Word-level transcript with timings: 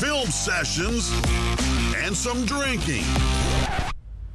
film 0.00 0.30
sessions, 0.30 1.12
and 2.02 2.16
some 2.16 2.46
drinking. 2.46 3.04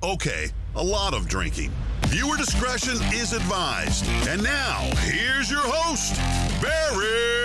Okay, 0.03 0.49
a 0.75 0.83
lot 0.83 1.15
of 1.15 1.27
drinking. 1.27 1.71
Viewer 2.07 2.37
discretion 2.37 2.97
is 3.11 3.33
advised. 3.33 4.05
And 4.29 4.43
now, 4.43 4.87
here's 4.99 5.49
your 5.49 5.63
host, 5.63 6.15
Barry 6.61 7.44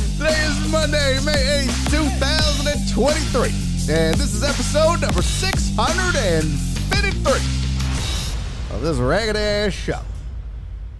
Monday, 0.71 1.19
May 1.25 1.65
8th, 1.67 1.91
2023. 1.91 3.49
And 3.93 4.15
this 4.15 4.33
is 4.33 4.41
episode 4.41 5.01
number 5.01 5.21
653 5.21 7.33
of 8.73 8.81
this 8.81 8.95
ragged 8.97 9.35
ass 9.35 9.73
show. 9.73 9.99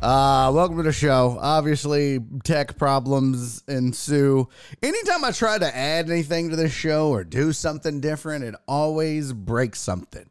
Uh, 0.01 0.51
welcome 0.53 0.75
to 0.75 0.83
the 0.83 0.91
show. 0.91 1.37
Obviously, 1.39 2.19
tech 2.43 2.77
problems 2.77 3.63
ensue. 3.69 4.49
Anytime 4.83 5.23
I 5.23 5.31
try 5.31 5.57
to 5.57 5.73
add 5.73 6.09
anything 6.09 6.49
to 6.49 6.57
this 6.57 6.73
show 6.73 7.07
or 7.09 7.23
do 7.23 7.53
something 7.53 8.01
different, 8.01 8.43
it 8.43 8.55
always 8.67 9.31
breaks 9.31 9.79
something. 9.79 10.29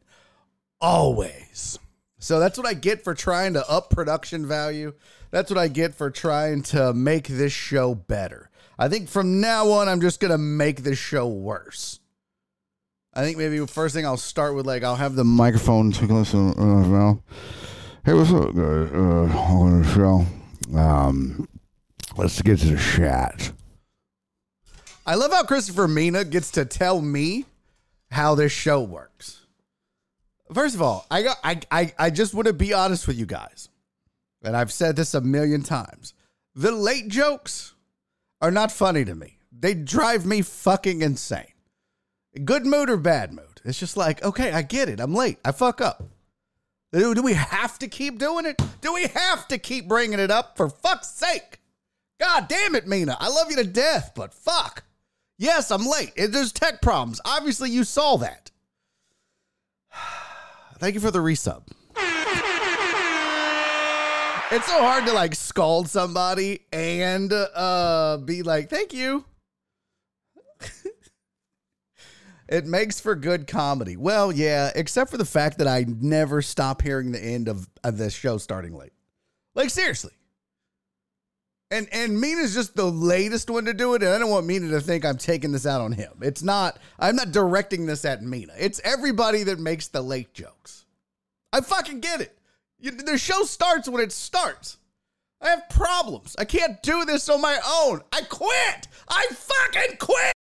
Always. 0.79 1.79
So 2.19 2.39
that's 2.39 2.59
what 2.59 2.67
I 2.67 2.75
get 2.75 3.03
for 3.03 3.15
trying 3.15 3.53
to 3.53 3.67
up 3.67 3.89
production 3.89 4.45
value. 4.45 4.93
That's 5.31 5.49
what 5.49 5.57
I 5.57 5.67
get 5.67 5.95
for 5.95 6.11
trying 6.11 6.61
to 6.63 6.93
make 6.93 7.27
this 7.27 7.53
show 7.53 7.95
better. 7.95 8.50
I 8.77 8.87
think 8.87 9.09
from 9.09 9.41
now 9.41 9.69
on, 9.71 9.87
I'm 9.87 10.01
just 10.01 10.19
going 10.19 10.31
to 10.31 10.37
make 10.37 10.83
this 10.83 10.97
show 10.97 11.27
worse. 11.27 11.99
I 13.13 13.23
think 13.23 13.37
maybe 13.37 13.65
first 13.67 13.93
thing 13.93 14.05
I'll 14.05 14.17
start 14.17 14.55
with, 14.55 14.65
like, 14.65 14.83
I'll 14.83 14.95
have 14.95 15.15
the 15.15 15.23
microphone 15.23 15.93
a 15.93 16.05
listen. 16.05 16.51
Uh, 16.51 17.15
hey, 18.05 18.13
what's 18.13 18.31
up, 18.31 18.55
guys? 18.55 18.89
Uh, 18.93 19.37
on 19.37 19.81
the 19.81 19.87
show. 19.93 20.25
Um, 20.77 21.47
let's 22.15 22.41
get 22.41 22.59
to 22.59 22.67
the 22.67 22.77
chat. 22.77 23.51
I 25.05 25.15
love 25.15 25.31
how 25.31 25.43
Christopher 25.43 25.87
Mina 25.87 26.23
gets 26.23 26.51
to 26.51 26.63
tell 26.63 27.01
me 27.01 27.45
how 28.11 28.35
this 28.35 28.51
show 28.51 28.81
works. 28.81 29.45
First 30.53 30.75
of 30.75 30.81
all, 30.81 31.05
I 31.09 31.23
got 31.23 31.37
I 31.43 31.59
I, 31.71 31.93
I 31.97 32.09
just 32.09 32.33
want 32.33 32.47
to 32.47 32.53
be 32.53 32.73
honest 32.73 33.07
with 33.07 33.17
you 33.17 33.25
guys. 33.25 33.69
And 34.43 34.55
I've 34.55 34.71
said 34.71 34.95
this 34.95 35.13
a 35.13 35.21
million 35.21 35.63
times. 35.63 36.13
The 36.55 36.71
late 36.71 37.07
jokes 37.07 37.70
are 38.41 38.51
not 38.51 38.71
funny 38.71 39.05
to 39.05 39.15
me. 39.15 39.37
They 39.51 39.73
drive 39.73 40.25
me 40.25 40.41
fucking 40.41 41.01
insane. 41.01 41.53
Good 42.43 42.65
mood 42.65 42.89
or 42.89 42.97
bad 42.97 43.33
mood. 43.33 43.61
It's 43.63 43.79
just 43.79 43.97
like, 43.97 44.23
okay, 44.23 44.51
I 44.51 44.61
get 44.61 44.89
it. 44.89 44.99
I'm 44.99 45.13
late. 45.13 45.37
I 45.45 45.51
fuck 45.51 45.81
up. 45.81 46.03
Do, 46.91 47.21
we 47.21 47.33
have 47.33 47.79
to 47.79 47.87
keep 47.87 48.17
doing 48.19 48.45
it? 48.45 48.61
Do 48.81 48.93
we 48.93 49.07
have 49.07 49.47
to 49.47 49.57
keep 49.57 49.87
bringing 49.87 50.19
it 50.19 50.31
up? 50.31 50.57
For 50.57 50.69
fuck's 50.69 51.09
sake. 51.09 51.59
God 52.19 52.47
damn 52.47 52.75
it, 52.75 52.87
Mina. 52.87 53.15
I 53.19 53.29
love 53.29 53.49
you 53.49 53.57
to 53.57 53.63
death, 53.63 54.11
but 54.15 54.33
fuck. 54.33 54.83
Yes, 55.37 55.71
I'm 55.71 55.85
late. 55.85 56.13
There's 56.15 56.51
tech 56.51 56.81
problems. 56.81 57.21
Obviously, 57.23 57.69
you 57.71 57.83
saw 57.83 58.17
that. 58.17 58.51
Thank 60.79 60.95
you 60.95 61.01
for 61.01 61.11
the 61.11 61.19
resub. 61.19 61.63
It's 64.51 64.67
so 64.67 64.81
hard 64.81 65.05
to 65.05 65.13
like 65.13 65.33
scald 65.33 65.87
somebody 65.87 66.65
and 66.73 67.31
uh 67.31 68.17
be 68.17 68.43
like, 68.43 68.69
"Thank 68.69 68.93
you." 68.93 69.23
it 72.49 72.65
makes 72.65 72.99
for 72.99 73.15
good 73.15 73.47
comedy. 73.47 73.95
Well, 73.95 74.29
yeah, 74.29 74.73
except 74.75 75.09
for 75.09 75.15
the 75.15 75.23
fact 75.23 75.59
that 75.59 75.67
I 75.69 75.85
never 75.87 76.41
stop 76.41 76.81
hearing 76.81 77.13
the 77.13 77.23
end 77.23 77.47
of, 77.47 77.69
of 77.85 77.97
this 77.97 78.13
show 78.13 78.37
starting 78.37 78.75
late. 78.75 78.91
Like 79.55 79.69
seriously. 79.69 80.11
And 81.71 81.87
and 81.93 82.19
Mina's 82.19 82.53
just 82.53 82.75
the 82.75 82.91
latest 82.91 83.49
one 83.49 83.63
to 83.63 83.73
do 83.73 83.93
it, 83.93 84.03
and 84.03 84.11
I 84.11 84.19
don't 84.19 84.29
want 84.29 84.47
Mina 84.47 84.67
to 84.71 84.81
think 84.81 85.05
I'm 85.05 85.17
taking 85.17 85.53
this 85.53 85.65
out 85.65 85.79
on 85.79 85.93
him. 85.93 86.11
It's 86.21 86.43
not. 86.43 86.77
I'm 86.99 87.15
not 87.15 87.31
directing 87.31 87.85
this 87.85 88.03
at 88.03 88.21
Mina. 88.21 88.51
It's 88.59 88.81
everybody 88.83 89.43
that 89.43 89.59
makes 89.59 89.87
the 89.87 90.01
late 90.01 90.33
jokes. 90.33 90.83
I 91.53 91.61
fucking 91.61 92.01
get 92.01 92.19
it. 92.19 92.37
You, 92.81 92.91
the 92.91 93.17
show 93.17 93.43
starts 93.43 93.87
when 93.87 94.01
it 94.01 94.11
starts. 94.11 94.77
I 95.39 95.49
have 95.49 95.69
problems. 95.69 96.35
I 96.37 96.45
can't 96.45 96.81
do 96.81 97.05
this 97.05 97.29
on 97.29 97.39
my 97.41 97.59
own. 97.65 98.01
I 98.11 98.21
quit. 98.21 98.87
I 99.07 99.27
fucking 99.29 99.97
quit. 99.97 100.33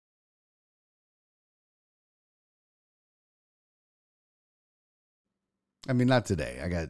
I 5.88 5.93
mean, 5.94 6.06
not 6.06 6.26
today. 6.26 6.61
I 6.62 6.69
got, 6.69 6.88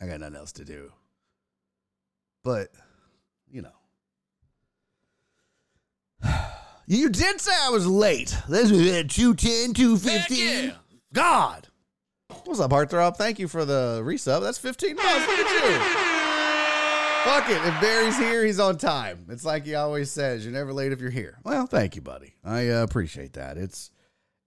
I 0.00 0.06
got 0.06 0.20
nothing 0.20 0.36
else 0.36 0.52
to 0.52 0.64
do. 0.64 0.92
But, 2.42 2.68
you 3.48 3.62
know. 3.62 3.72
You 6.88 7.08
did 7.08 7.40
say 7.40 7.50
I 7.52 7.70
was 7.70 7.84
late. 7.84 8.32
This 8.48 8.70
was 8.70 8.86
at 8.92 9.10
210, 9.10 9.74
215. 9.74 10.72
God. 11.12 11.65
What's 12.46 12.60
up, 12.60 12.70
Heartthrob? 12.70 13.16
Thank 13.16 13.38
you 13.38 13.48
for 13.48 13.64
the 13.64 14.00
resub. 14.04 14.40
That's 14.42 14.58
15 14.58 14.96
months. 14.96 15.26
Look 15.26 15.38
at 15.38 15.64
you. 15.64 17.30
Fuck 17.30 17.50
it. 17.50 17.66
If 17.66 17.80
Barry's 17.80 18.16
here, 18.16 18.44
he's 18.44 18.60
on 18.60 18.78
time. 18.78 19.26
It's 19.28 19.44
like 19.44 19.64
he 19.64 19.74
always 19.74 20.10
says, 20.10 20.44
you're 20.44 20.54
never 20.54 20.72
late 20.72 20.92
if 20.92 21.00
you're 21.00 21.10
here. 21.10 21.38
Well, 21.44 21.66
thank 21.66 21.96
you, 21.96 22.02
buddy. 22.02 22.34
I 22.44 22.68
uh, 22.68 22.82
appreciate 22.82 23.32
that. 23.34 23.58
It's, 23.58 23.90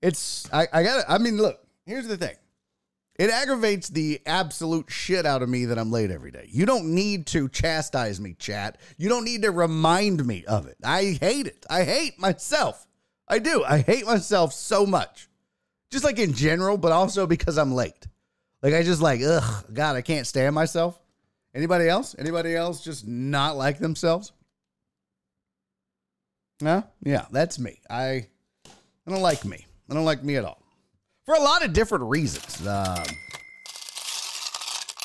it's, 0.02 0.52
I, 0.52 0.68
I 0.74 0.84
got 0.84 1.06
I 1.08 1.18
mean, 1.18 1.38
look, 1.38 1.60
here's 1.86 2.08
the 2.08 2.18
thing. 2.18 2.36
It 3.18 3.30
aggravates 3.30 3.90
the 3.90 4.22
absolute 4.26 4.90
shit 4.90 5.26
out 5.26 5.42
of 5.42 5.50
me 5.50 5.66
that 5.66 5.78
I'm 5.78 5.92
late 5.92 6.10
every 6.10 6.32
day. 6.32 6.48
You 6.50 6.66
don't 6.66 6.96
need 6.96 7.28
to 7.28 7.50
chastise 7.50 8.20
me, 8.20 8.34
chat. 8.34 8.78
You 8.98 9.10
don't 9.10 9.26
need 9.26 9.42
to 9.42 9.52
remind 9.52 10.26
me 10.26 10.46
of 10.46 10.68
it. 10.68 10.78
I 10.86 11.18
hate 11.20 11.48
it. 11.48 11.66
I 11.70 11.84
hate 11.84 12.18
myself. 12.18 12.88
I 13.28 13.40
do. 13.40 13.64
I 13.64 13.80
hate 13.80 14.06
myself 14.06 14.54
so 14.54 14.86
much. 14.86 15.29
Just 15.92 16.04
like 16.04 16.20
in 16.20 16.34
general, 16.34 16.78
but 16.78 16.92
also 16.92 17.26
because 17.26 17.58
I'm 17.58 17.74
late. 17.74 18.08
Like 18.62 18.74
I 18.74 18.84
just 18.84 19.02
like, 19.02 19.22
ugh, 19.26 19.66
God, 19.74 19.96
I 19.96 20.02
can't 20.02 20.28
stand 20.28 20.54
myself. 20.54 21.00
Anybody 21.56 21.88
else? 21.88 22.16
Anybody 22.20 22.56
else 22.56 22.84
just 22.84 23.08
not 23.08 23.58
like 23.58 23.80
themselves? 23.80 24.32
No? 26.62 26.84
Yeah, 27.02 27.26
that's 27.32 27.58
me. 27.58 27.80
I 27.90 28.28
I 28.66 29.12
don't 29.12 29.22
like 29.22 29.46
me. 29.46 29.66
I 29.90 29.94
don't 29.94 30.06
like 30.06 30.24
me 30.24 30.36
at 30.36 30.46
all. 30.46 30.62
For 31.26 31.34
a 31.36 31.42
lot 31.42 31.66
of 31.66 31.74
different 31.74 32.04
reasons. 32.06 32.62
Um, 32.68 32.98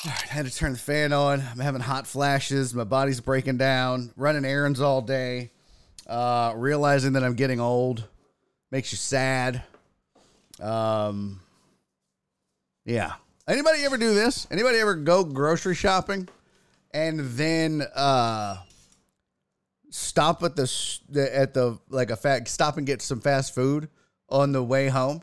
all 0.05 0.11
right, 0.11 0.23
I 0.23 0.33
had 0.33 0.45
to 0.45 0.53
turn 0.53 0.73
the 0.73 0.77
fan 0.77 1.13
on. 1.13 1.39
I'm 1.39 1.59
having 1.59 1.81
hot 1.81 2.05
flashes. 2.05 2.73
My 2.75 2.83
body's 2.83 3.21
breaking 3.21 3.57
down. 3.57 4.11
Running 4.15 4.45
errands 4.45 4.81
all 4.81 5.01
day. 5.01 5.51
Uh, 6.05 6.53
realizing 6.55 7.13
that 7.13 7.23
I'm 7.23 7.33
getting 7.33 7.59
old 7.59 8.07
makes 8.69 8.91
you 8.91 8.97
sad. 8.97 9.63
Um, 10.61 11.41
yeah. 12.85 13.13
Anybody 13.47 13.83
ever 13.83 13.97
do 13.97 14.13
this? 14.13 14.47
Anybody 14.49 14.79
ever 14.79 14.95
go 14.95 15.23
grocery 15.23 15.75
shopping 15.75 16.27
and 16.93 17.19
then 17.19 17.83
uh, 17.95 18.57
stop 19.89 20.41
at 20.43 20.55
the, 20.55 21.29
at 21.33 21.53
the 21.53 21.77
like 21.89 22.09
a 22.09 22.15
fat 22.15 22.47
stop 22.47 22.77
and 22.77 22.87
get 22.87 23.01
some 23.01 23.21
fast 23.21 23.53
food 23.53 23.89
on 24.29 24.51
the 24.51 24.63
way 24.63 24.87
home? 24.87 25.21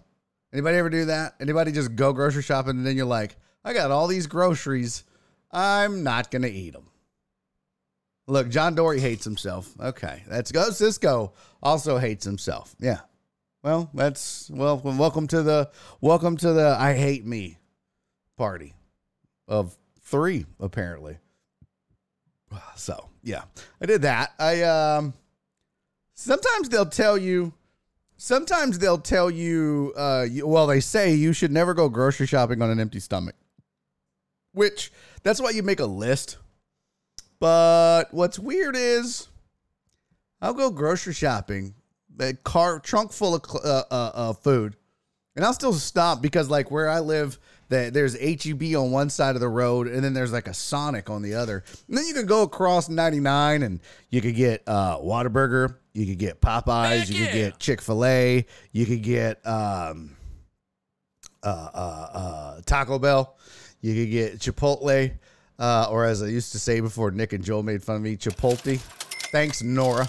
Anybody 0.53 0.77
ever 0.77 0.91
do 0.91 1.07
that? 1.07 1.35
Anybody 1.41 1.73
just 1.73 1.97
go 1.97 2.13
grocery 2.13 2.43
shopping 2.43 2.77
and 2.77 2.87
then 2.87 2.97
you're 2.97 3.07
like, 3.07 3.37
I 3.65 3.73
got 3.73 3.91
all 3.91 4.07
these 4.07 4.27
groceries. 4.27 5.05
I'm 5.51 6.03
not 6.03 6.31
gonna 6.31 6.49
eat 6.49 6.73
them. 6.73 6.89
Look, 8.27 8.51
John 8.51 8.75
Dory 8.75 9.01
hates 9.01 9.25
himself. 9.25 9.73
Okay, 9.81 10.23
that's 10.29 10.53
go. 10.53 10.71
Cisco 10.71 11.33
also 11.63 11.99
hates 11.99 12.25
himself. 12.25 12.75
Yeah. 12.79 13.01
Well, 13.63 13.91
that's 13.95 14.51
well. 14.53 14.81
Welcome 14.83 15.29
to 15.29 15.43
the 15.43 15.71
welcome 16.01 16.37
to 16.39 16.53
the 16.53 16.77
I 16.79 16.95
hate 16.95 17.25
me 17.25 17.59
party 18.37 18.75
of 19.47 19.77
three 20.01 20.47
apparently. 20.59 21.19
So 22.77 23.09
yeah, 23.23 23.43
I 23.81 23.87
did 23.87 24.03
that. 24.03 24.33
I 24.39 24.63
um. 24.63 25.15
Sometimes 26.15 26.69
they'll 26.69 26.87
tell 26.87 27.17
you. 27.17 27.53
Sometimes 28.17 28.81
they'll 28.81 28.99
tell 28.99 29.31
you. 29.31 29.93
Uh, 29.97 30.27
you, 30.29 30.47
well, 30.47 30.67
they 30.67 30.81
say 30.81 31.15
you 31.15 31.33
should 31.33 31.53
never 31.53 31.73
go 31.73 31.89
grocery 31.89 32.27
shopping 32.27 32.63
on 32.63 32.71
an 32.71 32.81
empty 32.81 32.99
stomach. 32.99 33.37
Which 34.53 34.91
that's 35.23 35.41
why 35.41 35.51
you 35.51 35.63
make 35.63 35.81
a 35.81 35.87
list. 35.87 36.39
But 37.39 38.13
what's 38.13 38.41
weird 38.41 38.75
is 38.77 39.29
I'll 40.41 40.53
go 40.53 40.71
grocery 40.71 41.15
shopping, 41.15 41.75
a 42.19 42.35
car 42.35 42.79
trunk 42.81 43.13
full 43.13 43.35
of 43.35 43.43
uh, 43.65 43.83
uh, 43.91 44.11
uh, 44.15 44.33
food, 44.33 44.77
and 45.37 45.45
I'll 45.45 45.55
still 45.55 45.73
stop 45.73 46.23
because 46.23 46.51
like 46.51 46.71
where 46.71 46.89
I 46.89 47.01
live, 47.01 47.39
the, 47.69 47.91
there's 47.93 48.19
HEB 48.19 48.77
on 48.77 48.91
one 48.91 49.11
side 49.11 49.35
of 49.35 49.41
the 49.41 49.49
road, 49.49 49.89
and 49.89 50.05
then 50.05 50.13
there's 50.13 50.33
like 50.33 50.47
a 50.47 50.55
Sonic 50.55 51.09
on 51.09 51.23
the 51.23 51.35
other. 51.35 51.65
And 51.89 51.97
then 51.97 52.07
you 52.07 52.15
can 52.15 52.27
go 52.27 52.43
across 52.43 52.89
99, 52.89 53.63
and 53.63 53.81
you 54.11 54.21
could 54.21 54.37
get 54.37 54.63
uh, 54.67 54.99
Whataburger, 54.99 55.77
you 55.95 56.07
could 56.07 56.19
get 56.19 56.41
Popeyes, 56.41 57.11
you 57.11 57.25
could 57.25 57.33
get 57.33 57.59
Chick 57.59 57.81
Fil 57.81 58.05
A, 58.05 58.47
you 58.73 58.87
could 58.87 59.03
get 59.03 59.45
um, 59.47 60.17
uh, 61.43 61.69
uh, 61.75 62.09
uh, 62.13 62.61
Taco 62.67 62.99
Bell, 62.99 63.37
you 63.81 63.95
could 63.95 64.11
get 64.11 64.39
Chipotle, 64.39 65.13
uh, 65.59 65.87
or 65.91 66.05
as 66.05 66.23
I 66.23 66.27
used 66.27 66.53
to 66.53 66.59
say 66.59 66.81
before 66.81 67.11
Nick 67.11 67.33
and 67.33 67.43
Joel 67.43 67.63
made 67.63 67.83
fun 67.83 67.97
of 67.97 68.03
me, 68.03 68.17
Chipotle. 68.17 68.79
Thanks, 69.31 69.63
Nora. 69.63 70.07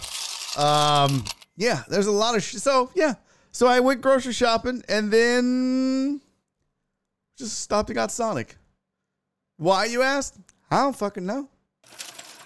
Um, 0.57 1.23
yeah, 1.55 1.83
there's 1.87 2.07
a 2.07 2.11
lot 2.11 2.35
of 2.35 2.43
sh- 2.43 2.55
so 2.55 2.89
yeah. 2.95 3.15
So 3.51 3.67
I 3.67 3.79
went 3.79 4.01
grocery 4.01 4.33
shopping 4.33 4.83
and 4.89 5.11
then 5.11 6.21
just 7.37 7.59
stopped 7.59 7.89
and 7.89 7.95
got 7.95 8.11
Sonic. 8.11 8.55
Why 9.57 9.85
you 9.85 10.01
asked? 10.01 10.37
I 10.71 10.77
don't 10.77 10.95
fucking 10.95 11.25
know. 11.25 11.47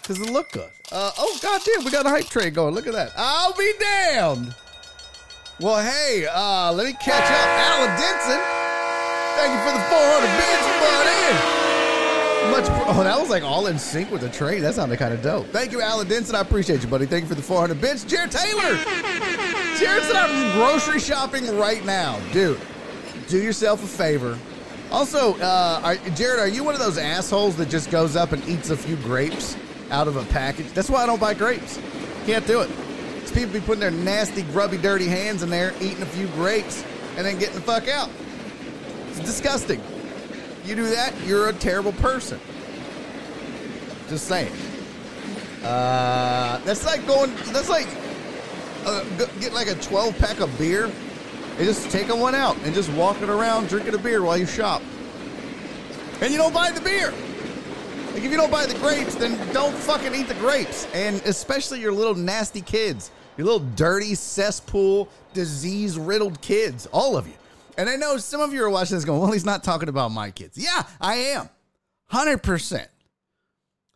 Cause 0.04 0.19
it 0.19 0.30
looked 0.30 0.54
good. 0.54 0.69
Uh, 0.92 1.12
oh 1.18 1.39
goddamn, 1.42 1.83
we 1.83 1.92
got 1.92 2.06
a 2.06 2.09
hype 2.09 2.25
train 2.25 2.54
going. 2.54 2.74
Look 2.74 2.88
at 2.88 2.94
that. 2.94 3.12
I'll 3.18 3.54
be 3.54 3.71
damned. 3.80 4.56
Well, 5.60 5.81
hey, 5.83 6.27
uh, 6.31 6.71
let 6.71 6.86
me 6.86 6.94
catch 6.94 7.24
up. 7.24 7.48
Alan 7.48 7.89
Denson. 8.00 8.39
Thank 9.36 9.53
you 9.53 9.60
for 9.65 9.74
the 9.77 9.83
400 9.89 10.38
bits, 10.38 10.68
buddy. 10.80 11.56
Much. 12.52 12.66
Oh, 12.88 13.04
that 13.04 13.20
was 13.20 13.30
like 13.30 13.44
all 13.44 13.68
in 13.68 13.78
sync 13.78 14.12
with 14.12 14.22
the 14.22 14.30
train. 14.30 14.62
That 14.62 14.76
sounded 14.76 14.98
kind 15.00 15.14
of 15.14 15.22
dope. 15.22 15.48
Thank 15.48 15.72
you, 15.72 15.82
Alan 15.82 16.08
Denson. 16.08 16.36
I 16.36 16.42
appreciate 16.42 16.82
you, 16.82 16.88
buddy. 16.88 17.06
Thank 17.06 17.24
you 17.24 17.30
for 17.30 17.36
the 17.36 17.42
400 17.42 17.80
bits. 17.80 18.04
Jared 18.04 18.32
Taylor. 18.32 18.76
Jared 19.78 20.04
said 20.04 20.16
I'm 20.16 20.58
grocery 20.58 21.00
shopping 21.00 21.58
right 21.58 21.86
now, 21.86 22.20
dude. 22.32 22.60
Do 23.28 23.42
yourself 23.42 23.84
a 23.84 23.88
favor. 23.88 24.40
Also, 24.92 25.38
uh, 25.40 25.82
are, 25.84 25.96
Jared, 26.12 26.40
are 26.40 26.48
you 26.48 26.64
one 26.64 26.74
of 26.74 26.80
those 26.80 26.98
assholes 26.98 27.56
that 27.58 27.70
just 27.70 27.92
goes 27.92 28.16
up 28.16 28.32
and 28.32 28.48
eats 28.48 28.70
a 28.70 28.78
few 28.78 28.96
grapes 28.98 29.58
out 29.92 30.08
of 30.08 30.16
a 30.16 30.24
package? 30.26 30.68
That's 30.72 30.90
why 30.90 31.04
I 31.04 31.06
don't 31.06 31.20
buy 31.20 31.34
grapes. 31.34 31.80
Can't 32.26 32.48
do 32.48 32.62
it. 32.62 32.70
These 33.20 33.32
people 33.32 33.54
be 33.54 33.60
putting 33.60 33.82
their 33.82 33.92
nasty, 33.92 34.44
grubby, 34.44 34.78
dirty 34.78 35.08
hands 35.08 35.44
in 35.44 35.50
there, 35.50 35.74
eating 35.82 36.02
a 36.02 36.06
few 36.06 36.28
grapes, 36.28 36.84
and 37.18 37.26
then 37.26 37.38
getting 37.38 37.56
the 37.56 37.62
fuck 37.62 37.88
out. 37.90 38.10
It's 39.10 39.20
disgusting. 39.20 39.82
You 40.68 40.75
do 40.75 40.90
that, 40.90 41.14
you're 41.25 41.48
a 41.48 41.54
terrible 41.54 41.94
person. 41.94 42.42
Just 44.10 44.28
saying. 44.28 44.52
Uh, 45.64 46.60
that's 46.66 46.86
like 46.86 47.08
going. 47.08 47.34
That's 47.54 47.69
like 47.69 47.88
uh, 48.86 49.06
get 49.40 49.54
like 49.54 49.68
a 49.68 49.75
12 49.75 50.18
pack 50.18 50.42
of 50.42 50.56
beer 50.58 50.86
and 50.86 51.66
just 51.66 51.90
taking 51.90 52.19
one 52.19 52.36
out 52.36 52.58
and 52.64 52.75
just 52.75 52.92
walking 52.92 53.30
around 53.30 53.69
drinking 53.69 53.96
a 53.96 53.98
beer 53.98 54.22
while 54.22 54.38
you 54.38 54.46
shop. 54.46 54.81
And 56.19 56.34
you 56.34 56.38
don't 56.38 56.54
buy 56.54 56.72
the 56.72 56.81
beer. 56.81 57.13
Like 58.13 58.24
if 58.24 58.31
you 58.31 58.36
don't 58.36 58.52
buy 58.52 58.66
the 58.66 58.78
grapes, 58.80 59.16
then 59.16 59.38
don't 59.54 59.74
fucking 59.74 60.13
eat 60.13 60.28
the 60.28 60.34
grapes. 60.34 60.86
And 60.94 61.22
especially 61.22 61.80
your 61.80 61.94
little 61.94 62.16
nasty 62.16 62.62
kids, 62.62 63.10
your 63.38 63.46
little 63.46 63.66
dirty 63.75 64.16
cesspool, 64.16 65.08
disease 65.34 65.98
riddled 65.98 66.42
kids, 66.42 66.88
all 66.88 67.16
of 67.16 67.25
you. 67.25 67.36
And 67.77 67.88
I 67.88 67.95
know 67.95 68.18
some 68.18 68.41
of 68.41 68.53
you 68.53 68.63
are 68.63 68.69
watching 68.69 68.97
this 68.97 69.06
going, 69.06 69.21
well, 69.21 69.31
he's 69.31 69.45
not 69.45 69.63
talking 69.63 69.88
about 69.88 70.12
my 70.12 70.31
kids. 70.31 70.57
Yeah, 70.57 70.84
I 71.00 71.15
am. 71.15 71.50
100%. 72.12 72.88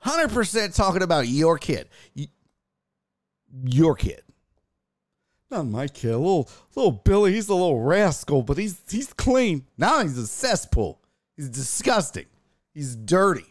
100% 0.06 0.76
talking 0.76 1.02
about 1.02 1.28
your 1.28 1.58
kid. 1.58 1.90
Your 3.66 3.96
kid. 3.96 4.22
Not 5.50 5.66
my 5.66 5.88
kid. 5.88 6.16
Little 6.16 6.50
little 6.76 6.94
Billy, 6.94 7.34
he's 7.34 7.50
a 7.50 7.54
little 7.54 7.82
rascal, 7.82 8.42
but 8.42 8.58
he's 8.58 8.80
he's 8.90 9.12
clean. 9.12 9.66
Now 9.78 10.02
he's 10.02 10.18
a 10.18 10.26
cesspool. 10.26 11.02
He's 11.36 11.50
disgusting. 11.50 12.28
He's 12.74 12.96
dirty. 12.96 13.46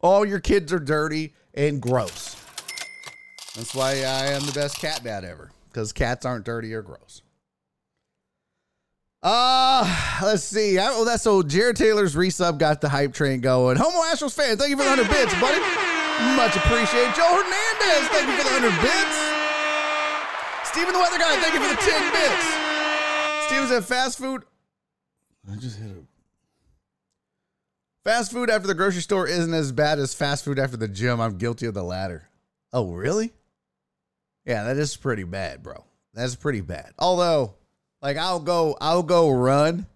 All 0.00 0.24
your 0.24 0.40
kids 0.40 0.72
are 0.72 0.78
dirty 0.78 1.34
and 1.52 1.82
gross. 1.82 2.34
That's 3.54 3.74
why 3.74 3.90
I 3.90 4.28
am 4.28 4.46
the 4.46 4.52
best 4.52 4.78
cat 4.78 5.04
dad 5.04 5.24
ever. 5.24 5.50
Because 5.68 5.92
cats 5.92 6.24
aren't 6.24 6.46
dirty 6.46 6.72
or 6.72 6.80
gross. 6.80 7.20
Uh, 9.24 10.20
let's 10.22 10.44
see. 10.44 10.78
I, 10.78 10.92
oh, 10.92 11.06
that's 11.06 11.22
so 11.22 11.42
Jared 11.42 11.76
Taylor's 11.76 12.14
resub 12.14 12.58
got 12.58 12.82
the 12.82 12.90
hype 12.90 13.14
train 13.14 13.40
going. 13.40 13.78
Homo 13.78 13.96
Astros 14.12 14.36
fan, 14.36 14.58
thank 14.58 14.68
you 14.68 14.76
for 14.76 14.84
the 14.84 14.90
100 14.90 15.08
bits, 15.08 15.32
buddy. 15.40 15.58
Much 16.36 16.54
appreciated. 16.54 17.16
Joe 17.16 17.32
Hernandez, 17.32 18.04
thank 18.12 18.28
you 18.28 18.36
for 18.36 18.44
the 18.44 18.52
100 18.60 18.68
bits. 18.84 19.16
Steven 20.68 20.92
the 20.92 20.98
Weather 21.00 21.18
Guy, 21.18 21.40
thank 21.40 21.54
you 21.54 21.60
for 21.64 21.72
the 21.72 21.80
10 21.80 22.12
bits. 22.12 22.44
Steven's 23.46 23.70
at 23.70 23.84
fast 23.84 24.18
food. 24.18 24.44
I 25.50 25.56
just 25.56 25.78
hit 25.78 25.90
a. 25.90 26.04
Fast 28.04 28.30
food 28.30 28.50
after 28.50 28.68
the 28.68 28.74
grocery 28.74 29.00
store 29.00 29.26
isn't 29.26 29.54
as 29.54 29.72
bad 29.72 29.98
as 29.98 30.12
fast 30.12 30.44
food 30.44 30.58
after 30.58 30.76
the 30.76 30.88
gym. 30.88 31.22
I'm 31.22 31.38
guilty 31.38 31.64
of 31.64 31.72
the 31.72 31.82
latter. 31.82 32.28
Oh, 32.74 32.92
really? 32.92 33.32
Yeah, 34.44 34.64
that 34.64 34.76
is 34.76 34.94
pretty 34.94 35.24
bad, 35.24 35.62
bro. 35.62 35.82
That's 36.12 36.34
pretty 36.34 36.60
bad. 36.60 36.92
Although, 36.98 37.54
like, 38.04 38.18
I'll 38.18 38.38
go, 38.38 38.76
I'll 38.82 39.02
go 39.02 39.30
run. 39.30 39.86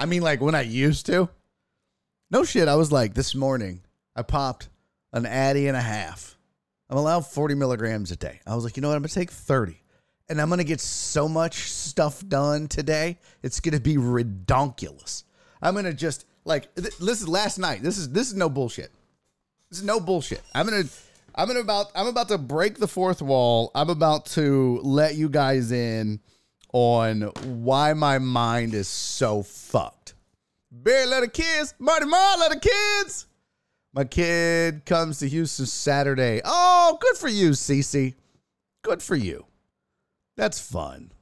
I 0.00 0.06
mean, 0.06 0.22
like 0.22 0.40
when 0.40 0.56
I 0.56 0.62
used 0.62 1.06
to. 1.06 1.28
No 2.28 2.42
shit. 2.42 2.66
I 2.66 2.74
was 2.74 2.90
like 2.90 3.14
this 3.14 3.36
morning. 3.36 3.82
I 4.16 4.22
popped 4.22 4.68
an 5.12 5.26
Addy 5.26 5.68
and 5.68 5.76
a 5.76 5.80
half. 5.80 6.36
I'm 6.90 6.98
allowed 6.98 7.24
40 7.24 7.54
milligrams 7.54 8.10
a 8.10 8.16
day. 8.16 8.40
I 8.46 8.56
was 8.56 8.64
like, 8.64 8.76
you 8.76 8.80
know 8.80 8.88
what? 8.88 8.96
I'm 8.96 9.02
gonna 9.02 9.08
take 9.08 9.30
30, 9.30 9.80
and 10.28 10.40
I'm 10.40 10.48
gonna 10.48 10.64
get 10.64 10.80
so 10.80 11.28
much 11.28 11.70
stuff 11.70 12.26
done 12.26 12.66
today. 12.66 13.18
It's 13.42 13.60
gonna 13.60 13.80
be 13.80 13.96
redonkulous. 13.96 15.22
I'm 15.62 15.74
gonna 15.74 15.92
just 15.92 16.26
like 16.44 16.74
th- 16.74 16.96
this 16.98 17.20
is 17.20 17.28
last 17.28 17.58
night. 17.58 17.82
This 17.82 17.96
is 17.96 18.10
this 18.10 18.28
is 18.28 18.34
no 18.34 18.48
bullshit. 18.48 18.90
This 19.70 19.78
is 19.78 19.84
no 19.84 20.00
bullshit. 20.00 20.42
I'm 20.54 20.66
gonna 20.68 20.84
I'm 21.34 21.48
gonna 21.48 21.60
about 21.60 21.90
I'm 21.94 22.06
about 22.06 22.28
to 22.28 22.38
break 22.38 22.78
the 22.78 22.88
fourth 22.88 23.22
wall. 23.22 23.70
I'm 23.74 23.90
about 23.90 24.26
to 24.26 24.80
let 24.82 25.14
you 25.16 25.28
guys 25.28 25.72
in 25.72 26.20
on 26.76 27.22
why 27.62 27.94
my 27.94 28.18
mind 28.18 28.74
is 28.74 28.86
so 28.86 29.42
fucked. 29.42 30.12
Barry 30.70 31.06
let 31.06 31.22
a 31.22 31.28
kids, 31.28 31.72
Marty 31.78 32.04
Marr 32.04 32.36
let 32.36 32.54
a 32.54 32.60
kids. 32.60 33.24
My 33.94 34.04
kid 34.04 34.84
comes 34.84 35.20
to 35.20 35.28
Houston 35.28 35.64
Saturday. 35.64 36.42
Oh, 36.44 36.98
good 37.00 37.16
for 37.16 37.28
you, 37.28 37.52
Cece. 37.52 38.12
Good 38.82 39.02
for 39.02 39.16
you. 39.16 39.46
That's 40.36 40.60
fun. 40.60 41.12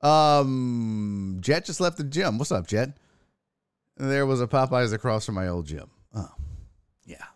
Um, 0.00 1.36
Jet 1.40 1.66
just 1.66 1.78
left 1.80 1.98
the 1.98 2.04
gym. 2.04 2.38
What's 2.38 2.52
up, 2.52 2.66
Jet? 2.66 2.96
There 3.98 4.24
was 4.24 4.40
a 4.40 4.46
Popeyes 4.46 4.94
across 4.94 5.26
from 5.26 5.34
my 5.34 5.48
old 5.48 5.66
gym. 5.66 5.90
Oh, 6.14 6.32
yeah, 7.04 7.26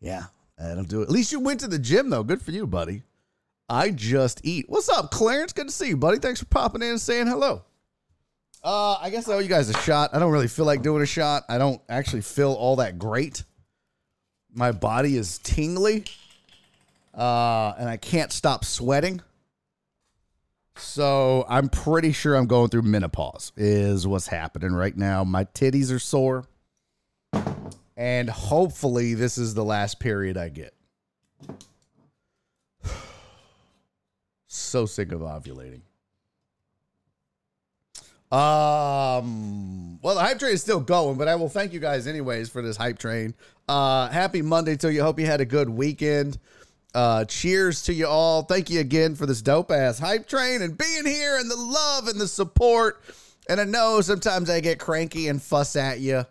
yeah. 0.00 0.26
That'll 0.56 0.84
do 0.84 1.00
it. 1.00 1.06
At 1.06 1.10
least 1.10 1.32
you 1.32 1.40
went 1.40 1.58
to 1.60 1.66
the 1.66 1.80
gym 1.80 2.10
though. 2.10 2.22
Good 2.22 2.40
for 2.40 2.52
you, 2.52 2.64
buddy. 2.68 3.02
I 3.68 3.90
just 3.90 4.40
eat. 4.44 4.66
What's 4.68 4.88
up, 4.88 5.10
Clarence? 5.10 5.52
Good 5.52 5.68
to 5.68 5.72
see 5.72 5.88
you, 5.88 5.96
buddy. 5.96 6.18
Thanks 6.18 6.40
for 6.40 6.46
popping 6.46 6.82
in 6.82 6.90
and 6.90 7.00
saying 7.00 7.26
hello. 7.26 7.62
Uh, 8.62 8.96
I 9.00 9.10
guess 9.10 9.28
I 9.28 9.34
owe 9.34 9.38
you 9.38 9.48
guys 9.48 9.68
a 9.68 9.78
shot. 9.78 10.10
I 10.12 10.18
don't 10.18 10.32
really 10.32 10.48
feel 10.48 10.64
like 10.64 10.82
doing 10.82 11.02
a 11.02 11.06
shot. 11.06 11.44
I 11.48 11.58
don't 11.58 11.80
actually 11.88 12.22
feel 12.22 12.52
all 12.52 12.76
that 12.76 12.98
great. 12.98 13.44
My 14.52 14.72
body 14.72 15.16
is 15.16 15.38
tingly, 15.38 16.04
uh, 17.14 17.74
and 17.78 17.88
I 17.88 17.96
can't 17.96 18.32
stop 18.32 18.64
sweating. 18.64 19.20
So 20.76 21.44
I'm 21.48 21.68
pretty 21.68 22.12
sure 22.12 22.34
I'm 22.34 22.46
going 22.46 22.68
through 22.68 22.82
menopause. 22.82 23.52
Is 23.56 24.06
what's 24.06 24.26
happening 24.26 24.72
right 24.72 24.96
now. 24.96 25.24
My 25.24 25.44
titties 25.44 25.92
are 25.92 25.98
sore, 25.98 26.44
and 27.96 28.30
hopefully 28.30 29.14
this 29.14 29.38
is 29.38 29.54
the 29.54 29.64
last 29.64 30.00
period 30.00 30.36
I 30.36 30.48
get. 30.50 30.74
So 34.56 34.86
sick 34.86 35.12
of 35.12 35.20
ovulating. 35.20 35.82
Um, 38.32 40.00
well, 40.02 40.16
the 40.16 40.20
hype 40.20 40.38
train 40.38 40.54
is 40.54 40.60
still 40.60 40.80
going, 40.80 41.16
but 41.16 41.28
I 41.28 41.36
will 41.36 41.48
thank 41.48 41.72
you 41.72 41.78
guys 41.78 42.06
anyways 42.06 42.48
for 42.48 42.60
this 42.60 42.76
hype 42.76 42.98
train. 42.98 43.34
Uh, 43.68 44.08
happy 44.08 44.42
Monday 44.42 44.76
to 44.76 44.92
you. 44.92 45.02
Hope 45.02 45.20
you 45.20 45.26
had 45.26 45.40
a 45.40 45.44
good 45.44 45.68
weekend. 45.68 46.38
Uh, 46.94 47.24
cheers 47.24 47.82
to 47.82 47.92
you 47.92 48.06
all. 48.06 48.42
Thank 48.42 48.70
you 48.70 48.80
again 48.80 49.14
for 49.14 49.26
this 49.26 49.42
dope 49.42 49.70
ass 49.70 49.98
hype 49.98 50.26
train 50.26 50.62
and 50.62 50.76
being 50.76 51.06
here 51.06 51.36
and 51.36 51.50
the 51.50 51.56
love 51.56 52.08
and 52.08 52.18
the 52.18 52.26
support. 52.26 53.02
And 53.48 53.60
I 53.60 53.64
know 53.64 54.00
sometimes 54.00 54.50
I 54.50 54.60
get 54.60 54.78
cranky 54.78 55.28
and 55.28 55.40
fuss 55.40 55.76
at 55.76 56.00
you. 56.00 56.24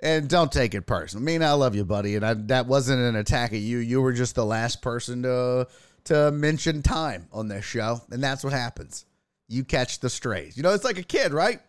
And 0.00 0.28
don't 0.28 0.52
take 0.52 0.74
it 0.74 0.82
personal. 0.82 1.22
I 1.22 1.24
mean, 1.24 1.42
I 1.42 1.52
love 1.52 1.74
you, 1.74 1.84
buddy, 1.84 2.16
and 2.16 2.26
I, 2.26 2.34
that 2.34 2.66
wasn't 2.66 3.00
an 3.00 3.16
attack 3.16 3.54
at 3.54 3.60
you. 3.60 3.78
You 3.78 4.02
were 4.02 4.12
just 4.12 4.34
the 4.34 4.44
last 4.44 4.82
person 4.82 5.22
to 5.22 5.68
to 6.06 6.30
mention 6.30 6.82
time 6.82 7.28
on 7.32 7.48
this 7.48 7.64
show, 7.64 8.00
and 8.10 8.22
that's 8.22 8.42
what 8.42 8.52
happens. 8.52 9.04
You 9.48 9.64
catch 9.64 10.00
the 10.00 10.10
strays. 10.10 10.56
You 10.56 10.62
know, 10.62 10.74
it's 10.74 10.84
like 10.84 10.98
a 10.98 11.02
kid, 11.02 11.32
right? 11.32 11.60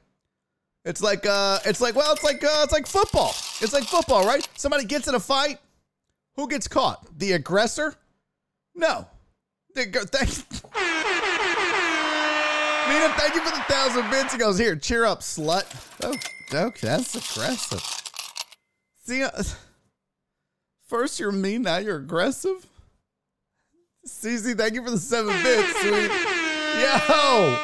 It's 0.85 1.01
like 1.01 1.25
uh, 1.25 1.59
it's 1.65 1.81
like 1.81 1.95
well, 1.95 2.13
it's 2.13 2.23
like 2.23 2.43
uh, 2.43 2.61
it's 2.63 2.73
like 2.73 2.87
football. 2.87 3.29
It's 3.61 3.73
like 3.73 3.83
football, 3.83 4.25
right? 4.25 4.47
Somebody 4.55 4.85
gets 4.85 5.07
in 5.07 5.15
a 5.15 5.19
fight, 5.19 5.59
who 6.37 6.47
gets 6.47 6.67
caught? 6.67 7.05
The 7.17 7.33
aggressor? 7.33 7.95
No. 8.75 9.07
The, 9.73 9.83
thank 10.11 10.29
Mina, 12.87 13.13
thank 13.17 13.35
you 13.35 13.41
for 13.41 13.55
the 13.55 13.63
thousand 13.63 14.09
bits. 14.11 14.33
He 14.33 14.39
goes, 14.39 14.57
here, 14.57 14.75
cheer 14.75 15.03
up, 15.03 15.21
slut. 15.21 15.65
Oh, 16.03 16.15
okay, 16.67 16.87
that's 16.87 17.15
aggressive. 17.15 17.83
See, 19.03 19.23
uh, 19.23 19.43
first 20.87 21.19
you're 21.19 21.31
mean, 21.31 21.63
now 21.63 21.77
you're 21.77 21.97
aggressive. 21.97 22.65
CZ, 24.07 24.57
thank 24.57 24.73
you 24.73 24.83
for 24.83 24.91
the 24.91 24.97
seven 24.97 25.33
bits, 25.43 25.79
sweet. 25.81 26.09
Yo, 26.81 27.59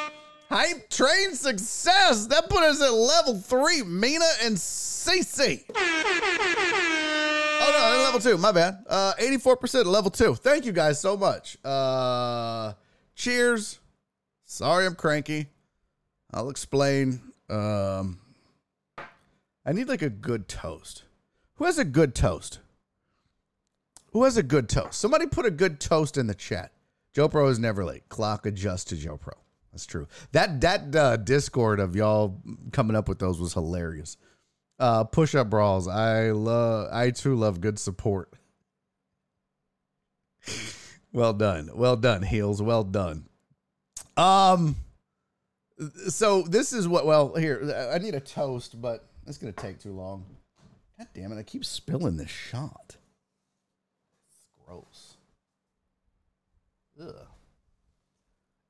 hype 0.50 0.90
train 0.90 1.34
success. 1.34 2.26
That 2.26 2.48
put 2.48 2.62
us 2.62 2.82
at 2.82 2.92
level 2.92 3.38
three. 3.38 3.82
Mina 3.82 4.24
and 4.42 4.56
CC. 4.56 5.64
Oh 7.66 7.94
no, 7.96 8.02
level 8.02 8.20
two. 8.20 8.36
My 8.36 8.52
bad. 8.52 8.84
Uh, 8.86 9.14
eighty-four 9.18 9.56
percent 9.56 9.86
level 9.86 10.10
two. 10.10 10.34
Thank 10.34 10.66
you 10.66 10.72
guys 10.72 11.00
so 11.00 11.16
much. 11.16 11.56
Uh, 11.64 12.74
cheers. 13.14 13.78
Sorry, 14.44 14.84
I'm 14.86 14.94
cranky. 14.94 15.46
I'll 16.32 16.50
explain. 16.50 17.20
Um, 17.48 18.18
I 19.64 19.72
need 19.72 19.88
like 19.88 20.02
a 20.02 20.10
good 20.10 20.46
toast. 20.48 21.04
Who 21.54 21.64
has 21.64 21.78
a 21.78 21.84
good 21.84 22.14
toast? 22.14 22.58
Who 24.14 24.22
has 24.22 24.36
a 24.36 24.44
good 24.44 24.68
toast? 24.68 25.00
Somebody 25.00 25.26
put 25.26 25.44
a 25.44 25.50
good 25.50 25.80
toast 25.80 26.16
in 26.16 26.28
the 26.28 26.34
chat. 26.34 26.70
Joe 27.12 27.28
Pro 27.28 27.48
is 27.48 27.58
never 27.58 27.84
late. 27.84 28.08
Clock 28.08 28.46
adjust 28.46 28.88
to 28.88 28.96
Joe 28.96 29.16
Pro. 29.16 29.34
That's 29.72 29.86
true. 29.86 30.06
That 30.30 30.60
that 30.60 30.94
uh, 30.94 31.16
Discord 31.16 31.80
of 31.80 31.96
y'all 31.96 32.40
coming 32.70 32.94
up 32.94 33.08
with 33.08 33.18
those 33.18 33.40
was 33.40 33.54
hilarious. 33.54 34.16
Uh, 34.78 35.02
push 35.02 35.34
up 35.34 35.50
brawls. 35.50 35.88
I 35.88 36.30
love. 36.30 36.88
I 36.92 37.10
too 37.10 37.34
love 37.34 37.60
good 37.60 37.76
support. 37.76 38.32
well 41.12 41.32
done. 41.32 41.70
Well 41.74 41.96
done, 41.96 42.22
heels. 42.22 42.62
Well 42.62 42.84
done. 42.84 43.26
Um. 44.16 44.76
So 46.08 46.42
this 46.42 46.72
is 46.72 46.86
what. 46.86 47.04
Well, 47.04 47.34
here 47.34 47.90
I 47.92 47.98
need 47.98 48.14
a 48.14 48.20
toast, 48.20 48.80
but 48.80 49.08
it's 49.26 49.38
gonna 49.38 49.52
take 49.52 49.80
too 49.80 49.92
long. 49.92 50.24
God 50.98 51.08
damn 51.14 51.32
it! 51.32 51.38
I 51.38 51.42
keep 51.42 51.64
spilling 51.64 52.16
this 52.16 52.30
shot. 52.30 52.96
Gross. 54.66 55.16
Ugh. 57.00 57.14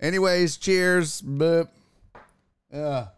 Anyways, 0.00 0.56
cheers. 0.56 1.20
But 1.20 1.72
yeah. 2.72 3.08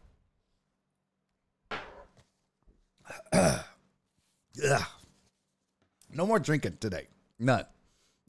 no 6.10 6.26
more 6.26 6.38
drinking 6.38 6.76
today. 6.80 7.06
None. 7.38 7.64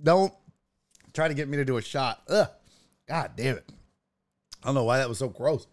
Don't 0.01 0.33
try 1.13 1.27
to 1.27 1.33
get 1.33 1.47
me 1.47 1.57
to 1.57 1.65
do 1.65 1.77
a 1.77 1.81
shot. 1.81 2.21
Ugh. 2.29 2.47
God 3.07 3.31
damn 3.35 3.57
it. 3.57 3.69
I 4.63 4.67
don't 4.67 4.75
know 4.75 4.83
why 4.83 4.97
that 4.97 5.09
was 5.09 5.19
so 5.19 5.29
gross. 5.29 5.67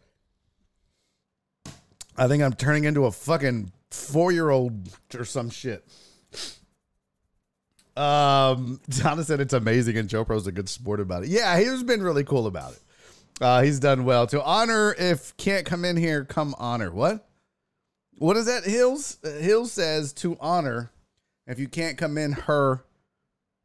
I 2.16 2.28
think 2.28 2.42
I'm 2.42 2.52
turning 2.52 2.84
into 2.84 3.06
a 3.06 3.10
fucking 3.10 3.72
four 3.90 4.30
year 4.32 4.50
old 4.50 4.88
or 5.16 5.24
some 5.24 5.50
shit. 5.50 5.84
Um, 7.96 8.80
Donna 8.88 9.24
said 9.24 9.40
it's 9.40 9.54
amazing, 9.54 9.96
and 9.96 10.08
Joe 10.08 10.24
Pro's 10.24 10.46
a 10.46 10.52
good 10.52 10.68
sport 10.68 11.00
about 11.00 11.24
it. 11.24 11.28
Yeah, 11.30 11.58
he's 11.58 11.82
been 11.82 12.02
really 12.02 12.24
cool 12.24 12.46
about 12.46 12.72
it. 12.72 12.80
Uh, 13.40 13.62
he's 13.62 13.80
done 13.80 14.04
well. 14.04 14.26
To 14.28 14.42
honor, 14.42 14.94
if 14.98 15.36
can't 15.36 15.66
come 15.66 15.84
in 15.84 15.96
here, 15.96 16.24
come 16.24 16.54
honor. 16.58 16.90
What? 16.90 17.28
What 18.18 18.36
is 18.36 18.46
that? 18.46 18.64
Hills 18.64 19.18
Hill 19.22 19.66
says 19.66 20.12
to 20.14 20.36
honor. 20.40 20.90
If 21.46 21.58
you 21.58 21.68
can't 21.68 21.98
come 21.98 22.16
in, 22.16 22.32
her 22.32 22.84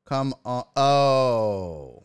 come 0.05 0.33
on. 0.43 0.63
Oh, 0.75 2.03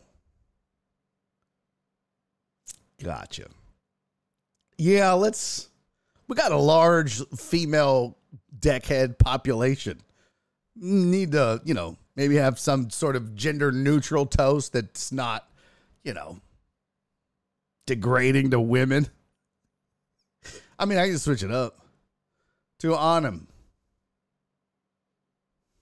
gotcha. 3.03 3.47
Yeah, 4.77 5.13
let's. 5.13 5.69
We 6.27 6.35
got 6.35 6.51
a 6.51 6.57
large 6.57 7.21
female 7.35 8.17
deckhead 8.59 9.17
population. 9.19 10.01
Need 10.75 11.33
to, 11.33 11.61
you 11.63 11.73
know, 11.73 11.97
maybe 12.15 12.35
have 12.35 12.59
some 12.59 12.89
sort 12.89 13.15
of 13.15 13.35
gender 13.35 13.71
neutral 13.71 14.25
toast 14.25 14.73
that's 14.73 15.11
not, 15.11 15.49
you 16.03 16.13
know, 16.13 16.39
degrading 17.85 18.51
to 18.51 18.59
women. 18.59 19.07
I 20.77 20.85
mean, 20.85 20.97
I 20.97 21.07
can 21.07 21.17
switch 21.17 21.43
it 21.43 21.51
up 21.51 21.85
to 22.79 22.95
on 22.95 23.25
him. 23.25 23.47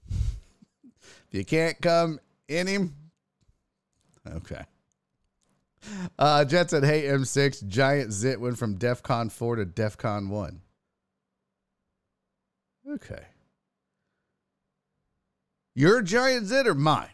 if 0.09 1.31
you 1.31 1.45
can't 1.45 1.79
come 1.81 2.19
in 2.47 2.67
him, 2.67 2.95
okay. 4.27 4.63
Uh, 6.17 6.45
Jet 6.45 6.69
said, 6.69 6.85
"Hey 6.85 7.03
M6, 7.03 7.67
giant 7.67 8.13
zit 8.13 8.39
went 8.39 8.57
from 8.57 8.77
DefCon 8.77 9.31
four 9.31 9.57
to 9.57 9.65
DefCon 9.65 10.29
one." 10.29 10.61
Okay. 12.89 13.25
Your 15.75 16.01
giant 16.01 16.47
zit 16.47 16.67
or 16.67 16.75
mine? 16.75 17.09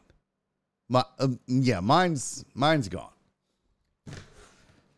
My 0.90 1.04
um, 1.20 1.40
yeah, 1.48 1.80
mine's 1.80 2.44
mine's 2.54 2.90
gone. 2.90 3.12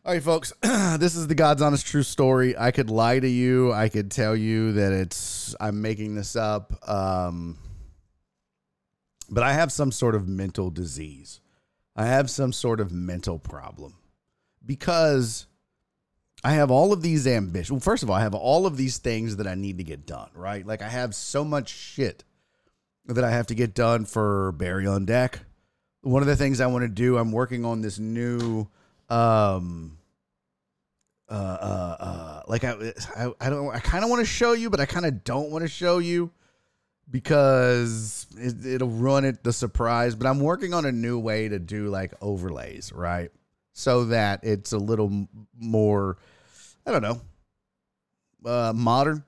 All 0.03 0.13
right, 0.13 0.23
folks. 0.23 0.51
this 0.61 1.15
is 1.15 1.27
the 1.27 1.35
God's 1.35 1.61
honest 1.61 1.85
true 1.85 2.01
story. 2.01 2.57
I 2.57 2.71
could 2.71 2.89
lie 2.89 3.19
to 3.19 3.27
you. 3.27 3.71
I 3.71 3.87
could 3.89 4.09
tell 4.09 4.35
you 4.35 4.71
that 4.73 4.91
it's 4.93 5.53
I'm 5.59 5.81
making 5.81 6.15
this 6.15 6.35
up. 6.35 6.89
Um, 6.89 7.59
but 9.29 9.43
I 9.43 9.53
have 9.53 9.71
some 9.71 9.91
sort 9.91 10.15
of 10.15 10.27
mental 10.27 10.71
disease. 10.71 11.39
I 11.95 12.07
have 12.07 12.31
some 12.31 12.51
sort 12.51 12.79
of 12.79 12.91
mental 12.91 13.37
problem 13.37 13.95
because 14.65 15.45
I 16.43 16.53
have 16.53 16.71
all 16.71 16.93
of 16.93 17.03
these 17.03 17.27
ambitions. 17.27 17.71
Well, 17.71 17.79
first 17.79 18.01
of 18.01 18.09
all, 18.09 18.15
I 18.15 18.21
have 18.21 18.33
all 18.33 18.65
of 18.65 18.77
these 18.77 18.97
things 18.97 19.35
that 19.35 19.45
I 19.45 19.53
need 19.53 19.77
to 19.77 19.83
get 19.83 20.07
done, 20.07 20.29
right? 20.33 20.65
Like 20.65 20.81
I 20.81 20.89
have 20.89 21.13
so 21.13 21.45
much 21.45 21.69
shit 21.69 22.23
that 23.13 23.23
I 23.23 23.31
have 23.31 23.47
to 23.47 23.55
get 23.55 23.73
done 23.73 24.05
for 24.05 24.51
Barry 24.53 24.87
on 24.87 25.05
Deck. 25.05 25.39
One 26.01 26.21
of 26.21 26.27
the 26.27 26.35
things 26.35 26.61
I 26.61 26.67
want 26.67 26.83
to 26.83 26.89
do, 26.89 27.17
I'm 27.17 27.31
working 27.31 27.65
on 27.65 27.81
this 27.81 27.99
new 27.99 28.67
um 29.09 29.97
uh 31.29 31.33
uh, 31.33 31.97
uh 31.99 32.41
like 32.47 32.63
I 32.63 32.93
I, 33.15 33.31
I 33.41 33.49
don't 33.49 33.73
I 33.73 33.79
kind 33.79 34.03
of 34.03 34.09
want 34.09 34.21
to 34.21 34.25
show 34.25 34.53
you, 34.53 34.69
but 34.69 34.79
I 34.79 34.85
kind 34.85 35.05
of 35.05 35.23
don't 35.23 35.51
want 35.51 35.63
to 35.63 35.67
show 35.67 35.99
you 35.99 36.31
because 37.09 38.27
it, 38.37 38.65
it'll 38.65 38.89
ruin 38.89 39.25
it 39.25 39.43
the 39.43 39.53
surprise. 39.53 40.15
But 40.15 40.27
I'm 40.27 40.39
working 40.39 40.73
on 40.73 40.85
a 40.85 40.91
new 40.91 41.19
way 41.19 41.49
to 41.49 41.59
do 41.59 41.87
like 41.87 42.13
overlays, 42.21 42.91
right? 42.91 43.31
so 43.73 44.05
that 44.05 44.43
it's 44.43 44.73
a 44.73 44.77
little 44.77 45.27
more, 45.57 46.17
I 46.85 46.91
don't 46.91 47.01
know, 47.01 47.21
uh, 48.45 48.73
modern. 48.75 49.23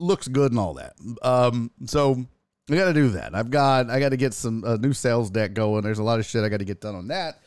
Looks 0.00 0.28
good 0.28 0.52
and 0.52 0.60
all 0.60 0.74
that. 0.74 0.94
Um, 1.22 1.72
so 1.86 2.24
I 2.70 2.74
got 2.74 2.86
to 2.86 2.92
do 2.92 3.08
that. 3.10 3.34
I've 3.34 3.50
got 3.50 3.88
I 3.90 3.98
got 3.98 4.10
to 4.10 4.16
get 4.16 4.34
some 4.34 4.62
a 4.64 4.76
new 4.76 4.92
sales 4.92 5.30
deck 5.30 5.54
going. 5.54 5.82
There's 5.82 5.98
a 5.98 6.02
lot 6.02 6.18
of 6.18 6.26
shit 6.26 6.44
I 6.44 6.48
got 6.48 6.58
to 6.58 6.64
get 6.64 6.80
done 6.80 6.94
on 6.94 7.08
that. 7.08 7.40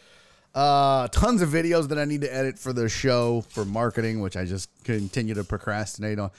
Uh, 0.54 1.08
tons 1.10 1.42
of 1.42 1.50
videos 1.50 1.88
that 1.90 1.98
I 1.98 2.06
need 2.06 2.22
to 2.22 2.34
edit 2.34 2.60
for 2.60 2.74
the 2.74 2.90
show 2.90 3.42
for 3.50 3.64
marketing, 3.64 4.20
which 4.20 4.36
I 4.36 4.46
just 4.46 4.70
continue 4.84 5.34
to 5.36 5.44
procrastinate 5.44 6.20
on. 6.20 6.32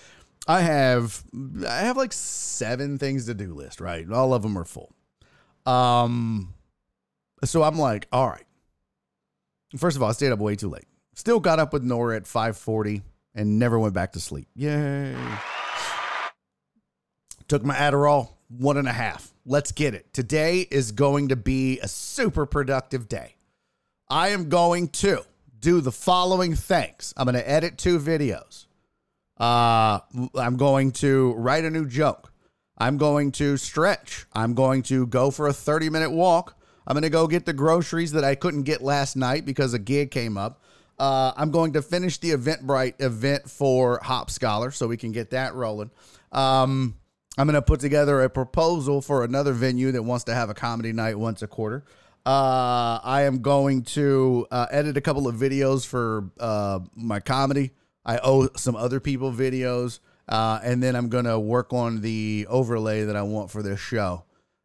I 0.47 0.61
have 0.61 1.23
I 1.67 1.79
have 1.79 1.97
like 1.97 2.13
seven 2.13 2.99
things 2.99 3.27
to 3.27 3.35
do 3.35 3.55
list, 3.55 3.81
right? 3.81 4.11
All 4.11 4.35
of 4.35 4.43
them 4.43 4.59
are 4.59 4.65
full. 4.65 4.93
Um, 5.65 6.55
so 7.45 7.63
I'm 7.63 7.79
like, 7.79 8.09
all 8.13 8.29
right. 8.29 8.45
First 9.77 9.97
of 9.97 10.03
all, 10.03 10.11
I 10.11 10.13
stayed 10.13 10.33
up 10.33 10.41
way 10.41 10.57
too 10.57 10.69
late. 10.69 10.85
Still 11.15 11.41
got 11.41 11.59
up 11.59 11.73
with 11.73 11.83
Nora 11.83 12.17
at 12.17 12.25
5:40 12.25 13.03
and 13.35 13.59
never 13.59 13.79
went 13.79 13.95
back 13.95 14.13
to 14.13 14.21
sleep. 14.21 14.49
Yay! 14.55 15.15
Took 17.49 17.65
my 17.65 17.75
Adderall, 17.75 18.31
one 18.59 18.77
and 18.77 18.89
a 18.89 18.93
half. 18.93 19.33
Let's 19.47 19.73
get 19.73 19.95
it. 19.95 20.13
Today 20.13 20.67
is 20.71 20.93
going 20.93 21.29
to 21.29 21.37
be 21.37 21.81
a 21.81 21.89
super 21.89 22.47
productive 22.47 23.09
day. 23.09 23.37
I 24.09 24.29
am 24.29 24.49
going 24.49 24.89
to 24.89 25.25
do 25.59 25.81
the 25.81 25.93
following 25.93 26.55
things. 26.55 27.15
I'm 27.17 27.25
going 27.25 27.35
to 27.35 27.49
edit 27.49 27.79
two 27.79 27.99
videos. 27.99 28.67
Uh, 29.39 30.01
I'm 30.35 30.57
going 30.57 30.93
to 30.93 31.33
write 31.35 31.65
a 31.65 31.71
new 31.71 31.87
joke. 31.87 32.33
I'm 32.77 32.99
going 32.99 33.33
to 33.33 33.57
stretch. 33.57 34.27
I'm 34.33 34.55
going 34.55 34.83
to 34.85 35.07
go 35.07 35.31
for 35.31 35.47
a 35.47 35.53
30 35.53 35.89
minute 35.91 36.11
walk. 36.11 36.59
I'm 36.87 36.95
going 36.95 37.03
to 37.03 37.11
go 37.11 37.27
get 37.27 37.47
the 37.47 37.53
groceries 37.53 38.13
that 38.13 38.25
I 38.25 38.35
couldn't 38.35 38.65
get 38.65 38.83
last 38.83 39.17
night 39.17 39.47
because 39.47 39.73
a 39.73 39.79
gig 39.79 40.11
came 40.11 40.37
up. 40.37 40.63
Uh, 40.99 41.33
I'm 41.37 41.51
going 41.51 41.73
to 41.73 41.83
finish 41.83 42.19
the 42.19 42.31
Eventbrite 42.31 43.01
event 43.01 43.49
for 43.49 44.01
Hop 44.03 44.31
Scholar 44.31 44.71
so 44.71 44.87
we 44.87 44.97
can 44.97 45.13
get 45.13 45.31
that 45.31 45.55
rolling. 45.55 45.91
Um, 46.33 46.97
I'm 47.39 47.47
going 47.47 47.55
to 47.55 47.63
put 47.63 47.81
together 47.81 48.21
a 48.23 48.31
proposal 48.31 49.01
for 49.01 49.25
another 49.25 49.53
venue 49.53 49.93
that 49.93 50.03
wants 50.03 50.25
to 50.25 50.35
have 50.35 50.51
a 50.51 50.55
comedy 50.55 50.93
night 50.93 51.19
once 51.19 51.43
a 51.43 51.47
quarter. 51.47 51.85
Uh, 52.27 53.01
I 53.03 53.23
am 53.23 53.41
going 53.41 53.83
to 53.83 54.47
uh, 54.51 54.67
edit 54.71 54.97
a 54.97 55.01
couple 55.01 55.27
of 55.27 55.37
videos 55.37 55.87
for 55.87 56.31
uh, 56.39 56.81
my 56.95 57.21
comedy. 57.21 57.73
I 58.05 58.19
owe 58.23 58.49
some 58.57 58.77
other 58.77 59.01
people 59.01 59.33
videos. 59.33 60.01
Uh, 60.29 60.61
and 60.63 60.83
then 60.83 60.95
I'm 60.95 61.09
going 61.09 61.25
to 61.25 61.39
work 61.39 61.73
on 61.73 62.01
the 62.01 62.47
overlay 62.49 63.05
that 63.05 63.17
I 63.17 63.23
want 63.23 63.51
for 63.51 63.63
this 63.63 63.81
show. 63.81 64.25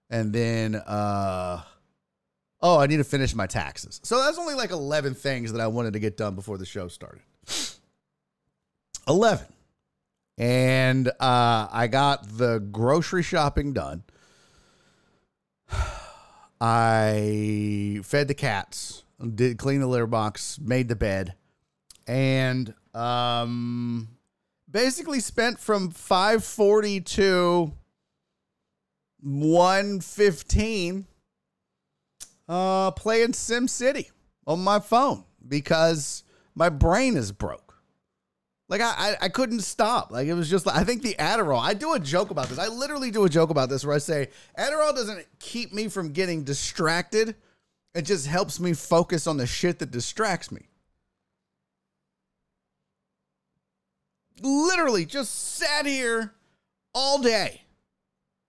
And 0.10 0.32
then, 0.32 0.76
uh, 0.76 1.62
oh, 2.62 2.80
I 2.80 2.88
need 2.88 2.98
to 2.98 3.04
finish 3.04 3.34
my 3.34 3.48
taxes. 3.48 4.00
So 4.04 4.22
that's 4.24 4.38
only 4.38 4.54
like 4.54 4.72
11 4.72 5.16
things 5.16 5.52
that 5.54 5.62
I 5.62 5.68
wanted 5.68 5.94
to 5.94 6.00
get 6.00 6.16
done 6.16 6.36
before 6.36 6.58
the 6.58 6.66
show 6.66 6.88
started. 6.88 7.22
11 9.08 9.46
and 10.38 11.08
uh, 11.20 11.68
I 11.72 11.88
got 11.88 12.38
the 12.38 12.60
grocery 12.60 13.24
shopping 13.24 13.74
done. 13.74 14.04
I 16.62 18.00
fed 18.04 18.28
the 18.28 18.34
cats, 18.34 19.04
did 19.36 19.58
clean 19.58 19.80
the 19.80 19.88
litter 19.88 20.08
box, 20.08 20.60
made 20.60 20.88
the 20.88 20.96
bed, 20.96 21.36
and 22.08 22.74
um, 22.94 24.08
basically 24.70 25.20
spent 25.20 25.60
from 25.60 25.92
five 25.92 26.44
forty 26.44 27.00
to 27.02 27.74
one 29.22 30.00
fifteen 30.02 31.06
uh, 32.50 32.92
playing 32.92 33.34
Sim 33.34 33.68
City 33.68 34.10
on 34.48 34.64
my 34.64 34.80
phone 34.80 35.26
because 35.48 36.24
my 36.56 36.70
brain 36.70 37.16
is 37.18 37.32
broke. 37.32 37.67
Like 38.70 38.82
I, 38.82 38.94
I, 38.98 39.16
I 39.24 39.30
couldn't 39.30 39.62
stop. 39.62 40.12
Like 40.12 40.28
it 40.28 40.34
was 40.34 40.50
just 40.50 40.68
I 40.68 40.84
think 40.84 41.02
the 41.02 41.16
Adderall. 41.16 41.62
I 41.62 41.74
do 41.74 41.94
a 41.94 42.00
joke 42.00 42.32
about 42.32 42.50
this. 42.50 42.60
I 42.60 42.68
literally 42.68 43.12
do 43.12 43.24
a 43.24 43.30
joke 43.30 43.50
about 43.50 43.70
this 43.70 43.86
where 43.86 43.96
I 43.96 44.00
say 44.00 44.30
Adderall 44.58 44.94
doesn't 44.94 45.26
keep 45.40 45.74
me 45.74 45.88
from 45.88 46.12
getting 46.12 46.44
distracted. 46.44 47.36
It 47.96 48.04
just 48.04 48.28
helps 48.28 48.60
me 48.60 48.74
focus 48.74 49.26
on 49.26 49.38
the 49.38 49.48
shit 49.48 49.80
that 49.80 49.92
distracts 49.92 50.52
me. 50.52 50.68
Literally 54.42 55.06
just 55.06 55.56
sat 55.56 55.86
here 55.86 56.34
all 56.94 57.22
day 57.22 57.62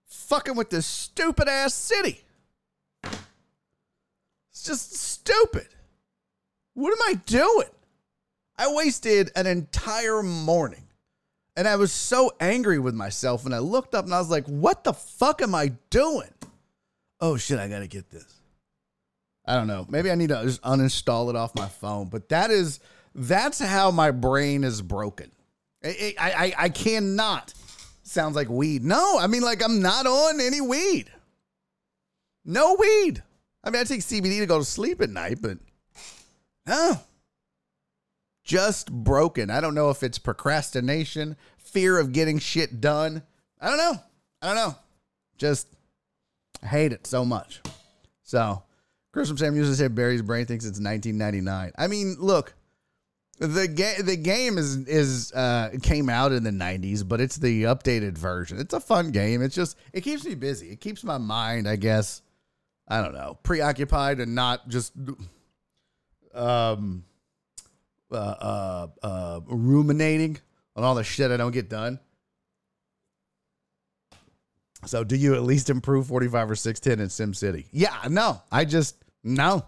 fucking 0.04 0.56
with 0.56 0.68
this 0.68 0.86
stupid 0.86 1.48
ass 1.48 1.72
city. 1.72 2.22
It's 3.02 4.64
just 4.64 4.94
stupid. 4.94 5.68
What 6.74 6.92
am 6.92 6.98
I 7.08 7.14
doing? 7.24 7.68
I 8.58 8.72
wasted 8.72 9.30
an 9.36 9.46
entire 9.46 10.22
morning. 10.22 10.82
And 11.56 11.66
I 11.66 11.76
was 11.76 11.92
so 11.92 12.32
angry 12.40 12.78
with 12.78 12.94
myself. 12.94 13.44
And 13.44 13.54
I 13.54 13.58
looked 13.58 13.94
up 13.94 14.04
and 14.04 14.14
I 14.14 14.18
was 14.18 14.30
like, 14.30 14.46
what 14.46 14.84
the 14.84 14.92
fuck 14.92 15.40
am 15.42 15.54
I 15.54 15.72
doing? 15.90 16.30
Oh 17.20 17.36
shit, 17.36 17.58
I 17.58 17.68
gotta 17.68 17.86
get 17.86 18.10
this. 18.10 18.40
I 19.44 19.54
don't 19.54 19.66
know. 19.66 19.86
Maybe 19.88 20.10
I 20.10 20.14
need 20.14 20.28
to 20.28 20.42
just 20.44 20.62
uninstall 20.62 21.30
it 21.30 21.36
off 21.36 21.54
my 21.54 21.66
phone. 21.66 22.08
But 22.08 22.28
that 22.28 22.50
is 22.50 22.80
that's 23.14 23.58
how 23.58 23.90
my 23.90 24.10
brain 24.10 24.62
is 24.62 24.82
broken. 24.82 25.32
I 25.82 26.14
I, 26.18 26.54
I, 26.58 26.68
cannot. 26.68 27.54
Sounds 28.02 28.36
like 28.36 28.48
weed. 28.48 28.84
No, 28.84 29.18
I 29.18 29.26
mean 29.26 29.42
like 29.42 29.62
I'm 29.64 29.80
not 29.80 30.06
on 30.06 30.40
any 30.40 30.60
weed. 30.60 31.10
No 32.44 32.76
weed. 32.78 33.22
I 33.64 33.70
mean 33.70 33.80
I 33.80 33.84
take 33.84 34.00
CBD 34.00 34.38
to 34.40 34.46
go 34.46 34.58
to 34.58 34.64
sleep 34.64 35.00
at 35.00 35.10
night, 35.10 35.38
but 35.40 35.58
no 36.66 37.00
just 38.48 38.90
broken. 38.90 39.50
I 39.50 39.60
don't 39.60 39.74
know 39.74 39.90
if 39.90 40.02
it's 40.02 40.18
procrastination, 40.18 41.36
fear 41.58 41.98
of 41.98 42.12
getting 42.12 42.38
shit 42.38 42.80
done. 42.80 43.22
I 43.60 43.68
don't 43.68 43.76
know. 43.76 44.00
I 44.40 44.46
don't 44.46 44.56
know. 44.56 44.74
Just 45.36 45.68
I 46.62 46.66
hate 46.66 46.92
it 46.92 47.06
so 47.06 47.26
much. 47.26 47.60
So, 48.22 48.62
Chris 49.12 49.28
from 49.28 49.36
Sam 49.36 49.54
usually 49.54 49.76
said 49.76 49.94
Barry's 49.94 50.22
brain 50.22 50.46
thinks 50.46 50.64
it's 50.64 50.80
1999. 50.80 51.72
I 51.76 51.86
mean, 51.88 52.16
look, 52.18 52.54
the 53.38 53.68
game 53.68 54.04
the 54.04 54.16
game 54.16 54.56
is 54.56 54.76
is 54.88 55.30
uh 55.32 55.70
came 55.82 56.08
out 56.08 56.32
in 56.32 56.42
the 56.42 56.50
90s, 56.50 57.06
but 57.06 57.20
it's 57.20 57.36
the 57.36 57.64
updated 57.64 58.16
version. 58.16 58.58
It's 58.58 58.72
a 58.72 58.80
fun 58.80 59.10
game. 59.10 59.42
It's 59.42 59.54
just 59.54 59.76
it 59.92 60.00
keeps 60.00 60.24
me 60.24 60.34
busy. 60.34 60.70
It 60.70 60.80
keeps 60.80 61.04
my 61.04 61.18
mind, 61.18 61.68
I 61.68 61.76
guess. 61.76 62.22
I 62.88 63.02
don't 63.02 63.12
know, 63.12 63.38
preoccupied 63.42 64.20
and 64.20 64.34
not 64.34 64.68
just 64.68 64.94
um 66.34 67.04
uh, 68.10 68.14
uh, 68.14 68.86
uh, 69.02 69.40
ruminating 69.46 70.38
on 70.76 70.84
all 70.84 70.94
the 70.94 71.04
shit 71.04 71.30
I 71.30 71.36
don't 71.36 71.52
get 71.52 71.68
done. 71.68 72.00
So, 74.86 75.02
do 75.02 75.16
you 75.16 75.34
at 75.34 75.42
least 75.42 75.70
improve 75.70 76.06
45 76.06 76.52
or 76.52 76.56
610 76.56 77.02
in 77.02 77.10
Sim 77.10 77.34
City? 77.34 77.66
Yeah, 77.72 77.96
no. 78.08 78.40
I 78.52 78.64
just, 78.64 78.96
no. 79.24 79.64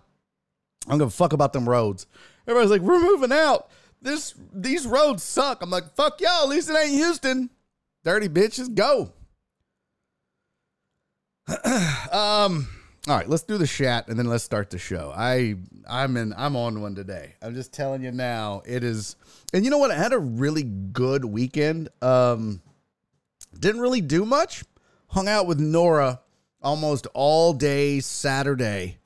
I'm 0.89 0.99
going 0.99 1.11
to 1.11 1.17
fuck 1.17 1.33
about 1.33 1.53
them 1.53 1.69
roads. 1.69 2.07
Everybody's 2.47 2.71
like, 2.71 2.81
we're 2.81 3.01
moving 3.01 3.33
out. 3.33 3.71
This 4.01 4.35
These 4.55 4.87
roads 4.87 5.23
suck. 5.23 5.63
I'm 5.63 5.71
like, 5.71 5.95
fuck 5.95 6.21
y'all. 6.21 6.45
At 6.45 6.49
least 6.49 6.71
it 6.71 6.77
ain't 6.77 6.93
Houston. 6.93 7.51
Dirty 8.05 8.29
bitches, 8.29 8.75
go. 8.75 9.13
um, 12.13 12.69
all 13.09 13.17
right, 13.17 13.29
let's 13.29 13.45
do 13.45 13.57
the 13.57 13.67
chat 13.67 14.09
and 14.09 14.19
then 14.19 14.27
let's 14.27 14.45
start 14.45 14.69
the 14.69 14.79
show. 14.79 15.13
I 15.17 15.57
I'm 15.89 16.17
in 16.19 16.35
I'm 16.37 16.55
on 16.55 16.83
one 16.83 16.95
today. 16.95 17.35
I'm 17.41 17.55
just 17.55 17.73
telling 17.73 18.03
you 18.03 18.11
now, 18.11 18.63
it 18.67 18.85
is 18.85 19.17
and 19.55 19.65
you 19.65 19.71
know 19.71 19.79
what? 19.79 19.91
I 19.91 19.97
had 19.97 20.13
a 20.13 20.19
really 20.19 20.63
good 20.63 21.25
weekend. 21.25 21.89
Um 22.03 22.61
didn't 23.59 23.81
really 23.81 24.03
do 24.03 24.27
much. 24.27 24.65
Hung 25.09 25.29
out 25.29 25.47
with 25.47 25.59
Nora 25.59 26.21
almost 26.63 27.07
all 27.15 27.55
day 27.55 28.01
Saturday. 28.01 28.99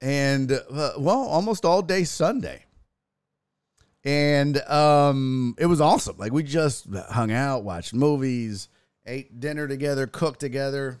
And 0.00 0.52
uh, 0.52 0.92
well, 0.96 1.22
almost 1.22 1.64
all 1.64 1.82
day 1.82 2.04
Sunday. 2.04 2.66
And 4.04 4.58
um 4.68 5.56
it 5.58 5.66
was 5.66 5.80
awesome. 5.80 6.18
Like 6.18 6.32
we 6.32 6.44
just 6.44 6.86
hung 7.10 7.32
out, 7.32 7.64
watched 7.64 7.94
movies, 7.94 8.68
ate 9.06 9.40
dinner 9.40 9.66
together, 9.66 10.06
cooked 10.06 10.38
together 10.38 11.00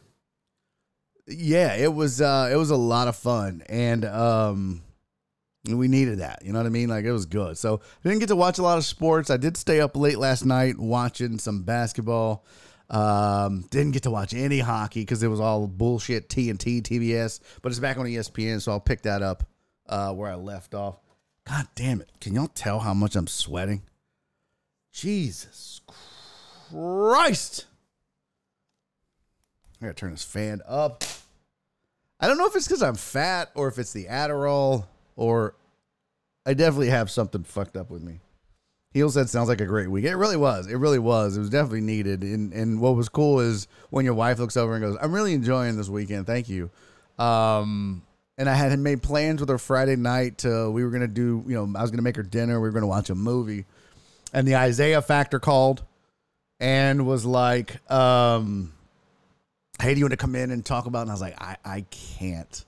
yeah, 1.26 1.74
it 1.74 1.92
was 1.92 2.20
uh 2.20 2.50
it 2.52 2.56
was 2.56 2.70
a 2.70 2.76
lot 2.76 3.08
of 3.08 3.16
fun 3.16 3.62
and 3.68 4.04
um 4.04 4.82
we 5.68 5.88
needed 5.88 6.20
that. 6.20 6.42
You 6.44 6.52
know 6.52 6.58
what 6.58 6.66
I 6.66 6.70
mean? 6.70 6.88
Like 6.88 7.04
it 7.04 7.12
was 7.12 7.26
good. 7.26 7.58
So 7.58 7.80
I 8.04 8.08
didn't 8.08 8.20
get 8.20 8.28
to 8.28 8.36
watch 8.36 8.58
a 8.58 8.62
lot 8.62 8.78
of 8.78 8.84
sports. 8.84 9.30
I 9.30 9.36
did 9.36 9.56
stay 9.56 9.80
up 9.80 9.94
late 9.94 10.18
last 10.18 10.44
night 10.44 10.78
watching 10.78 11.38
some 11.38 11.62
basketball. 11.62 12.44
Um, 12.88 13.66
didn't 13.70 13.92
get 13.92 14.02
to 14.04 14.10
watch 14.10 14.34
any 14.34 14.58
hockey 14.58 15.02
because 15.02 15.22
it 15.22 15.28
was 15.28 15.38
all 15.38 15.68
bullshit 15.68 16.28
TNT, 16.28 16.82
TBS, 16.82 17.40
but 17.62 17.70
it's 17.70 17.78
back 17.78 17.98
on 17.98 18.06
ESPN, 18.06 18.60
so 18.60 18.72
I'll 18.72 18.80
pick 18.80 19.02
that 19.02 19.22
up 19.22 19.44
uh, 19.88 20.12
where 20.12 20.30
I 20.30 20.34
left 20.34 20.74
off. 20.74 20.98
God 21.46 21.68
damn 21.76 22.00
it. 22.00 22.10
Can 22.20 22.34
y'all 22.34 22.48
tell 22.48 22.80
how 22.80 22.92
much 22.92 23.14
I'm 23.14 23.28
sweating? 23.28 23.82
Jesus 24.92 25.80
Christ. 26.72 27.66
I 29.80 29.86
gotta 29.86 29.94
turn 29.94 30.10
this 30.10 30.24
fan 30.24 30.60
up. 30.68 31.04
I 32.18 32.26
don't 32.26 32.36
know 32.36 32.46
if 32.46 32.54
it's 32.54 32.66
because 32.66 32.82
I'm 32.82 32.96
fat 32.96 33.50
or 33.54 33.68
if 33.68 33.78
it's 33.78 33.92
the 33.92 34.04
Adderall 34.06 34.84
or 35.16 35.54
I 36.44 36.54
definitely 36.54 36.90
have 36.90 37.10
something 37.10 37.44
fucked 37.44 37.76
up 37.76 37.90
with 37.90 38.02
me. 38.02 38.20
Heel 38.92 39.08
said 39.08 39.28
sounds 39.30 39.48
like 39.48 39.60
a 39.60 39.66
great 39.66 39.88
week. 39.88 40.04
It 40.04 40.16
really 40.16 40.36
was. 40.36 40.66
It 40.66 40.74
really 40.74 40.98
was. 40.98 41.36
It 41.36 41.40
was 41.40 41.48
definitely 41.48 41.82
needed. 41.82 42.22
And 42.22 42.52
and 42.52 42.80
what 42.80 42.96
was 42.96 43.08
cool 43.08 43.40
is 43.40 43.68
when 43.90 44.04
your 44.04 44.14
wife 44.14 44.38
looks 44.38 44.56
over 44.56 44.74
and 44.74 44.82
goes, 44.82 44.98
"I'm 45.00 45.12
really 45.12 45.32
enjoying 45.32 45.76
this 45.76 45.88
weekend. 45.88 46.26
Thank 46.26 46.48
you." 46.48 46.70
Um, 47.18 48.02
and 48.36 48.48
I 48.48 48.54
had 48.54 48.76
made 48.78 49.02
plans 49.02 49.40
with 49.40 49.48
her 49.48 49.58
Friday 49.58 49.96
night. 49.96 50.38
To, 50.38 50.70
we 50.70 50.82
were 50.82 50.90
gonna 50.90 51.06
do, 51.06 51.44
you 51.46 51.54
know, 51.54 51.78
I 51.78 51.82
was 51.82 51.90
gonna 51.90 52.02
make 52.02 52.16
her 52.16 52.22
dinner. 52.22 52.60
We 52.60 52.68
were 52.68 52.72
gonna 52.72 52.86
watch 52.86 53.10
a 53.10 53.14
movie, 53.14 53.64
and 54.32 54.46
the 54.46 54.60
Isiah 54.60 55.02
Factor 55.02 55.38
called 55.38 55.84
and 56.58 57.06
was 57.06 57.24
like, 57.24 57.78
um, 57.90 58.72
"Hey, 59.80 59.94
do 59.94 59.98
you 59.98 60.04
want 60.04 60.12
to 60.12 60.16
come 60.16 60.34
in 60.34 60.50
and 60.50 60.64
talk 60.64 60.86
about?" 60.86 61.00
it? 61.00 61.02
And 61.02 61.10
I 61.10 61.14
was 61.14 61.20
like, 61.20 61.40
"I 61.40 61.56
I 61.64 61.84
can't. 61.90 62.64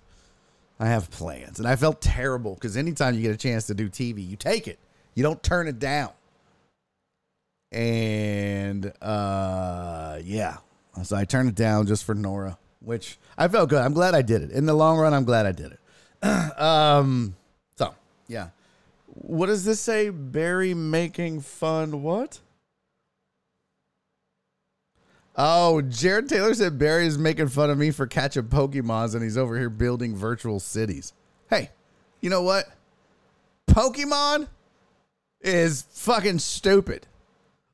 I 0.78 0.86
have 0.86 1.10
plans." 1.10 1.58
And 1.58 1.68
I 1.68 1.76
felt 1.76 2.00
terrible 2.00 2.54
because 2.54 2.76
anytime 2.76 3.14
you 3.14 3.22
get 3.22 3.32
a 3.32 3.36
chance 3.36 3.66
to 3.66 3.74
do 3.74 3.88
TV, 3.88 4.26
you 4.26 4.36
take 4.36 4.68
it. 4.68 4.78
You 5.14 5.22
don't 5.22 5.42
turn 5.42 5.68
it 5.68 5.78
down. 5.78 6.10
And 7.70 8.92
uh, 9.00 10.18
yeah, 10.22 10.58
so 11.02 11.16
I 11.16 11.24
turned 11.24 11.48
it 11.48 11.54
down 11.54 11.86
just 11.86 12.04
for 12.04 12.14
Nora, 12.14 12.58
which 12.80 13.18
I 13.38 13.48
felt 13.48 13.70
good. 13.70 13.80
I'm 13.80 13.94
glad 13.94 14.14
I 14.14 14.22
did 14.22 14.42
it. 14.42 14.50
In 14.50 14.66
the 14.66 14.74
long 14.74 14.98
run, 14.98 15.14
I'm 15.14 15.24
glad 15.24 15.46
I 15.46 15.52
did 15.52 15.72
it. 15.72 15.78
um, 16.60 17.34
so 17.76 17.94
yeah, 18.28 18.48
what 19.06 19.46
does 19.46 19.64
this 19.64 19.80
say? 19.80 20.10
Barry 20.10 20.74
making 20.74 21.40
fun? 21.40 22.02
What? 22.02 22.40
Oh, 25.34 25.80
Jared 25.80 26.28
Taylor 26.28 26.52
said 26.54 26.78
Barry 26.78 27.06
is 27.06 27.16
making 27.16 27.48
fun 27.48 27.70
of 27.70 27.78
me 27.78 27.90
for 27.90 28.06
catching 28.06 28.44
Pokemons 28.44 29.14
and 29.14 29.22
he's 29.22 29.38
over 29.38 29.58
here 29.58 29.70
building 29.70 30.14
virtual 30.14 30.60
cities. 30.60 31.14
Hey, 31.48 31.70
you 32.20 32.28
know 32.28 32.42
what? 32.42 32.66
Pokemon 33.66 34.48
is 35.40 35.82
fucking 35.90 36.38
stupid. 36.38 37.06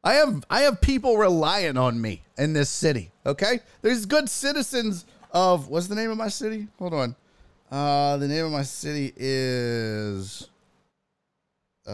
I 0.04 0.14
have 0.14 0.44
I 0.48 0.60
have 0.60 0.80
people 0.80 1.16
relying 1.18 1.76
on 1.76 2.00
me 2.00 2.22
in 2.36 2.52
this 2.52 2.70
city. 2.70 3.10
Okay, 3.26 3.60
there's 3.82 4.06
good 4.06 4.30
citizens 4.30 5.04
of 5.32 5.68
what's 5.68 5.88
the 5.88 5.96
name 5.96 6.10
of 6.10 6.16
my 6.16 6.28
city? 6.28 6.68
Hold 6.78 6.94
on. 6.94 7.16
Uh, 7.70 8.16
the 8.16 8.28
name 8.28 8.46
of 8.46 8.52
my 8.52 8.62
city 8.62 9.12
is 9.16 10.48
uh, 11.86 11.92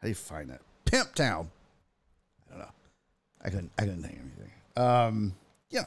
how 0.00 0.02
do 0.02 0.08
you 0.08 0.14
find 0.14 0.50
that? 0.50 0.62
Pimp 0.86 1.14
Town. 1.14 1.50
I 3.44 3.50
couldn't 3.50 3.70
I 3.78 3.82
couldn't 3.82 4.02
think 4.02 4.14
of 4.14 4.20
anything. 4.20 4.50
Um, 4.76 5.34
yeah, 5.70 5.84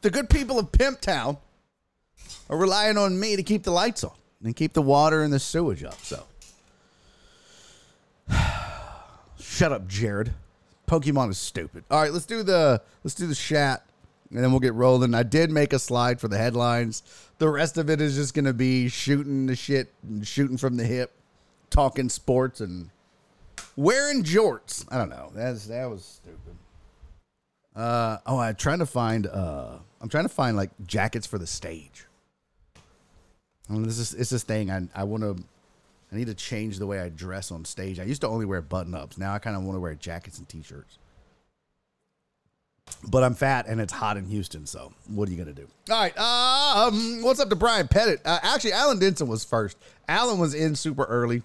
the 0.00 0.10
good 0.10 0.30
people 0.30 0.58
of 0.58 0.72
Pimp 0.72 1.00
Town 1.00 1.36
are 2.48 2.56
relying 2.56 2.96
on 2.96 3.18
me 3.18 3.36
to 3.36 3.42
keep 3.42 3.62
the 3.64 3.72
lights 3.72 4.04
on 4.04 4.12
and 4.42 4.54
keep 4.54 4.72
the 4.72 4.82
water 4.82 5.22
and 5.22 5.32
the 5.32 5.38
sewage 5.38 5.82
up. 5.84 5.98
So. 6.00 6.24
Shut 9.38 9.72
up, 9.72 9.86
Jared. 9.88 10.32
Pokemon 10.86 11.30
is 11.30 11.38
stupid. 11.38 11.84
All 11.90 12.00
right, 12.00 12.12
let's 12.12 12.26
do 12.26 12.42
the 12.42 12.82
let's 13.02 13.14
do 13.14 13.26
the 13.26 13.34
chat, 13.34 13.84
and 14.30 14.42
then 14.42 14.50
we'll 14.50 14.60
get 14.60 14.74
rolling. 14.74 15.14
I 15.14 15.22
did 15.22 15.50
make 15.50 15.72
a 15.72 15.78
slide 15.78 16.20
for 16.20 16.28
the 16.28 16.36
headlines. 16.36 17.02
The 17.38 17.48
rest 17.48 17.78
of 17.78 17.88
it 17.88 18.00
is 18.00 18.16
just 18.16 18.34
gonna 18.34 18.52
be 18.52 18.88
shooting 18.88 19.46
the 19.46 19.56
shit, 19.56 19.92
and 20.02 20.26
shooting 20.26 20.56
from 20.56 20.76
the 20.76 20.84
hip, 20.84 21.12
talking 21.70 22.08
sports, 22.08 22.60
and 22.60 22.90
wearing 23.76 24.22
jorts. 24.22 24.84
I 24.90 24.98
don't 24.98 25.08
know. 25.08 25.30
That's 25.34 25.66
that 25.66 25.88
was 25.88 26.04
stupid. 26.04 26.56
Uh 27.74 28.18
oh, 28.26 28.38
I'm 28.38 28.54
trying 28.54 28.78
to 28.78 28.86
find. 28.86 29.26
Uh, 29.26 29.78
I'm 30.00 30.08
trying 30.08 30.24
to 30.24 30.28
find 30.28 30.56
like 30.56 30.70
jackets 30.86 31.26
for 31.26 31.38
the 31.38 31.46
stage. 31.46 32.06
Mean, 33.68 33.82
this 33.82 33.98
is 33.98 34.14
it's 34.14 34.30
this 34.30 34.42
thing. 34.42 34.70
I 34.70 34.86
I 34.94 35.04
want 35.04 35.22
to 35.22 35.42
I 36.12 36.16
need 36.16 36.26
to 36.26 36.34
change 36.34 36.78
the 36.78 36.86
way 36.86 37.00
I 37.00 37.08
dress 37.08 37.50
on 37.50 37.64
stage. 37.64 37.98
I 37.98 38.04
used 38.04 38.20
to 38.20 38.28
only 38.28 38.46
wear 38.46 38.60
button 38.60 38.94
ups. 38.94 39.18
Now 39.18 39.32
I 39.34 39.38
kind 39.38 39.56
of 39.56 39.62
want 39.64 39.76
to 39.76 39.80
wear 39.80 39.94
jackets 39.94 40.38
and 40.38 40.48
t 40.48 40.62
shirts. 40.62 40.98
But 43.08 43.24
I'm 43.24 43.34
fat 43.34 43.66
and 43.66 43.80
it's 43.80 43.92
hot 43.92 44.18
in 44.18 44.26
Houston, 44.26 44.66
so 44.66 44.92
what 45.08 45.28
are 45.28 45.32
you 45.32 45.38
gonna 45.38 45.54
do? 45.54 45.66
All 45.90 46.00
right, 46.00 46.16
um, 46.18 47.22
what's 47.22 47.40
up 47.40 47.48
to 47.48 47.56
Brian 47.56 47.88
Pettit? 47.88 48.20
Uh, 48.24 48.38
actually, 48.42 48.72
Alan 48.72 48.98
Denson 48.98 49.26
was 49.26 49.44
first. 49.44 49.78
Alan 50.06 50.38
was 50.38 50.54
in 50.54 50.74
super 50.76 51.04
early, 51.04 51.42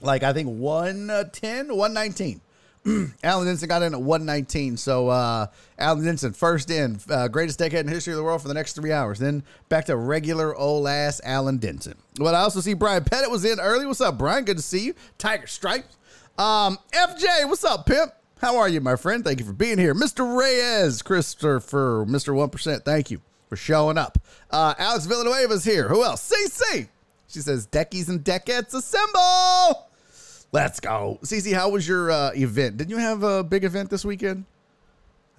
like 0.00 0.22
I 0.22 0.32
think 0.34 0.48
110, 0.48 1.68
119. 1.74 2.40
Alan 3.22 3.46
Denson 3.46 3.68
got 3.68 3.82
in 3.82 3.94
at 3.94 4.00
119. 4.00 4.76
So 4.76 5.08
uh, 5.08 5.46
Alan 5.78 6.04
Denson 6.04 6.32
first 6.32 6.70
in, 6.70 6.98
uh, 7.10 7.28
greatest 7.28 7.58
decade 7.58 7.80
in 7.80 7.88
history 7.88 8.12
of 8.12 8.16
the 8.16 8.22
world 8.22 8.42
for 8.42 8.48
the 8.48 8.54
next 8.54 8.74
three 8.74 8.92
hours. 8.92 9.18
Then 9.18 9.42
back 9.68 9.86
to 9.86 9.96
regular 9.96 10.56
old 10.56 10.86
ass 10.86 11.20
Alan 11.24 11.58
Denson. 11.58 11.94
But 12.16 12.34
I 12.34 12.40
also 12.40 12.60
see 12.60 12.74
Brian 12.74 13.04
Pettit 13.04 13.30
was 13.30 13.44
in 13.44 13.60
early. 13.60 13.86
What's 13.86 14.00
up, 14.00 14.18
Brian? 14.18 14.44
Good 14.44 14.56
to 14.56 14.62
see 14.62 14.86
you. 14.86 14.94
Tiger 15.18 15.46
Stripes. 15.46 15.96
Um, 16.38 16.78
FJ, 16.92 17.48
what's 17.48 17.64
up, 17.64 17.86
pimp? 17.86 18.12
How 18.40 18.56
are 18.58 18.68
you, 18.68 18.80
my 18.80 18.94
friend? 18.94 19.24
Thank 19.24 19.40
you 19.40 19.46
for 19.46 19.52
being 19.52 19.78
here. 19.78 19.94
Mr. 19.94 20.38
Reyes, 20.38 21.02
Christopher, 21.02 22.06
Mr. 22.06 22.32
1%, 22.32 22.84
thank 22.84 23.10
you 23.10 23.20
for 23.48 23.56
showing 23.56 23.98
up. 23.98 24.18
Uh, 24.48 24.74
Alex 24.78 25.06
Villanueva's 25.06 25.64
here. 25.64 25.88
Who 25.88 26.04
else? 26.04 26.32
CC. 26.32 26.86
She 27.26 27.40
says, 27.40 27.66
Deckies 27.66 28.08
and 28.08 28.22
Deckettes 28.22 28.74
assemble. 28.74 29.88
Let's 30.50 30.80
go. 30.80 31.18
Cece, 31.22 31.52
how 31.52 31.68
was 31.68 31.86
your 31.86 32.10
uh, 32.10 32.30
event? 32.34 32.78
Didn't 32.78 32.90
you 32.90 32.96
have 32.96 33.22
a 33.22 33.44
big 33.44 33.64
event 33.64 33.90
this 33.90 34.04
weekend? 34.04 34.44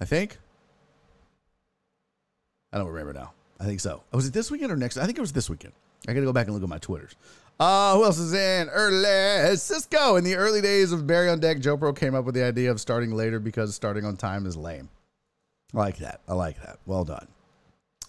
I 0.00 0.04
think. 0.04 0.38
I 2.72 2.78
don't 2.78 2.86
remember 2.86 3.12
now. 3.12 3.32
I 3.58 3.64
think 3.64 3.80
so. 3.80 4.02
Was 4.12 4.26
it 4.26 4.32
this 4.32 4.50
weekend 4.50 4.70
or 4.70 4.76
next? 4.76 4.96
I 4.96 5.06
think 5.06 5.18
it 5.18 5.20
was 5.20 5.32
this 5.32 5.50
weekend. 5.50 5.72
I 6.08 6.12
got 6.12 6.20
to 6.20 6.26
go 6.26 6.32
back 6.32 6.46
and 6.46 6.54
look 6.54 6.62
at 6.62 6.68
my 6.68 6.78
Twitters. 6.78 7.14
Uh, 7.58 7.94
who 7.94 8.04
else 8.04 8.18
is 8.18 8.32
in 8.32 8.68
early? 8.68 9.56
Cisco. 9.56 10.16
In 10.16 10.24
the 10.24 10.36
early 10.36 10.62
days 10.62 10.92
of 10.92 11.06
Barry 11.06 11.28
on 11.28 11.40
Deck, 11.40 11.58
Joe 11.58 11.76
Pro 11.76 11.92
came 11.92 12.14
up 12.14 12.24
with 12.24 12.34
the 12.34 12.44
idea 12.44 12.70
of 12.70 12.80
starting 12.80 13.10
later 13.10 13.40
because 13.40 13.74
starting 13.74 14.04
on 14.04 14.16
time 14.16 14.46
is 14.46 14.56
lame. 14.56 14.88
I 15.74 15.78
like 15.78 15.98
that. 15.98 16.20
I 16.26 16.34
like 16.34 16.62
that. 16.64 16.78
Well 16.86 17.04
done. 17.04 17.26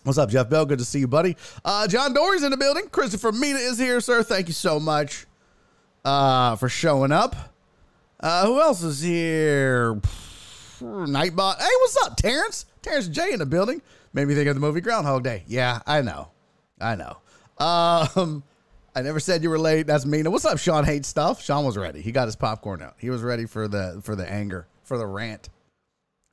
What's 0.04 0.18
up, 0.18 0.30
Jeff 0.30 0.50
Bell? 0.50 0.66
Good 0.66 0.80
to 0.80 0.86
see 0.86 1.00
you, 1.00 1.08
buddy. 1.08 1.36
Uh, 1.66 1.88
John 1.88 2.14
Dory's 2.14 2.44
in 2.44 2.52
the 2.52 2.58
building. 2.58 2.88
Christopher 2.90 3.32
Mina 3.32 3.60
is 3.60 3.78
here, 3.78 4.00
sir. 4.00 4.24
Thank 4.24 4.48
you 4.48 4.54
so 4.54 4.80
much 4.80 5.26
uh, 6.06 6.56
for 6.56 6.70
showing 6.70 7.12
up. 7.12 7.36
Uh, 8.20 8.46
who 8.46 8.62
else 8.62 8.84
is 8.84 9.02
here? 9.02 10.00
Nightbot. 10.82 11.60
Hey, 11.60 11.70
what's 11.80 11.98
up, 12.06 12.18
Terrence? 12.18 12.66
Terrence 12.82 13.08
J 13.08 13.34
in 13.34 13.40
the 13.40 13.46
building. 13.46 13.82
Made 14.14 14.28
me 14.28 14.36
think 14.36 14.48
of 14.48 14.56
the 14.56 14.62
movie 14.62 14.82
Groundhog 14.82 15.24
Day. 15.24 15.44
Yeah, 15.48 15.82
I 15.86 16.02
know. 16.02 16.30
I 16.80 16.96
know. 16.96 17.18
Um, 17.64 18.44
I 18.96 19.02
never 19.02 19.20
said 19.20 19.44
you 19.44 19.50
were 19.50 19.60
late. 19.60 19.88
That's 19.88 20.06
mean. 20.06 20.30
What's 20.32 20.46
up, 20.46 20.58
Sean? 20.58 20.84
Hates 20.84 21.08
stuff. 21.08 21.42
Sean 21.42 21.64
was 21.64 21.78
ready. 21.78 22.02
He 22.02 22.12
got 22.12 22.26
his 22.28 22.36
popcorn 22.36 22.82
out. 22.82 22.96
He 22.98 23.10
was 23.10 23.22
ready 23.22 23.46
for 23.46 23.68
the 23.68 24.02
for 24.04 24.16
the 24.16 24.30
anger, 24.30 24.68
for 24.84 24.98
the 24.98 25.06
rant. 25.06 25.50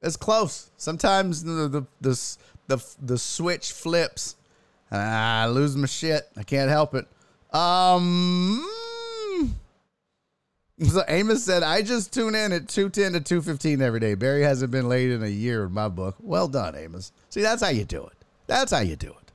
It's 0.02 0.16
close. 0.16 0.70
Sometimes 0.76 1.44
the 1.44 1.68
the 1.68 1.86
the 2.00 2.38
the, 2.68 2.84
the 3.00 3.18
switch 3.18 3.72
flips. 3.72 4.36
I 4.90 5.46
lose 5.46 5.76
my 5.76 5.86
shit. 5.86 6.28
I 6.36 6.42
can't 6.42 6.70
help 6.70 6.94
it. 6.94 7.06
Um 7.52 8.66
so 10.86 11.02
Amos 11.08 11.44
said, 11.44 11.62
I 11.62 11.82
just 11.82 12.12
tune 12.12 12.34
in 12.34 12.52
at 12.52 12.68
210 12.68 13.12
to 13.12 13.20
215 13.20 13.82
every 13.82 14.00
day. 14.00 14.14
Barry 14.14 14.42
hasn't 14.42 14.70
been 14.70 14.88
late 14.88 15.10
in 15.10 15.22
a 15.22 15.28
year 15.28 15.64
in 15.64 15.72
my 15.72 15.88
book. 15.88 16.16
Well 16.20 16.48
done, 16.48 16.76
Amos. 16.76 17.12
See, 17.30 17.42
that's 17.42 17.62
how 17.62 17.70
you 17.70 17.84
do 17.84 18.04
it. 18.06 18.24
That's 18.46 18.72
how 18.72 18.80
you 18.80 18.96
do 18.96 19.08
it. 19.08 19.32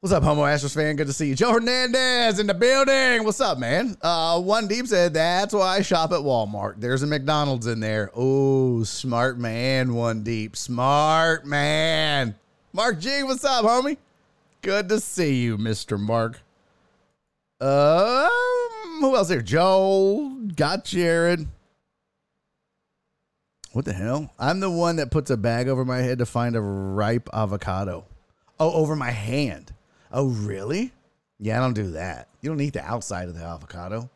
What's 0.00 0.12
up, 0.12 0.22
Homo 0.22 0.42
Astros 0.42 0.76
fan? 0.76 0.94
Good 0.94 1.08
to 1.08 1.12
see 1.12 1.26
you. 1.26 1.34
Joe 1.34 1.52
Hernandez 1.52 2.38
in 2.38 2.46
the 2.46 2.54
building. 2.54 3.24
What's 3.24 3.40
up, 3.40 3.58
man? 3.58 3.96
Uh, 4.00 4.40
One 4.40 4.68
Deep 4.68 4.86
said, 4.86 5.12
that's 5.12 5.52
why 5.52 5.74
I 5.78 5.82
shop 5.82 6.12
at 6.12 6.20
Walmart. 6.20 6.74
There's 6.76 7.02
a 7.02 7.06
McDonald's 7.08 7.66
in 7.66 7.80
there. 7.80 8.12
Oh, 8.14 8.84
smart 8.84 9.38
man, 9.40 9.94
One 9.94 10.22
Deep. 10.22 10.56
Smart 10.56 11.44
man. 11.44 12.36
Mark 12.72 13.00
G, 13.00 13.24
what's 13.24 13.44
up, 13.44 13.64
homie? 13.64 13.96
Good 14.62 14.88
to 14.88 15.00
see 15.00 15.34
you, 15.42 15.58
Mr. 15.58 15.98
Mark. 15.98 16.42
Um, 17.60 18.77
who 19.00 19.16
else 19.16 19.28
here? 19.28 19.42
Joel, 19.42 20.30
got 20.54 20.84
Jared. 20.84 21.46
What 23.72 23.84
the 23.84 23.92
hell? 23.92 24.32
I'm 24.38 24.60
the 24.60 24.70
one 24.70 24.96
that 24.96 25.10
puts 25.10 25.30
a 25.30 25.36
bag 25.36 25.68
over 25.68 25.84
my 25.84 25.98
head 25.98 26.18
to 26.18 26.26
find 26.26 26.56
a 26.56 26.60
ripe 26.60 27.28
avocado. 27.32 28.06
Oh, 28.58 28.72
over 28.72 28.96
my 28.96 29.10
hand. 29.10 29.72
Oh, 30.10 30.28
really? 30.28 30.92
Yeah, 31.38 31.58
I 31.58 31.60
don't 31.60 31.74
do 31.74 31.92
that. 31.92 32.28
You 32.40 32.50
don't 32.50 32.60
eat 32.60 32.72
the 32.72 32.84
outside 32.84 33.28
of 33.28 33.34
the 33.34 33.44
avocado. 33.44 34.10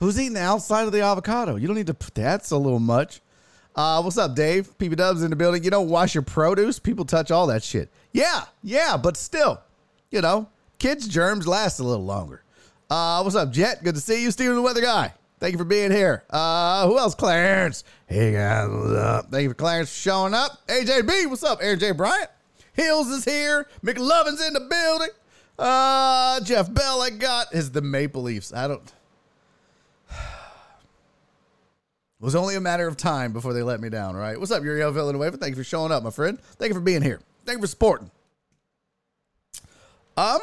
Who's 0.00 0.18
eating 0.18 0.34
the 0.34 0.42
outside 0.42 0.84
of 0.84 0.92
the 0.92 1.02
avocado? 1.02 1.56
You 1.56 1.66
don't 1.66 1.76
need 1.76 1.86
to 1.86 1.94
put 1.94 2.14
that's 2.14 2.50
a 2.50 2.56
little 2.56 2.80
much. 2.80 3.20
Uh, 3.76 4.00
what's 4.02 4.18
up, 4.18 4.34
Dave? 4.34 4.76
PB 4.78 4.96
Dubs 4.96 5.22
in 5.22 5.30
the 5.30 5.36
building. 5.36 5.64
You 5.64 5.70
don't 5.70 5.88
wash 5.88 6.14
your 6.14 6.22
produce. 6.22 6.78
People 6.78 7.04
touch 7.04 7.30
all 7.30 7.46
that 7.48 7.62
shit. 7.62 7.90
Yeah, 8.12 8.44
yeah, 8.62 8.96
but 8.96 9.16
still, 9.16 9.60
you 10.10 10.20
know, 10.20 10.48
kids' 10.78 11.08
germs 11.08 11.46
last 11.48 11.80
a 11.80 11.84
little 11.84 12.04
longer. 12.04 12.43
Uh, 12.90 13.22
what's 13.22 13.36
up, 13.36 13.50
Jet? 13.50 13.82
Good 13.82 13.94
to 13.94 14.00
see 14.00 14.22
you, 14.22 14.30
Steven 14.30 14.54
the 14.54 14.62
Weather 14.62 14.82
Guy. 14.82 15.12
Thank 15.40 15.52
you 15.52 15.58
for 15.58 15.64
being 15.64 15.90
here. 15.90 16.24
Uh, 16.30 16.86
who 16.86 16.98
else? 16.98 17.14
Clarence. 17.14 17.84
Hey 18.06 18.32
guys, 18.32 18.68
what's 18.68 18.92
up? 18.92 19.30
Thank 19.30 19.42
you 19.42 19.48
for 19.50 19.54
Clarence 19.54 19.90
for 19.90 20.00
showing 20.00 20.34
up. 20.34 20.66
AJB, 20.68 21.28
what's 21.28 21.42
up? 21.42 21.58
Aaron 21.60 21.78
J. 21.78 21.90
Bryant. 21.92 22.30
Hills 22.72 23.08
is 23.08 23.24
here. 23.24 23.68
McLovin's 23.84 24.44
in 24.46 24.52
the 24.52 24.60
building. 24.60 25.08
Uh, 25.58 26.40
Jeff 26.40 26.72
Bell, 26.72 27.02
I 27.02 27.10
got 27.10 27.54
is 27.54 27.70
the 27.70 27.82
Maple 27.82 28.22
Leafs. 28.22 28.52
I 28.52 28.68
don't. 28.68 28.92
It 32.20 32.24
was 32.24 32.36
only 32.36 32.54
a 32.54 32.60
matter 32.60 32.88
of 32.88 32.96
time 32.96 33.34
before 33.34 33.52
they 33.52 33.62
let 33.62 33.80
me 33.80 33.90
down, 33.90 34.16
right? 34.16 34.38
What's 34.38 34.50
up, 34.50 34.62
Uriel 34.62 34.92
Villanueva? 34.92 35.36
Thank 35.36 35.50
you 35.50 35.56
for 35.56 35.64
showing 35.64 35.92
up, 35.92 36.02
my 36.02 36.08
friend. 36.08 36.40
Thank 36.40 36.70
you 36.70 36.74
for 36.74 36.80
being 36.80 37.02
here. 37.02 37.20
Thank 37.44 37.58
you 37.58 37.62
for 37.62 37.66
supporting. 37.66 38.10
Um, 40.16 40.38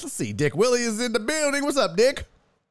let's 0.00 0.12
see. 0.12 0.32
Dick 0.32 0.56
Willie 0.56 0.82
is 0.82 1.00
in 1.00 1.12
the 1.12 1.20
building. 1.20 1.64
What's 1.64 1.76
up, 1.76 1.96
Dick? 1.96 2.24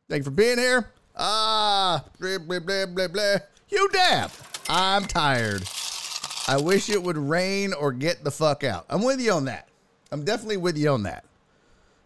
Thank 0.09 0.21
you 0.21 0.25
for 0.25 0.31
being 0.31 0.57
here. 0.57 0.89
Ah, 1.15 2.03
blah, 2.19 2.37
blah, 2.37 2.59
blah, 2.59 2.85
blah, 2.85 3.07
blah. 3.07 3.35
You 3.69 3.89
dab. 3.89 4.31
I'm 4.69 5.05
tired. 5.05 5.63
I 6.47 6.59
wish 6.59 6.89
it 6.89 7.01
would 7.01 7.17
rain 7.17 7.73
or 7.73 7.91
get 7.91 8.23
the 8.23 8.31
fuck 8.31 8.63
out. 8.63 8.85
I'm 8.89 9.03
with 9.03 9.21
you 9.21 9.31
on 9.31 9.45
that. 9.45 9.69
I'm 10.11 10.25
definitely 10.25 10.57
with 10.57 10.77
you 10.77 10.89
on 10.89 11.03
that. 11.03 11.23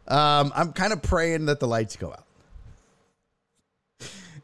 Um, 0.07 0.51
I'm 0.55 0.73
kind 0.73 0.93
of 0.93 1.01
praying 1.01 1.45
that 1.45 1.59
the 1.59 1.67
lights 1.67 1.95
go 1.95 2.11
out. 2.11 2.23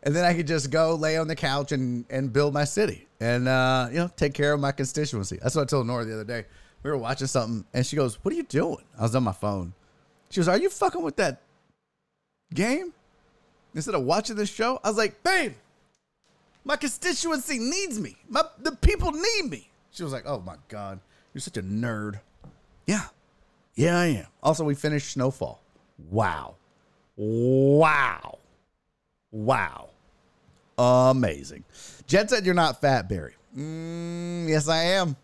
And 0.04 0.16
then 0.16 0.26
I 0.26 0.34
could 0.34 0.48
just 0.48 0.72
go 0.72 0.96
lay 0.96 1.18
on 1.18 1.28
the 1.28 1.36
couch 1.36 1.72
and, 1.72 2.06
and 2.10 2.34
build 2.34 2.54
my 2.54 2.64
city 2.64 3.08
and, 3.20 3.48
uh, 3.48 3.88
you 3.92 3.98
know, 3.98 4.10
take 4.16 4.34
care 4.34 4.54
of 4.54 4.60
my 4.60 4.72
constituency. 4.72 5.38
That's 5.40 5.56
what 5.56 5.62
I 5.62 5.66
told 5.66 5.86
Nora 5.86 6.06
the 6.06 6.14
other 6.14 6.24
day. 6.24 6.46
We 6.82 6.90
were 6.90 6.98
watching 6.98 7.28
something 7.28 7.64
and 7.74 7.86
she 7.86 7.96
goes, 7.96 8.16
What 8.24 8.34
are 8.34 8.38
you 8.38 8.44
doing? 8.44 8.84
I 8.98 9.04
was 9.04 9.14
on 9.16 9.24
my 9.24 9.34
phone. 9.34 9.74
She 10.32 10.40
goes, 10.40 10.48
Are 10.48 10.58
you 10.58 10.70
fucking 10.70 11.04
with 11.04 11.18
that 11.18 11.42
game? 12.54 12.94
Instead 13.76 13.96
of 13.96 14.04
watching 14.04 14.36
this 14.36 14.50
show, 14.50 14.80
I 14.84 14.88
was 14.88 14.98
like, 14.98 15.22
Babe, 15.24 15.54
my 16.64 16.78
constituency 16.78 17.60
needs 17.60 18.00
me. 18.00 18.18
My, 18.30 18.44
the 18.60 18.72
people 18.72 19.12
need 19.12 19.50
me. 19.50 19.70
She 19.92 20.04
was 20.04 20.14
like, 20.14 20.24
Oh 20.26 20.42
my 20.46 20.56
God, 20.70 21.00
you're 21.34 21.42
such 21.42 21.58
a 21.58 21.62
nerd. 21.62 22.20
Yeah. 22.88 23.04
Yeah, 23.76 24.00
I 24.00 24.06
am. 24.08 24.28
Also, 24.42 24.64
we 24.64 24.76
finished 24.76 25.12
Snowfall. 25.12 25.62
Wow. 26.10 26.56
Wow. 27.16 28.40
Wow. 29.32 29.90
Amazing. 30.78 31.64
Jet 32.08 32.30
said 32.30 32.46
you're 32.46 32.56
not 32.56 32.82
fat, 32.82 33.08
Barry. 33.08 33.36
Mm, 33.56 34.48
yes, 34.50 34.68
I 34.68 34.84
am. 34.84 35.16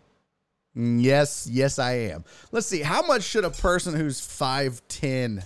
Yes, 0.74 1.48
yes, 1.50 1.78
I 1.78 1.92
am. 1.92 2.24
Let's 2.52 2.66
see. 2.66 2.82
How 2.82 3.02
much 3.02 3.22
should 3.22 3.44
a 3.44 3.50
person 3.50 3.94
who's 3.94 4.20
5'10 4.20 5.44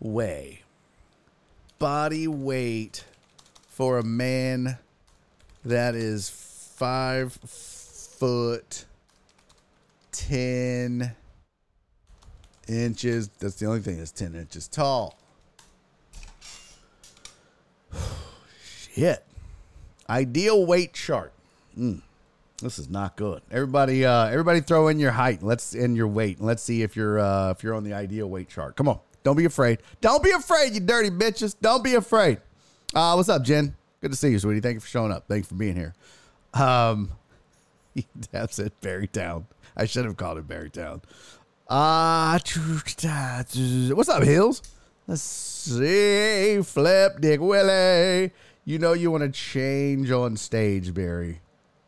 weigh? 0.00 0.62
Body 1.78 2.28
weight 2.28 3.04
for 3.68 3.98
a 3.98 4.04
man 4.04 4.78
that 5.64 5.94
is 5.94 6.30
five 6.30 7.32
foot 7.32 8.84
10 10.12 11.14
inches. 12.68 13.28
That's 13.38 13.56
the 13.56 13.66
only 13.66 13.80
thing 13.80 13.98
that's 13.98 14.12
10 14.12 14.34
inches 14.34 14.68
tall. 14.68 15.18
Shit. 18.94 19.24
Ideal 20.08 20.64
weight 20.66 20.92
chart. 20.92 21.32
Mm, 21.78 22.02
this 22.62 22.78
is 22.78 22.88
not 22.88 23.16
good. 23.16 23.42
Everybody, 23.50 24.04
uh, 24.04 24.26
everybody, 24.26 24.60
throw 24.60 24.88
in 24.88 24.98
your 24.98 25.12
height. 25.12 25.42
Let's 25.42 25.74
in 25.74 25.96
your 25.96 26.08
weight. 26.08 26.40
Let's 26.40 26.62
see 26.62 26.82
if 26.82 26.96
you're 26.96 27.18
uh, 27.18 27.50
if 27.50 27.62
you're 27.62 27.74
on 27.74 27.84
the 27.84 27.92
ideal 27.92 28.28
weight 28.28 28.48
chart. 28.48 28.76
Come 28.76 28.88
on, 28.88 29.00
don't 29.22 29.36
be 29.36 29.44
afraid. 29.44 29.80
Don't 30.00 30.22
be 30.22 30.30
afraid, 30.30 30.72
you 30.72 30.80
dirty 30.80 31.10
bitches. 31.10 31.54
Don't 31.60 31.84
be 31.84 31.94
afraid. 31.94 32.40
Uh, 32.94 33.14
what's 33.14 33.28
up, 33.28 33.42
Jen? 33.42 33.74
Good 34.00 34.12
to 34.12 34.16
see 34.16 34.30
you, 34.30 34.38
sweetie. 34.38 34.60
Thank 34.60 34.74
you 34.74 34.80
for 34.80 34.88
showing 34.88 35.12
up. 35.12 35.26
Thank 35.28 35.44
you 35.44 35.48
for 35.48 35.54
being 35.54 35.76
here. 35.76 35.94
Um, 36.54 37.10
Dab 38.32 38.52
said 38.52 38.72
Barrytown. 38.80 39.44
I 39.76 39.84
should 39.86 40.04
have 40.04 40.16
called 40.16 40.38
it 40.38 40.48
Barrytown. 40.48 41.02
Uh, 41.68 42.38
what's 43.94 44.08
up, 44.08 44.22
Hills? 44.22 44.62
Let's 45.06 45.22
see. 45.22 46.60
Flip 46.62 47.20
Dick 47.20 47.40
Willie. 47.40 48.32
You 48.64 48.78
know 48.78 48.92
you 48.92 49.10
want 49.10 49.22
to 49.24 49.30
change 49.30 50.10
on 50.10 50.36
stage, 50.36 50.94
Barry. 50.94 51.41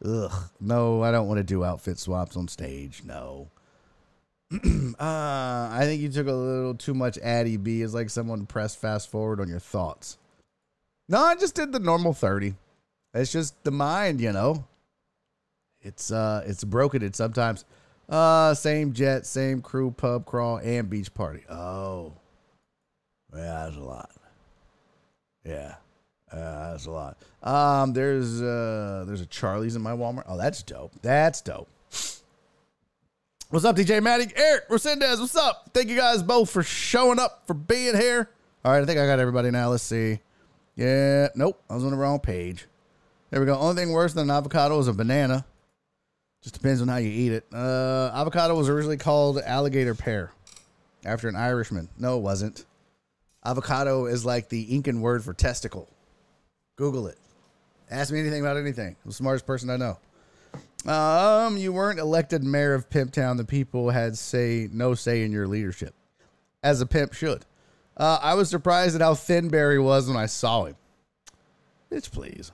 Ugh. 0.05 0.33
No, 0.61 1.03
I 1.03 1.11
don't 1.11 1.29
want 1.29 1.39
to 1.39 1.45
do 1.45 1.65
outfit 1.65 1.99
swaps 1.99 2.37
on 2.37 2.49
stage. 2.49 3.03
No. 3.05 3.49
uh, 4.53 4.59
I 5.01 5.81
think 5.83 6.03
you 6.03 6.11
took 6.11 6.27
a 6.27 6.33
little 6.33 6.75
too 6.75 6.95
much 6.95 7.19
Addy 7.19 7.57
B. 7.57 7.83
It's 7.83 7.95
like 7.95 8.11
someone 8.11 8.47
pressed 8.47 8.79
fast 8.79 9.11
forward 9.11 9.41
on 9.41 9.49
your 9.49 9.59
thoughts. 9.59 10.19
No, 11.09 11.23
I 11.23 11.35
just 11.35 11.55
did 11.55 11.73
the 11.73 11.81
normal 11.81 12.13
30. 12.13 12.55
It's 13.15 13.33
just 13.33 13.63
the 13.65 13.71
mind, 13.71 14.21
you 14.21 14.33
know. 14.33 14.65
It's 15.81 16.11
uh 16.11 16.43
it's 16.47 16.65
broken 16.65 17.03
it 17.03 17.15
sometimes. 17.15 17.65
Uh 18.09 18.55
same 18.55 18.93
jet, 18.93 19.27
same 19.27 19.61
crew, 19.61 19.91
pub 19.91 20.25
crawl, 20.27 20.59
and 20.59 20.89
beach 20.89 21.13
party. 21.13 21.45
Oh. 21.49 22.13
Yeah, 23.35 23.65
that's 23.65 23.77
a 23.77 23.81
lot. 23.81 24.11
Yeah. 25.45 25.75
Uh, 26.35 26.73
that's 26.73 26.87
a 26.87 26.91
lot. 26.91 27.17
Um, 27.43 27.93
there's 27.93 28.43
uh 28.43 29.05
there's 29.07 29.21
a 29.21 29.27
Charlie's 29.27 29.77
in 29.77 29.83
my 29.83 29.93
Walmart. 29.93 30.25
Oh, 30.27 30.37
that's 30.37 30.63
dope. 30.63 30.93
That's 31.01 31.41
dope. 31.41 31.69
What's 33.51 33.65
up, 33.65 33.77
DJ 33.77 34.03
Maddie? 34.03 34.33
Eric 34.35 34.69
Resendez, 34.69 35.21
what's 35.21 35.37
up? 35.37 35.71
Thank 35.73 35.89
you 35.89 35.97
guys 35.97 36.25
both 36.25 36.51
for 36.51 36.65
showing 36.65 37.21
up, 37.21 37.47
for 37.47 37.55
being 37.55 37.97
here. 37.97 38.29
All 38.65 38.73
right, 38.73 38.83
I 38.83 38.85
think 38.85 38.99
I 38.99 39.07
got 39.07 39.21
everybody 39.21 39.53
now. 39.53 39.69
Let's 39.69 39.85
see. 39.85 40.19
Yeah, 40.75 41.29
nope, 41.37 41.63
I 41.71 41.75
was 41.77 41.85
on 41.85 41.93
the 41.93 41.97
wrong 41.97 42.19
page. 42.19 42.67
There 43.31 43.39
we 43.39 43.47
go. 43.47 43.57
Only 43.57 43.77
thing 43.77 43.93
worse 43.93 44.13
than 44.13 44.29
an 44.29 44.37
avocado 44.37 44.79
is 44.81 44.89
a 44.89 44.93
banana. 44.93 45.45
Just 46.43 46.55
depends 46.55 46.83
on 46.83 46.89
how 46.89 46.97
you 46.97 47.11
eat 47.11 47.33
it. 47.33 47.45
Uh, 47.55 48.11
avocado 48.13 48.57
was 48.57 48.69
originally 48.69 48.97
called 48.97 49.39
alligator 49.39 49.95
pear 49.95 50.33
after 51.05 51.29
an 51.29 51.37
Irishman. 51.37 51.89
No, 51.97 52.19
it 52.19 52.23
wasn't. 52.23 52.65
Avocado 53.47 54.07
is 54.07 54.25
like 54.25 54.49
the 54.49 54.63
Incan 54.75 55.01
word 55.01 55.23
for 55.23 55.33
testicle. 55.33 55.89
Google 56.77 57.07
it. 57.07 57.19
Ask 57.91 58.13
me 58.13 58.21
anything 58.21 58.41
about 58.41 58.57
anything. 58.57 58.97
I'm 59.05 59.11
the 59.11 59.13
smartest 59.13 59.47
person 59.47 59.71
I 59.71 59.77
know. 59.77 59.99
Um, 60.91 61.57
you 61.57 61.73
weren't 61.73 61.99
elected 61.99 62.43
mayor 62.43 62.75
of 62.75 62.91
Pimp 62.91 63.13
Town. 63.13 63.37
The 63.37 63.45
people 63.45 63.91
had 63.91 64.19
say 64.19 64.69
no 64.73 64.95
say 64.95 65.23
in 65.23 65.33
your 65.33 65.47
leadership, 65.47 65.95
as 66.63 66.81
a 66.81 66.87
pimp 66.87 67.15
should. 67.15 67.45
Uh, 67.97 68.19
I 68.21 68.35
was 68.35 68.51
surprised 68.51 68.95
at 68.95 69.01
how 69.01 69.15
thin 69.15 69.49
Barry 69.49 69.79
was 69.79 70.09
when 70.09 70.17
I 70.17 70.27
saw 70.27 70.65
him. 70.65 70.77
Bitch, 71.91 72.11
please. 72.11 72.53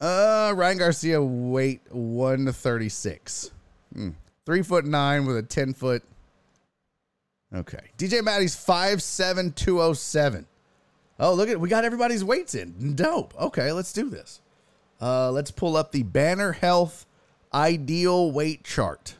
Uh, 0.00 0.52
Ryan 0.56 0.78
Garcia 0.78 1.22
weight 1.22 1.82
one 1.90 2.50
thirty 2.52 2.88
six, 2.88 3.52
hmm. 3.92 4.10
three 4.44 4.62
foot 4.62 4.84
nine 4.84 5.24
with 5.24 5.36
a 5.36 5.42
ten 5.42 5.72
foot. 5.72 6.02
Okay, 7.54 7.90
DJ 7.96 8.24
Maddie's 8.24 8.56
five 8.56 9.02
seven 9.02 9.52
two 9.52 9.80
oh 9.80 9.92
seven. 9.92 10.46
Oh, 11.18 11.34
look 11.34 11.48
at 11.48 11.60
we 11.60 11.68
got 11.68 11.84
everybody's 11.84 12.24
weights 12.24 12.54
in. 12.54 12.94
Dope. 12.94 13.34
Okay, 13.40 13.72
let's 13.72 13.92
do 13.92 14.10
this. 14.10 14.40
Uh, 15.00 15.30
let's 15.30 15.50
pull 15.50 15.76
up 15.76 15.92
the 15.92 16.02
Banner 16.02 16.52
Health 16.52 17.06
ideal 17.52 18.32
weight 18.32 18.64
chart, 18.64 19.14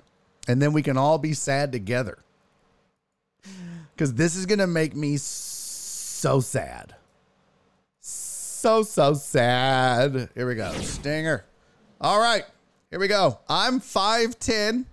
and 0.49 0.61
then 0.61 0.73
we 0.73 0.83
can 0.83 0.97
all 0.97 1.19
be 1.19 1.33
sad 1.33 1.71
together. 1.71 2.19
Because 3.95 4.15
this 4.15 4.35
is 4.35 4.47
gonna 4.47 4.67
make 4.67 4.97
me 4.97 5.17
so 5.17 6.41
sad. 6.41 6.97
So 8.01 8.83
so 8.83 9.15
sad. 9.15 10.31
Here 10.35 10.49
we 10.49 10.57
go. 10.57 10.73
Stinger. 10.81 11.45
All 12.01 12.19
right. 12.19 12.45
Here 12.91 12.99
we 12.99 13.09
go. 13.09 13.39
I'm 13.49 13.81
5'10. 13.81 14.87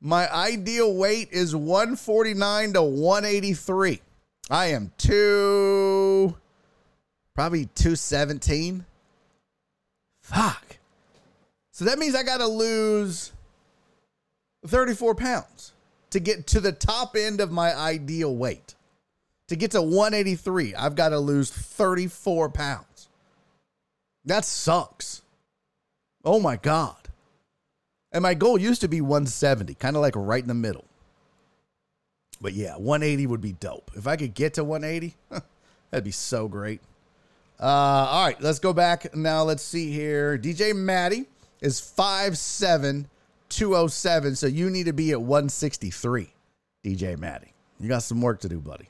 My 0.00 0.32
ideal 0.32 0.94
weight 0.94 1.28
is 1.32 1.56
149 1.56 2.74
to 2.74 2.82
183. 2.82 4.00
I 4.50 4.66
am 4.66 4.92
two, 4.96 6.34
probably 7.34 7.66
217. 7.66 8.84
Fuck. 10.22 10.78
So 11.70 11.84
that 11.84 11.98
means 11.98 12.14
I 12.14 12.22
got 12.22 12.38
to 12.38 12.46
lose 12.46 13.32
34 14.66 15.14
pounds 15.14 15.72
to 16.10 16.20
get 16.20 16.46
to 16.48 16.60
the 16.60 16.72
top 16.72 17.14
end 17.16 17.40
of 17.40 17.52
my 17.52 17.74
ideal 17.74 18.34
weight. 18.34 18.74
To 19.48 19.56
get 19.56 19.70
to 19.72 19.82
183, 19.82 20.74
I've 20.74 20.94
got 20.94 21.10
to 21.10 21.18
lose 21.18 21.50
34 21.50 22.50
pounds. 22.50 23.08
That 24.24 24.44
sucks. 24.44 25.22
Oh 26.24 26.40
my 26.40 26.56
God. 26.56 26.96
And 28.12 28.22
my 28.22 28.34
goal 28.34 28.58
used 28.58 28.80
to 28.80 28.88
be 28.88 29.00
170, 29.00 29.74
kind 29.74 29.96
of 29.96 30.02
like 30.02 30.14
right 30.16 30.42
in 30.42 30.48
the 30.48 30.54
middle. 30.54 30.87
But 32.40 32.52
yeah, 32.52 32.76
180 32.76 33.26
would 33.26 33.40
be 33.40 33.52
dope. 33.52 33.90
If 33.96 34.06
I 34.06 34.16
could 34.16 34.34
get 34.34 34.54
to 34.54 34.64
180, 34.64 35.16
that'd 35.90 36.04
be 36.04 36.10
so 36.10 36.48
great. 36.48 36.80
Uh, 37.60 37.64
all 37.64 38.24
right, 38.26 38.40
let's 38.40 38.60
go 38.60 38.72
back 38.72 39.14
now. 39.16 39.42
Let's 39.42 39.62
see 39.62 39.90
here. 39.90 40.38
DJ 40.38 40.74
Maddie 40.74 41.26
is 41.60 41.80
5'7, 41.80 43.06
207. 43.48 44.36
So 44.36 44.46
you 44.46 44.70
need 44.70 44.86
to 44.86 44.92
be 44.92 45.10
at 45.10 45.20
163, 45.20 46.32
DJ 46.84 47.18
Maddie. 47.18 47.52
You 47.80 47.88
got 47.88 48.02
some 48.02 48.20
work 48.20 48.40
to 48.40 48.48
do, 48.48 48.60
buddy. 48.60 48.88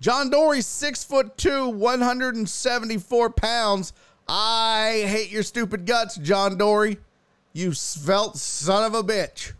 John 0.00 0.30
Dory, 0.30 0.60
six 0.60 1.02
foot 1.02 1.36
two, 1.36 1.68
174 1.68 3.30
pounds. 3.30 3.92
I 4.28 5.04
hate 5.06 5.30
your 5.30 5.42
stupid 5.42 5.86
guts, 5.86 6.16
John 6.16 6.56
Dory. 6.56 6.98
You 7.52 7.72
svelte 7.72 8.36
son 8.36 8.84
of 8.84 8.94
a 8.94 9.02
bitch. 9.02 9.52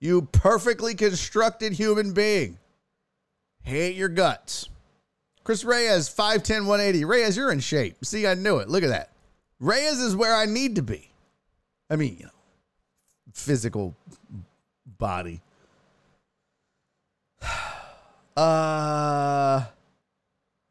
You 0.00 0.22
perfectly 0.22 0.94
constructed 0.94 1.72
human 1.72 2.12
being. 2.12 2.58
Hate 3.62 3.96
your 3.96 4.08
guts. 4.08 4.68
Chris 5.44 5.64
Reyes, 5.64 6.08
5'10, 6.08 6.66
180. 6.66 7.04
Reyes, 7.04 7.36
you're 7.36 7.52
in 7.52 7.60
shape. 7.60 8.04
See, 8.04 8.26
I 8.26 8.34
knew 8.34 8.58
it. 8.58 8.68
Look 8.68 8.82
at 8.82 8.88
that. 8.88 9.10
Reyes 9.58 9.98
is 9.98 10.16
where 10.16 10.34
I 10.34 10.46
need 10.46 10.76
to 10.76 10.82
be. 10.82 11.10
I 11.88 11.96
mean, 11.96 12.16
you 12.18 12.26
know, 12.26 12.30
physical 13.32 13.94
body. 14.98 15.40
Uh 18.36 19.64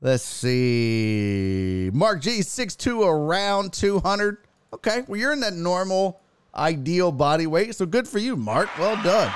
let's 0.01 0.23
see. 0.23 1.91
Mark 1.93 2.21
G, 2.21 2.39
6'2 2.39 3.05
around 3.05 3.73
200. 3.73 4.37
Okay, 4.73 5.03
well, 5.07 5.19
you're 5.19 5.33
in 5.33 5.41
that 5.41 5.53
normal, 5.53 6.21
ideal 6.55 7.11
body 7.11 7.47
weight. 7.47 7.75
So 7.75 7.85
good 7.85 8.07
for 8.07 8.17
you, 8.17 8.35
Mark. 8.35 8.69
Well 8.79 8.95
done. 9.03 9.31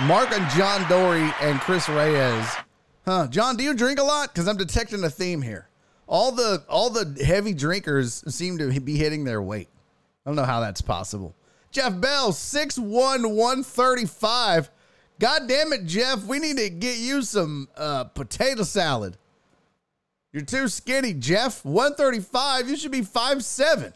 Mark 0.00 0.32
and 0.32 0.48
John 0.52 0.88
Dory 0.88 1.30
and 1.42 1.60
Chris 1.60 1.88
Reyes. 1.88 2.48
Huh. 3.04 3.26
John, 3.28 3.56
do 3.56 3.64
you 3.64 3.74
drink 3.74 3.98
a 3.98 4.02
lot? 4.02 4.32
Because 4.32 4.48
I'm 4.48 4.56
detecting 4.56 5.04
a 5.04 5.10
theme 5.10 5.42
here. 5.42 5.68
All 6.06 6.32
the 6.32 6.64
all 6.68 6.90
the 6.90 7.22
heavy 7.24 7.52
drinkers 7.52 8.24
seem 8.34 8.58
to 8.58 8.80
be 8.80 8.96
hitting 8.96 9.24
their 9.24 9.42
weight. 9.42 9.68
I 10.24 10.30
don't 10.30 10.36
know 10.36 10.44
how 10.44 10.60
that's 10.60 10.80
possible. 10.80 11.34
Jeff 11.70 12.00
Bell, 12.00 12.32
6'1, 12.32 12.80
135. 12.80 14.70
God 15.18 15.48
damn 15.48 15.72
it, 15.72 15.84
Jeff. 15.86 16.24
We 16.24 16.38
need 16.38 16.58
to 16.58 16.68
get 16.68 16.98
you 16.98 17.22
some 17.22 17.68
uh, 17.76 18.04
potato 18.04 18.62
salad. 18.62 19.16
You're 20.32 20.44
too 20.44 20.68
skinny, 20.68 21.14
Jeff. 21.14 21.64
135. 21.64 22.68
You 22.68 22.76
should 22.76 22.92
be 22.92 23.00
5'7. 23.00 23.92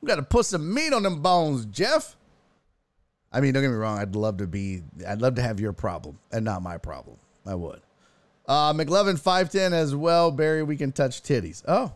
You 0.00 0.08
got 0.08 0.16
to 0.16 0.22
put 0.22 0.46
some 0.46 0.72
meat 0.72 0.92
on 0.92 1.02
them 1.02 1.22
bones, 1.22 1.66
Jeff. 1.66 2.16
I 3.32 3.40
mean, 3.40 3.52
don't 3.54 3.62
get 3.62 3.70
me 3.70 3.76
wrong. 3.76 3.98
I'd 3.98 4.16
love 4.16 4.38
to 4.38 4.46
be, 4.46 4.82
I'd 5.06 5.22
love 5.22 5.36
to 5.36 5.42
have 5.42 5.60
your 5.60 5.72
problem 5.72 6.18
and 6.32 6.44
not 6.44 6.62
my 6.62 6.78
problem. 6.78 7.16
I 7.46 7.54
would. 7.54 7.80
Uh, 8.46 8.72
McLovin, 8.72 9.20
5'10 9.20 9.72
as 9.72 9.94
well. 9.94 10.30
Barry, 10.30 10.62
we 10.62 10.76
can 10.76 10.90
touch 10.90 11.22
titties. 11.22 11.62
Oh, 11.68 11.92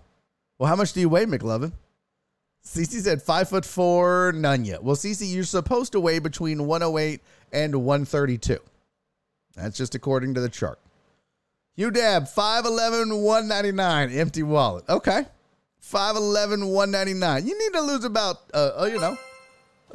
well, 0.59 0.68
how 0.68 0.77
much 0.77 0.92
do 0.92 1.01
you 1.01 1.09
weigh, 1.09 1.27
McLovin? 1.27 1.73
CC 2.64 3.01
said 3.01 3.20
five 3.20 3.49
foot 3.49 3.66
four, 3.66 4.33
none 4.35 4.64
yet. 4.64 4.83
Well, 4.83 4.97
CC, 4.97 5.33
you're 5.33 5.44
supposed 5.44 5.92
to 5.92 6.01
weigh 6.01 6.18
between 6.18 6.66
108 6.66 7.20
and 7.53 7.75
132. 7.85 8.59
That's 9.55 9.77
just 9.77 9.94
according 9.94 10.35
to 10.35 10.40
the 10.40 10.49
chart. 10.49 10.79
UDAB, 11.77 12.33
5'11, 12.33 13.23
199, 13.23 14.12
empty 14.12 14.42
wallet. 14.42 14.88
Okay. 14.88 15.27
5'11, 15.83 16.73
199. 16.73 17.47
You 17.47 17.59
need 17.59 17.73
to 17.73 17.81
lose 17.83 18.05
about, 18.05 18.37
uh, 18.55 18.70
uh 18.81 18.85
you 18.87 18.99
know, 19.01 19.18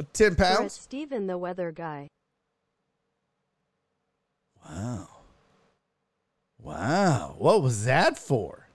10 0.03 0.35
pounds. 0.35 0.73
Steven 0.73 1.27
the 1.27 1.37
weather 1.37 1.71
guy. 1.71 2.07
Wow. 4.67 5.07
Wow. 6.61 7.35
What 7.37 7.61
was 7.61 7.85
that 7.85 8.17
for? 8.17 8.67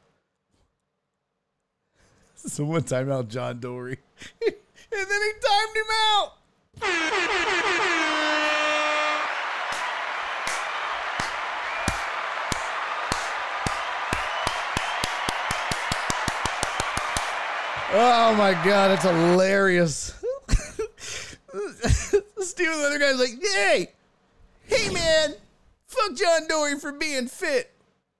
Someone 2.35 2.83
timed 2.83 3.11
out 3.11 3.29
John 3.29 3.61
Dory. 3.61 3.99
and 4.47 4.55
then 4.91 5.21
he 5.23 5.33
timed 5.41 5.77
him 5.77 5.85
out. 6.13 6.33
Oh 17.97 18.35
my 18.37 18.53
god, 18.65 18.89
that's 18.89 19.05
hilarious. 19.05 20.13
Steven 22.41 22.79
the 22.79 22.87
other 22.87 22.99
guy's 22.99 23.19
like, 23.19 23.43
hey, 23.43 23.89
hey 24.67 24.93
man, 24.93 25.35
fuck 25.87 26.15
John 26.15 26.49
Dory 26.49 26.79
for 26.79 26.93
being 26.93 27.27
fit. 27.27 27.71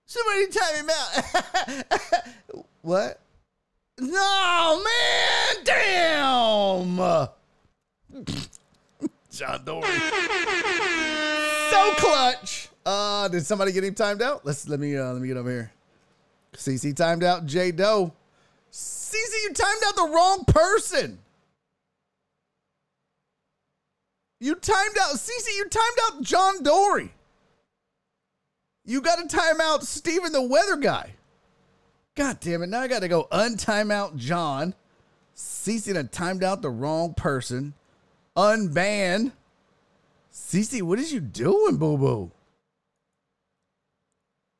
Somebody 0.07 0.49
time 0.49 0.75
him 0.77 0.91
out. 0.91 2.27
what? 2.83 3.21
No, 3.99 4.83
man, 4.85 5.65
damn. 5.65 6.97
John 9.31 9.65
Dory. 9.65 9.89
so 11.71 11.95
clutch. 11.97 12.69
Uh, 12.85 13.29
did 13.29 13.47
somebody 13.47 13.73
get 13.73 13.83
him 13.83 13.95
timed 13.95 14.21
out? 14.21 14.45
Let's 14.45 14.69
let 14.69 14.79
me 14.79 14.97
uh, 14.97 15.13
let 15.13 15.23
me 15.23 15.29
get 15.29 15.39
over 15.39 15.51
here. 15.51 15.73
CC 16.55 16.95
timed 16.95 17.25
out 17.25 17.47
J 17.47 17.73
Doe. 17.73 18.13
CC, 18.71 19.31
you 19.45 19.53
timed 19.55 19.83
out 19.87 19.97
the 19.97 20.11
wrong 20.13 20.45
person. 20.47 21.19
You 24.45 24.55
timed 24.55 24.99
out 25.01 25.15
CC, 25.15 25.57
you 25.57 25.67
timed 25.71 25.99
out 26.03 26.21
John 26.21 26.63
Dory. 26.63 27.15
You 28.85 29.01
got 29.01 29.17
to 29.17 29.27
time 29.35 29.59
out 29.59 29.85
Steven 29.85 30.33
the 30.33 30.43
weather 30.43 30.77
guy. 30.77 31.15
God 32.15 32.41
damn 32.41 32.63
it. 32.63 32.69
Now 32.69 32.83
I 32.83 32.89
got 32.89 33.01
to 33.01 33.09
go 33.09 33.27
untime 33.33 33.91
out 33.91 34.19
John. 34.19 34.75
CC 35.35 35.95
done 35.95 36.09
timed 36.09 36.45
out 36.45 36.61
the 36.61 36.69
wrong 36.69 37.15
person. 37.15 37.73
Unban. 38.37 39.33
CC, 40.31 40.83
what 40.83 40.99
is 40.99 41.11
you 41.11 41.21
doing, 41.21 41.79
boo 41.79 41.97
boo? 41.97 42.31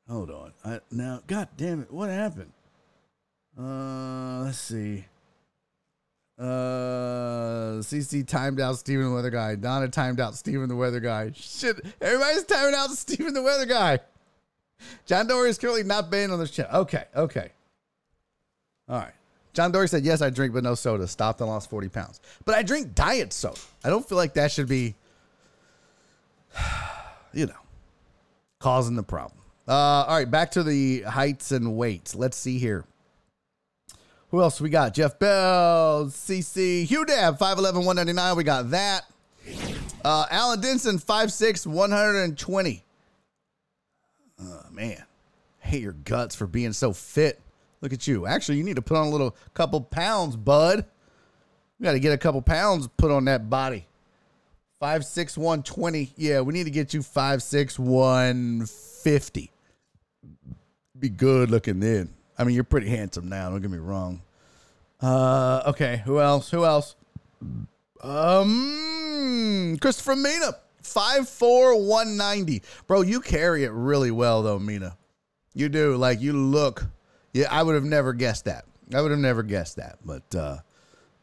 Hold 0.09 0.31
on. 0.31 0.53
I, 0.65 0.79
now, 0.89 1.21
God 1.27 1.49
damn 1.57 1.83
it. 1.83 1.91
What 1.91 2.09
happened? 2.09 2.53
Uh, 3.55 4.45
let's 4.45 4.57
see. 4.57 5.05
Uh, 6.37 7.79
CC 7.79 8.27
timed 8.27 8.59
out 8.59 8.77
Steven 8.77 9.05
the 9.05 9.11
Weather 9.11 9.29
Guy. 9.29 9.55
Donna 9.55 9.87
timed 9.87 10.19
out 10.19 10.35
Steven 10.35 10.67
the 10.67 10.75
Weather 10.75 10.99
Guy. 10.99 11.31
Shit, 11.33 11.79
everybody's 12.01 12.43
timing 12.43 12.75
out 12.75 12.89
Steven 12.91 13.33
the 13.33 13.41
Weather 13.41 13.65
Guy. 13.65 13.99
John 15.05 15.27
Dory 15.27 15.49
is 15.49 15.57
currently 15.57 15.83
not 15.83 16.11
banned 16.11 16.31
on 16.31 16.39
this 16.39 16.51
channel. 16.51 16.81
Okay, 16.81 17.05
okay. 17.15 17.51
All 18.89 18.99
right. 18.99 19.13
John 19.53 19.71
Dory 19.71 19.87
said, 19.87 20.03
Yes, 20.03 20.21
I 20.21 20.29
drink, 20.29 20.53
but 20.53 20.63
no 20.63 20.75
soda. 20.75 21.07
Stopped 21.07 21.39
and 21.39 21.49
lost 21.49 21.69
40 21.69 21.87
pounds. 21.89 22.19
But 22.43 22.55
I 22.55 22.63
drink 22.63 22.93
diet 22.93 23.31
soda. 23.31 23.59
I 23.83 23.89
don't 23.89 24.07
feel 24.07 24.17
like 24.17 24.33
that 24.33 24.51
should 24.51 24.67
be, 24.67 24.95
you 27.33 27.45
know, 27.45 27.53
causing 28.59 28.95
the 28.97 29.03
problem. 29.03 29.39
Uh, 29.67 29.71
all 29.71 30.17
right, 30.17 30.29
back 30.29 30.51
to 30.51 30.63
the 30.63 31.01
heights 31.03 31.51
and 31.51 31.77
weights. 31.77 32.13
Let's 32.13 32.37
see 32.37 32.59
here. 32.59 32.83
Who 34.35 34.41
else 34.41 34.59
we 34.59 34.69
got? 34.69 34.93
Jeff 34.93 35.17
Bell, 35.17 36.07
CC, 36.07 36.83
Hugh 36.83 37.05
Dab, 37.05 37.39
5'11, 37.39 37.85
199. 37.85 38.35
We 38.35 38.43
got 38.43 38.69
that. 38.71 39.05
Uh, 40.03 40.25
Alan 40.29 40.59
Denson, 40.59 40.99
5'6, 40.99 41.65
120. 41.65 42.83
Oh, 44.41 44.61
man. 44.73 45.01
Hate 45.59 45.81
your 45.81 45.93
guts 45.93 46.35
for 46.35 46.47
being 46.47 46.73
so 46.73 46.91
fit. 46.91 47.39
Look 47.79 47.93
at 47.93 48.07
you. 48.07 48.27
Actually, 48.27 48.57
you 48.57 48.65
need 48.65 48.75
to 48.75 48.81
put 48.81 48.97
on 48.97 49.07
a 49.07 49.09
little 49.09 49.37
couple 49.53 49.79
pounds, 49.79 50.35
bud. 50.35 50.83
You 51.79 51.85
got 51.85 51.93
to 51.93 51.99
get 52.01 52.11
a 52.11 52.17
couple 52.17 52.41
pounds 52.41 52.89
put 52.97 53.11
on 53.11 53.23
that 53.25 53.49
body. 53.49 53.87
5'6, 54.81 55.37
120. 55.37 56.11
Yeah, 56.17 56.41
we 56.41 56.51
need 56.51 56.65
to 56.65 56.71
get 56.71 56.93
you 56.93 56.99
5'6, 56.99 57.79
150. 57.79 59.51
Be 60.99 61.07
good 61.07 61.49
looking 61.49 61.79
then. 61.79 62.09
I 62.37 62.43
mean, 62.43 62.53
you're 62.53 62.65
pretty 62.65 62.89
handsome 62.89 63.29
now. 63.29 63.49
Don't 63.49 63.61
get 63.61 63.71
me 63.71 63.77
wrong. 63.77 64.21
Uh, 65.01 65.63
okay. 65.67 66.01
Who 66.05 66.19
else? 66.19 66.49
Who 66.51 66.65
else? 66.65 66.95
Um, 68.01 69.77
Christopher 69.81 70.15
Mina, 70.15 70.55
five 70.83 71.27
four 71.27 71.81
one 71.81 72.17
ninety. 72.17 72.61
Bro, 72.87 73.01
you 73.01 73.21
carry 73.21 73.63
it 73.63 73.71
really 73.71 74.11
well 74.11 74.43
though, 74.43 74.59
Mina. 74.59 74.97
You 75.53 75.69
do. 75.69 75.95
Like 75.95 76.21
you 76.21 76.33
look. 76.33 76.85
Yeah, 77.33 77.47
I 77.49 77.63
would 77.63 77.75
have 77.75 77.83
never 77.83 78.13
guessed 78.13 78.45
that. 78.45 78.65
I 78.93 79.01
would 79.01 79.11
have 79.11 79.19
never 79.19 79.43
guessed 79.43 79.77
that. 79.77 79.97
But 80.05 80.35
uh, 80.35 80.57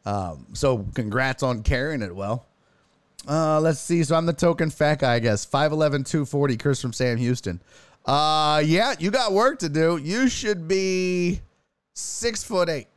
um, 0.05 0.47
so 0.53 0.85
congrats 0.93 1.43
on 1.43 1.63
carrying 1.63 2.01
it 2.01 2.13
well. 2.15 2.45
Uh, 3.27 3.59
let's 3.61 3.79
see. 3.79 4.03
So 4.03 4.15
I'm 4.15 4.25
the 4.25 4.33
token 4.33 4.69
fat 4.69 4.99
guy, 4.99 5.13
I 5.13 5.19
guess. 5.19 5.45
5'11, 5.45 6.05
240, 6.05 6.57
Chris 6.57 6.81
from 6.81 6.91
Sam 6.91 7.17
Houston. 7.17 7.61
Uh, 8.05 8.61
yeah, 8.65 8.95
you 8.99 9.11
got 9.11 9.31
work 9.31 9.59
to 9.59 9.69
do. 9.69 9.97
You 9.97 10.27
should 10.27 10.67
be 10.67 11.39
six 11.93 12.43
foot 12.43 12.67
eight. 12.67 12.87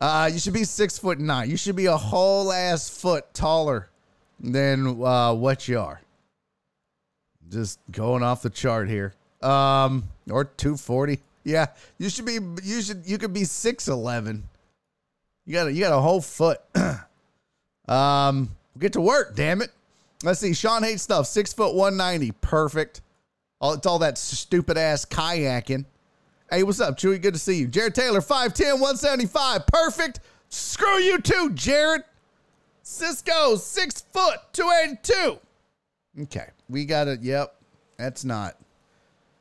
Uh, 0.00 0.30
you 0.32 0.38
should 0.38 0.54
be 0.54 0.64
six 0.64 0.98
foot 0.98 1.18
nine. 1.18 1.50
You 1.50 1.56
should 1.56 1.76
be 1.76 1.86
a 1.86 1.96
whole 1.96 2.52
ass 2.52 2.88
foot 2.88 3.32
taller 3.34 3.88
than 4.40 5.02
uh, 5.02 5.34
what 5.34 5.68
you 5.68 5.78
are. 5.78 6.00
Just 7.50 7.78
going 7.90 8.22
off 8.22 8.42
the 8.42 8.50
chart 8.50 8.88
here. 8.88 9.14
Um, 9.42 10.04
or 10.30 10.44
240. 10.44 11.20
Yeah, 11.46 11.66
you 11.98 12.10
should 12.10 12.26
be. 12.26 12.38
You 12.64 12.82
should. 12.82 13.04
You 13.06 13.18
could 13.18 13.32
be 13.32 13.44
six 13.44 13.86
eleven. 13.86 14.48
You 15.44 15.52
got. 15.52 15.68
A, 15.68 15.72
you 15.72 15.80
got 15.80 15.96
a 15.96 16.00
whole 16.00 16.20
foot. 16.20 16.60
um, 17.88 18.50
get 18.76 18.94
to 18.94 19.00
work. 19.00 19.36
Damn 19.36 19.62
it. 19.62 19.70
Let's 20.24 20.40
see. 20.40 20.54
Sean 20.54 20.82
hates 20.82 21.02
stuff. 21.02 21.28
Six 21.28 21.52
foot 21.52 21.76
one 21.76 21.96
ninety. 21.96 22.32
Perfect. 22.32 23.00
All 23.60 23.74
it's 23.74 23.86
all 23.86 24.00
that 24.00 24.18
stupid 24.18 24.76
ass 24.76 25.04
kayaking. 25.04 25.84
Hey, 26.50 26.62
what's 26.62 26.80
up, 26.80 26.96
Chewy? 26.96 27.20
Good 27.20 27.34
to 27.34 27.40
see 27.40 27.56
you. 27.56 27.66
Jared 27.66 27.94
Taylor, 27.94 28.20
5'10, 28.20 28.74
175. 28.74 29.66
Perfect. 29.66 30.20
Screw 30.48 30.98
you 30.98 31.18
too, 31.18 31.50
Jared. 31.54 32.04
Cisco, 32.82 33.56
six 33.56 34.02
foot, 34.12 34.38
282. 34.52 35.40
Okay, 36.22 36.46
we 36.68 36.84
got 36.84 37.08
it. 37.08 37.20
Yep, 37.20 37.52
that's 37.96 38.24
not. 38.24 38.56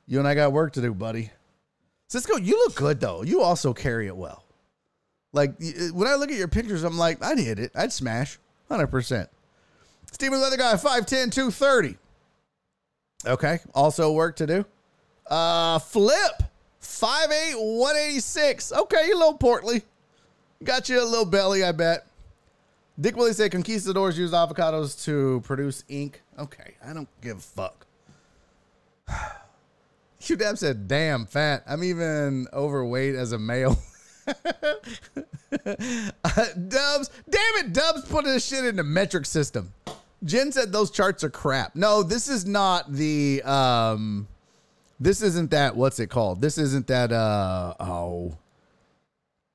You 0.07 0.17
and 0.17 0.27
I 0.27 0.33
got 0.33 0.51
work 0.51 0.73
to 0.73 0.81
do, 0.81 0.95
buddy. 0.95 1.29
Cisco, 2.07 2.37
you 2.37 2.57
look 2.57 2.75
good 2.75 2.99
though. 2.99 3.21
You 3.21 3.41
also 3.41 3.71
carry 3.71 4.07
it 4.07 4.17
well. 4.17 4.43
Like 5.31 5.59
when 5.59 6.07
I 6.07 6.15
look 6.15 6.31
at 6.31 6.37
your 6.37 6.47
pictures, 6.47 6.83
I'm 6.83 6.97
like, 6.97 7.23
I'd 7.23 7.37
hit 7.37 7.59
it. 7.59 7.71
I'd 7.75 7.93
smash 7.93 8.39
100%. 8.71 9.27
Steven 10.11 10.41
Leather 10.41 10.57
Guy, 10.57 10.73
5'10, 10.73 11.31
230. 11.31 11.97
Okay, 13.27 13.59
also 13.75 14.11
work 14.11 14.37
to 14.37 14.47
do. 14.47 14.65
Uh, 15.27 15.77
Flip, 15.79 16.43
5'8, 16.99 17.55
186. 17.55 18.71
Okay, 18.71 19.07
you're 19.07 19.15
a 19.15 19.19
little 19.19 19.37
portly. 19.37 19.83
Got 20.63 20.87
you 20.89 21.01
a 21.01 21.03
little 21.03 21.25
belly, 21.25 21.63
I 21.63 21.71
bet. 21.71 22.07
Dick 22.99 23.17
Willie 23.17 23.33
said 23.33 23.51
conquistadors 23.51 24.17
use 24.17 24.31
avocados 24.31 25.03
to 25.03 25.41
produce 25.41 25.83
ink. 25.89 26.21
Okay, 26.39 26.75
I 26.85 26.93
don't 26.93 27.09
give 27.21 27.37
a 27.37 27.41
fuck. 27.41 27.85
Q 30.21 30.37
Dab 30.37 30.57
said, 30.57 30.87
damn, 30.87 31.25
fat. 31.25 31.63
I'm 31.67 31.83
even 31.83 32.47
overweight 32.53 33.15
as 33.15 33.33
a 33.33 33.37
male. 33.37 33.77
uh, 34.27 34.33
Dubs, 35.65 37.11
damn 37.29 37.55
it, 37.57 37.73
Dubs 37.73 38.05
put 38.05 38.23
this 38.23 38.45
shit 38.45 38.63
in 38.63 38.77
the 38.77 38.83
metric 38.83 39.25
system. 39.25 39.73
Jen 40.23 40.51
said 40.51 40.71
those 40.71 40.89
charts 40.89 41.23
are 41.23 41.29
crap. 41.29 41.75
No, 41.75 42.01
this 42.01 42.29
is 42.29 42.45
not 42.45 42.91
the 42.91 43.43
um 43.43 44.27
this 44.99 45.21
isn't 45.21 45.51
that 45.51 45.75
what's 45.75 45.99
it 45.99 46.07
called? 46.07 46.41
This 46.41 46.57
isn't 46.57 46.87
that 46.87 47.11
uh 47.11 47.73
oh 47.79 48.37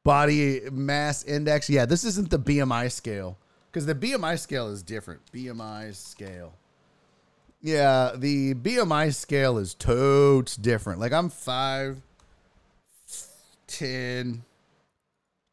body 0.05 0.62
mass 0.70 1.24
index. 1.24 1.68
Yeah, 1.70 1.86
this 1.86 2.05
isn't 2.05 2.30
the 2.30 2.38
BMI 2.38 2.91
scale 2.91 3.38
because 3.70 3.86
the 3.86 3.95
BMI 3.95 4.38
scale 4.38 4.68
is 4.68 4.82
different. 4.82 5.20
BMI 5.32 5.95
scale. 5.95 6.55
Yeah, 7.62 8.12
the 8.16 8.55
BMI 8.55 9.14
scale 9.14 9.59
is 9.59 9.74
totes 9.74 10.57
different. 10.57 11.01
Like 11.01 11.12
I'm 11.12 11.28
5 11.28 12.01
10 13.66 14.45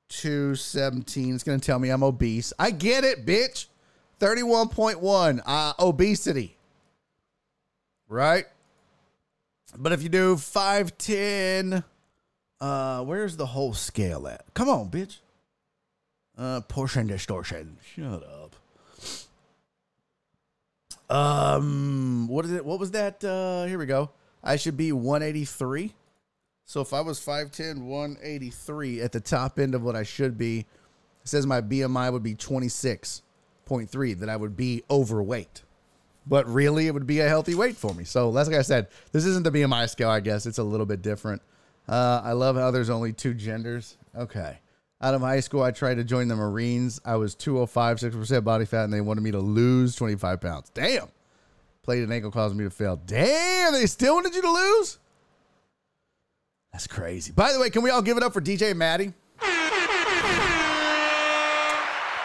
217. 0.09 1.35
It's 1.35 1.43
going 1.43 1.59
to 1.59 1.65
tell 1.65 1.79
me 1.79 1.89
I'm 1.89 2.03
obese. 2.03 2.53
I 2.57 2.71
get 2.71 3.03
it, 3.03 3.25
bitch. 3.25 3.67
31.1 4.19 5.41
uh 5.45 5.73
obesity. 5.79 6.57
Right? 8.09 8.45
But 9.77 9.93
if 9.93 10.01
you 10.01 10.09
do 10.09 10.37
510 10.37 11.83
uh, 12.59 13.03
where's 13.03 13.37
the 13.37 13.45
whole 13.45 13.73
scale 13.73 14.27
at? 14.27 14.43
Come 14.53 14.69
on, 14.69 14.89
bitch. 14.89 15.17
Uh, 16.37 16.61
portion 16.61 17.07
distortion. 17.07 17.77
Shut 17.95 18.23
up. 18.23 18.55
Um, 21.09 22.27
what 22.27 22.45
is 22.45 22.51
it? 22.51 22.65
What 22.65 22.79
was 22.79 22.91
that? 22.91 23.23
Uh, 23.23 23.65
here 23.65 23.77
we 23.77 23.85
go. 23.85 24.11
I 24.43 24.55
should 24.55 24.77
be 24.77 24.91
183. 24.91 25.93
So 26.65 26.81
if 26.81 26.93
I 26.93 27.01
was 27.01 27.19
5'10, 27.19 27.83
183 27.83 29.01
at 29.01 29.13
the 29.13 29.21
top 29.21 29.57
end 29.57 29.73
of 29.73 29.83
what 29.83 29.95
I 29.95 30.03
should 30.03 30.37
be, 30.37 30.59
it 30.59 30.65
says 31.23 31.47
my 31.47 31.61
BMI 31.61 32.11
would 32.11 32.23
be 32.23 32.35
26.3, 32.35 34.19
that 34.19 34.29
I 34.29 34.35
would 34.35 34.57
be 34.57 34.83
overweight. 34.89 35.61
But 36.27 36.47
really, 36.47 36.87
it 36.87 36.93
would 36.93 37.07
be 37.07 37.19
a 37.19 37.27
healthy 37.27 37.55
weight 37.55 37.77
for 37.77 37.93
me. 37.93 38.03
So, 38.03 38.31
that's 38.31 38.49
like 38.49 38.57
I 38.57 38.61
said, 38.63 38.87
this 39.11 39.25
isn't 39.25 39.43
the 39.43 39.51
BMI 39.51 39.89
scale, 39.89 40.09
I 40.09 40.19
guess. 40.19 40.45
It's 40.45 40.57
a 40.57 40.63
little 40.63 40.85
bit 40.85 41.01
different. 41.01 41.41
Uh, 41.87 42.21
I 42.23 42.33
love 42.33 42.55
how 42.57 42.71
there's 42.71 42.89
only 42.89 43.13
two 43.13 43.33
genders. 43.33 43.97
Okay. 44.15 44.59
Out 44.99 45.13
of 45.13 45.21
high 45.21 45.39
school, 45.41 45.61
I 45.61 45.71
tried 45.71 45.95
to 45.95 46.03
join 46.03 46.27
the 46.27 46.35
Marines. 46.35 46.99
I 47.05 47.15
was 47.17 47.35
205, 47.35 47.97
6% 47.97 48.43
body 48.43 48.65
fat, 48.65 48.85
and 48.85 48.93
they 48.93 49.01
wanted 49.01 49.21
me 49.21 49.31
to 49.31 49.39
lose 49.39 49.95
25 49.95 50.41
pounds. 50.41 50.69
Damn. 50.73 51.07
Played 51.83 52.03
an 52.03 52.11
ankle 52.11 52.31
caused 52.31 52.55
me 52.55 52.63
to 52.63 52.69
fail. 52.69 52.97
Damn, 53.05 53.73
they 53.73 53.85
still 53.85 54.15
wanted 54.15 54.35
you 54.35 54.41
to 54.41 54.51
lose? 54.51 54.97
That's 56.73 56.87
crazy. 56.87 57.31
By 57.31 57.53
the 57.53 57.59
way, 57.59 57.69
can 57.69 57.83
we 57.83 57.91
all 57.91 58.01
give 58.01 58.17
it 58.17 58.23
up 58.23 58.33
for 58.33 58.41
DJ 58.41 58.75
Maddie? 58.75 59.13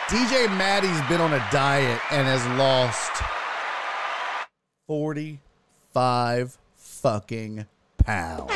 DJ 0.09 0.47
Maddie's 0.59 1.01
been 1.09 1.21
on 1.21 1.33
a 1.33 1.49
diet 1.51 2.01
and 2.11 2.27
has 2.27 2.45
lost 2.59 3.23
45 4.87 6.59
fucking 6.76 7.66
pounds. 7.99 8.53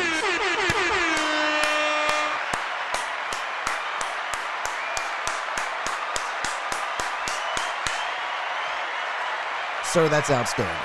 Sir, 9.85 10.09
that's 10.09 10.31
outstanding. 10.31 10.77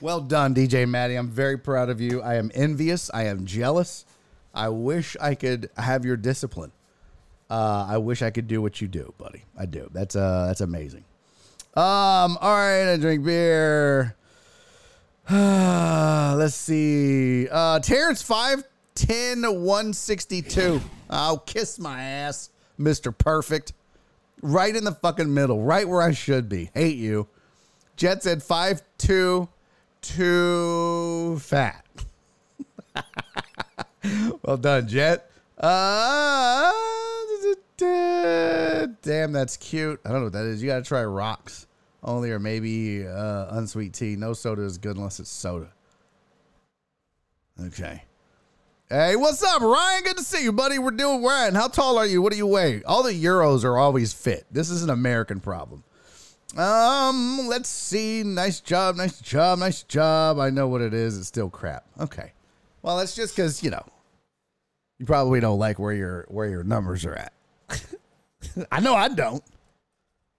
Well 0.00 0.20
done, 0.20 0.54
DJ 0.54 0.88
Maddie. 0.88 1.14
I'm 1.14 1.28
very 1.28 1.56
proud 1.56 1.88
of 1.88 2.00
you. 2.00 2.20
I 2.20 2.34
am 2.34 2.50
envious. 2.54 3.10
I 3.14 3.24
am 3.24 3.46
jealous. 3.46 4.04
I 4.52 4.68
wish 4.70 5.16
I 5.20 5.34
could 5.34 5.70
have 5.76 6.04
your 6.04 6.16
discipline. 6.16 6.72
Uh, 7.48 7.86
I 7.88 7.98
wish 7.98 8.22
I 8.22 8.30
could 8.30 8.48
do 8.48 8.60
what 8.60 8.80
you 8.80 8.88
do, 8.88 9.14
buddy. 9.18 9.44
I 9.56 9.66
do. 9.66 9.88
That's 9.92 10.16
uh, 10.16 10.46
that's 10.46 10.60
amazing. 10.60 11.04
Um, 11.74 12.36
all 12.40 12.56
right, 12.56 12.92
I 12.92 12.96
drink 12.96 13.24
beer. 13.24 14.16
Let's 15.30 16.56
see. 16.56 17.48
Uh, 17.48 17.78
Terrence 17.78 18.22
5'10, 18.28 19.60
162. 19.60 20.80
I'll 21.08 21.38
kiss 21.38 21.78
my 21.78 22.02
ass, 22.02 22.50
Mr. 22.78 23.16
Perfect. 23.16 23.72
Right 24.42 24.74
in 24.74 24.84
the 24.84 24.92
fucking 24.92 25.32
middle, 25.32 25.62
right 25.62 25.88
where 25.88 26.02
I 26.02 26.12
should 26.12 26.48
be. 26.48 26.70
Hate 26.74 26.96
you. 26.96 27.28
Jet 27.96 28.22
said 28.22 28.42
5 28.42 28.82
2 28.98 29.48
too 30.00 31.38
fat. 31.38 31.84
well 34.42 34.56
done, 34.56 34.88
Jet. 34.88 35.30
Uh, 35.56 36.72
damn, 37.80 39.32
that's 39.32 39.56
cute. 39.56 40.00
I 40.04 40.10
don't 40.10 40.18
know 40.18 40.24
what 40.24 40.32
that 40.34 40.46
is. 40.46 40.62
You 40.62 40.68
got 40.68 40.78
to 40.78 40.84
try 40.84 41.04
rocks 41.04 41.66
only, 42.02 42.30
or 42.30 42.38
maybe 42.38 43.06
uh, 43.06 43.46
unsweet 43.50 43.92
tea. 43.92 44.16
No 44.16 44.32
soda 44.32 44.62
is 44.62 44.78
good 44.78 44.96
unless 44.96 45.20
it's 45.20 45.30
soda. 45.30 45.72
Okay. 47.60 48.04
Hey, 48.88 49.14
what's 49.16 49.42
up, 49.42 49.60
Ryan? 49.60 50.02
Good 50.02 50.16
to 50.16 50.24
see 50.24 50.42
you, 50.42 50.52
buddy. 50.52 50.78
We're 50.78 50.90
doing 50.90 51.22
Ryan. 51.22 51.54
How 51.54 51.68
tall 51.68 51.96
are 51.98 52.06
you? 52.06 52.20
What 52.22 52.32
do 52.32 52.38
you 52.38 52.46
weigh? 52.46 52.82
All 52.84 53.02
the 53.02 53.12
Euros 53.12 53.64
are 53.64 53.78
always 53.78 54.12
fit. 54.12 54.46
This 54.50 54.68
is 54.68 54.82
an 54.82 54.90
American 54.90 55.38
problem. 55.38 55.84
Um, 56.56 57.46
let's 57.46 57.68
see. 57.68 58.24
Nice 58.24 58.60
job, 58.60 58.96
nice 58.96 59.20
job, 59.20 59.60
nice 59.60 59.84
job. 59.84 60.40
I 60.40 60.50
know 60.50 60.66
what 60.66 60.80
it 60.80 60.92
is. 60.92 61.16
It's 61.16 61.28
still 61.28 61.48
crap. 61.48 61.84
Okay. 62.00 62.32
Well, 62.82 62.96
that's 62.96 63.14
just 63.14 63.36
because 63.36 63.62
you 63.62 63.70
know 63.70 63.84
you 64.98 65.06
probably 65.06 65.38
don't 65.38 65.58
like 65.58 65.78
where 65.78 65.92
your 65.92 66.26
where 66.28 66.48
your 66.48 66.64
numbers 66.64 67.04
are 67.04 67.14
at. 67.14 67.32
I 68.72 68.80
know 68.80 68.94
I 68.94 69.08
don't. 69.08 69.42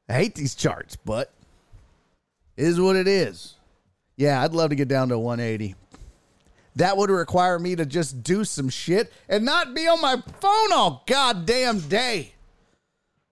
I 0.10 0.14
hate 0.14 0.36
these 0.36 0.56
charts, 0.56 0.96
but 0.96 1.32
is 2.58 2.80
what 2.80 2.96
it 2.96 3.08
is. 3.08 3.56
Yeah, 4.18 4.42
I'd 4.42 4.54
love 4.54 4.70
to 4.70 4.76
get 4.76 4.88
down 4.88 5.10
to 5.10 5.18
180. 5.18 5.76
That 6.76 6.96
would 6.98 7.10
require 7.10 7.60
me 7.60 7.76
to 7.76 7.86
just 7.86 8.24
do 8.24 8.44
some 8.44 8.70
shit 8.70 9.12
and 9.28 9.44
not 9.44 9.74
be 9.74 9.88
on 9.88 10.02
my 10.02 10.22
phone 10.40 10.74
all 10.74 11.04
goddamn 11.06 11.80
day. 11.80 12.34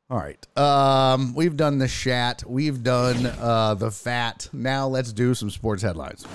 All 0.10 0.18
right. 0.18 0.58
Um, 0.58 1.36
we've 1.36 1.56
done 1.56 1.78
the 1.78 1.88
chat. 1.88 2.44
We've 2.46 2.84
done 2.84 3.26
uh, 3.26 3.76
the 3.76 3.92
fat. 3.92 4.50
Now 4.52 4.88
let's 4.88 5.14
do 5.14 5.36
some 5.36 5.52
sports 5.52 5.84
headlines. 5.84 6.26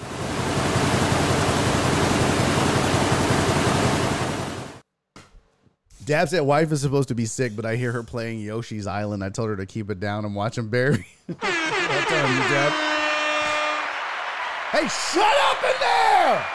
Dab 6.07 6.29
said 6.29 6.41
wife 6.41 6.71
is 6.73 6.83
supposed 6.83 7.09
to 7.09 7.15
be 7.15 7.27
sick, 7.27 7.57
but 7.57 7.65
I 7.65 7.77
hear 7.77 7.93
her 7.93 8.03
playing 8.03 8.41
Yoshi's 8.41 8.87
Island. 8.87 9.25
I 9.25 9.31
told 9.31 9.49
her 9.49 9.57
to 9.57 9.67
keep 9.67 9.91
it 9.91 10.01
down. 10.01 10.25
I'm 10.25 10.35
watching 10.35 10.69
Barry. 10.69 11.07
Hey, 14.73 14.89
shut 14.89 15.37
up 15.41 15.63
in 15.63 15.75
there! 15.81 16.47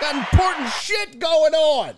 Got 0.00 0.14
important 0.14 0.68
shit 0.68 1.18
going 1.18 1.54
on. 1.54 1.94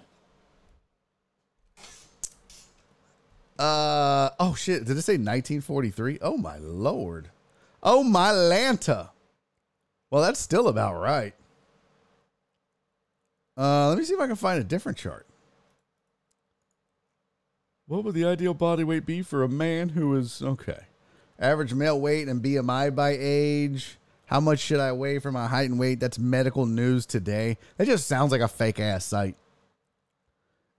Uh 3.59 4.31
oh 4.41 4.55
shit! 4.55 4.85
Did 4.85 4.97
it 4.97 5.03
say 5.03 5.13
1943? 5.13 6.19
Oh 6.23 6.37
my 6.37 6.57
lord! 6.59 7.31
Oh 7.83 8.03
my 8.03 8.31
Lanta! 8.31 9.11
Well, 10.11 10.23
that's 10.23 10.41
still 10.41 10.69
about 10.69 11.01
right. 11.01 11.35
Uh, 13.57 13.89
let 13.89 13.99
me 13.99 14.05
see 14.05 14.15
if 14.15 14.21
I 14.21 14.27
can 14.27 14.37
find 14.37 14.61
a 14.61 14.65
different 14.65 14.99
chart. 14.99 15.27
What 17.87 18.05
would 18.05 18.15
the 18.15 18.25
ideal 18.25 18.55
body 18.55 18.83
weight 18.83 19.05
be 19.05 19.23
for 19.23 19.43
a 19.43 19.49
man 19.49 19.91
who 19.91 20.17
is 20.17 20.43
okay? 20.43 20.87
Average 21.39 21.75
male 21.75 22.01
weight 22.01 22.29
and 22.29 22.43
BMI 22.43 22.95
by 22.95 23.17
age. 23.19 23.99
How 24.27 24.41
much 24.41 24.59
should 24.59 24.81
I 24.81 24.93
weigh 24.93 25.19
for 25.19 25.31
my 25.31 25.47
height 25.47 25.69
and 25.69 25.79
weight? 25.79 26.01
That's 26.01 26.19
medical 26.19 26.65
news 26.65 27.05
today. 27.05 27.59
That 27.77 27.87
just 27.87 28.07
sounds 28.07 28.33
like 28.33 28.41
a 28.41 28.49
fake 28.49 28.81
ass 28.81 29.05
site. 29.05 29.37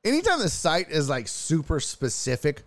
anytime 0.03 0.39
the 0.39 0.49
site 0.49 0.89
is 0.89 1.09
like 1.09 1.27
super 1.27 1.79
specific, 1.79 2.63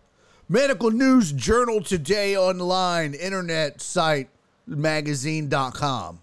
medical 0.48 0.90
news 0.90 1.32
journal 1.32 1.82
today 1.82 2.36
online, 2.36 3.14
internet 3.14 3.80
site, 3.80 4.28
magazine.com. 4.66 6.20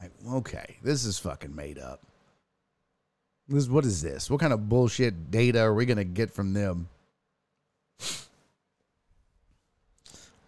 Like, 0.00 0.10
okay, 0.32 0.76
this 0.82 1.04
is 1.04 1.18
fucking 1.18 1.54
made 1.54 1.78
up. 1.78 2.09
This 3.50 3.68
what 3.68 3.84
is 3.84 4.00
this? 4.00 4.30
What 4.30 4.38
kind 4.38 4.52
of 4.52 4.68
bullshit 4.68 5.32
data 5.32 5.60
are 5.60 5.74
we 5.74 5.84
gonna 5.84 6.04
get 6.04 6.30
from 6.30 6.54
them? 6.54 6.88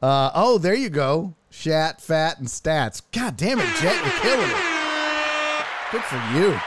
Uh, 0.01 0.31
oh, 0.35 0.59
there 0.59 0.75
you 0.75 0.89
go. 0.89 1.35
Shat, 1.51 2.01
fat, 2.01 2.39
and 2.39 2.47
stats. 2.47 3.03
God 3.13 3.37
damn 3.37 3.59
it, 3.61 3.67
Jet, 3.81 3.95
you're 4.05 4.21
killing 4.21 4.49
it. 4.49 4.73
Good 5.91 6.03
for 6.03 6.17
you. 6.37 6.59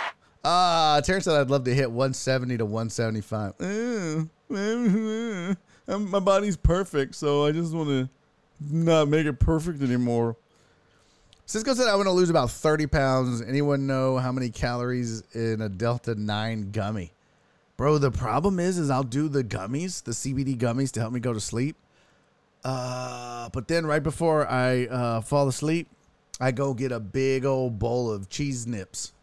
Uh, 0.44 1.02
Terrence 1.02 1.24
said 1.24 1.40
I'd 1.40 1.50
love 1.50 1.64
to 1.64 1.74
hit 1.74 1.90
170 1.90 2.58
to 2.58 2.66
175. 2.66 3.54
Uh, 3.60 4.26
my 5.98 6.20
body's 6.20 6.58
perfect, 6.58 7.16
so 7.16 7.46
I 7.46 7.52
just 7.52 7.74
want 7.74 7.90
to 7.90 8.10
not 8.62 9.08
make 9.08 9.26
it 9.26 9.40
perfect 9.40 9.82
anymore. 9.82 10.36
Cisco 11.48 11.76
said 11.76 11.88
I 11.88 11.96
want 11.96 12.08
to 12.08 12.12
lose 12.12 12.32
about 12.32 12.50
30 12.50 12.88
pounds. 12.88 13.42
Anyone 13.42 13.86
know 13.86 14.18
how 14.18 14.32
many 14.32 14.50
calories 14.50 15.22
in 15.34 15.62
a 15.62 15.70
Delta 15.70 16.16
9 16.16 16.72
gummy? 16.72 17.12
Bro, 17.78 18.00
the 18.00 18.10
problem 18.10 18.60
is 18.60 18.80
is 18.80 18.90
I'll 18.90 19.04
do 19.04 19.28
the 19.28 19.44
gummies, 19.44 20.04
the 20.04 20.12
CBD 20.12 20.58
gummies 20.58 20.92
to 20.94 21.02
help 21.02 21.14
me 21.14 21.20
go 21.20 21.34
to 21.34 21.40
sleep. 21.40 21.76
Uh, 22.64 23.50
but 23.50 23.68
then 23.68 23.86
right 23.86 24.02
before 24.02 24.48
I 24.50 24.86
uh, 24.86 25.22
fall 25.22 25.48
asleep, 25.48 25.88
I 26.40 26.52
go 26.52 26.74
get 26.74 26.92
a 26.92 27.00
big 27.00 27.46
old 27.46 27.78
bowl 27.78 28.12
of 28.12 28.28
cheese 28.28 28.66
nips 28.66 29.14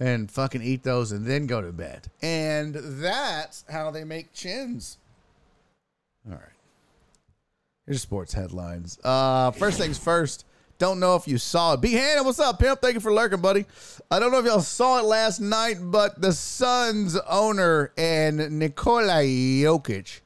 and 0.00 0.30
fucking 0.30 0.62
eat 0.62 0.84
those 0.84 1.12
and 1.12 1.26
then 1.26 1.46
go 1.46 1.60
to 1.60 1.70
bed. 1.70 2.08
And 2.22 2.74
that's 2.74 3.64
how 3.68 3.90
they 3.90 4.04
make 4.04 4.32
chins. 4.32 4.96
All 6.26 6.36
right. 6.36 6.42
Here's 7.84 8.00
sports 8.00 8.32
headlines. 8.32 8.98
Uh, 9.04 9.50
first 9.50 9.78
things 9.78 9.98
first. 9.98 10.46
Don't 10.78 11.00
know 11.00 11.16
if 11.16 11.26
you 11.26 11.38
saw 11.38 11.74
it. 11.74 11.80
B 11.80 11.92
Hannah, 11.92 12.22
what's 12.22 12.38
up, 12.38 12.60
pimp? 12.60 12.80
Thank 12.80 12.94
you 12.94 13.00
for 13.00 13.12
lurking, 13.12 13.40
buddy. 13.40 13.66
I 14.12 14.20
don't 14.20 14.30
know 14.30 14.38
if 14.38 14.46
y'all 14.46 14.60
saw 14.60 15.00
it 15.00 15.04
last 15.04 15.40
night, 15.40 15.78
but 15.80 16.20
the 16.20 16.32
Suns 16.32 17.16
owner 17.28 17.92
and 17.98 18.60
Nikola 18.60 19.24
Jokic 19.24 20.20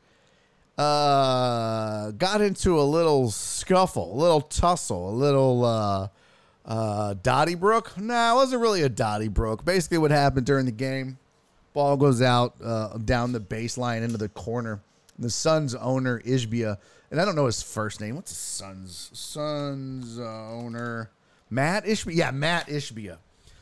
uh, 0.77 2.11
got 2.11 2.43
into 2.43 2.79
a 2.79 2.83
little 2.83 3.31
scuffle, 3.31 4.13
a 4.15 4.19
little 4.19 4.43
tussle, 4.43 5.09
a 5.09 5.17
little 5.17 5.65
uh, 5.65 6.09
uh, 6.67 7.15
Donnybrook. 7.23 7.99
Nah, 7.99 8.33
it 8.33 8.35
wasn't 8.35 8.61
really 8.61 8.83
a 8.83 8.91
Donnybrook. 8.91 9.65
Basically, 9.65 9.97
what 9.97 10.11
happened 10.11 10.45
during 10.45 10.67
the 10.67 10.73
game, 10.73 11.17
ball 11.73 11.97
goes 11.97 12.21
out 12.21 12.57
uh, 12.63 12.99
down 12.99 13.33
the 13.33 13.41
baseline 13.41 14.03
into 14.03 14.19
the 14.19 14.29
corner. 14.29 14.81
The 15.19 15.31
Suns 15.31 15.75
owner 15.75 16.21
Ishbia 16.21 16.77
and 17.13 17.21
I 17.21 17.27
don't 17.27 17.37
know 17.37 17.45
his 17.45 17.63
first 17.63 18.01
name. 18.01 18.17
What's 18.17 18.31
his 18.31 18.39
son's 18.39 19.11
son's 19.13 20.19
uh, 20.19 20.49
owner? 20.51 21.11
Matt 21.51 21.85
Ishbia. 21.85 22.15
Yeah, 22.15 22.31
Matt 22.31 22.69
Ishbia. 22.69 23.19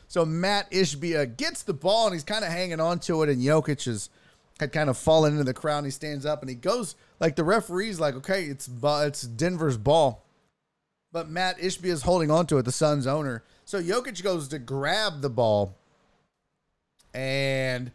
So 0.07 0.25
Matt 0.25 0.71
Ishbia 0.71 1.35
gets 1.35 1.63
the 1.63 1.73
ball 1.73 2.07
and 2.07 2.13
he's 2.13 2.23
kind 2.23 2.45
of 2.45 2.49
hanging 2.49 2.79
on 2.79 2.99
to 2.99 3.21
it, 3.23 3.29
and 3.29 3.41
Jokic 3.41 3.87
is 3.87 4.09
had 4.61 4.71
kind 4.71 4.89
of 4.89 4.97
fallen 4.97 5.33
into 5.33 5.43
the 5.43 5.53
crowd. 5.53 5.79
And 5.79 5.87
he 5.87 5.91
stands 5.91 6.25
up 6.25 6.41
and 6.41 6.49
he 6.49 6.55
goes 6.55 6.95
like 7.19 7.35
the 7.35 7.43
referee's 7.43 7.99
like, 7.99 8.15
okay, 8.15 8.45
it's 8.45 8.69
it's 8.81 9.21
Denver's 9.23 9.77
ball, 9.77 10.25
but 11.11 11.29
Matt 11.29 11.59
Ishbia 11.59 11.91
is 11.91 12.03
holding 12.03 12.31
on 12.31 12.47
to 12.47 12.57
it, 12.57 12.63
the 12.63 12.71
Suns 12.71 13.05
owner. 13.05 13.43
So 13.65 13.81
Jokic 13.81 14.23
goes 14.23 14.47
to 14.47 14.59
grab 14.59 15.19
the 15.19 15.29
ball, 15.29 15.75
and 17.13 17.91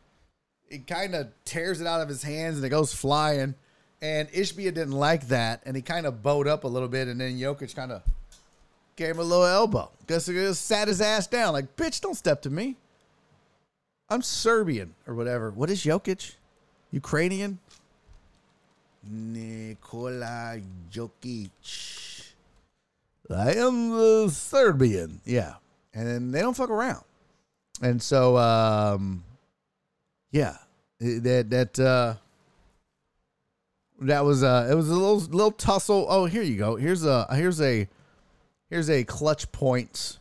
it 0.68 0.86
kind 0.86 1.14
of 1.14 1.28
tears 1.46 1.80
it 1.80 1.86
out 1.86 2.02
of 2.02 2.08
his 2.08 2.24
hands 2.24 2.56
and 2.56 2.64
it 2.66 2.68
goes 2.68 2.92
flying. 2.92 3.54
And 4.02 4.28
Ishbia 4.30 4.74
didn't 4.74 4.92
like 4.92 5.28
that, 5.28 5.62
and 5.64 5.74
he 5.74 5.82
kind 5.82 6.06
of 6.06 6.22
bowed 6.22 6.46
up 6.46 6.64
a 6.64 6.68
little 6.68 6.88
bit, 6.88 7.08
and 7.08 7.20
then 7.20 7.38
Jokic 7.38 7.74
kind 7.74 7.92
of 7.92 8.02
gave 8.94 9.10
him 9.12 9.20
a 9.20 9.24
little 9.24 9.46
elbow. 9.46 9.90
He 10.06 10.14
just 10.14 10.66
sat 10.66 10.88
his 10.88 11.00
ass 11.00 11.26
down, 11.26 11.52
like, 11.52 11.76
bitch, 11.76 12.00
don't 12.00 12.14
step 12.14 12.42
to 12.42 12.50
me. 12.50 12.76
I'm 14.08 14.22
Serbian 14.22 14.94
or 15.06 15.14
whatever. 15.14 15.50
What 15.50 15.70
is 15.70 15.82
Jokic? 15.82 16.34
Ukrainian? 16.92 17.58
Nikola 19.02 20.60
Jokic. 20.92 22.32
I 23.30 23.54
am 23.54 23.90
the 23.90 24.30
Serbian. 24.30 25.20
Yeah. 25.24 25.54
And 25.92 26.32
they 26.32 26.40
don't 26.40 26.56
fuck 26.56 26.70
around. 26.70 27.04
And 27.82 28.00
so, 28.00 28.36
um, 28.36 29.24
yeah, 30.30 30.56
that, 31.00 31.50
that, 31.50 31.78
uh, 31.80 32.14
that 34.00 34.24
was 34.24 34.42
uh 34.42 34.68
it 34.70 34.74
was 34.74 34.88
a 34.88 34.94
little 34.94 35.18
little 35.18 35.50
tussle. 35.50 36.06
Oh, 36.08 36.26
here 36.26 36.42
you 36.42 36.56
go. 36.56 36.76
Here's 36.76 37.04
a 37.04 37.26
here's 37.34 37.60
a 37.60 37.88
here's 38.70 38.88
a 38.88 39.04
ClutchPoints 39.04 40.18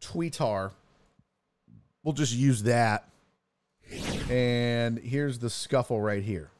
tweetar. 0.00 0.72
We'll 2.02 2.14
just 2.14 2.34
use 2.34 2.62
that. 2.64 3.08
And 4.30 4.98
here's 4.98 5.38
the 5.38 5.50
scuffle 5.50 6.00
right 6.00 6.22
here. 6.22 6.50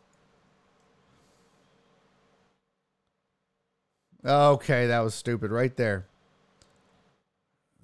Okay, 4.24 4.86
that 4.86 5.00
was 5.00 5.14
stupid 5.14 5.50
right 5.50 5.74
there. 5.76 6.06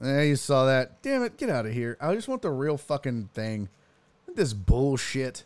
Yeah, 0.02 0.22
you 0.22 0.36
saw 0.36 0.66
that. 0.66 1.00
Damn 1.02 1.22
it, 1.22 1.36
get 1.36 1.48
out 1.48 1.66
of 1.66 1.72
here. 1.72 1.96
I 2.00 2.14
just 2.14 2.28
want 2.28 2.42
the 2.42 2.50
real 2.50 2.76
fucking 2.76 3.30
thing. 3.32 3.68
This 4.34 4.52
bullshit. 4.52 5.44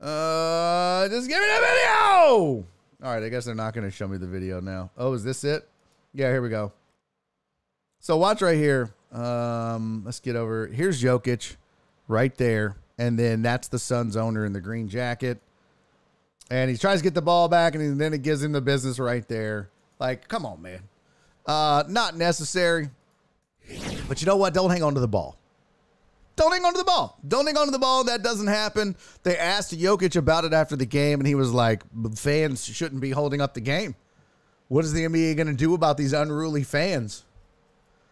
Uh, 0.00 1.08
just 1.08 1.28
give 1.28 1.40
me 1.40 1.46
the 1.46 1.66
video. 1.66 2.66
All 3.02 3.14
right, 3.14 3.22
I 3.22 3.28
guess 3.28 3.44
they're 3.44 3.54
not 3.54 3.74
going 3.74 3.84
to 3.84 3.90
show 3.90 4.06
me 4.06 4.16
the 4.16 4.26
video 4.26 4.60
now. 4.60 4.90
Oh, 4.96 5.12
is 5.12 5.24
this 5.24 5.44
it? 5.44 5.68
Yeah, 6.14 6.30
here 6.30 6.42
we 6.42 6.48
go. 6.48 6.72
So 8.00 8.16
watch 8.16 8.42
right 8.42 8.56
here. 8.56 8.90
Um, 9.12 10.02
let's 10.04 10.20
get 10.20 10.36
over. 10.36 10.66
Here's 10.66 11.02
Jokic, 11.02 11.56
right 12.06 12.34
there, 12.36 12.76
and 12.98 13.18
then 13.18 13.42
that's 13.42 13.68
the 13.68 13.78
Suns 13.78 14.16
owner 14.16 14.44
in 14.44 14.52
the 14.52 14.60
green 14.60 14.88
jacket, 14.88 15.40
and 16.50 16.70
he 16.70 16.76
tries 16.76 17.00
to 17.00 17.04
get 17.04 17.14
the 17.14 17.22
ball 17.22 17.48
back, 17.48 17.74
and 17.74 18.00
then 18.00 18.12
it 18.14 18.22
gives 18.22 18.42
him 18.42 18.52
the 18.52 18.60
business 18.60 18.98
right 18.98 19.26
there. 19.28 19.70
Like, 19.98 20.28
come 20.28 20.46
on, 20.46 20.62
man. 20.62 20.82
Uh, 21.46 21.84
not 21.88 22.16
necessary. 22.16 22.90
But 24.08 24.20
you 24.20 24.26
know 24.26 24.36
what? 24.36 24.54
Don't 24.54 24.70
hang 24.70 24.82
on 24.82 24.94
to 24.94 25.00
the 25.00 25.08
ball. 25.08 25.36
Don't 26.38 26.52
hang 26.52 26.64
on 26.64 26.72
to 26.72 26.78
the 26.78 26.84
ball. 26.84 27.18
Don't 27.26 27.46
hang 27.46 27.56
on 27.56 27.66
to 27.66 27.72
the 27.72 27.80
ball. 27.80 28.04
That 28.04 28.22
doesn't 28.22 28.46
happen. 28.46 28.94
They 29.24 29.36
asked 29.36 29.76
Jokic 29.76 30.14
about 30.14 30.44
it 30.44 30.52
after 30.52 30.76
the 30.76 30.86
game, 30.86 31.18
and 31.18 31.26
he 31.26 31.34
was 31.34 31.52
like, 31.52 31.82
fans 32.16 32.64
shouldn't 32.64 33.00
be 33.00 33.10
holding 33.10 33.40
up 33.40 33.54
the 33.54 33.60
game. 33.60 33.96
What 34.68 34.84
is 34.84 34.92
the 34.92 35.04
NBA 35.04 35.34
going 35.34 35.48
to 35.48 35.52
do 35.52 35.74
about 35.74 35.96
these 35.96 36.12
unruly 36.12 36.62
fans? 36.62 37.24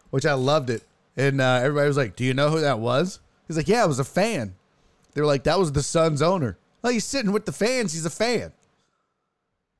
Which 0.09 0.25
I 0.25 0.33
loved 0.33 0.69
it. 0.69 0.83
And 1.15 1.39
uh, 1.39 1.61
everybody 1.63 1.87
was 1.87 1.95
like, 1.95 2.17
Do 2.17 2.25
you 2.25 2.33
know 2.33 2.49
who 2.49 2.59
that 2.59 2.79
was? 2.79 3.21
He's 3.47 3.55
like, 3.55 3.69
Yeah, 3.69 3.85
it 3.85 3.87
was 3.87 3.99
a 3.99 4.03
fan. 4.03 4.55
They 5.13 5.21
were 5.21 5.27
like, 5.27 5.45
That 5.45 5.57
was 5.57 5.71
the 5.71 5.81
Suns 5.81 6.21
owner. 6.21 6.57
Well, 6.81 6.91
he's 6.91 7.05
sitting 7.05 7.31
with 7.31 7.45
the 7.45 7.53
fans. 7.53 7.93
He's 7.93 8.05
a 8.05 8.09
fan. 8.09 8.51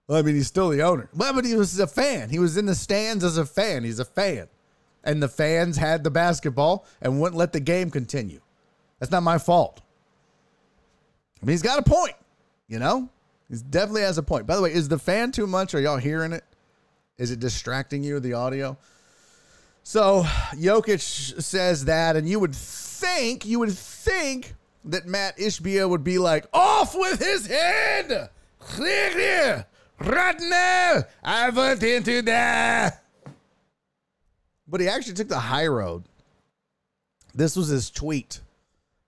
Well, 0.07 0.19
I 0.19 0.21
mean, 0.21 0.35
he's 0.35 0.47
still 0.47 0.69
the 0.69 0.83
owner. 0.83 1.09
Well, 1.13 1.33
but 1.33 1.43
he 1.43 1.53
was 1.55 1.77
a 1.79 1.87
fan. 1.87 2.29
He 2.29 2.39
was 2.39 2.55
in 2.55 2.65
the 2.65 2.75
stands 2.75 3.25
as 3.25 3.37
a 3.37 3.45
fan. 3.45 3.83
He's 3.83 3.99
a 3.99 4.05
fan 4.05 4.47
and 5.07 5.23
the 5.23 5.27
fans 5.27 5.77
had 5.77 6.03
the 6.03 6.11
basketball 6.11 6.85
and 7.01 7.19
wouldn't 7.19 7.37
let 7.37 7.53
the 7.53 7.59
game 7.59 7.89
continue. 7.89 8.41
That's 8.99 9.11
not 9.11 9.23
my 9.23 9.37
fault. 9.39 9.81
I 11.41 11.45
mean, 11.45 11.53
he's 11.53 11.61
got 11.61 11.79
a 11.79 11.83
point, 11.83 12.15
you 12.67 12.77
know? 12.77 13.09
He 13.49 13.55
definitely 13.69 14.01
has 14.01 14.17
a 14.17 14.23
point. 14.23 14.45
By 14.45 14.57
the 14.57 14.61
way, 14.61 14.73
is 14.73 14.89
the 14.89 14.99
fan 14.99 15.31
too 15.31 15.47
much? 15.47 15.73
Are 15.73 15.79
y'all 15.79 15.97
hearing 15.97 16.33
it? 16.33 16.43
Is 17.17 17.31
it 17.31 17.39
distracting 17.39 18.03
you, 18.03 18.19
the 18.19 18.33
audio? 18.33 18.77
So 19.83 20.23
Jokic 20.51 21.41
says 21.41 21.85
that, 21.85 22.17
and 22.17 22.27
you 22.27 22.39
would 22.41 22.53
think, 22.53 23.45
you 23.45 23.59
would 23.59 23.71
think 23.71 24.55
that 24.83 25.05
Matt 25.05 25.37
Ishbia 25.37 25.87
would 25.87 26.03
be 26.03 26.17
like, 26.17 26.47
off 26.53 26.93
with 26.93 27.19
his 27.19 27.47
head! 27.47 28.29
Right 29.99 30.39
now! 30.39 31.03
I 31.23 31.49
want 31.49 31.81
into 31.81 32.21
that! 32.23 33.06
But 34.67 34.81
he 34.81 34.87
actually 34.87 35.13
took 35.13 35.29
the 35.29 35.39
high 35.39 35.67
road. 35.67 36.03
This 37.33 37.55
was 37.55 37.67
his 37.67 37.89
tweet. 37.89 38.41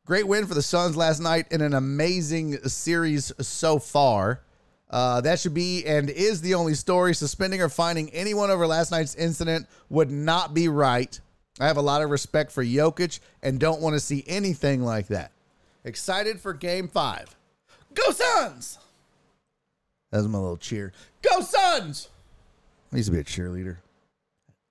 Great 0.06 0.28
win 0.28 0.46
for 0.46 0.54
the 0.54 0.62
Suns 0.62 0.96
last 0.96 1.20
night 1.20 1.48
in 1.52 1.62
an 1.62 1.74
amazing 1.74 2.58
series 2.68 3.32
so 3.40 3.80
far. 3.80 4.42
Uh, 4.90 5.22
that 5.22 5.40
should 5.40 5.54
be 5.54 5.86
and 5.86 6.10
is 6.10 6.42
the 6.42 6.56
only 6.56 6.74
story. 6.74 7.14
Suspending 7.14 7.62
or 7.62 7.70
finding 7.70 8.10
anyone 8.10 8.50
over 8.50 8.66
last 8.66 8.92
night's 8.92 9.16
incident 9.16 9.68
would 9.90 10.10
not 10.10 10.54
be 10.54 10.68
right. 10.68 11.20
I 11.60 11.68
have 11.68 11.78
a 11.78 11.82
lot 11.82 12.02
of 12.02 12.10
respect 12.10 12.52
for 12.52 12.64
Jokic 12.64 13.20
and 13.44 13.60
don't 13.60 13.82
want 13.82 13.94
to 13.94 14.00
see 14.00 14.24
anything 14.28 14.84
like 14.84 15.08
that. 15.08 15.32
Excited 15.84 16.40
for 16.40 16.54
game 16.54 16.88
five. 16.88 17.36
Go 17.94 18.12
Suns! 18.12 18.80
That 20.12 20.18
was 20.20 20.28
my 20.28 20.40
little 20.40 20.58
cheer. 20.58 20.94
Go 21.22 21.42
Suns! 21.42 22.10
I 22.92 22.98
used 22.98 23.10
to 23.10 23.14
be 23.14 23.20
a 23.20 23.24
cheerleader. 23.24 23.78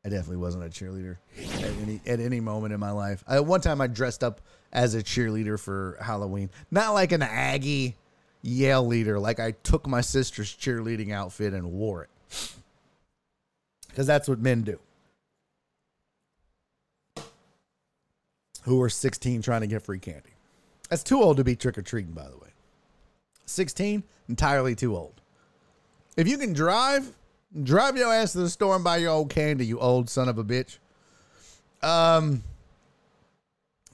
I 0.08 0.10
definitely 0.10 0.38
wasn't 0.38 0.64
a 0.64 0.68
cheerleader 0.68 1.18
at 1.36 1.70
any 1.82 2.00
at 2.06 2.18
any 2.18 2.40
moment 2.40 2.72
in 2.72 2.80
my 2.80 2.92
life. 2.92 3.22
I, 3.28 3.40
one 3.40 3.60
time 3.60 3.82
I 3.82 3.88
dressed 3.88 4.24
up 4.24 4.40
as 4.72 4.94
a 4.94 5.02
cheerleader 5.02 5.60
for 5.60 5.98
Halloween, 6.00 6.48
not 6.70 6.94
like 6.94 7.12
an 7.12 7.20
Aggie 7.20 7.94
yell 8.40 8.86
leader. 8.86 9.18
Like 9.18 9.38
I 9.38 9.50
took 9.50 9.86
my 9.86 10.00
sister's 10.00 10.50
cheerleading 10.56 11.12
outfit 11.12 11.52
and 11.52 11.72
wore 11.72 12.04
it 12.04 12.54
because 13.88 14.06
that's 14.06 14.30
what 14.30 14.38
men 14.38 14.62
do. 14.62 14.80
Who 18.62 18.80
are 18.80 18.88
16 18.88 19.42
trying 19.42 19.60
to 19.60 19.66
get 19.66 19.82
free 19.82 19.98
candy. 19.98 20.30
That's 20.88 21.02
too 21.02 21.22
old 21.22 21.36
to 21.36 21.44
be 21.44 21.54
trick 21.54 21.76
or 21.76 21.82
treating, 21.82 22.12
by 22.12 22.28
the 22.28 22.36
way. 22.38 22.48
16, 23.44 24.02
entirely 24.30 24.74
too 24.74 24.96
old. 24.96 25.20
If 26.16 26.26
you 26.28 26.38
can 26.38 26.54
drive, 26.54 27.12
drive 27.62 27.96
your 27.96 28.12
ass 28.12 28.32
to 28.32 28.38
the 28.38 28.50
store 28.50 28.74
and 28.74 28.84
buy 28.84 28.98
your 28.98 29.10
old 29.10 29.30
candy, 29.30 29.66
you 29.66 29.78
old 29.78 30.10
son 30.10 30.28
of 30.28 30.38
a 30.38 30.44
bitch. 30.44 30.78
Um, 31.82 32.42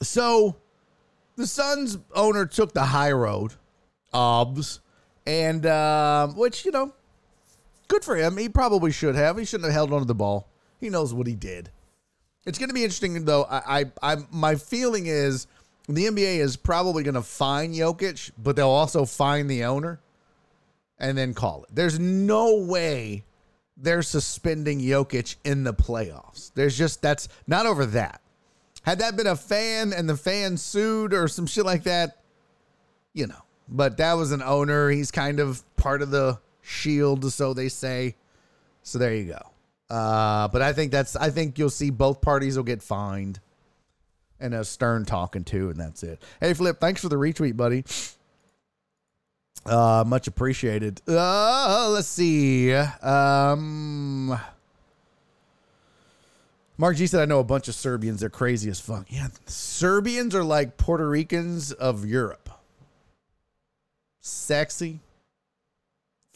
so 0.00 0.56
the 1.36 1.46
Suns 1.46 1.98
owner 2.14 2.46
took 2.46 2.72
the 2.72 2.84
high 2.84 3.12
road, 3.12 3.52
obs, 4.12 4.80
and 5.26 5.66
um, 5.66 6.36
which 6.36 6.64
you 6.64 6.70
know, 6.70 6.92
good 7.88 8.04
for 8.04 8.16
him. 8.16 8.36
He 8.36 8.48
probably 8.48 8.92
should 8.92 9.14
have. 9.14 9.38
He 9.38 9.44
shouldn't 9.44 9.66
have 9.66 9.74
held 9.74 9.92
onto 9.92 10.06
the 10.06 10.14
ball. 10.14 10.48
He 10.80 10.90
knows 10.90 11.14
what 11.14 11.26
he 11.26 11.34
did. 11.34 11.70
It's 12.46 12.58
going 12.58 12.68
to 12.68 12.74
be 12.74 12.84
interesting 12.84 13.24
though. 13.24 13.44
I, 13.44 13.80
I, 13.80 14.14
I, 14.14 14.16
my 14.30 14.54
feeling 14.54 15.06
is 15.06 15.46
the 15.88 16.06
NBA 16.06 16.38
is 16.38 16.56
probably 16.56 17.02
going 17.02 17.14
to 17.14 17.22
fine 17.22 17.74
Jokic, 17.74 18.32
but 18.38 18.56
they'll 18.56 18.68
also 18.68 19.04
fine 19.04 19.46
the 19.46 19.64
owner, 19.64 20.00
and 20.98 21.16
then 21.16 21.34
call 21.34 21.64
it. 21.64 21.74
There's 21.74 21.98
no 21.98 22.56
way 22.56 23.24
they're 23.76 24.02
suspending 24.02 24.80
Jokic 24.80 25.36
in 25.44 25.64
the 25.64 25.74
playoffs. 25.74 26.52
There's 26.54 26.76
just 26.76 27.02
that's 27.02 27.28
not 27.46 27.66
over 27.66 27.86
that. 27.86 28.20
Had 28.82 28.98
that 28.98 29.16
been 29.16 29.26
a 29.26 29.36
fan 29.36 29.92
and 29.92 30.08
the 30.08 30.16
fan 30.16 30.56
sued 30.56 31.14
or 31.14 31.26
some 31.26 31.46
shit 31.46 31.64
like 31.64 31.84
that, 31.84 32.18
you 33.12 33.26
know. 33.26 33.42
But 33.68 33.96
that 33.96 34.12
was 34.14 34.30
an 34.30 34.42
owner. 34.42 34.90
He's 34.90 35.10
kind 35.10 35.40
of 35.40 35.62
part 35.76 36.02
of 36.02 36.10
the 36.10 36.38
shield, 36.60 37.30
so 37.32 37.54
they 37.54 37.68
say. 37.68 38.14
So 38.82 38.98
there 38.98 39.14
you 39.14 39.32
go. 39.32 39.94
Uh, 39.94 40.48
but 40.48 40.60
I 40.60 40.72
think 40.72 40.92
that's 40.92 41.16
I 41.16 41.30
think 41.30 41.58
you'll 41.58 41.70
see 41.70 41.90
both 41.90 42.20
parties 42.20 42.56
will 42.56 42.64
get 42.64 42.82
fined. 42.82 43.40
And 44.40 44.52
a 44.52 44.64
stern 44.64 45.06
talking 45.06 45.44
to, 45.44 45.70
and 45.70 45.80
that's 45.80 46.02
it. 46.02 46.20
Hey 46.40 46.52
Flip, 46.52 46.78
thanks 46.78 47.00
for 47.00 47.08
the 47.08 47.16
retweet, 47.16 47.56
buddy. 47.56 47.84
Uh, 49.66 50.04
much 50.06 50.26
appreciated. 50.26 51.00
Uh, 51.08 51.88
let's 51.90 52.08
see. 52.08 52.72
Um, 52.72 54.38
Mark 56.76 56.96
G 56.96 57.06
said, 57.06 57.22
I 57.22 57.24
know 57.24 57.38
a 57.40 57.44
bunch 57.44 57.68
of 57.68 57.74
Serbians. 57.74 58.20
They're 58.20 58.28
crazy 58.28 58.68
as 58.68 58.80
fuck. 58.80 59.06
Yeah, 59.08 59.28
Serbians 59.46 60.34
are 60.34 60.44
like 60.44 60.76
Puerto 60.76 61.08
Ricans 61.08 61.72
of 61.72 62.04
Europe. 62.04 62.50
Sexy, 64.20 65.00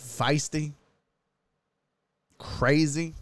feisty, 0.01 0.73
crazy, 2.39 3.15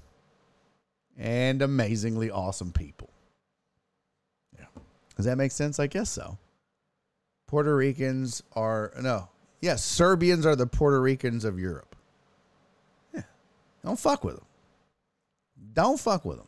and 1.17 1.63
amazingly 1.63 2.31
awesome 2.31 2.71
people. 2.73 3.09
Yeah. 4.59 4.67
Does 5.17 5.25
that 5.25 5.37
make 5.37 5.53
sense? 5.53 5.81
I 5.81 5.87
guess 5.87 6.11
so. 6.11 6.37
Puerto 7.47 7.75
Ricans 7.75 8.43
are, 8.55 8.93
no, 9.01 9.29
yes, 9.67 9.85
Serbians 9.85 10.47
are 10.47 10.55
the 10.55 10.67
Puerto 10.67 11.01
Ricans 11.01 11.45
of 11.45 11.59
Europe. 11.59 11.97
Yeah. 13.13 13.23
Don't 13.85 13.99
fuck 13.99 14.23
with 14.23 14.37
them. 14.37 14.45
Don't 15.75 15.99
fuck 15.99 16.25
with 16.25 16.39
them. 16.39 16.47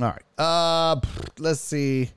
All 0.00 0.08
right. 0.08 0.22
Uh, 0.36 1.00
let's 1.38 1.60
see. 1.60 2.10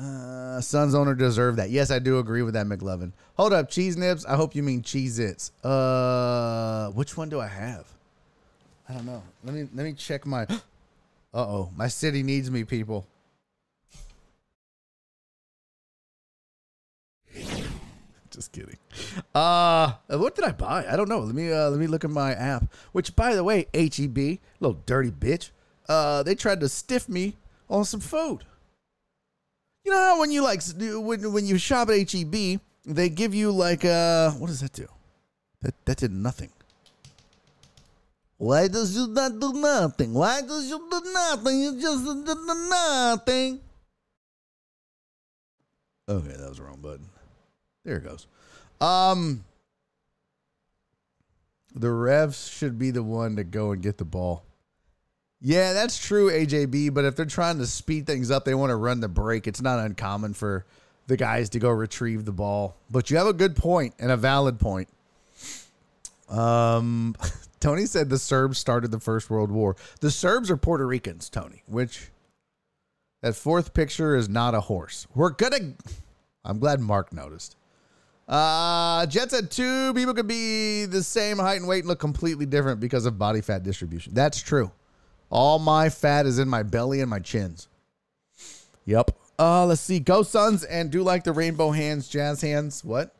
Uh, 0.00 0.60
Suns 0.62 0.94
owner 0.94 1.14
deserve 1.14 1.56
that. 1.56 1.68
Yes, 1.68 1.90
I 1.90 1.98
do 1.98 2.18
agree 2.18 2.40
with 2.40 2.54
that, 2.54 2.66
McLovin. 2.66 3.12
Hold 3.36 3.52
up, 3.52 3.68
cheese 3.68 3.98
nips. 3.98 4.24
I 4.24 4.36
hope 4.36 4.54
you 4.54 4.62
mean 4.62 4.80
cheese 4.80 5.18
its. 5.18 5.52
Uh, 5.62 6.90
which 6.92 7.14
one 7.16 7.28
do 7.28 7.40
I 7.40 7.48
have? 7.48 7.86
I 8.88 8.94
don't 8.94 9.04
know. 9.04 9.22
Let 9.44 9.54
me 9.54 9.68
let 9.74 9.84
me 9.84 9.92
check 9.92 10.26
my. 10.26 10.46
Uh 11.34 11.40
oh, 11.40 11.70
my 11.76 11.88
city 11.88 12.22
needs 12.22 12.50
me, 12.50 12.64
people. 12.64 13.06
Just 18.38 18.52
kidding. 18.52 18.78
Uh, 19.34 19.94
what 20.06 20.36
did 20.36 20.44
I 20.44 20.52
buy? 20.52 20.86
I 20.88 20.94
don't 20.94 21.08
know. 21.08 21.18
Let 21.18 21.34
me 21.34 21.50
uh, 21.50 21.70
let 21.70 21.80
me 21.80 21.88
look 21.88 22.04
at 22.04 22.10
my 22.10 22.32
app. 22.32 22.72
Which, 22.92 23.16
by 23.16 23.34
the 23.34 23.42
way, 23.42 23.66
HEB, 23.74 24.38
little 24.60 24.80
dirty 24.86 25.10
bitch 25.10 25.50
uh, 25.88 26.22
they 26.22 26.34
tried 26.34 26.60
to 26.60 26.68
stiff 26.68 27.08
me 27.08 27.36
on 27.68 27.84
some 27.84 28.00
food. 28.00 28.44
You 29.84 29.92
know 29.92 29.98
how 29.98 30.20
when 30.20 30.30
you 30.30 30.42
like 30.42 30.60
when 30.76 31.32
when 31.32 31.46
you 31.46 31.56
shop 31.56 31.88
at 31.88 32.12
HEB, 32.12 32.60
they 32.84 33.08
give 33.08 33.34
you 33.34 33.50
like 33.50 33.84
uh 33.84 34.32
what 34.32 34.48
does 34.48 34.60
that 34.60 34.72
do? 34.72 34.86
That 35.62 35.74
that 35.86 35.96
did 35.96 36.12
nothing. 36.12 36.50
Why 38.36 38.68
does 38.68 38.94
you 38.94 39.08
not 39.08 39.40
do 39.40 39.52
nothing? 39.54 40.14
Why 40.14 40.42
does 40.42 40.68
you 40.68 40.78
do 40.90 41.00
nothing? 41.10 41.60
You 41.60 41.80
just 41.80 42.04
do 42.04 42.34
nothing. 42.68 43.60
Okay, 46.08 46.36
that 46.36 46.48
was 46.48 46.58
the 46.58 46.64
wrong 46.64 46.80
button. 46.80 47.08
There 47.88 47.96
it 47.96 48.04
goes. 48.04 48.26
Um, 48.82 49.46
the 51.74 51.86
refs 51.86 52.52
should 52.52 52.78
be 52.78 52.90
the 52.90 53.02
one 53.02 53.36
to 53.36 53.44
go 53.44 53.72
and 53.72 53.82
get 53.82 53.96
the 53.96 54.04
ball. 54.04 54.44
Yeah, 55.40 55.72
that's 55.72 55.96
true, 55.96 56.30
AJB. 56.30 56.92
But 56.92 57.06
if 57.06 57.16
they're 57.16 57.24
trying 57.24 57.56
to 57.58 57.66
speed 57.66 58.06
things 58.06 58.30
up, 58.30 58.44
they 58.44 58.54
want 58.54 58.70
to 58.70 58.76
run 58.76 59.00
the 59.00 59.08
break. 59.08 59.46
It's 59.46 59.62
not 59.62 59.78
uncommon 59.78 60.34
for 60.34 60.66
the 61.06 61.16
guys 61.16 61.48
to 61.50 61.58
go 61.58 61.70
retrieve 61.70 62.26
the 62.26 62.32
ball. 62.32 62.76
But 62.90 63.10
you 63.10 63.16
have 63.16 63.26
a 63.26 63.32
good 63.32 63.56
point 63.56 63.94
and 63.98 64.10
a 64.10 64.16
valid 64.18 64.60
point. 64.60 64.88
Um, 66.28 67.16
Tony 67.60 67.86
said 67.86 68.10
the 68.10 68.18
Serbs 68.18 68.58
started 68.58 68.90
the 68.90 69.00
First 69.00 69.30
World 69.30 69.50
War. 69.50 69.76
The 70.00 70.10
Serbs 70.10 70.50
are 70.50 70.58
Puerto 70.58 70.86
Ricans, 70.86 71.30
Tony, 71.30 71.62
which 71.66 72.10
that 73.22 73.34
fourth 73.34 73.72
picture 73.72 74.14
is 74.14 74.28
not 74.28 74.54
a 74.54 74.60
horse. 74.60 75.06
We're 75.14 75.30
gonna. 75.30 75.72
I'm 76.44 76.58
glad 76.58 76.80
Mark 76.80 77.12
noticed. 77.12 77.56
Uh, 78.28 79.06
Jet 79.06 79.30
said 79.30 79.50
two 79.50 79.94
people 79.94 80.12
could 80.12 80.26
be 80.26 80.84
the 80.84 81.02
same 81.02 81.38
height 81.38 81.56
and 81.56 81.66
weight 81.66 81.80
and 81.80 81.88
look 81.88 81.98
completely 81.98 82.44
different 82.44 82.78
because 82.78 83.06
of 83.06 83.18
body 83.18 83.40
fat 83.40 83.62
distribution. 83.62 84.12
That's 84.12 84.42
true. 84.42 84.70
All 85.30 85.58
my 85.58 85.88
fat 85.88 86.26
is 86.26 86.38
in 86.38 86.48
my 86.48 86.62
belly 86.62 87.00
and 87.00 87.08
my 87.08 87.20
chins. 87.20 87.68
Yep. 88.84 89.12
Uh, 89.38 89.64
let's 89.66 89.80
see. 89.80 90.00
Go 90.00 90.22
Suns 90.22 90.64
and 90.64 90.90
do 90.90 91.02
like 91.02 91.24
the 91.24 91.32
rainbow 91.32 91.70
hands, 91.70 92.08
jazz 92.08 92.40
hands. 92.42 92.84
What? 92.84 93.14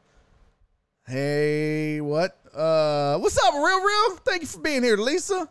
Hey, 1.06 2.00
what? 2.02 2.38
Uh, 2.54 3.18
what's 3.18 3.38
up, 3.38 3.54
real 3.54 3.82
real? 3.82 4.16
Thank 4.16 4.42
you 4.42 4.48
for 4.48 4.60
being 4.60 4.82
here, 4.82 4.96
Lisa. 4.96 5.48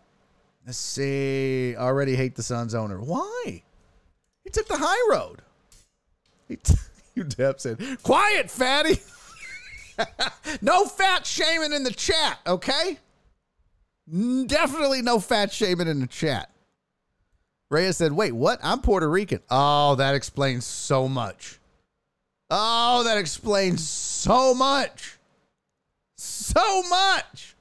Let's 0.66 0.78
see. 0.78 1.76
Already 1.76 2.16
hate 2.16 2.36
the 2.36 2.44
Suns 2.44 2.76
owner. 2.76 3.00
Why? 3.00 3.64
He 4.44 4.50
took 4.52 4.68
the 4.68 4.78
high 4.78 5.16
road. 5.16 5.42
He 6.48 6.58
t- 6.58 6.76
you 7.16 7.24
Deb 7.24 7.60
said, 7.60 7.80
"Quiet, 8.04 8.52
fatty." 8.52 9.00
no 10.62 10.86
fat 10.86 11.26
shaming 11.26 11.74
in 11.74 11.84
the 11.84 11.92
chat, 11.92 12.40
okay? 12.46 12.98
Definitely 14.10 15.02
no 15.02 15.20
fat 15.20 15.52
shaming 15.52 15.88
in 15.88 16.00
the 16.00 16.08
chat. 16.08 16.50
Reyes 17.70 17.98
said, 17.98 18.14
wait, 18.14 18.32
what? 18.32 18.60
I'm 18.64 18.80
Puerto 18.80 19.10
Rican. 19.10 19.42
Oh, 19.50 19.96
that 19.96 20.16
explains 20.16 20.66
so 20.66 21.08
much. 21.08 21.60
Oh, 22.50 23.04
that 23.04 23.18
explains 23.18 23.88
so 23.88 24.54
much. 24.54 25.18
So 26.16 26.84
much. 26.84 27.56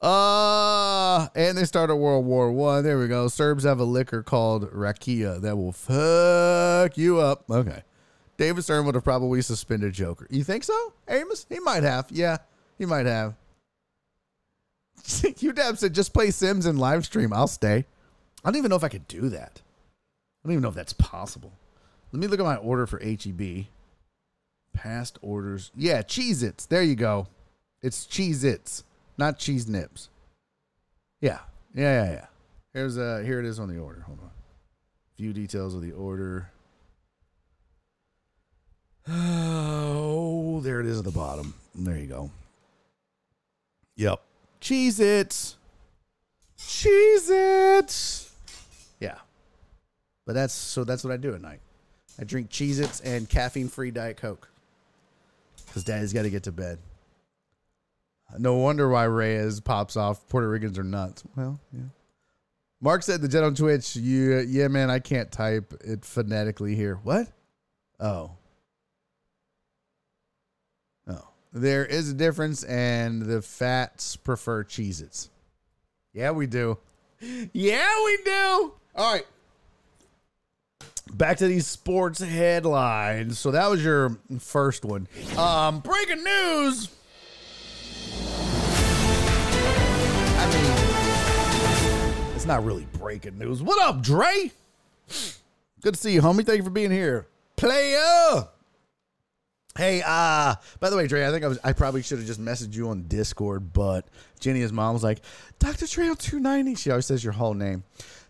Uh, 0.00 1.26
and 1.34 1.58
they 1.58 1.64
started 1.64 1.96
World 1.96 2.24
War 2.24 2.52
One. 2.52 2.84
There 2.84 2.98
we 2.98 3.08
go. 3.08 3.26
Serbs 3.28 3.64
have 3.64 3.80
a 3.80 3.84
liquor 3.84 4.22
called 4.22 4.70
rakia 4.70 5.40
that 5.40 5.56
will 5.56 5.72
fuck 5.72 6.96
you 6.96 7.18
up. 7.18 7.50
Okay. 7.50 7.82
David 8.38 8.62
Stern 8.62 8.86
would 8.86 8.94
have 8.94 9.04
probably 9.04 9.42
suspended 9.42 9.92
Joker. 9.92 10.26
You 10.30 10.44
think 10.44 10.64
so, 10.64 10.92
Amos? 11.08 11.44
He 11.48 11.58
might 11.58 11.82
have. 11.82 12.06
Yeah, 12.10 12.38
he 12.78 12.86
might 12.86 13.06
have. 13.06 13.34
UDAB 15.04 15.76
said, 15.76 15.92
just 15.92 16.14
play 16.14 16.30
Sims 16.30 16.64
and 16.64 16.78
live 16.78 17.04
stream. 17.04 17.32
I'll 17.32 17.48
stay. 17.48 17.84
I 18.44 18.50
don't 18.50 18.56
even 18.56 18.70
know 18.70 18.76
if 18.76 18.84
I 18.84 18.88
could 18.88 19.08
do 19.08 19.28
that. 19.30 19.60
I 19.60 20.48
don't 20.48 20.52
even 20.52 20.62
know 20.62 20.68
if 20.68 20.74
that's 20.74 20.92
possible. 20.92 21.52
Let 22.12 22.20
me 22.20 22.28
look 22.28 22.40
at 22.40 22.46
my 22.46 22.56
order 22.56 22.86
for 22.86 23.00
HEB. 23.00 23.66
Past 24.72 25.18
orders. 25.20 25.72
Yeah, 25.76 26.02
Cheez 26.02 26.42
Its. 26.42 26.66
There 26.66 26.82
you 26.82 26.94
go. 26.94 27.26
It's 27.82 28.06
Cheez 28.06 28.44
Its, 28.44 28.84
not 29.18 29.38
Cheese 29.38 29.68
Nips. 29.68 30.08
Yeah. 31.20 31.40
Yeah, 31.74 32.04
yeah, 32.04 32.10
yeah. 32.12 32.26
Here's 32.72 32.96
uh 32.96 33.22
here 33.24 33.40
it 33.40 33.46
is 33.46 33.58
on 33.58 33.68
the 33.68 33.78
order. 33.78 34.02
Hold 34.02 34.20
on. 34.20 34.30
View 35.16 35.32
details 35.32 35.74
of 35.74 35.82
the 35.82 35.92
order. 35.92 36.50
Oh, 40.60 40.60
there 40.60 40.80
it 40.80 40.86
is 40.86 40.98
at 40.98 41.04
the 41.04 41.10
bottom. 41.10 41.54
There 41.74 41.96
you 41.96 42.06
go. 42.06 42.30
Yep. 43.96 44.20
Cheese 44.60 44.98
it. 44.98 45.54
Cheese 46.58 47.30
it. 47.30 48.28
Yeah. 48.98 49.18
But 50.26 50.34
that's 50.34 50.52
so 50.52 50.84
that's 50.84 51.04
what 51.04 51.12
I 51.12 51.16
do 51.16 51.34
at 51.34 51.40
night. 51.40 51.60
I 52.20 52.24
drink 52.24 52.50
Cheez 52.50 52.80
Its 52.80 53.00
and 53.00 53.28
caffeine 53.28 53.68
free 53.68 53.90
Diet 53.90 54.16
Coke. 54.16 54.48
Because 55.66 55.84
daddy's 55.84 56.12
got 56.12 56.22
to 56.22 56.30
get 56.30 56.44
to 56.44 56.52
bed. 56.52 56.78
No 58.38 58.56
wonder 58.56 58.88
why 58.88 59.04
Reyes 59.04 59.60
pops 59.60 59.96
off. 59.96 60.28
Puerto 60.28 60.48
Ricans 60.48 60.78
are 60.78 60.84
nuts. 60.84 61.22
Well, 61.36 61.58
yeah. 61.72 61.80
Mark 62.80 63.02
said 63.02 63.22
the 63.22 63.28
jet 63.28 63.42
on 63.42 63.54
Twitch. 63.54 63.96
You, 63.96 64.38
yeah, 64.40 64.68
man, 64.68 64.90
I 64.90 64.98
can't 64.98 65.30
type 65.32 65.72
it 65.84 66.04
phonetically 66.04 66.74
here. 66.74 66.96
What? 67.02 67.28
Oh. 67.98 68.32
Oh. 71.08 71.28
There 71.52 71.84
is 71.86 72.10
a 72.10 72.14
difference, 72.14 72.62
and 72.64 73.22
the 73.22 73.40
fats 73.40 74.16
prefer 74.16 74.64
Cheez 74.64 75.02
Its. 75.02 75.30
Yeah, 76.12 76.32
we 76.32 76.46
do. 76.46 76.78
Yeah, 77.20 78.04
we 78.04 78.18
do. 78.24 78.72
All 78.94 79.12
right. 79.14 79.26
Back 81.14 81.38
to 81.38 81.46
these 81.46 81.66
sports 81.66 82.20
headlines. 82.20 83.38
So 83.38 83.50
that 83.50 83.68
was 83.68 83.82
your 83.82 84.18
first 84.38 84.84
one. 84.84 85.08
Um, 85.36 85.80
breaking 85.80 86.22
news. 86.22 86.90
I 90.36 90.46
mean, 92.28 92.36
it's 92.36 92.46
not 92.46 92.62
really 92.64 92.86
breaking 92.92 93.38
news. 93.38 93.62
What 93.62 93.82
up, 93.82 94.02
Dre? 94.02 94.52
Good 95.80 95.94
to 95.94 96.00
see 96.00 96.12
you, 96.12 96.20
homie. 96.20 96.44
Thank 96.44 96.58
you 96.58 96.64
for 96.64 96.70
being 96.70 96.90
here. 96.90 97.26
Player. 97.56 98.48
Hey, 99.78 100.02
uh, 100.04 100.56
by 100.80 100.90
the 100.90 100.96
way, 100.96 101.06
Dre, 101.06 101.24
I 101.24 101.30
think 101.30 101.44
I 101.44 101.46
was 101.46 101.60
I 101.62 101.72
probably 101.72 102.02
should 102.02 102.18
have 102.18 102.26
just 102.26 102.44
messaged 102.44 102.74
you 102.74 102.88
on 102.88 103.04
Discord, 103.06 103.72
but 103.72 104.08
Jenny, 104.40 104.58
his 104.58 104.72
mom, 104.72 104.92
was 104.92 105.04
like, 105.04 105.20
Dr. 105.60 105.86
Dre 105.86 106.08
on 106.08 106.16
290. 106.16 106.74
She 106.74 106.90
always 106.90 107.06
says 107.06 107.22
your 107.22 107.34
whole 107.34 107.54
name. 107.54 107.84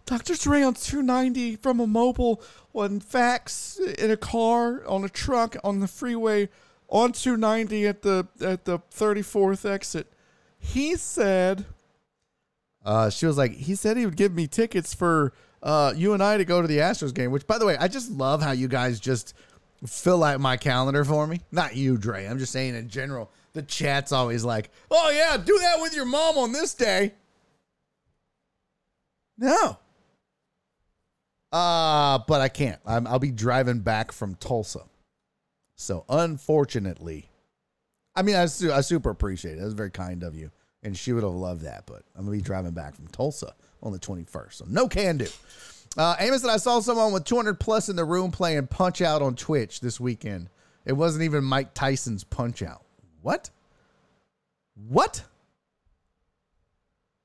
Dr. 0.04 0.34
Dre 0.34 0.60
on 0.60 0.74
290 0.74 1.56
from 1.56 1.80
a 1.80 1.86
mobile 1.86 2.42
on 2.74 3.00
fax 3.00 3.78
in 3.78 4.10
a 4.10 4.16
car, 4.18 4.86
on 4.86 5.04
a 5.04 5.08
truck, 5.08 5.56
on 5.64 5.80
the 5.80 5.88
freeway, 5.88 6.50
on 6.90 7.12
290 7.12 7.86
at 7.86 8.02
the 8.02 8.26
at 8.42 8.66
the 8.66 8.80
34th 8.94 9.64
exit. 9.64 10.12
He 10.58 10.96
said 10.96 11.64
uh, 12.84 13.08
she 13.08 13.24
was 13.24 13.38
like, 13.38 13.52
he 13.52 13.74
said 13.74 13.96
he 13.96 14.04
would 14.04 14.16
give 14.16 14.34
me 14.34 14.48
tickets 14.48 14.92
for 14.92 15.32
uh, 15.62 15.94
you 15.96 16.12
and 16.12 16.22
I 16.22 16.36
to 16.36 16.44
go 16.44 16.60
to 16.60 16.68
the 16.68 16.78
Astros 16.78 17.14
game, 17.14 17.30
which 17.30 17.46
by 17.46 17.56
the 17.56 17.64
way, 17.64 17.78
I 17.78 17.88
just 17.88 18.10
love 18.10 18.42
how 18.42 18.50
you 18.50 18.68
guys 18.68 19.00
just 19.00 19.32
fill 19.86 20.24
out 20.24 20.40
my 20.40 20.56
calendar 20.56 21.04
for 21.04 21.26
me. 21.26 21.40
Not 21.52 21.76
you, 21.76 21.96
Dre. 21.96 22.26
I'm 22.26 22.38
just 22.38 22.52
saying 22.52 22.74
in 22.74 22.88
general. 22.88 23.30
The 23.52 23.62
chat's 23.62 24.12
always 24.12 24.44
like, 24.44 24.70
oh, 24.90 25.10
yeah, 25.10 25.36
do 25.36 25.58
that 25.58 25.80
with 25.80 25.94
your 25.94 26.04
mom 26.04 26.38
on 26.38 26.52
this 26.52 26.74
day. 26.74 27.14
No. 29.38 29.78
Uh, 31.50 32.18
but 32.26 32.40
I 32.40 32.48
can't. 32.48 32.80
I'm, 32.84 33.06
I'll 33.06 33.18
be 33.18 33.30
driving 33.30 33.80
back 33.80 34.12
from 34.12 34.34
Tulsa. 34.34 34.82
So 35.76 36.04
unfortunately, 36.08 37.30
I 38.14 38.22
mean, 38.22 38.34
I, 38.34 38.46
su- 38.46 38.72
I 38.72 38.80
super 38.82 39.10
appreciate 39.10 39.52
it. 39.52 39.58
That 39.58 39.64
was 39.64 39.74
very 39.74 39.90
kind 39.90 40.22
of 40.22 40.34
you. 40.34 40.50
And 40.82 40.96
she 40.96 41.12
would 41.12 41.22
have 41.22 41.32
loved 41.32 41.62
that. 41.62 41.84
But 41.86 42.02
I'm 42.14 42.26
going 42.26 42.38
to 42.38 42.42
be 42.42 42.46
driving 42.46 42.72
back 42.72 42.94
from 42.94 43.08
Tulsa 43.08 43.54
on 43.82 43.92
the 43.92 43.98
21st. 43.98 44.54
So 44.54 44.64
no 44.68 44.88
can 44.88 45.18
do. 45.18 45.28
Uh, 45.98 46.14
Amos 46.20 46.42
said, 46.42 46.50
I 46.50 46.58
saw 46.58 46.78
someone 46.78 47.12
with 47.12 47.24
200 47.24 47.58
plus 47.58 47.88
in 47.88 47.96
the 47.96 48.04
room 48.04 48.30
playing 48.30 48.68
Punch 48.68 49.02
Out 49.02 49.20
on 49.20 49.34
Twitch 49.34 49.80
this 49.80 49.98
weekend. 49.98 50.48
It 50.86 50.92
wasn't 50.92 51.24
even 51.24 51.42
Mike 51.42 51.74
Tyson's 51.74 52.22
Punch 52.22 52.62
Out. 52.62 52.84
What? 53.20 53.50
What? 54.88 55.24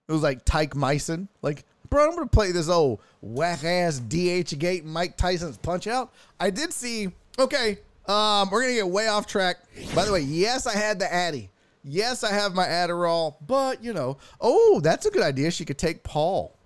It 0.10 0.12
was 0.12 0.24
like 0.24 0.44
Tyke 0.44 0.76
Myson. 0.76 1.28
Like, 1.44 1.66
bro, 1.90 2.04
I'm 2.04 2.16
going 2.16 2.28
to 2.28 2.32
play 2.32 2.52
this 2.52 2.68
old 2.68 3.00
whack 3.22 3.64
ass 3.64 4.00
DHgate 4.00 4.84
Mike 4.84 5.18
Tyson's 5.18 5.58
Punch 5.58 5.86
Out. 5.86 6.12
I 6.40 6.50
did 6.50 6.74
see, 6.74 7.10
okay, 7.38 7.78
um, 8.08 8.50
we're 8.50 8.64
going 8.64 8.74
to 8.74 8.80
get 8.80 8.90
way 8.90 9.08
off 9.08 9.28
track. 9.28 9.58
By 9.94 10.04
the 10.04 10.12
way, 10.12 10.22
yes, 10.22 10.66
I 10.66 10.74
had 10.74 10.98
the 10.98 11.14
Addy. 11.14 11.52
Yes, 11.84 12.24
I 12.24 12.34
have 12.34 12.56
my 12.56 12.66
Adderall, 12.66 13.36
but 13.46 13.84
you 13.84 13.94
know, 13.94 14.18
oh, 14.42 14.80
that's 14.84 15.06
a 15.06 15.12
good 15.12 15.22
idea. 15.22 15.52
She 15.52 15.64
could 15.64 15.78
take 15.78 16.02
Paul. 16.02 16.58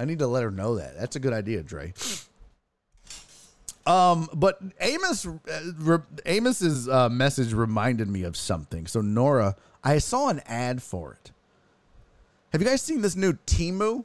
I 0.00 0.06
need 0.06 0.20
to 0.20 0.26
let 0.26 0.42
her 0.42 0.50
know 0.50 0.76
that. 0.76 0.98
That's 0.98 1.16
a 1.16 1.20
good 1.20 1.34
idea, 1.34 1.62
Dre. 1.62 1.92
Um, 3.84 4.30
but 4.32 4.58
Amos, 4.80 5.26
uh, 5.26 5.72
re, 5.78 5.98
Amos's 6.24 6.88
uh, 6.88 7.10
message 7.10 7.52
reminded 7.52 8.08
me 8.08 8.22
of 8.22 8.34
something. 8.34 8.86
So 8.86 9.02
Nora, 9.02 9.56
I 9.84 9.98
saw 9.98 10.30
an 10.30 10.40
ad 10.46 10.82
for 10.82 11.12
it. 11.12 11.32
Have 12.52 12.62
you 12.62 12.66
guys 12.66 12.80
seen 12.80 13.02
this 13.02 13.14
new 13.14 13.34
Temu? 13.44 14.04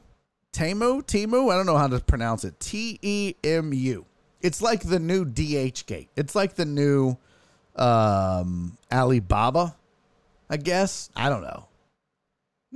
Temu? 0.52 1.02
Temu? 1.02 1.50
I 1.50 1.56
don't 1.56 1.66
know 1.66 1.78
how 1.78 1.88
to 1.88 1.98
pronounce 2.00 2.44
it. 2.44 2.60
T 2.60 2.98
E 3.00 3.34
M 3.42 3.72
U. 3.72 4.04
It's 4.42 4.60
like 4.60 4.82
the 4.82 4.98
new 4.98 5.24
DHgate. 5.24 6.08
It's 6.14 6.34
like 6.34 6.56
the 6.56 6.66
new 6.66 7.16
um, 7.74 8.76
Alibaba, 8.92 9.74
I 10.50 10.58
guess. 10.58 11.08
I 11.16 11.30
don't 11.30 11.42
know. 11.42 11.68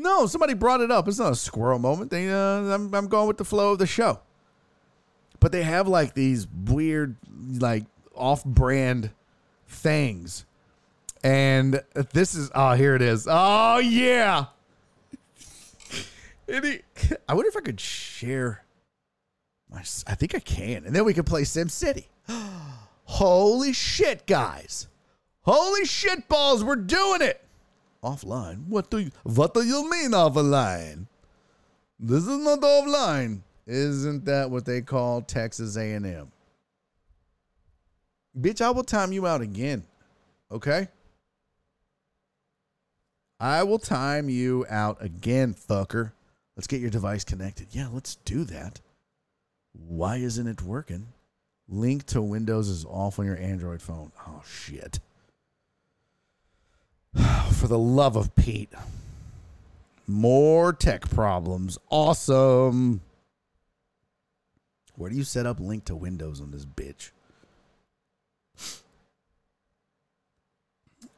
No, 0.00 0.26
somebody 0.26 0.54
brought 0.54 0.80
it 0.80 0.90
up. 0.90 1.06
It's 1.08 1.18
not 1.18 1.32
a 1.32 1.36
squirrel 1.36 1.78
moment. 1.78 2.10
They, 2.10 2.30
uh, 2.30 2.34
I'm, 2.74 2.94
I'm 2.94 3.06
going 3.06 3.28
with 3.28 3.36
the 3.36 3.44
flow 3.44 3.72
of 3.72 3.78
the 3.78 3.86
show. 3.86 4.20
But 5.40 5.52
they 5.52 5.62
have 5.62 5.86
like 5.86 6.14
these 6.14 6.46
weird, 6.48 7.16
like 7.58 7.84
off-brand 8.14 9.10
things, 9.68 10.46
and 11.22 11.82
this 12.12 12.34
is 12.34 12.50
oh 12.54 12.72
here 12.72 12.94
it 12.94 13.02
is. 13.02 13.26
Oh 13.28 13.78
yeah. 13.78 14.46
Any, 16.48 16.80
I 17.28 17.34
wonder 17.34 17.48
if 17.48 17.56
I 17.56 17.60
could 17.60 17.80
share. 17.80 18.64
My, 19.70 19.80
I 19.80 20.14
think 20.14 20.34
I 20.34 20.40
can, 20.40 20.84
and 20.84 20.96
then 20.96 21.04
we 21.04 21.14
can 21.14 21.24
play 21.24 21.44
Sim 21.44 21.68
City. 21.68 22.08
Holy 23.04 23.72
shit, 23.72 24.26
guys! 24.26 24.88
Holy 25.42 25.84
shit 25.84 26.28
balls, 26.28 26.64
we're 26.64 26.76
doing 26.76 27.22
it 27.22 27.42
offline. 28.02 28.66
What 28.66 28.90
do 28.90 28.98
you 28.98 29.10
what 29.22 29.54
do 29.54 29.62
you 29.62 29.88
mean 29.90 30.10
offline? 30.10 31.06
This 31.98 32.26
is 32.26 32.38
not 32.38 32.60
offline. 32.60 33.40
Isn't 33.66 34.24
that 34.24 34.50
what 34.50 34.64
they 34.64 34.80
call 34.80 35.22
Texas 35.22 35.76
A&M? 35.76 36.32
Bitch, 38.38 38.60
I 38.60 38.70
will 38.70 38.84
time 38.84 39.12
you 39.12 39.26
out 39.26 39.42
again. 39.42 39.84
Okay? 40.50 40.88
I 43.38 43.62
will 43.62 43.78
time 43.78 44.28
you 44.28 44.66
out 44.68 44.98
again, 45.00 45.54
fucker. 45.54 46.12
Let's 46.56 46.66
get 46.66 46.80
your 46.80 46.90
device 46.90 47.24
connected. 47.24 47.68
Yeah, 47.70 47.88
let's 47.92 48.16
do 48.16 48.44
that. 48.44 48.80
Why 49.72 50.16
isn't 50.16 50.46
it 50.46 50.62
working? 50.62 51.08
Link 51.68 52.04
to 52.06 52.20
Windows 52.20 52.68
is 52.68 52.84
off 52.84 53.18
on 53.18 53.26
your 53.26 53.38
Android 53.38 53.80
phone. 53.80 54.10
Oh, 54.26 54.42
shit. 54.46 54.98
For 57.52 57.66
the 57.66 57.78
love 57.78 58.16
of 58.16 58.34
Pete. 58.34 58.72
More 60.06 60.72
tech 60.72 61.08
problems. 61.08 61.78
Awesome. 61.88 63.00
Where 64.96 65.10
do 65.10 65.16
you 65.16 65.24
set 65.24 65.46
up 65.46 65.60
link 65.60 65.84
to 65.86 65.96
Windows 65.96 66.40
on 66.40 66.50
this 66.50 66.66
bitch? 66.66 67.10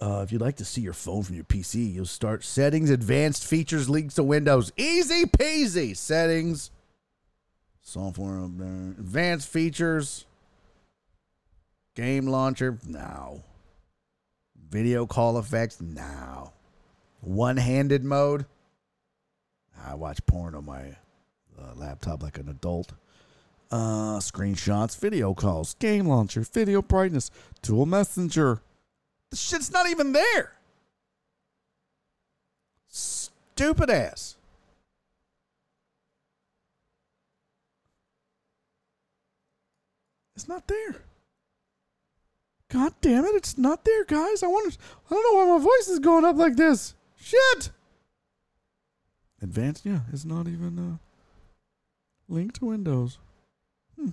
Uh, 0.01 0.20
if 0.22 0.32
you'd 0.32 0.40
like 0.40 0.57
to 0.57 0.64
see 0.64 0.80
your 0.80 0.93
phone 0.93 1.22
from 1.22 1.36
your 1.36 1.45
PC, 1.45 1.95
you'll 1.95 2.05
start 2.05 2.43
settings, 2.43 2.90
advanced 2.90 3.47
features, 3.47 3.88
links 3.88 4.14
to 4.14 4.22
Windows. 4.24 4.72
Easy 4.76 5.24
peasy. 5.24 5.97
Settings, 5.97 6.72
software 7.82 8.38
advanced 8.38 9.49
features, 9.49 10.26
game 11.95 12.26
launcher. 12.26 12.78
Now. 12.84 13.43
Video 14.73 15.05
call 15.05 15.39
effects? 15.39 15.83
No. 15.83 16.51
One 17.20 17.59
handed 17.59 18.03
mode? 18.03 18.47
I 19.79 19.95
watch 19.95 20.25
porn 20.25 20.55
on 20.55 20.64
my 20.64 20.97
uh, 21.61 21.75
laptop 21.77 22.23
like 22.23 22.39
an 22.39 22.49
adult. 22.49 22.95
Uh, 23.70 24.18
screenshots, 24.18 24.99
video 24.99 25.35
calls, 25.35 25.75
game 25.75 26.07
launcher, 26.07 26.41
video 26.41 26.81
brightness, 26.81 27.31
dual 27.61 27.85
messenger. 27.85 28.62
The 29.29 29.37
shit's 29.37 29.70
not 29.70 29.91
even 29.91 30.12
there. 30.12 30.55
Stupid 32.89 33.91
ass. 33.91 34.37
It's 40.35 40.49
not 40.49 40.66
there. 40.66 41.03
God 42.73 42.95
damn 43.03 43.27
it, 43.27 43.35
it's 43.35 43.59
not 43.59 43.85
there, 43.85 44.03
guys. 44.05 44.43
I 44.43 44.47
want 44.47 44.73
to, 44.73 44.79
I 45.11 45.11
don't 45.11 45.23
know 45.23 45.45
why 45.45 45.59
my 45.59 45.62
voice 45.62 45.89
is 45.89 45.99
going 45.99 46.25
up 46.25 46.37
like 46.37 46.57
this. 46.57 46.95
Shit. 47.16 47.70
Advanced, 49.43 49.85
yeah, 49.85 50.01
it's 50.11 50.25
not 50.25 50.49
even 50.49 50.79
uh 50.79 50.97
link 52.33 52.55
to 52.55 52.66
Windows. 52.66 53.18
Hmm. 54.01 54.11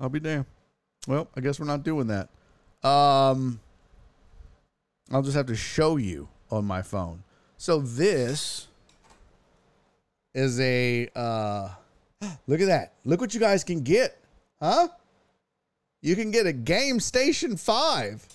I'll 0.00 0.08
be 0.08 0.20
damned. 0.20 0.46
Well, 1.06 1.28
I 1.36 1.42
guess 1.42 1.60
we're 1.60 1.66
not 1.66 1.82
doing 1.82 2.06
that. 2.06 2.30
Um 2.82 3.60
I'll 5.10 5.22
just 5.22 5.36
have 5.36 5.46
to 5.46 5.56
show 5.56 5.98
you 5.98 6.28
on 6.50 6.64
my 6.64 6.80
phone. 6.80 7.24
So 7.58 7.80
this 7.80 8.68
is 10.32 10.58
a 10.60 11.10
uh 11.14 11.68
look 12.46 12.60
at 12.62 12.68
that. 12.68 12.94
Look 13.04 13.20
what 13.20 13.34
you 13.34 13.40
guys 13.40 13.64
can 13.64 13.82
get. 13.82 14.18
Huh? 14.62 14.88
You 16.02 16.14
can 16.14 16.30
get 16.30 16.46
a 16.46 16.52
Game 16.52 17.00
Station 17.00 17.56
5 17.56 18.26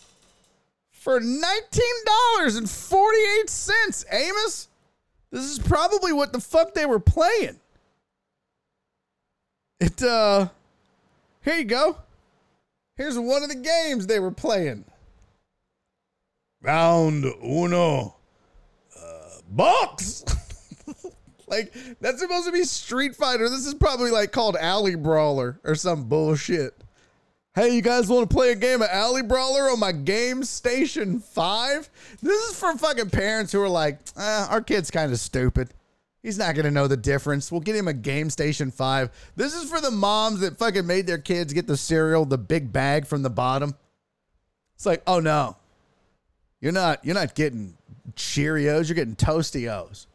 for 0.91 1.19
$19.48. 1.19 4.05
Amos, 4.11 4.67
this 5.31 5.45
is 5.45 5.59
probably 5.59 6.13
what 6.13 6.33
the 6.33 6.41
fuck 6.41 6.73
they 6.73 6.85
were 6.85 6.99
playing. 6.99 7.59
It 9.79 10.01
uh 10.03 10.49
here 11.43 11.55
you 11.55 11.63
go. 11.63 11.97
Here's 12.95 13.17
one 13.17 13.41
of 13.41 13.49
the 13.49 13.55
games 13.55 14.05
they 14.05 14.19
were 14.19 14.29
playing. 14.29 14.85
Round 16.61 17.25
uno. 17.43 18.13
Uh, 18.95 19.29
box. 19.49 20.23
like 21.47 21.73
that's 21.99 22.19
supposed 22.19 22.45
to 22.45 22.51
be 22.51 22.63
Street 22.63 23.15
Fighter. 23.15 23.49
This 23.49 23.65
is 23.65 23.73
probably 23.73 24.11
like 24.11 24.31
called 24.31 24.55
Alley 24.55 24.93
Brawler 24.93 25.59
or 25.63 25.73
some 25.73 26.03
bullshit. 26.03 26.75
Hey, 27.53 27.75
you 27.75 27.81
guys 27.81 28.07
want 28.07 28.29
to 28.29 28.33
play 28.33 28.53
a 28.53 28.55
game 28.55 28.81
of 28.81 28.87
Alley 28.89 29.21
Brawler 29.21 29.63
on 29.69 29.77
my 29.77 29.91
Game 29.91 30.45
Station 30.45 31.19
5? 31.19 31.89
This 32.21 32.49
is 32.49 32.57
for 32.57 32.77
fucking 32.77 33.09
parents 33.09 33.51
who 33.51 33.61
are 33.61 33.67
like, 33.67 33.99
eh, 34.15 34.47
our 34.49 34.61
kid's 34.61 34.89
kind 34.89 35.11
of 35.11 35.19
stupid. 35.19 35.73
He's 36.23 36.37
not 36.37 36.55
going 36.55 36.63
to 36.63 36.71
know 36.71 36.87
the 36.87 36.95
difference. 36.95 37.51
We'll 37.51 37.59
get 37.59 37.75
him 37.75 37.89
a 37.89 37.93
Game 37.93 38.29
Station 38.29 38.71
5. 38.71 39.33
This 39.35 39.53
is 39.53 39.69
for 39.69 39.81
the 39.81 39.91
moms 39.91 40.39
that 40.39 40.59
fucking 40.59 40.87
made 40.87 41.07
their 41.07 41.17
kids 41.17 41.51
get 41.51 41.67
the 41.67 41.75
cereal, 41.75 42.23
the 42.23 42.37
big 42.37 42.71
bag 42.71 43.05
from 43.05 43.21
the 43.21 43.29
bottom. 43.29 43.75
It's 44.75 44.85
like, 44.85 45.03
oh 45.05 45.19
no. 45.19 45.57
You're 46.61 46.71
not 46.71 47.03
you're 47.03 47.15
not 47.15 47.35
getting 47.35 47.75
Cheerios, 48.15 48.87
you're 48.87 48.95
getting 48.95 49.17
Toastios. 49.17 50.05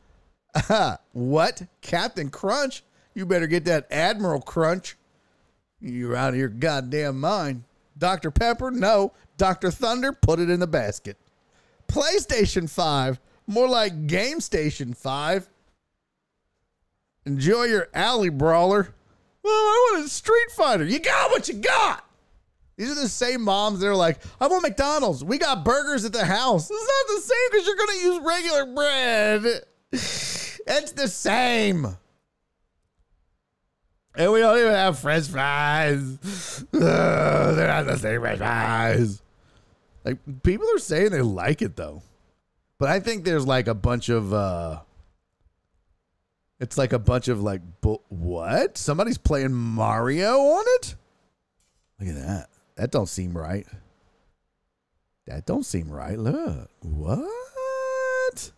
what? 1.13 1.63
Captain 1.83 2.31
Crunch? 2.31 2.83
You 3.13 3.27
better 3.27 3.47
get 3.47 3.67
that 3.67 3.89
Admiral 3.91 4.41
Crunch. 4.41 4.97
You're 5.81 6.17
out 6.17 6.31
of 6.31 6.37
your 6.37 6.49
goddamn 6.49 7.21
mind. 7.21 7.65
Dr. 7.99 8.31
Pepper? 8.31 8.71
No. 8.71 9.13
Dr. 9.37 9.71
Thunder? 9.71 10.13
Put 10.13 10.41
it 10.41 10.51
in 10.51 10.61
the 10.61 10.67
basket. 10.67 11.17
PlayStation 11.89 12.69
5? 12.69 13.21
More 13.47 13.69
like 13.69 14.07
Game 14.07 14.41
Station 14.41 14.93
5. 14.95 15.49
Enjoy 17.27 17.65
your 17.65 17.89
alley 17.95 18.29
brawler. 18.29 18.95
Well, 19.43 19.53
I 19.53 19.91
want 19.93 20.07
a 20.07 20.09
Street 20.09 20.51
Fighter. 20.53 20.85
You 20.85 20.99
got 20.99 21.31
what 21.31 21.49
you 21.49 21.55
got. 21.55 22.05
These 22.77 22.91
are 22.91 23.01
the 23.01 23.09
same 23.09 23.43
moms 23.43 23.81
that 23.81 23.87
are 23.87 23.97
like, 23.97 24.19
I 24.41 24.49
want 24.49 24.63
McDonald's. 24.63 25.25
We 25.25 25.39
got 25.39 25.65
burgers 25.65 26.05
at 26.05 26.13
the 26.13 26.25
house. 26.25 26.71
It's 26.71 27.07
not 27.09 27.17
the 27.17 27.23
same 27.23 27.51
because 27.51 27.67
you're 27.67 27.77
going 27.77 27.99
to 27.99 28.05
use 28.05 28.21
regular 28.25 28.75
bread. 28.75 29.63
it's 29.93 30.93
the 30.93 31.09
same. 31.09 31.97
And 34.17 34.33
we 34.33 34.41
don't 34.41 34.59
even 34.59 34.73
have 34.73 34.99
french 34.99 35.29
fries. 35.29 36.65
They're 36.73 37.69
not 37.69 37.87
the 37.87 37.99
same 37.99 38.21
french 38.21 38.39
fries. 38.39 39.23
Like, 40.05 40.19
people 40.43 40.67
are 40.75 40.79
saying 40.79 41.11
they 41.11 41.21
like 41.21 41.61
it, 41.63 41.77
though. 41.77 42.03
But 42.79 42.89
I 42.89 43.01
think 43.01 43.25
there's 43.25 43.47
like 43.47 43.69
a 43.69 43.75
bunch 43.75 44.09
of, 44.09 44.33
uh, 44.33 44.81
it's 46.59 46.79
like 46.79 46.95
a 46.95 46.99
bunch 46.99 47.29
of 47.29 47.43
like, 47.43 47.61
what? 48.09 48.79
Somebody's 48.79 49.19
playing 49.19 49.53
Mario 49.53 50.39
on 50.39 50.65
it? 50.67 50.95
Look 52.01 52.09
at 52.09 52.15
that. 52.17 52.49
That 52.77 52.91
don't 52.91 53.09
seem 53.09 53.37
right. 53.37 53.67
That 55.27 55.45
don't 55.45 55.65
seem 55.65 55.91
right. 55.91 56.19
Look. 56.19 56.71
What? 56.81 58.53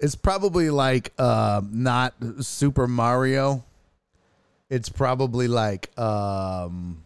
It's 0.00 0.16
probably 0.16 0.70
like 0.70 1.18
um 1.20 1.70
not 1.72 2.14
Super 2.40 2.86
Mario. 2.86 3.64
It's 4.74 4.88
probably 4.88 5.48
like 5.48 5.96
um 5.98 7.04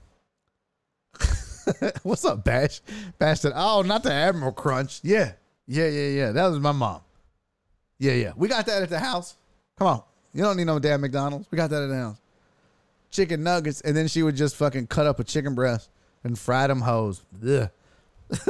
What's 2.03 2.25
up, 2.25 2.45
Bash? 2.45 2.81
Bash 3.19 3.41
said, 3.41 3.53
Oh, 3.55 3.83
not 3.83 4.03
the 4.03 4.13
Admiral 4.13 4.53
Crunch. 4.53 5.01
Yeah. 5.03 5.33
Yeah, 5.67 5.89
yeah, 5.89 6.09
yeah. 6.09 6.33
That 6.33 6.47
was 6.47 6.59
my 6.61 6.73
mom. 6.73 7.01
Yeah, 7.99 8.13
yeah. 8.13 8.33
We 8.37 8.49
got 8.49 8.67
that 8.67 8.83
at 8.83 8.89
the 8.89 8.99
house. 8.99 9.37
Come 9.77 9.89
on. 9.89 10.03
You 10.33 10.43
don't 10.43 10.57
need 10.57 10.65
no 10.65 10.79
damn 10.79 11.01
McDonald's. 11.01 11.47
We 11.51 11.57
got 11.57 11.71
that 11.71 11.83
at 11.83 11.89
the 11.89 11.97
house 11.97 12.19
chicken 13.11 13.43
nuggets, 13.43 13.81
and 13.81 13.97
then 13.97 14.09
she 14.09 14.23
would 14.23 14.37
just 14.37 14.57
fucking 14.57 14.87
cut 14.87 15.07
up 15.07 15.19
a 15.19 15.25
chicken 15.25 15.55
breast 15.55 15.91
and 16.25 16.39
fry 16.39 16.67
them 16.67 16.81
hoes. 16.81 17.23
Ugh. 17.47 17.71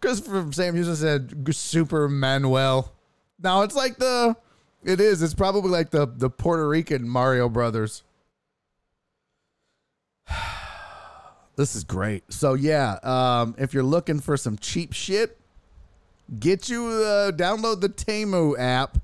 Christopher 0.00 0.48
Sam 0.52 0.74
Houston 0.74 0.96
said 0.96 1.54
Super 1.54 2.08
Manuel. 2.08 2.92
Now 3.40 3.62
it's 3.62 3.74
like 3.74 3.98
the 3.98 4.36
it 4.84 5.00
is. 5.00 5.22
It's 5.22 5.34
probably 5.34 5.70
like 5.70 5.90
the 5.90 6.06
the 6.06 6.30
Puerto 6.30 6.68
Rican 6.68 7.08
Mario 7.08 7.48
Brothers. 7.48 8.02
this 11.56 11.74
is 11.74 11.84
great. 11.84 12.30
So 12.32 12.54
yeah, 12.54 12.98
um, 13.02 13.54
if 13.58 13.74
you're 13.74 13.82
looking 13.82 14.20
for 14.20 14.36
some 14.36 14.56
cheap 14.58 14.92
shit, 14.92 15.38
get 16.38 16.68
you 16.68 16.86
uh, 16.86 17.32
download 17.32 17.80
the 17.80 17.88
Temu 17.88 18.58
app 18.58 18.98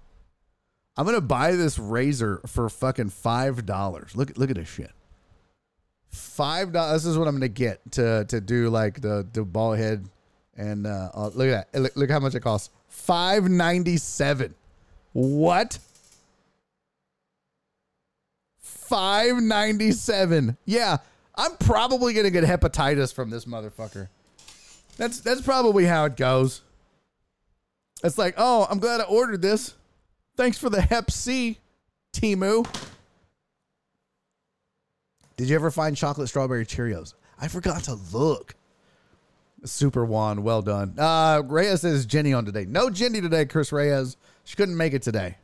I'm 0.99 1.07
gonna 1.07 1.21
buy 1.21 1.53
this 1.53 1.79
razor 1.79 2.41
for 2.45 2.69
fucking 2.69 3.11
five 3.11 3.65
dollars. 3.65 4.17
Look 4.17 4.37
look 4.37 4.51
at 4.51 4.57
this 4.57 4.69
shit. 4.69 4.91
Five 6.09 6.73
dollars. 6.73 7.05
This 7.05 7.13
is 7.13 7.17
what 7.17 7.29
I'm 7.29 7.37
gonna 7.37 7.47
get 7.47 7.81
to 7.93 8.25
to 8.25 8.41
do 8.41 8.69
like 8.69 9.01
the 9.01 9.25
the 9.33 9.45
ball 9.45 9.75
head 9.75 10.09
and 10.57 10.89
uh, 10.89 11.11
uh 11.15 11.31
look 11.35 11.51
at 11.51 11.71
that. 11.71 11.81
Look, 11.81 11.95
look 11.95 12.11
how 12.11 12.19
much 12.19 12.35
it 12.35 12.41
costs. 12.41 12.71
Five 12.89 13.49
ninety 13.49 13.97
seven. 13.97 14.57
What? 15.13 15.79
Five 18.59 19.37
ninety 19.37 19.93
seven. 19.93 20.57
Yeah, 20.65 20.97
I'm 21.39 21.57
probably 21.57 22.13
gonna 22.13 22.31
get 22.31 22.45
hepatitis 22.45 23.15
from 23.15 23.31
this 23.31 23.45
motherfucker. 23.45 24.09
That's 24.97 25.21
that's 25.21 25.41
probably 25.41 25.85
how 25.85 26.05
it 26.07 26.17
goes. 26.17 26.63
It's 28.03 28.19
like, 28.19 28.35
oh, 28.37 28.67
I'm 28.69 28.81
glad 28.81 29.01
I 29.01 29.05
ordered 29.05 29.41
this. 29.41 29.75
Thanks 30.37 30.59
for 30.59 30.69
the 30.69 30.81
Hep 30.81 31.11
C, 31.11 31.59
Temu. 32.13 32.67
Did 35.37 35.49
you 35.49 35.55
ever 35.55 35.71
find 35.71 35.97
chocolate 35.97 36.29
strawberry 36.29 36.67
Cheerios? 36.67 37.15
I 37.41 37.47
forgot 37.49 37.85
to 37.85 37.95
look. 38.13 38.57
Super 39.65 40.05
Juan, 40.05 40.43
well 40.43 40.63
done. 40.63 40.95
Uh, 40.99 41.43
Reyes 41.45 41.81
says 41.83 42.07
Jenny 42.07 42.33
on 42.33 42.45
today. 42.45 42.65
No 42.65 42.91
Jenny 42.91 43.21
today, 43.21 43.47
Chris 43.47 43.73
Reyes. 43.73 44.17
She 44.45 44.57
couldn't 44.57 44.77
make 44.77 44.93
it 44.93 45.03
today. 45.03 45.37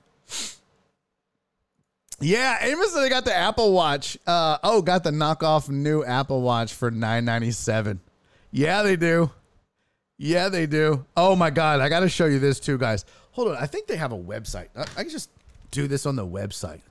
Yeah, 2.20 2.58
Amos 2.60 2.92
said 2.92 3.02
they 3.02 3.08
got 3.08 3.24
the 3.24 3.34
Apple 3.34 3.72
Watch. 3.72 4.16
Uh, 4.26 4.58
oh, 4.62 4.82
got 4.82 5.04
the 5.04 5.10
knockoff 5.10 5.68
new 5.68 6.04
Apple 6.04 6.42
Watch 6.42 6.72
for 6.72 6.90
nine 6.90 7.24
ninety 7.24 7.50
seven. 7.50 8.00
Yeah, 8.50 8.82
they 8.82 8.96
do. 8.96 9.30
Yeah, 10.16 10.48
they 10.48 10.66
do. 10.66 11.04
Oh 11.16 11.34
my 11.34 11.50
god, 11.50 11.80
I 11.80 11.88
got 11.88 12.00
to 12.00 12.08
show 12.08 12.26
you 12.26 12.38
this 12.38 12.60
too, 12.60 12.78
guys. 12.78 13.04
Hold 13.32 13.48
on, 13.48 13.56
I 13.56 13.66
think 13.66 13.88
they 13.88 13.96
have 13.96 14.12
a 14.12 14.18
website. 14.18 14.68
I, 14.76 14.82
I 14.82 15.02
can 15.02 15.10
just 15.10 15.28
do 15.72 15.88
this 15.88 16.06
on 16.06 16.16
the 16.16 16.26
website. 16.26 16.82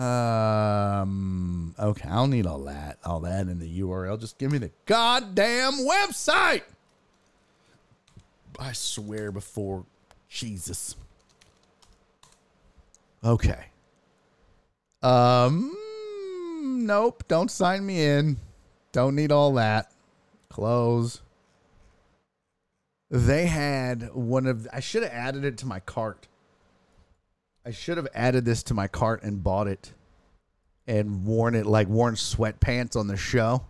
Um. 0.00 1.74
Okay, 1.78 2.08
I 2.08 2.14
don't 2.14 2.30
need 2.30 2.46
all 2.46 2.64
that, 2.64 2.98
all 3.04 3.20
that 3.20 3.48
in 3.48 3.58
the 3.58 3.80
URL. 3.80 4.18
Just 4.18 4.38
give 4.38 4.52
me 4.52 4.58
the 4.58 4.70
goddamn 4.86 5.72
website. 5.72 6.62
I 8.58 8.72
swear 8.72 9.32
before 9.32 9.84
Jesus. 10.28 10.94
Okay. 13.24 13.66
Um. 15.02 15.76
Nope. 16.86 17.24
Don't 17.28 17.50
sign 17.50 17.84
me 17.84 18.04
in. 18.04 18.36
Don't 18.92 19.14
need 19.14 19.32
all 19.32 19.54
that. 19.54 19.92
Close 20.48 21.22
they 23.10 23.46
had 23.46 24.14
one 24.14 24.46
of 24.46 24.68
I 24.72 24.80
should 24.80 25.02
have 25.02 25.12
added 25.12 25.44
it 25.44 25.58
to 25.58 25.66
my 25.66 25.80
cart. 25.80 26.28
I 27.66 27.72
should 27.72 27.96
have 27.96 28.08
added 28.14 28.44
this 28.44 28.62
to 28.64 28.74
my 28.74 28.86
cart 28.86 29.22
and 29.22 29.42
bought 29.42 29.66
it 29.66 29.92
and 30.86 31.26
worn 31.26 31.54
it 31.54 31.66
like 31.66 31.88
worn 31.88 32.14
sweatpants 32.14 32.96
on 32.96 33.08
the 33.08 33.16
show. 33.16 33.64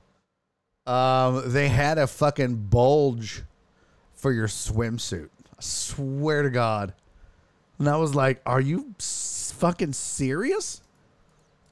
Um, 0.87 1.51
they 1.53 1.69
had 1.69 1.99
a 1.99 2.07
fucking 2.07 2.57
bulge 2.69 3.43
for 4.15 4.33
your 4.33 4.47
swimsuit. 4.47 5.31
I 5.59 5.61
swear 5.61 6.43
to 6.43 6.51
God. 6.51 6.93
And 7.81 7.89
I 7.89 7.97
was 7.97 8.15
like, 8.15 8.43
are 8.45 8.61
you 8.61 8.95
fucking 8.99 9.95
serious? 9.95 10.83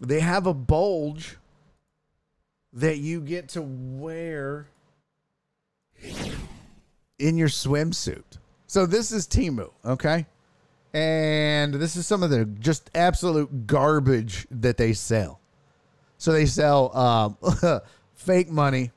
They 0.01 0.21
have 0.21 0.47
a 0.47 0.55
bulge 0.55 1.37
that 2.73 2.97
you 2.97 3.21
get 3.21 3.51
to 3.51 3.63
wear 3.63 4.69
in 7.19 7.37
your 7.37 7.49
swimsuit. 7.49 8.39
So 8.67 8.87
this 8.87 9.13
is 9.13 9.27
Timu, 9.27 9.71
okay? 9.85 10.25
And 10.95 11.75
this 11.75 11.95
is 11.95 12.07
some 12.07 12.23
of 12.23 12.31
the 12.31 12.47
just 12.47 12.91
absolute 12.95 13.67
garbage 13.67 14.47
that 14.51 14.79
they 14.79 14.95
sell. 14.95 15.41
So 16.17 16.33
they 16.33 16.47
sell 16.47 16.97
um, 16.97 17.37
fake 18.15 18.51
money. 18.51 18.93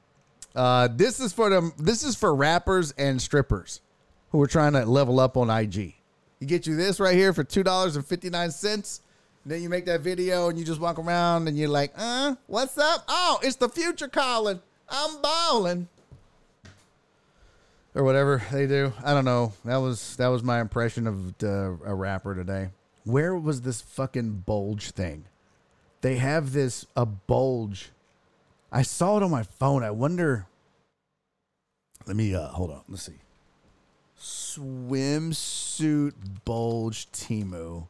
Uh, 0.55 0.87
this 0.89 1.19
is 1.19 1.33
for 1.33 1.49
them. 1.49 1.73
This 1.77 2.03
is 2.03 2.15
for 2.15 2.33
rappers 2.33 2.93
and 2.97 3.21
strippers 3.21 3.81
who 4.29 4.41
are 4.41 4.47
trying 4.47 4.73
to 4.73 4.85
level 4.85 5.19
up 5.19 5.35
on 5.35 5.49
IG. 5.49 5.95
You 6.41 6.47
get 6.47 6.65
you 6.65 6.75
this 6.75 6.99
right 6.99 7.15
here 7.15 7.33
for 7.33 7.43
two 7.43 7.63
dollars 7.63 7.95
and 7.95 8.05
fifty 8.05 8.29
nine 8.29 8.49
cents. 8.49 9.01
Then 9.45 9.61
you 9.61 9.69
make 9.69 9.85
that 9.85 10.01
video 10.01 10.49
and 10.49 10.57
you 10.57 10.65
just 10.65 10.81
walk 10.81 10.99
around 10.99 11.47
and 11.47 11.55
you're 11.55 11.69
like, 11.69 11.93
uh, 11.95 12.35
what's 12.47 12.77
up? 12.77 13.05
Oh, 13.07 13.39
it's 13.43 13.55
the 13.55 13.69
future 13.69 14.07
calling. 14.07 14.59
I'm 14.89 15.21
balling. 15.21 15.87
Or 17.93 18.03
whatever 18.03 18.41
they 18.51 18.65
do. 18.65 18.91
I 19.03 19.13
don't 19.13 19.25
know. 19.25 19.53
That 19.65 19.77
was 19.77 20.15
that 20.17 20.29
was 20.29 20.41
my 20.41 20.61
impression 20.61 21.05
of 21.05 21.37
the, 21.37 21.77
a 21.85 21.93
rapper 21.93 22.33
today. 22.33 22.69
Where 23.03 23.35
was 23.35 23.61
this 23.61 23.81
fucking 23.81 24.43
bulge 24.45 24.91
thing? 24.91 25.25
They 26.01 26.15
have 26.15 26.53
this 26.53 26.87
a 26.95 27.05
bulge. 27.05 27.91
I 28.71 28.81
saw 28.81 29.17
it 29.17 29.23
on 29.23 29.29
my 29.29 29.43
phone. 29.43 29.83
I 29.83 29.91
wonder. 29.91 30.47
Let 32.07 32.15
me 32.15 32.33
uh 32.33 32.47
hold 32.47 32.71
on. 32.71 32.81
Let's 32.89 33.03
see. 33.03 33.19
Swimsuit 34.21 36.13
bulge 36.45 37.11
Temu. 37.11 37.87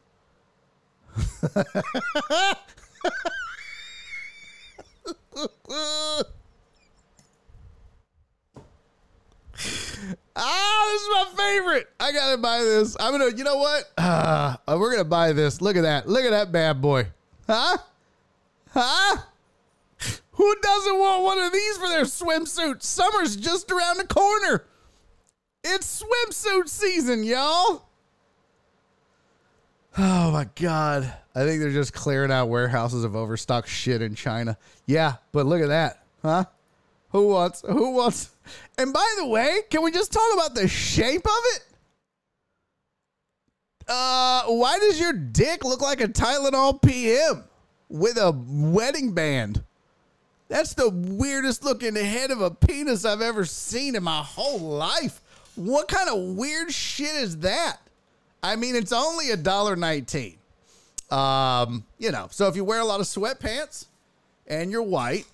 Ah, 10.34 10.90
this 10.92 11.02
is 11.02 11.10
my 11.10 11.26
favorite. 11.36 11.90
I 12.00 12.12
gotta 12.14 12.38
buy 12.38 12.60
this. 12.60 12.96
I'm 13.00 13.12
gonna, 13.12 13.36
you 13.36 13.44
know 13.44 13.58
what? 13.58 13.92
Uh, 14.68 14.78
we're 14.78 14.92
gonna 14.92 15.04
buy 15.04 15.34
this. 15.34 15.60
Look 15.62 15.76
at 15.76 15.82
that. 15.82 16.08
Look 16.08 16.24
at 16.24 16.32
that 16.32 16.52
bad 16.52 16.82
boy. 16.82 17.08
Huh? 17.48 17.78
Huh? 18.70 19.18
Who 20.32 20.56
doesn't 20.62 20.98
want 20.98 21.24
one 21.24 21.40
of 21.40 21.52
these 21.52 21.78
for 21.78 21.90
their 21.90 22.04
swimsuit? 22.04 22.82
Summer's 22.84 23.36
just 23.36 23.70
around 23.72 23.98
the 23.98 24.08
corner. 24.08 24.66
It's 25.64 26.04
swimsuit 26.04 26.68
season, 26.68 27.24
y'all. 27.24 27.84
Oh 29.98 30.32
my 30.32 30.48
god. 30.56 31.14
I 31.36 31.46
think 31.46 31.62
they're 31.62 31.72
just 31.72 31.94
clearing 31.94 32.32
out 32.32 32.50
warehouses 32.50 33.04
of 33.04 33.16
overstocked 33.16 33.70
shit 33.70 34.02
in 34.02 34.16
China. 34.16 34.58
Yeah, 34.86 35.16
but 35.32 35.46
look 35.46 35.62
at 35.62 35.68
that. 35.68 36.04
Huh? 36.22 36.46
Who 37.12 37.28
wants 37.28 37.62
who 37.68 37.92
wants 37.92 38.32
And 38.78 38.94
by 38.94 39.16
the 39.18 39.28
way, 39.28 39.62
can 39.70 39.84
we 39.84 39.92
just 39.92 40.12
talk 40.12 40.34
about 40.34 40.56
the 40.56 40.68
shape 40.68 41.26
of 41.26 41.44
it? 41.56 41.64
Uh, 43.88 44.44
why 44.46 44.80
does 44.80 45.00
your 45.00 45.14
dick 45.14 45.66
look 45.66 45.82
like 45.82 46.00
a 46.02 46.08
Tylenol 46.08 46.82
PM 46.82 47.44
with 47.90 48.18
a 48.18 48.32
wedding 48.48 49.14
band? 49.14 49.64
That's 50.48 50.74
the 50.74 50.90
weirdest 50.90 51.64
looking 51.64 51.96
head 51.96 52.32
of 52.32 52.42
a 52.42 52.52
penis 52.52 53.06
I've 53.06 53.22
ever 53.22 53.46
seen 53.46 53.96
in 53.96 54.04
my 54.04 54.22
whole 54.22 54.60
life. 54.60 55.22
What 55.56 55.88
kind 55.88 56.10
of 56.10 56.38
weird 56.38 56.72
shit 56.72 57.16
is 57.16 57.38
that? 57.40 57.78
I 58.44 58.56
mean, 58.56 58.76
it's 58.76 58.92
only 58.92 59.32
a 59.32 59.38
dollar 59.38 59.76
nineteen. 59.76 60.38
Um, 61.10 61.86
you 62.00 62.12
know, 62.12 62.28
so 62.32 62.48
if 62.48 62.56
you 62.56 62.64
wear 62.64 62.80
a 62.80 62.86
lot 62.86 63.00
of 63.00 63.06
sweatpants 63.06 63.86
and 64.48 64.72
you're 64.72 64.82
white, 64.82 65.26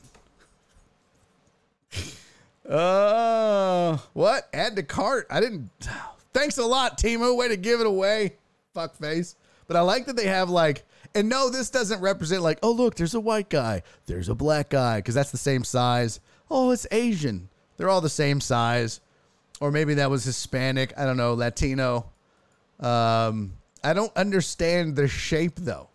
uh, 2.68 3.98
what? 4.14 4.50
Add 4.54 4.76
to 4.76 4.84
cart. 4.84 5.28
I 5.30 5.40
didn't. 5.40 5.70
Thanks 6.34 6.58
a 6.58 6.66
lot, 6.66 6.98
Temu. 6.98 7.38
Way 7.38 7.48
to 7.50 7.58
give 7.58 7.80
it 7.80 7.86
away. 7.86 8.34
Fuck 8.74 8.96
face. 8.96 9.36
But 9.68 9.78
I 9.78 9.82
like 9.82 10.06
that 10.06 10.16
they 10.16 10.28
have 10.28 10.50
like, 10.50 10.84
and 11.14 11.30
no, 11.30 11.50
this 11.50 11.70
doesn't 11.70 12.02
represent 12.02 12.42
like, 12.42 12.60
oh, 12.64 12.72
look, 12.72 12.96
there's 12.96 13.16
a 13.16 13.20
white 13.20 13.50
guy, 13.50 13.84
there's 14.06 14.30
a 14.30 14.36
black 14.36 14.70
guy, 14.70 14.98
because 14.98 15.16
that's 15.16 15.32
the 15.32 15.38
same 15.38 15.64
size. 15.64 16.20
Oh, 16.50 16.72
it's 16.72 16.88
Asian. 16.92 17.50
They're 17.76 17.90
all 17.90 18.02
the 18.02 18.10
same 18.10 18.42
size. 18.42 19.02
Or 19.60 19.72
maybe 19.72 19.96
that 19.96 20.10
was 20.10 20.24
Hispanic. 20.24 20.94
I 20.98 21.06
don't 21.06 21.18
know, 21.18 21.34
Latino. 21.34 22.12
Um, 22.80 23.54
I 23.84 23.94
don't 23.94 24.16
understand 24.16 24.96
the 24.96 25.08
shape 25.08 25.56
though. 25.56 25.90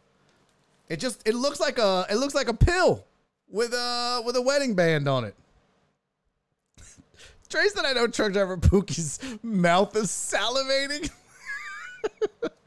It 0.88 0.98
just 1.00 1.26
it 1.26 1.34
looks 1.34 1.60
like 1.60 1.78
a 1.78 2.06
it 2.10 2.16
looks 2.16 2.34
like 2.34 2.48
a 2.48 2.54
pill 2.54 3.04
with 3.48 3.72
a 3.72 4.22
with 4.24 4.36
a 4.36 4.42
wedding 4.42 4.74
band 4.74 5.08
on 5.08 5.24
it. 5.24 5.34
Trace 7.48 7.72
that 7.74 7.84
I 7.84 7.92
know 7.92 8.06
truck 8.06 8.32
driver 8.32 8.56
Pookie's 8.56 9.18
mouth 9.42 9.94
is 9.96 10.08
salivating. 10.08 11.10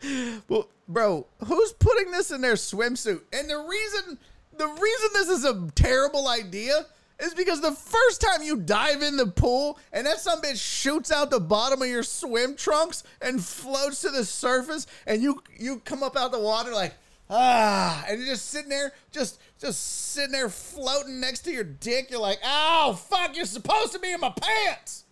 well, 0.48 0.70
bro, 0.88 1.28
who's 1.46 1.74
putting 1.74 2.12
this 2.12 2.32
in 2.32 2.42
their 2.42 2.54
swimsuit? 2.54 3.22
And 3.34 3.50
the 3.50 3.58
reason 3.58 4.18
the 4.58 4.68
reason 4.68 5.10
this 5.14 5.30
is 5.30 5.44
a 5.44 5.70
terrible 5.76 6.28
idea 6.28 6.86
is 7.20 7.34
because 7.34 7.62
the 7.62 7.72
first 7.72 8.22
time 8.22 8.44
you 8.44 8.58
dive 8.58 9.02
in 9.02 9.18
the 9.18 9.28
pool 9.28 9.80
and 9.94 10.06
that 10.06 10.20
some 10.20 10.42
bitch 10.42 10.60
shoots 10.60 11.12
out 11.12 11.30
the 11.30 11.40
bottom 11.40 11.82
of 11.82 11.88
your 11.88 12.04
swim 12.04 12.56
trunks 12.56 13.04
and 13.22 13.44
floats 13.44 14.02
to 14.02 14.10
the 14.10 14.26
surface 14.26 14.86
and 15.08 15.22
you 15.22 15.42
you 15.58 15.80
come 15.80 16.04
up 16.04 16.18
out 16.18 16.32
the 16.32 16.40
water 16.40 16.74
like 16.74 16.94
ah 17.30 18.06
and 18.08 18.20
you're 18.20 18.28
just 18.34 18.50
sitting 18.50 18.70
there 18.70 18.92
just 19.12 19.40
just 19.60 20.12
sitting 20.12 20.32
there 20.32 20.50
floating 20.50 21.20
next 21.20 21.40
to 21.42 21.52
your 21.52 21.64
dick. 21.64 22.12
You're 22.12 22.20
like 22.20 22.40
oh 22.44 22.94
fuck 22.94 23.36
you're 23.36 23.46
supposed 23.46 23.94
to 23.94 24.00
be 24.00 24.12
in 24.12 24.20
my 24.20 24.34
pants. 24.42 25.04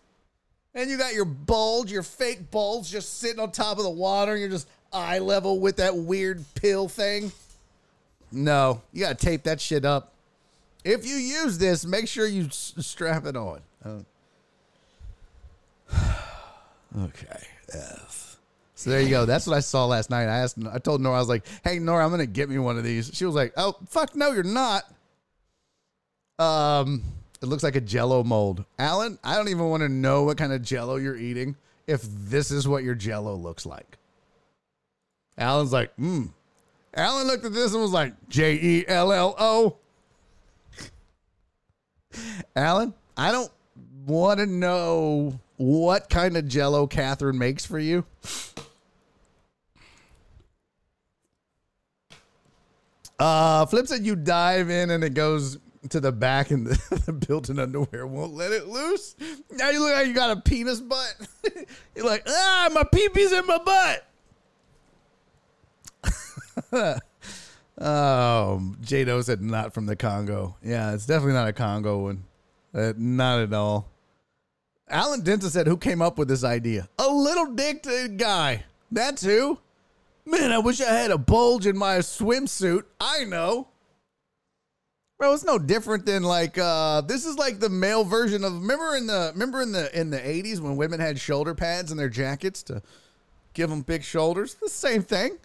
And 0.75 0.89
you 0.89 0.97
got 0.97 1.13
your 1.13 1.25
bulge 1.25 1.91
your 1.91 2.03
fake 2.03 2.51
bulge 2.51 2.89
just 2.89 3.19
sitting 3.19 3.39
on 3.39 3.51
top 3.51 3.77
of 3.77 3.83
the 3.83 3.89
water 3.89 4.33
and 4.33 4.41
you're 4.41 4.49
just 4.49 4.67
eye 4.91 5.19
level 5.19 5.59
with 5.59 5.77
that 5.77 5.95
weird 5.95 6.43
pill 6.55 6.89
thing. 6.89 7.31
No 8.31 8.81
you 8.91 9.01
gotta 9.01 9.15
tape 9.15 9.43
that 9.43 9.61
shit 9.61 9.85
up 9.85 10.12
if 10.83 11.05
you 11.05 11.15
use 11.15 11.57
this, 11.57 11.85
make 11.85 12.07
sure 12.07 12.25
you 12.25 12.45
s- 12.45 12.73
strap 12.79 13.25
it 13.25 13.35
on. 13.35 13.61
Uh, 13.83 13.99
okay. 17.03 17.47
F. 17.73 18.37
So 18.75 18.89
there 18.89 19.01
you 19.01 19.09
go. 19.09 19.25
That's 19.25 19.47
what 19.47 19.55
I 19.55 19.61
saw 19.61 19.85
last 19.85 20.09
night. 20.09 20.23
I 20.23 20.39
asked, 20.39 20.57
I 20.71 20.77
told 20.77 21.01
Nora, 21.01 21.15
I 21.15 21.19
was 21.19 21.29
like, 21.29 21.45
"Hey, 21.63 21.79
Nora, 21.79 22.03
I'm 22.03 22.11
gonna 22.11 22.25
get 22.25 22.49
me 22.49 22.59
one 22.59 22.77
of 22.77 22.83
these." 22.83 23.11
She 23.13 23.25
was 23.25 23.33
like, 23.35 23.53
"Oh, 23.55 23.75
fuck, 23.87 24.15
no, 24.15 24.31
you're 24.31 24.43
not." 24.43 24.83
Um, 26.37 27.01
it 27.41 27.45
looks 27.45 27.63
like 27.63 27.75
a 27.75 27.81
Jello 27.81 28.23
mold. 28.23 28.65
Alan, 28.77 29.19
I 29.23 29.35
don't 29.35 29.49
even 29.49 29.69
want 29.69 29.83
to 29.83 29.89
know 29.89 30.23
what 30.23 30.37
kind 30.37 30.51
of 30.51 30.61
Jello 30.61 30.97
you're 30.97 31.15
eating 31.15 31.55
if 31.87 32.01
this 32.03 32.51
is 32.51 32.67
what 32.67 32.83
your 32.83 32.95
Jello 32.95 33.35
looks 33.35 33.65
like. 33.65 33.97
Alan's 35.37 35.73
like, 35.73 35.93
hmm. 35.95 36.25
Alan 36.95 37.27
looked 37.27 37.45
at 37.45 37.53
this 37.53 37.73
and 37.73 37.81
was 37.81 37.91
like, 37.91 38.13
J 38.29 38.53
E 38.53 38.85
L 38.87 39.11
L 39.11 39.35
O. 39.39 39.77
Alan, 42.55 42.93
I 43.17 43.31
don't 43.31 43.51
want 44.05 44.39
to 44.39 44.45
know 44.45 45.39
what 45.57 46.09
kind 46.09 46.37
of 46.37 46.47
jello 46.47 46.87
Catherine 46.87 47.37
makes 47.37 47.65
for 47.65 47.79
you. 47.79 48.05
Uh, 53.19 53.65
Flip 53.67 53.87
said 53.87 54.05
you 54.05 54.15
dive 54.15 54.69
in 54.69 54.89
and 54.89 55.03
it 55.03 55.13
goes 55.13 55.57
to 55.89 55.99
the 55.99 56.11
back 56.11 56.51
and 56.51 56.67
the, 56.67 57.01
the 57.05 57.13
built-in 57.13 57.59
underwear 57.59 58.07
won't 58.07 58.33
let 58.33 58.51
it 58.51 58.67
loose. 58.67 59.15
Now 59.51 59.69
you 59.69 59.79
look 59.79 59.93
like 59.93 60.07
you 60.07 60.13
got 60.13 60.37
a 60.37 60.41
penis 60.41 60.79
butt. 60.81 61.15
You're 61.95 62.05
like, 62.05 62.23
ah, 62.27 62.69
my 62.73 62.83
pee-pee's 62.83 63.31
in 63.31 63.45
my 63.45 63.59
butt. 63.59 64.07
Oh, 67.85 68.61
Jado 68.81 69.21
said 69.21 69.41
not 69.41 69.73
from 69.73 69.87
the 69.87 69.97
Congo. 69.97 70.55
Yeah, 70.63 70.93
it's 70.93 71.05
definitely 71.05 71.33
not 71.33 71.49
a 71.49 71.53
Congo 71.53 72.03
one. 72.03 72.23
Uh, 72.73 72.93
not 72.95 73.41
at 73.41 73.53
all. 73.53 73.89
Alan 74.87 75.19
Denton 75.21 75.49
said, 75.49 75.67
"Who 75.67 75.75
came 75.75 76.01
up 76.01 76.17
with 76.17 76.29
this 76.29 76.45
idea? 76.45 76.87
A 76.97 77.09
little 77.09 77.53
dick 77.53 77.85
guy. 78.17 78.63
That's 78.89 79.23
who. 79.23 79.59
Man, 80.25 80.53
I 80.53 80.59
wish 80.59 80.79
I 80.79 80.93
had 80.93 81.11
a 81.11 81.17
bulge 81.17 81.67
in 81.67 81.77
my 81.77 81.97
swimsuit. 81.97 82.83
I 83.01 83.25
know." 83.25 83.67
Bro, 85.19 85.33
it's 85.33 85.43
no 85.43 85.59
different 85.59 86.05
than 86.05 86.23
like 86.23 86.57
uh 86.57 87.01
this 87.01 87.25
is 87.25 87.37
like 87.37 87.59
the 87.59 87.69
male 87.69 88.05
version 88.05 88.45
of 88.45 88.53
remember 88.53 88.95
in 88.95 89.07
the 89.07 89.31
remember 89.33 89.61
in 89.61 89.73
the 89.73 89.99
in 89.99 90.09
the 90.09 90.19
80s 90.19 90.61
when 90.61 90.77
women 90.77 91.01
had 91.01 91.19
shoulder 91.19 91.53
pads 91.53 91.91
in 91.91 91.97
their 91.97 92.09
jackets 92.09 92.63
to 92.63 92.81
give 93.53 93.69
them 93.69 93.81
big 93.81 94.03
shoulders. 94.03 94.53
The 94.55 94.69
same 94.69 95.03
thing. 95.03 95.37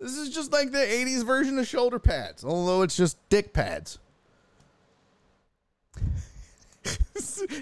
This 0.00 0.16
is 0.16 0.30
just 0.30 0.52
like 0.52 0.70
the 0.70 0.78
80s 0.78 1.24
version 1.24 1.58
of 1.58 1.66
shoulder 1.66 1.98
pads, 1.98 2.44
although 2.44 2.82
it's 2.82 2.96
just 2.96 3.18
dick 3.28 3.52
pads. 3.52 3.98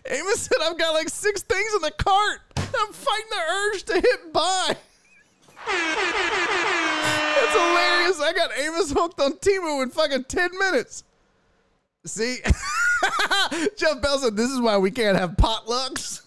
Amos 0.07 0.41
said, 0.41 0.59
I've 0.63 0.79
got 0.79 0.93
like 0.93 1.09
six 1.09 1.43
things 1.43 1.75
in 1.75 1.83
the 1.83 1.93
cart. 1.93 2.41
I'm 2.57 2.93
fighting 2.93 3.31
the 3.31 3.41
urge 3.53 3.83
to 3.85 3.95
hit 3.95 4.33
buy. 4.33 4.77
That's 5.67 7.53
hilarious. 7.53 8.21
I 8.21 8.33
got 8.35 8.51
Amos 8.59 8.93
hooked 8.93 9.21
on 9.21 9.33
Temu 9.35 9.83
in 9.83 9.91
fucking 9.91 10.25
10 10.25 10.59
minutes. 10.59 11.05
See? 12.05 12.39
Jeff 13.79 14.03
Bell 14.03 14.19
said, 14.19 14.37
This 14.37 14.51
is 14.51 14.61
why 14.61 14.77
we 14.77 14.91
can't 14.91 15.19
have 15.19 15.33
potlucks. 15.33 16.23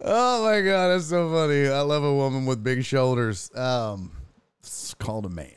Oh 0.00 0.44
my 0.44 0.60
god, 0.60 0.88
that's 0.88 1.06
so 1.06 1.30
funny. 1.30 1.68
I 1.68 1.80
love 1.80 2.04
a 2.04 2.14
woman 2.14 2.46
with 2.46 2.62
big 2.62 2.84
shoulders. 2.84 3.50
Um, 3.54 4.12
it's 4.60 4.94
called 4.94 5.26
a 5.26 5.28
man. 5.28 5.48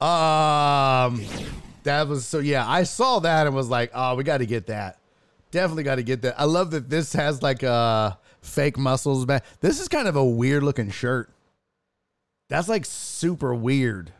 Um, 0.00 1.24
that 1.82 2.06
was 2.06 2.26
so 2.26 2.38
yeah. 2.38 2.68
I 2.68 2.84
saw 2.84 3.18
that 3.20 3.46
and 3.46 3.56
was 3.56 3.68
like, 3.68 3.90
oh, 3.94 4.14
we 4.14 4.24
got 4.24 4.38
to 4.38 4.46
get 4.46 4.66
that. 4.66 4.98
Definitely 5.50 5.84
got 5.84 5.96
to 5.96 6.02
get 6.02 6.22
that. 6.22 6.38
I 6.38 6.44
love 6.44 6.70
that 6.72 6.90
this 6.90 7.12
has 7.14 7.42
like 7.42 7.64
uh 7.64 8.12
fake 8.42 8.78
muscles 8.78 9.24
back. 9.24 9.44
This 9.60 9.80
is 9.80 9.88
kind 9.88 10.06
of 10.06 10.14
a 10.16 10.24
weird 10.24 10.62
looking 10.62 10.90
shirt. 10.90 11.30
That's 12.48 12.68
like 12.68 12.84
super 12.84 13.54
weird. 13.54 14.12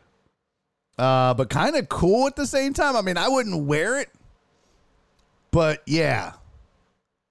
Uh 0.97 1.33
but 1.33 1.49
kind 1.49 1.75
of 1.75 1.87
cool 1.87 2.27
at 2.27 2.35
the 2.35 2.47
same 2.47 2.73
time. 2.73 2.95
I 2.95 3.01
mean, 3.01 3.17
I 3.17 3.29
wouldn't 3.29 3.65
wear 3.65 3.99
it. 3.99 4.09
But 5.51 5.81
yeah. 5.85 6.33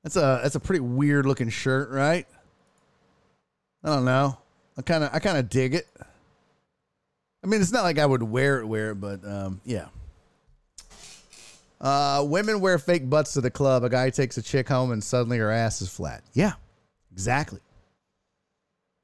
That's 0.09 0.16
a 0.16 0.40
that's 0.42 0.54
a 0.54 0.61
pretty 0.61 0.80
weird 0.80 1.26
looking 1.26 1.50
shirt, 1.50 1.90
right? 1.90 2.26
I 3.84 3.88
don't 3.90 4.06
know. 4.06 4.38
I 4.78 4.80
kind 4.80 5.04
of 5.04 5.11
I 5.12 5.18
kind 5.18 5.36
of 5.36 5.50
dig 5.50 5.74
it. 5.74 5.86
I 7.44 7.46
mean, 7.46 7.61
it's 7.61 7.72
not 7.72 7.82
like 7.82 7.98
I 7.98 8.06
would 8.06 8.22
wear 8.22 8.59
it, 8.61 8.66
wear 8.66 8.92
it, 8.92 8.94
but 8.94 9.22
um, 9.22 9.61
yeah. 9.66 9.88
Uh, 11.78 12.24
women 12.26 12.62
wear 12.62 12.78
fake 12.78 13.11
butts 13.11 13.34
to 13.34 13.42
the 13.42 13.50
club. 13.50 13.84
A 13.84 13.90
guy 13.90 14.09
takes 14.09 14.38
a 14.38 14.42
chick 14.42 14.66
home 14.66 14.92
and 14.92 15.04
suddenly 15.04 15.36
her 15.36 15.50
ass 15.50 15.82
is 15.82 15.90
flat. 15.90 16.22
Yeah, 16.32 16.54
exactly. 17.12 17.61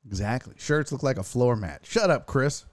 Exactly. 0.07 0.55
Shirts 0.57 0.91
look 0.91 1.03
like 1.03 1.19
a 1.19 1.23
floor 1.23 1.55
mat. 1.55 1.83
Shut 1.83 2.09
up, 2.09 2.25
Chris. 2.25 2.65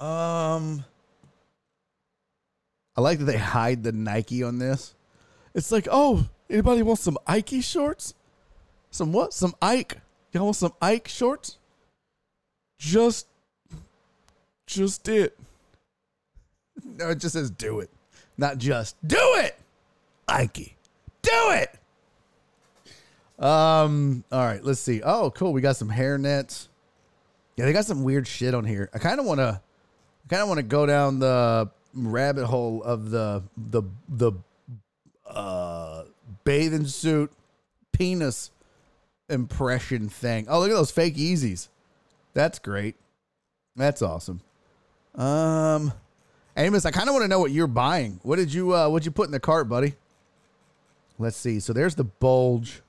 Um, 0.00 0.86
I 2.98 3.00
like 3.00 3.20
that 3.20 3.26
they 3.26 3.38
hide 3.38 3.84
the 3.84 3.92
Nike 3.92 4.42
on 4.42 4.58
this. 4.58 4.96
It's 5.54 5.70
like, 5.70 5.86
oh, 5.88 6.26
anybody 6.50 6.82
want 6.82 6.98
some 6.98 7.16
Ike 7.28 7.62
shorts? 7.62 8.12
Some 8.90 9.12
what? 9.12 9.32
Some 9.32 9.54
Ike. 9.62 9.98
Y'all 10.32 10.42
want 10.42 10.56
some 10.56 10.72
Ike 10.82 11.06
shorts? 11.06 11.58
Just, 12.76 13.28
just 14.66 15.06
it. 15.06 15.38
No, 16.84 17.10
it 17.10 17.20
just 17.20 17.34
says 17.34 17.52
do 17.52 17.78
it. 17.78 17.90
Not 18.36 18.58
just. 18.58 18.96
Do 19.06 19.16
it! 19.36 19.56
Ike. 20.26 20.74
Do 21.22 21.50
it! 21.52 21.78
Um, 23.38 24.24
all 24.32 24.44
right, 24.44 24.64
let's 24.64 24.80
see. 24.80 25.02
Oh, 25.04 25.30
cool. 25.30 25.52
We 25.52 25.60
got 25.60 25.76
some 25.76 25.88
hair 25.88 26.18
nets. 26.18 26.68
Yeah, 27.56 27.66
they 27.66 27.72
got 27.72 27.84
some 27.84 28.02
weird 28.02 28.26
shit 28.26 28.54
on 28.54 28.64
here. 28.64 28.90
I 28.92 28.98
kind 28.98 29.20
of 29.20 29.26
want 29.26 29.38
to 29.38 29.60
I 30.24 30.28
kind 30.28 30.42
of 30.42 30.48
want 30.48 30.58
to 30.58 30.64
go 30.64 30.84
down 30.84 31.20
the 31.20 31.70
rabbit 31.94 32.46
hole 32.46 32.82
of 32.82 33.10
the 33.10 33.42
the 33.56 33.82
the 34.08 34.32
uh 35.26 36.04
bathing 36.44 36.86
suit 36.86 37.32
penis 37.92 38.50
impression 39.28 40.08
thing. 40.08 40.46
Oh, 40.48 40.60
look 40.60 40.70
at 40.70 40.74
those 40.74 40.90
fake 40.90 41.16
Yeezys. 41.16 41.68
That's 42.34 42.58
great. 42.58 42.96
That's 43.76 44.02
awesome. 44.02 44.40
Um 45.14 45.92
Amos, 46.56 46.84
I 46.84 46.90
kind 46.90 47.08
of 47.08 47.14
want 47.14 47.22
to 47.22 47.28
know 47.28 47.38
what 47.38 47.52
you're 47.52 47.66
buying. 47.66 48.20
What 48.22 48.36
did 48.36 48.52
you 48.52 48.74
uh 48.74 48.88
what'd 48.88 49.06
you 49.06 49.12
put 49.12 49.26
in 49.26 49.32
the 49.32 49.40
cart, 49.40 49.68
buddy? 49.68 49.94
Let's 51.18 51.36
see. 51.36 51.60
So 51.60 51.72
there's 51.72 51.94
the 51.96 52.04
bulge. 52.04 52.82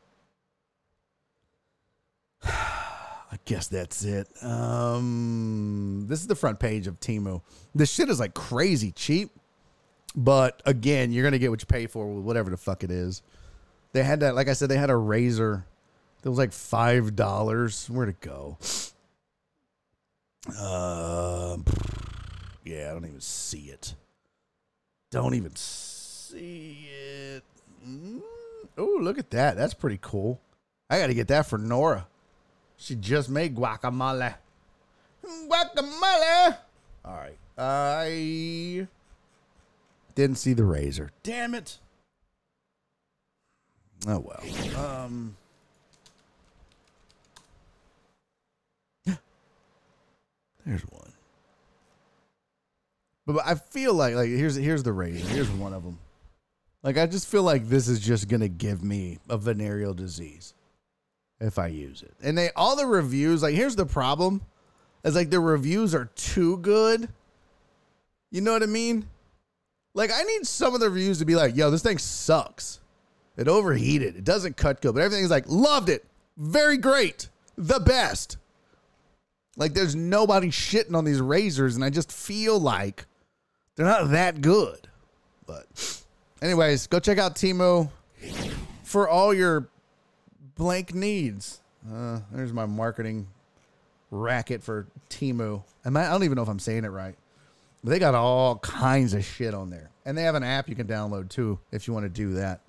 I 3.31 3.37
guess 3.45 3.67
that's 3.67 4.03
it. 4.03 4.27
Um 4.43 6.05
this 6.07 6.21
is 6.21 6.27
the 6.27 6.35
front 6.35 6.59
page 6.59 6.87
of 6.87 6.99
Temu. 6.99 7.41
This 7.75 7.91
shit 7.91 8.09
is 8.09 8.19
like 8.19 8.33
crazy 8.33 8.91
cheap. 8.91 9.31
But 10.15 10.61
again, 10.65 11.11
you're 11.11 11.23
gonna 11.23 11.39
get 11.39 11.51
what 11.51 11.61
you 11.61 11.67
pay 11.67 11.87
for 11.87 12.07
with 12.07 12.23
whatever 12.23 12.49
the 12.49 12.57
fuck 12.57 12.83
it 12.83 12.91
is. 12.91 13.21
They 13.93 14.03
had 14.03 14.19
that, 14.21 14.35
like 14.35 14.47
I 14.47 14.53
said, 14.53 14.69
they 14.69 14.77
had 14.77 14.89
a 14.89 14.95
razor 14.95 15.65
that 16.21 16.29
was 16.29 16.39
like 16.39 16.51
five 16.53 17.15
dollars. 17.15 17.87
Where'd 17.89 18.09
it 18.09 18.19
go? 18.21 18.57
Uh, 20.59 21.57
yeah, 22.63 22.89
I 22.89 22.93
don't 22.93 23.05
even 23.05 23.21
see 23.21 23.69
it. 23.69 23.95
Don't 25.11 25.35
even 25.35 25.55
see 25.55 26.87
it. 26.91 27.43
Oh, 28.77 28.97
look 29.01 29.17
at 29.17 29.31
that. 29.31 29.57
That's 29.57 29.73
pretty 29.73 29.99
cool. 30.01 30.39
I 30.89 30.99
got 30.99 31.07
to 31.07 31.13
get 31.13 31.27
that 31.27 31.45
for 31.47 31.57
Nora. 31.57 32.07
She 32.81 32.95
just 32.95 33.29
made 33.29 33.55
guacamole. 33.55 34.35
Guacamole. 35.23 36.57
All 37.03 37.13
right. 37.13 37.37
I 37.57 38.87
didn't 40.15 40.37
see 40.37 40.53
the 40.53 40.63
razor. 40.63 41.11
Damn 41.21 41.55
it. 41.55 41.77
Oh 44.07 44.19
well. 44.19 44.41
Um 44.77 45.35
There's 50.65 50.83
one. 50.83 51.11
But, 53.25 53.33
but 53.33 53.45
I 53.45 53.55
feel 53.55 53.93
like 53.93 54.15
like 54.15 54.29
here's 54.29 54.55
here's 54.55 54.83
the 54.83 54.93
razor. 54.93 55.27
Here's 55.27 55.49
one 55.49 55.73
of 55.73 55.83
them. 55.83 55.99
Like 56.81 56.97
I 56.97 57.07
just 57.07 57.27
feel 57.27 57.43
like 57.43 57.67
this 57.67 57.89
is 57.89 57.99
just 57.99 58.29
gonna 58.29 58.47
give 58.47 58.81
me 58.85 59.19
a 59.29 59.37
venereal 59.37 59.93
disease 59.93 60.53
if 61.39 61.57
I 61.59 61.67
use 61.67 62.01
it. 62.01 62.13
And 62.21 62.37
they 62.37 62.49
all 62.55 62.75
the 62.75 62.85
reviews 62.85 63.41
like 63.41 63.55
here's 63.55 63.75
the 63.75 63.85
problem, 63.85 64.41
is 65.03 65.15
like 65.15 65.29
the 65.29 65.39
reviews 65.39 65.95
are 65.95 66.05
too 66.15 66.57
good. 66.57 67.09
You 68.31 68.41
know 68.41 68.53
what 68.53 68.63
I 68.63 68.67
mean? 68.67 69.07
Like 69.93 70.11
I 70.13 70.23
need 70.23 70.45
some 70.45 70.73
of 70.73 70.79
the 70.79 70.89
reviews 70.89 71.19
to 71.19 71.25
be 71.25 71.35
like, 71.35 71.55
yo, 71.55 71.71
this 71.71 71.83
thing 71.83 71.97
sucks. 71.97 72.79
It 73.37 73.47
overheated. 73.47 74.17
It 74.17 74.23
doesn't 74.23 74.57
cut 74.57 74.81
good, 74.81 74.93
but 74.93 75.01
everything's 75.01 75.31
like, 75.31 75.45
loved 75.47 75.89
it. 75.89 76.05
Very 76.37 76.77
great. 76.77 77.29
The 77.57 77.79
best. 77.79 78.37
Like 79.55 79.73
there's 79.73 79.95
nobody 79.95 80.49
shitting 80.49 80.95
on 80.95 81.05
these 81.05 81.19
razors, 81.21 81.75
and 81.75 81.83
I 81.83 81.89
just 81.89 82.11
feel 82.11 82.59
like 82.59 83.05
they're 83.75 83.85
not 83.85 84.11
that 84.11 84.41
good. 84.41 84.87
But 85.45 86.03
anyways, 86.41 86.87
go 86.87 86.99
check 86.99 87.17
out 87.17 87.35
Temu 87.35 87.89
for 88.83 89.09
all 89.09 89.33
your 89.33 89.67
blank 90.59 90.93
needs. 90.93 91.61
Uh, 91.91 92.19
there's 92.31 92.53
my 92.53 92.67
marketing 92.67 93.27
racket 94.11 94.61
for 94.61 94.85
Temu. 95.09 95.63
I, 95.83 95.89
I 95.89 96.11
don't 96.11 96.23
even 96.23 96.35
know 96.35 96.43
if 96.43 96.49
I'm 96.49 96.59
saying 96.59 96.83
it 96.83 96.89
right. 96.89 97.15
But 97.83 97.91
they 97.91 97.99
got 97.99 98.13
all 98.13 98.57
kinds 98.57 99.13
of 99.13 99.23
shit 99.23 99.53
on 99.53 99.69
there. 99.71 99.89
And 100.05 100.17
they 100.17 100.23
have 100.23 100.35
an 100.35 100.43
app 100.43 100.69
you 100.69 100.75
can 100.75 100.85
download 100.85 101.29
too 101.29 101.59
if 101.71 101.87
you 101.87 101.93
want 101.93 102.03
to 102.03 102.09
do 102.09 102.33
that. 102.33 102.59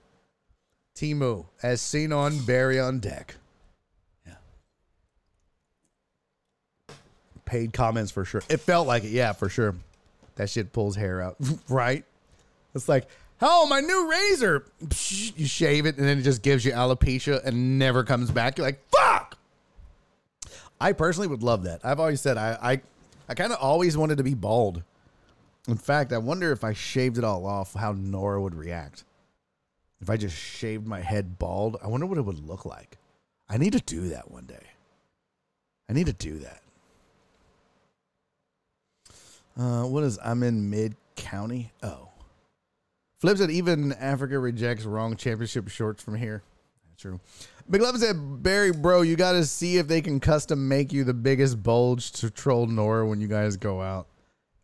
Temu, 0.95 1.47
as 1.63 1.81
seen 1.83 2.13
on 2.13 2.39
Barry 2.45 2.79
on 2.79 3.01
Deck. 3.01 3.35
Yeah. 4.27 4.35
Paid 7.45 7.73
comments 7.73 8.13
for 8.13 8.25
sure. 8.25 8.43
It 8.49 8.59
felt 8.59 8.87
like 8.87 9.03
it, 9.03 9.11
yeah, 9.11 9.33
for 9.33 9.49
sure. 9.49 9.75
That 10.37 10.49
shit 10.49 10.73
pulls 10.73 10.95
hair 10.95 11.21
out, 11.21 11.37
right? 11.69 12.05
It's 12.75 12.89
like, 12.89 13.09
oh, 13.43 13.67
my 13.67 13.81
new 13.81 14.11
razor. 14.11 14.65
You 15.37 15.47
shave 15.47 15.87
it 15.87 15.97
and 15.97 16.07
then 16.07 16.19
it 16.19 16.23
just 16.23 16.43
gives 16.43 16.65
you 16.65 16.73
alopecia 16.73 17.45
and 17.45 17.79
never 17.79 18.05
comes 18.05 18.31
back. 18.31 18.59
You're 18.59 18.67
like, 18.67 18.81
fuck. 18.91 19.37
I 20.81 20.93
personally 20.93 21.29
would 21.29 21.43
love 21.43 21.65
that. 21.65 21.81
I've 21.85 22.01
always 22.01 22.21
said 22.21 22.39
I 22.39 22.59
I, 22.63 22.81
I 23.29 23.35
kind 23.35 23.53
of 23.53 23.59
always 23.61 23.97
wanted 23.97 24.19
to 24.19 24.25
be 24.25 24.35
bald. 24.35 24.83
In 25.69 25.77
fact, 25.77 26.13
I 26.13 26.19
wonder 26.19 26.53
if 26.53 26.65
I 26.65 26.73
shaved 26.73 27.19
it 27.19 27.25
all 27.25 27.47
off, 27.47 27.75
how 27.75 27.93
Nora 27.93 28.41
would 28.41 28.55
react. 28.55 29.05
If 30.01 30.09
I 30.09 30.17
just 30.17 30.35
shaved 30.37 30.87
my 30.87 31.01
head 31.01 31.39
bald, 31.39 31.77
I 31.83 31.89
wonder 31.89 32.07
what 32.07 32.17
it 32.17 32.23
would 32.23 32.47
look 32.49 32.65
like. 32.65 32.97
I 33.49 33.59
need 33.59 33.75
to 33.75 33.81
do 33.81 34.09
that 34.09 34.31
one 34.31 34.47
day. 34.47 34.67
I 35.89 35.93
need 35.93 36.07
to 36.07 36.13
do 36.13 36.39
that. 36.39 36.63
Uh, 39.59 39.83
what 39.85 40.05
is 40.05 40.19
I'm 40.25 40.43
in 40.43 40.71
mid 40.71 40.95
county? 41.17 41.73
Oh. 41.83 42.10
Flip 43.21 43.37
said 43.37 43.51
even 43.51 43.93
Africa 43.93 44.39
rejects 44.39 44.85
wrong 44.85 45.15
championship 45.15 45.69
shorts 45.69 46.03
from 46.03 46.15
here. 46.15 46.43
That's 46.89 47.03
true. 47.03 47.21
McLovin 47.71 47.99
said, 47.99 48.43
Barry, 48.43 48.73
bro, 48.73 49.03
you 49.03 49.15
got 49.15 49.33
to 49.33 49.45
see 49.45 49.77
if 49.77 49.87
they 49.87 50.01
can 50.01 50.21
custom 50.21 50.69
make 50.69 50.91
you 50.91 51.05
the 51.05 51.15
biggest 51.15 51.63
bulge 51.63 52.13
to 52.13 52.31
troll 52.31 52.67
Nora 52.67 53.07
when 53.07 53.21
you 53.21 53.29
guys 53.29 53.59
go 53.59 53.83
out. 53.83 54.07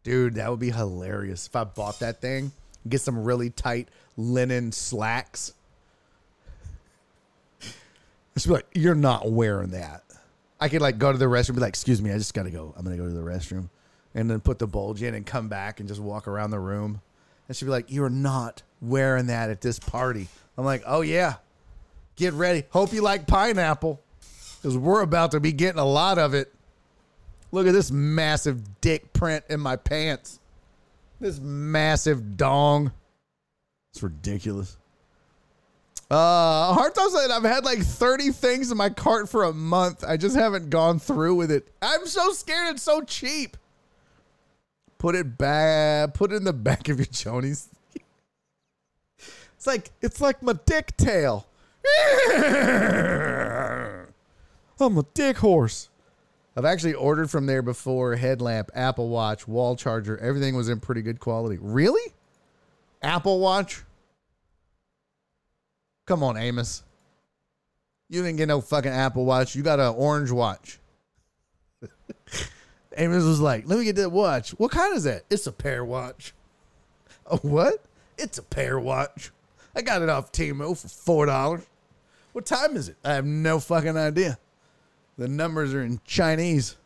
Dude, 0.03 0.37
that 0.37 0.51
would 0.51 0.59
be 0.59 0.71
hilarious 0.71 1.47
if 1.47 1.55
I 1.55 1.65
bought 1.65 2.01
that 2.01 2.23
thing. 2.23 2.51
Get 2.89 3.03
some 3.03 3.25
really 3.25 3.51
tight 3.51 3.89
linen 4.17 4.73
slacks. 4.73 5.53
Just 8.35 8.47
be 8.47 8.55
like, 8.55 8.67
you're 8.75 8.95
not 8.95 9.31
wearing 9.31 9.71
that. 9.71 10.03
I 10.59 10.71
could 10.71 10.81
like 10.81 10.97
go 10.97 11.13
to 11.13 11.19
the 11.19 11.27
restroom, 11.27 11.57
be 11.57 11.61
like, 11.61 11.71
excuse 11.71 12.01
me, 12.01 12.11
I 12.11 12.17
just 12.17 12.33
gotta 12.33 12.51
go. 12.51 12.73
I'm 12.77 12.85
gonna 12.85 12.97
go 12.97 13.07
to 13.07 13.15
the 13.15 13.21
restroom, 13.21 13.69
and 14.15 14.31
then 14.31 14.41
put 14.41 14.59
the 14.59 14.67
bulge 14.67 15.03
in 15.03 15.15
and 15.15 15.27
come 15.27 15.49
back 15.49 15.81
and 15.81 15.89
just 15.89 16.01
walk 16.01 16.27
around 16.27 16.51
the 16.51 16.59
room. 16.59 17.03
And 17.49 17.57
she'd 17.57 17.67
be 17.67 17.71
like, 17.71 17.91
you're 17.91 18.11
not 18.11 18.63
wearing 18.81 19.27
that 19.27 19.51
at 19.51 19.61
this 19.61 19.79
party. 19.79 20.29
I'm 20.57 20.65
like, 20.65 20.83
oh 20.87 21.03
yeah, 21.03 21.35
get 22.17 22.35
ready. 22.35 22.65
Hope 22.71 22.93
you 22.93 23.03
like 23.03 23.27
pineapple, 23.27 24.01
because 24.57 24.77
we're 24.77 25.03
about 25.03 25.33
to 25.33 25.41
be 25.41 25.53
getting 25.53 25.81
a 25.81 25.85
lot 25.85 26.19
of 26.19 26.35
it. 26.35 26.53
Look 27.53 27.67
at 27.67 27.73
this 27.73 27.91
massive 27.91 28.81
dick 28.81 29.13
print 29.13 29.45
in 29.49 29.61
my 29.61 29.77
pants. 29.77 30.41
This 31.21 31.41
massive 31.41 32.37
dong. 32.37 32.93
It's 33.93 34.03
ridiculous. 34.03 34.77
Uh, 36.11 36.77
Harto 36.77 37.09
said 37.11 37.31
I've 37.31 37.43
had 37.43 37.65
like 37.65 37.81
30 37.81 38.31
things 38.31 38.71
in 38.71 38.77
my 38.77 38.91
cart 38.91 39.29
for 39.29 39.45
a 39.45 39.53
month. 39.53 40.05
I 40.07 40.17
just 40.17 40.37
haven't 40.37 40.71
gone 40.71 40.99
through 40.99 41.35
with 41.35 41.51
it. 41.51 41.69
I'm 41.83 42.07
so 42.07 42.33
scared 42.33 42.75
it's 42.75 42.83
so 42.83 43.03
cheap. 43.03 43.57
Put 44.99 45.15
it 45.15 45.37
back. 45.39 46.15
Put 46.15 46.33
it 46.33 46.37
in 46.37 46.45
the 46.45 46.53
back 46.55 46.89
of 46.89 46.99
your 46.99 47.07
chonies. 47.07 47.69
It's 49.57 49.67
like 49.67 49.91
it's 50.01 50.21
like 50.21 50.43
my 50.43 50.55
dick 50.67 50.97
tail. 50.97 51.47
I'm 54.79 54.99
a 54.99 55.05
dick 55.15 55.39
horse. 55.39 55.89
I've 56.57 56.65
actually 56.65 56.95
ordered 56.95 57.31
from 57.31 57.47
there 57.47 57.63
before 57.63 58.17
headlamp, 58.17 58.71
Apple 58.75 59.09
Watch, 59.09 59.47
wall 59.47 59.77
charger. 59.77 60.17
Everything 60.19 60.57
was 60.57 60.69
in 60.69 60.81
pretty 60.81 61.03
good 61.03 61.21
quality. 61.21 61.59
Really? 61.61 62.13
Apple 63.03 63.41
Watch? 63.41 63.83
Come 66.07 66.23
on, 66.23 66.37
Amos. 66.37 66.83
You 68.09 68.23
didn't 68.23 68.37
get 68.37 68.49
no 68.49 68.61
fucking 68.61 68.91
Apple 68.91 69.25
Watch. 69.27 69.55
You 69.55 69.63
got 69.63 69.81
an 69.81 69.95
orange 69.97 70.31
watch. 70.31 70.79
Amos 72.97 73.25
was 73.25 73.41
like, 73.41 73.69
let 73.69 73.79
me 73.79 73.85
get 73.85 73.97
that 73.97 74.11
watch. 74.11 74.51
What 74.53 74.71
kind 74.71 74.97
is 74.97 75.05
that? 75.05 75.25
It's 75.31 75.47
a 75.47 75.53
pair 75.53 75.85
watch. 75.85 76.33
A 77.27 77.37
what? 77.39 77.85
It's 78.19 78.39
a 78.39 78.43
pair 78.43 78.79
watch. 78.79 79.31
I 79.75 79.83
got 79.83 80.03
it 80.03 80.09
off 80.09 80.33
Temu 80.33 80.77
for 80.77 80.89
four 80.89 81.27
dollars. 81.27 81.67
What 82.33 82.47
time 82.47 82.77
is 82.77 82.89
it? 82.89 82.97
I 83.05 83.15
have 83.15 83.27
no 83.27 83.61
fucking 83.61 83.97
idea. 83.97 84.39
The 85.19 85.29
numbers 85.29 85.75
are 85.75 85.83
in 85.83 86.01
Chinese. 86.05 86.77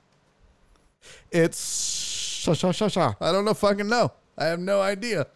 It's 1.31 1.61
sha 2.41 2.55
sha 2.55 2.73
sha 2.73 2.89
sha. 2.89 3.15
I 3.21 3.33
don't 3.33 3.45
know 3.45 3.55
fucking 3.55 3.89
know. 3.89 4.13
I 4.37 4.47
have 4.47 4.61
no 4.61 4.81
idea. 4.81 5.27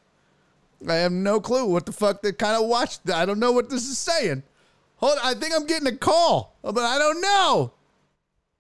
I 0.89 0.95
have 0.95 1.13
no 1.13 1.41
clue 1.41 1.67
what 1.67 1.87
the 1.87 1.93
fuck 1.93 2.23
that 2.23 2.39
kind 2.39 2.61
of 2.61 2.69
watch. 2.69 2.99
I 3.13 3.25
don't 3.25 3.39
know 3.39 3.53
what 3.53 3.71
this 3.71 3.89
is 3.89 3.99
saying. 3.99 4.43
Hold 4.97 5.19
on, 5.19 5.25
I 5.25 5.35
think 5.35 5.55
I'm 5.55 5.67
getting 5.67 5.89
a 5.89 5.97
call, 5.97 6.57
but 6.63 6.79
I 6.79 6.99
don't 6.99 7.21
know. 7.21 7.73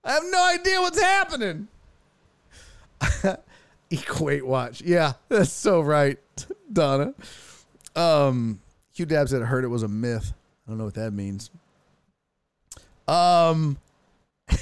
I 0.04 0.12
have 0.12 0.24
no 0.30 0.44
idea 0.44 0.80
what's 0.80 1.00
happening. 1.00 1.68
Equate 3.90 4.46
watch. 4.46 4.80
Yeah, 4.82 5.14
that's 5.28 5.52
so 5.52 5.80
right, 5.80 6.18
Donna. 6.72 7.14
Um, 7.94 8.60
Hugh 8.92 9.06
Dab 9.06 9.28
said 9.28 9.42
heard 9.42 9.64
it 9.64 9.68
was 9.68 9.82
a 9.82 9.88
myth. 9.88 10.32
I 10.66 10.70
don't 10.70 10.78
know 10.78 10.84
what 10.84 10.94
that 10.94 11.12
means. 11.12 11.50
Um, 13.06 13.76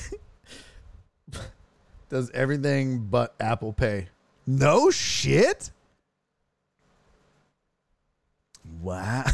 does 2.08 2.30
everything 2.32 3.06
but 3.06 3.34
Apple 3.40 3.72
Pay. 3.72 4.08
No 4.46 4.90
shit. 4.90 5.70
Wow. 8.80 9.24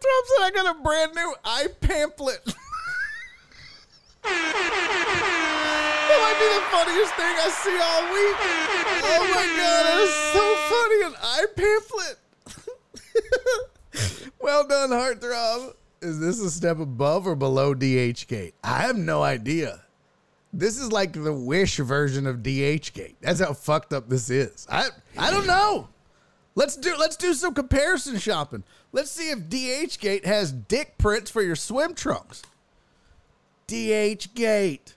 Gotta- 0.00 0.26
said 0.36 0.44
I 0.44 0.50
got 0.50 0.76
a 0.76 0.82
brand 0.82 1.14
new 1.14 1.34
eye 1.44 1.68
pamphlet. 1.80 2.44
that 4.22 6.18
might 6.20 6.38
be 6.38 6.48
the 6.54 6.62
funniest 6.70 7.14
thing 7.14 7.34
I 7.38 7.48
see 7.50 7.78
all 7.80 8.02
week. 8.12 8.36
Oh 9.10 9.24
my 9.34 9.46
god, 9.56 9.82
that 9.86 9.98
is 10.02 10.14
so 10.32 10.44
funny. 10.70 10.98
An 11.06 11.14
eye 11.22 11.46
pamphlet. 11.56 12.16
well 14.40 14.66
done, 14.66 14.90
Heartthrob. 14.90 15.74
Is 16.00 16.20
this 16.20 16.40
a 16.40 16.50
step 16.50 16.78
above 16.78 17.26
or 17.26 17.34
below 17.34 17.74
DHgate? 17.74 18.52
I 18.62 18.82
have 18.82 18.96
no 18.96 19.22
idea. 19.22 19.82
This 20.52 20.78
is 20.78 20.92
like 20.92 21.12
the 21.12 21.32
Wish 21.32 21.76
version 21.76 22.26
of 22.26 22.38
DHgate. 22.38 23.16
That's 23.20 23.40
how 23.40 23.52
fucked 23.52 23.92
up 23.92 24.08
this 24.08 24.30
is. 24.30 24.66
I 24.70 24.88
I 25.16 25.30
don't 25.30 25.46
know. 25.46 25.88
Let's 26.54 26.76
do 26.76 26.96
let's 26.96 27.16
do 27.16 27.34
some 27.34 27.54
comparison 27.54 28.18
shopping. 28.18 28.64
Let's 28.92 29.10
see 29.10 29.30
if 29.30 29.40
DHgate 29.40 30.24
has 30.24 30.52
dick 30.52 30.96
prints 30.98 31.30
for 31.30 31.42
your 31.42 31.56
swim 31.56 31.94
trunks. 31.94 32.42
DHgate. 33.66 34.94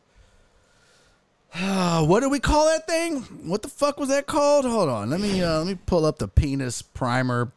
what 2.07 2.21
do 2.21 2.29
we 2.29 2.39
call 2.39 2.65
that 2.65 2.87
thing? 2.87 3.21
What 3.47 3.61
the 3.61 3.67
fuck 3.67 3.99
was 3.99 4.07
that 4.09 4.25
called? 4.25 4.63
Hold 4.63 4.87
on. 4.87 5.09
Let 5.09 5.19
me 5.19 5.43
uh, 5.43 5.57
let 5.57 5.67
me 5.67 5.77
pull 5.85 6.05
up 6.05 6.17
the 6.17 6.29
penis 6.29 6.81
primer. 6.81 7.51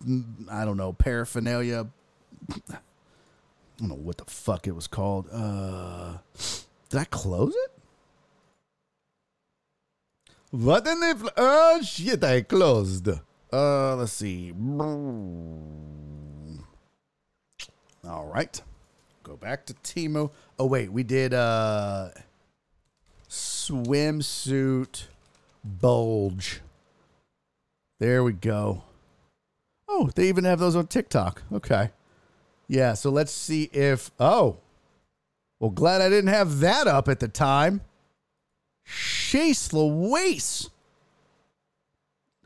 I 0.50 0.64
don't 0.64 0.76
know 0.76 0.92
paraphernalia. 0.92 1.86
I 2.50 2.78
don't 3.78 3.88
know 3.88 3.94
what 3.94 4.18
the 4.18 4.24
fuck 4.24 4.66
it 4.66 4.72
was 4.72 4.88
called. 4.88 5.28
Uh, 5.32 6.18
did 6.88 7.00
I 7.00 7.04
close 7.04 7.54
it? 7.54 7.70
What 10.50 10.86
in 10.86 10.98
the? 11.00 11.32
Oh 11.36 11.80
shit! 11.82 12.22
I 12.24 12.42
closed. 12.42 13.08
Uh, 13.52 13.96
let's 13.96 14.12
see. 14.12 14.52
All 18.08 18.26
right. 18.26 18.60
Go 19.22 19.36
back 19.36 19.66
to 19.66 19.74
Temu. 19.74 20.30
Oh 20.58 20.66
wait, 20.66 20.92
we 20.92 21.02
did 21.02 21.32
uh 21.32 22.10
swimsuit 23.28 25.04
bulge. 25.64 26.60
There 28.00 28.22
we 28.22 28.32
go. 28.32 28.82
Oh, 29.88 30.10
they 30.14 30.28
even 30.28 30.44
have 30.44 30.58
those 30.58 30.76
on 30.76 30.86
TikTok. 30.86 31.42
Okay. 31.52 31.90
Yeah, 32.68 32.94
so 32.94 33.10
let's 33.10 33.32
see 33.32 33.70
if 33.72 34.10
oh. 34.20 34.58
Well, 35.60 35.70
glad 35.70 36.02
I 36.02 36.08
didn't 36.10 36.32
have 36.32 36.60
that 36.60 36.86
up 36.86 37.08
at 37.08 37.20
the 37.20 37.28
time. 37.28 37.80
Chase 38.84 39.72
Louise. 39.72 40.68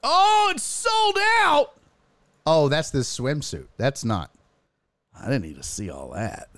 Oh, 0.02 0.52
it's 0.54 0.62
sold 0.62 1.18
out. 1.40 1.74
Oh, 2.46 2.68
that's 2.68 2.90
this 2.90 3.18
swimsuit. 3.18 3.66
That's 3.76 4.04
not. 4.04 4.30
I 5.20 5.26
didn't 5.26 5.42
need 5.42 5.56
to 5.56 5.62
see 5.62 5.90
all 5.90 6.10
that. 6.10 6.48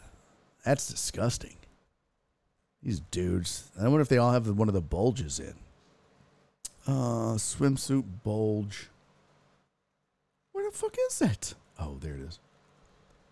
That's 0.64 0.88
disgusting. 0.88 1.56
These 2.82 3.00
dudes. 3.10 3.70
I 3.78 3.84
wonder 3.84 4.00
if 4.00 4.08
they 4.08 4.18
all 4.18 4.32
have 4.32 4.48
one 4.48 4.68
of 4.68 4.74
the 4.74 4.80
bulges 4.80 5.38
in. 5.38 5.54
Uh, 6.86 7.34
swimsuit 7.36 8.04
bulge. 8.24 8.88
Where 10.52 10.70
the 10.70 10.76
fuck 10.76 10.96
is 11.10 11.22
it? 11.22 11.54
Oh, 11.78 11.98
there 12.00 12.14
it 12.14 12.20
is. 12.20 12.38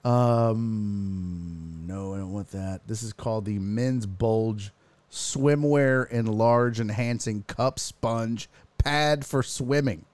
Um, 0.05 1.85
no, 1.87 2.15
I 2.15 2.19
don't 2.19 2.33
want 2.33 2.51
that. 2.53 2.87
This 2.87 3.03
is 3.03 3.13
called 3.13 3.45
the 3.45 3.59
men's 3.59 4.07
bulge 4.07 4.73
swimwear 5.11 6.09
enlarge 6.11 6.81
enhancing 6.81 7.43
cup 7.47 7.79
sponge 7.79 8.49
pad 8.77 9.25
for 9.25 9.43
swimming. 9.43 10.05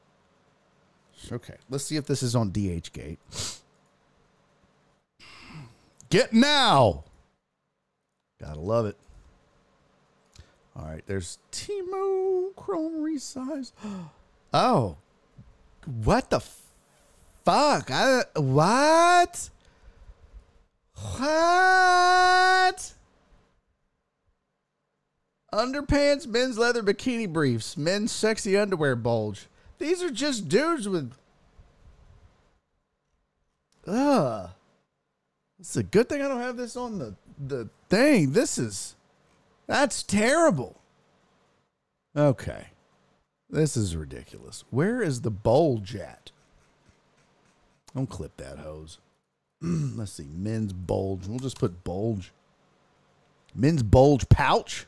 Okay, 1.30 1.56
let's 1.70 1.84
see 1.84 1.96
if 1.96 2.06
this 2.06 2.22
is 2.22 2.36
on 2.36 2.50
DHgate. 2.50 3.18
Get 6.14 6.32
now. 6.32 7.02
Gotta 8.40 8.60
love 8.60 8.86
it. 8.86 8.96
All 10.76 10.86
right, 10.86 11.02
there's 11.08 11.38
Temu 11.50 12.54
Chrome 12.54 13.02
resize. 13.02 13.72
Oh, 14.56 14.98
what 16.04 16.30
the 16.30 16.38
fuck? 16.38 17.90
I 17.90 18.22
what? 18.36 19.50
What? 21.16 22.92
Underpants, 25.52 26.28
men's 26.28 26.56
leather 26.56 26.84
bikini 26.84 27.28
briefs, 27.28 27.76
men's 27.76 28.12
sexy 28.12 28.56
underwear 28.56 28.94
bulge. 28.94 29.48
These 29.80 30.04
are 30.04 30.10
just 30.10 30.48
dudes 30.48 30.88
with. 30.88 31.12
Ugh. 33.88 34.50
It's 35.64 35.76
a 35.78 35.82
good 35.82 36.10
thing 36.10 36.20
I 36.20 36.28
don't 36.28 36.42
have 36.42 36.58
this 36.58 36.76
on 36.76 36.98
the 36.98 37.14
the 37.38 37.70
thing. 37.88 38.32
This 38.32 38.58
is 38.58 38.96
that's 39.66 40.02
terrible. 40.02 40.78
Okay. 42.14 42.66
This 43.48 43.74
is 43.74 43.96
ridiculous. 43.96 44.64
Where 44.68 45.00
is 45.00 45.22
the 45.22 45.30
bulge 45.30 45.96
at? 45.96 46.32
Don't 47.94 48.10
clip 48.10 48.36
that 48.36 48.58
hose. 48.58 48.98
Let's 49.62 50.12
see. 50.12 50.28
Men's 50.30 50.74
bulge. 50.74 51.26
We'll 51.26 51.38
just 51.38 51.58
put 51.58 51.82
bulge. 51.82 52.30
Men's 53.54 53.82
bulge 53.82 54.28
pouch. 54.28 54.84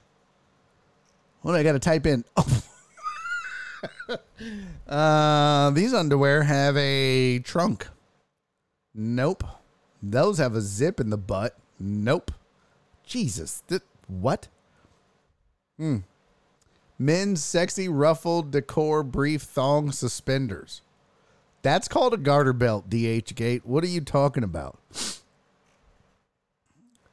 What 1.40 1.52
do 1.52 1.56
I 1.56 1.62
got 1.62 1.72
to 1.72 1.78
type 1.78 2.04
in? 2.04 2.22
uh, 4.86 5.70
these 5.70 5.94
underwear 5.94 6.42
have 6.42 6.76
a 6.76 7.38
trunk. 7.38 7.88
Nope. 8.94 9.42
Those 10.02 10.38
have 10.38 10.54
a 10.54 10.60
zip 10.60 11.00
in 11.00 11.10
the 11.10 11.16
butt. 11.18 11.56
Nope. 11.78 12.30
Jesus. 13.04 13.62
Th- 13.68 13.82
what? 14.08 14.48
Hmm. 15.78 15.98
Men's 16.98 17.44
sexy 17.44 17.88
ruffled 17.88 18.50
decor 18.50 19.02
brief 19.02 19.42
thong 19.42 19.92
suspenders. 19.92 20.80
That's 21.62 21.88
called 21.88 22.14
a 22.14 22.18
garter 22.18 22.52
belt, 22.52 22.88
DHgate. 22.88 23.62
What 23.64 23.84
are 23.84 23.88
you 23.88 24.00
talking 24.00 24.44
about? 24.44 24.78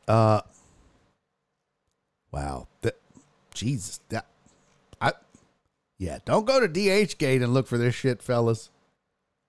Uh 0.07 0.41
Wow. 2.31 2.67
That 2.81 2.99
Jesus. 3.53 3.99
That 4.09 4.27
I 5.01 5.13
Yeah, 5.97 6.19
don't 6.25 6.45
go 6.45 6.59
to 6.59 6.67
DHgate 6.67 7.43
and 7.43 7.53
look 7.53 7.67
for 7.67 7.77
this 7.77 7.95
shit, 7.95 8.21
fellas. 8.21 8.69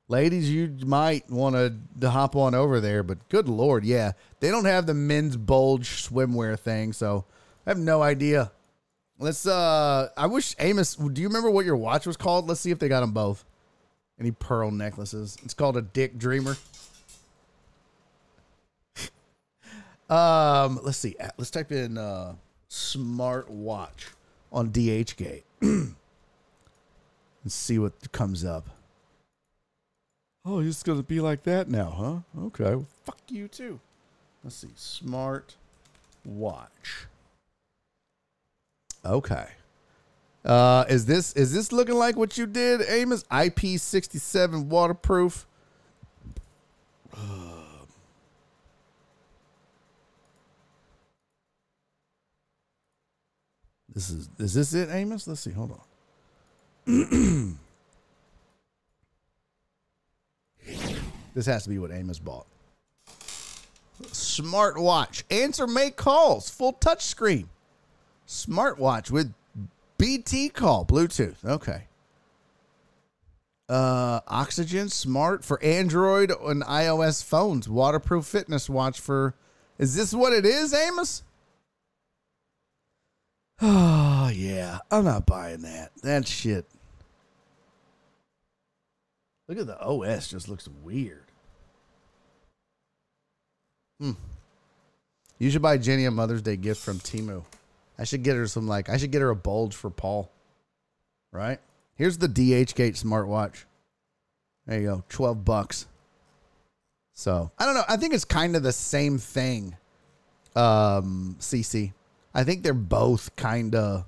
Ladies, 0.09 0.51
you 0.51 0.76
might 0.85 1.31
want 1.31 1.56
to 2.01 2.10
hop 2.10 2.36
on 2.36 2.55
over 2.55 2.78
there, 2.78 3.02
but 3.02 3.26
good 3.31 3.48
lord, 3.48 3.85
yeah. 3.85 4.12
They 4.40 4.51
don't 4.51 4.66
have 4.66 4.86
the 4.86 4.93
men's 4.93 5.36
bulge 5.36 5.89
swimwear 6.06 6.59
thing, 6.59 6.93
so 6.93 7.24
I 7.66 7.70
have 7.70 7.78
no 7.78 8.02
idea. 8.02 8.52
Let's. 9.18 9.47
uh 9.47 10.09
I 10.16 10.26
wish 10.26 10.55
Amos. 10.59 10.97
Do 10.97 11.22
you 11.22 11.28
remember 11.28 11.51
what 11.51 11.64
your 11.64 11.76
watch 11.76 12.06
was 12.06 12.16
called? 12.16 12.48
Let's 12.48 12.60
see 12.60 12.70
if 12.70 12.78
they 12.78 12.89
got 12.89 13.01
them 13.01 13.12
both. 13.12 13.44
Any 14.18 14.32
pearl 14.32 14.70
necklaces? 14.70 15.39
It's 15.44 15.55
called 15.55 15.76
a 15.76 15.82
Dick 15.82 16.18
Dreamer. 16.18 16.56
um. 20.10 20.81
Let's 20.82 20.98
see. 20.98 21.16
Let's 21.39 21.51
type 21.51 21.72
in 21.72 21.97
uh 21.97 22.35
smart 22.68 23.48
watch 23.48 24.09
on 24.52 24.70
DHgate 24.70 25.44
and 25.60 25.94
see 27.47 27.78
what 27.78 28.12
comes 28.12 28.44
up. 28.44 28.68
Oh, 30.45 30.61
it's 30.61 30.83
gonna 30.83 31.03
be 31.03 31.21
like 31.21 31.43
that 31.45 31.69
now, 31.69 31.91
huh? 32.37 32.43
Okay. 32.47 32.75
Well, 32.75 32.87
fuck 33.05 33.19
you 33.29 33.49
too. 33.49 33.81
Let's 34.43 34.57
see. 34.57 34.69
Smart 34.75 35.57
watch. 36.25 37.07
Okay. 39.05 39.47
Uh, 40.45 40.85
is 40.91 41.07
this 41.07 41.33
is 41.33 41.55
this 41.55 41.73
looking 41.73 41.95
like 41.95 42.16
what 42.16 42.37
you 42.37 42.47
did, 42.47 42.83
Amos? 42.89 43.23
IP67 43.25 44.66
waterproof. 44.66 45.47
This 53.95 54.11
is 54.11 54.29
is 54.39 54.55
this 54.55 54.75
it, 54.75 54.91
Amos? 54.91 55.27
Let's 55.27 55.41
see. 55.41 55.53
Hold 55.53 55.81
on. 56.87 57.59
this 61.35 61.47
has 61.47 61.65
to 61.65 61.69
be 61.69 61.78
what 61.78 61.90
Amos 61.90 62.19
bought. 62.19 62.47
Smartwatch. 64.02 65.23
Answer 65.31 65.66
make 65.66 65.97
calls. 65.97 66.51
Full 66.51 66.74
touchscreen. 66.74 67.47
Smartwatch 68.27 69.11
with 69.11 69.32
BT 69.98 70.48
call. 70.48 70.85
Bluetooth. 70.85 71.44
Okay. 71.44 71.85
Uh 73.69 74.20
Oxygen 74.27 74.89
Smart 74.90 75.44
for 75.44 75.62
Android 75.62 76.31
and 76.31 76.62
iOS 76.62 77.24
phones. 77.24 77.69
Waterproof 77.69 78.27
fitness 78.27 78.69
watch 78.69 79.01
for 79.01 79.35
Is 79.78 79.94
this 79.94 80.12
what 80.12 80.32
it 80.32 80.47
is, 80.47 80.73
Amos? 80.73 81.23
Oh, 83.62 84.28
yeah. 84.35 84.78
I'm 84.90 85.05
not 85.05 85.27
buying 85.27 85.61
that. 85.62 85.90
That 86.02 86.27
shit. 86.27 86.65
Look 89.48 89.59
at 89.59 89.66
the 89.66 89.78
OS, 89.81 90.28
just 90.28 90.48
looks 90.48 90.66
weird. 90.82 91.24
Hmm. 94.05 94.12
You 95.39 95.51
should 95.51 95.62
buy 95.62 95.78
Jenny 95.78 96.05
a 96.05 96.10
Mother's 96.10 96.43
Day 96.43 96.56
gift 96.56 96.82
from 96.82 96.98
Temu. 96.98 97.43
I 97.98 98.05
should 98.05 98.22
get 98.22 98.36
her 98.36 98.47
some, 98.47 98.68
like, 98.68 98.90
I 98.90 98.98
should 98.98 99.10
get 99.10 99.22
her 99.22 99.31
a 99.31 99.36
bulge 99.36 99.74
for 99.74 99.89
Paul. 99.89 100.31
Right? 101.32 101.59
Here's 101.94 102.18
the 102.18 102.28
DHgate 102.28 103.02
smartwatch. 103.02 103.64
There 104.66 104.81
you 104.81 104.86
go. 104.86 105.05
12 105.09 105.44
bucks. 105.44 105.86
So, 107.14 107.51
I 107.59 107.64
don't 107.64 107.74
know. 107.74 107.85
I 107.89 107.97
think 107.97 108.12
it's 108.12 108.24
kind 108.24 108.56
of 108.56 108.62
the 108.62 108.72
same 108.72 109.18
thing. 109.18 109.76
Um, 110.55 111.36
CC. 111.40 111.93
I 112.35 112.44
think 112.44 112.62
they're 112.62 112.74
both 112.74 113.35
kind 113.36 113.74
of 113.74 114.05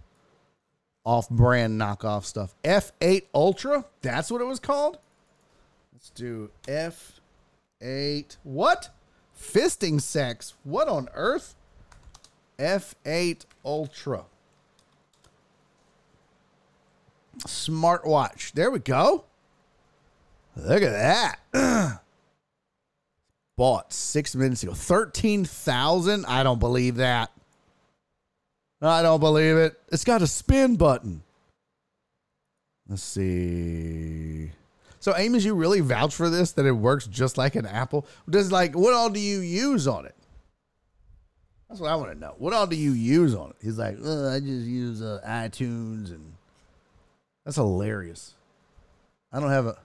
off-brand 1.05 1.81
knockoff 1.81 2.25
stuff. 2.25 2.55
F8 2.65 3.23
Ultra, 3.35 3.85
that's 4.03 4.31
what 4.31 4.41
it 4.41 4.45
was 4.45 4.61
called. 4.61 4.99
Let's 5.93 6.11
do 6.11 6.51
F8. 6.67 8.37
What? 8.43 8.91
Fisting 9.39 10.01
sex. 10.01 10.55
What 10.65 10.89
on 10.89 11.09
earth? 11.15 11.55
F8 12.59 13.45
Ultra. 13.65 14.25
Smartwatch. 17.41 18.53
There 18.53 18.71
we 18.71 18.79
go. 18.79 19.25
Look 20.57 20.83
at 20.83 21.37
that. 21.53 22.01
Bought 23.57 23.93
six 23.93 24.35
minutes 24.35 24.63
ago. 24.63 24.73
13,000? 24.73 26.25
I 26.27 26.43
don't 26.43 26.59
believe 26.59 26.97
that. 26.97 27.31
I 28.81 29.03
don't 29.03 29.21
believe 29.21 29.57
it. 29.57 29.79
It's 29.91 30.05
got 30.05 30.23
a 30.23 30.27
spin 30.27 30.77
button. 30.77 31.23
Let's 32.89 33.03
see. 33.03 34.53
So, 35.07 35.17
Amos, 35.17 35.45
you 35.45 35.55
really 35.55 35.79
vouch 35.79 36.17
for 36.17 36.29
this 36.29 36.51
that 36.51 36.67
it 36.67 36.73
works 36.73 37.07
just 37.07 37.39
like 37.39 37.55
an 37.55 37.65
Apple? 37.65 38.09
Does 38.29 38.51
like 38.51 38.75
what 38.75 38.93
all 38.93 39.09
do 39.09 39.21
you 39.21 39.39
use 39.39 39.87
on 39.87 40.05
it? 40.05 40.17
That's 41.69 41.81
what 41.81 41.93
I 41.93 41.95
want 41.95 42.11
to 42.11 42.19
know. 42.19 42.35
What 42.39 42.53
all 42.53 42.67
do 42.67 42.75
you 42.75 42.91
use 42.91 43.33
on 43.33 43.51
it? 43.51 43.57
He's 43.63 43.79
like, 43.79 43.95
I 44.01 44.41
just 44.41 44.67
use 44.67 45.03
uh, 45.03 45.21
iTunes, 45.25 46.11
and 46.11 46.33
that's 47.45 47.55
hilarious. 47.55 48.35
I 49.33 49.39
don't 49.39 49.51
have 49.51 49.67
a, 49.67 49.79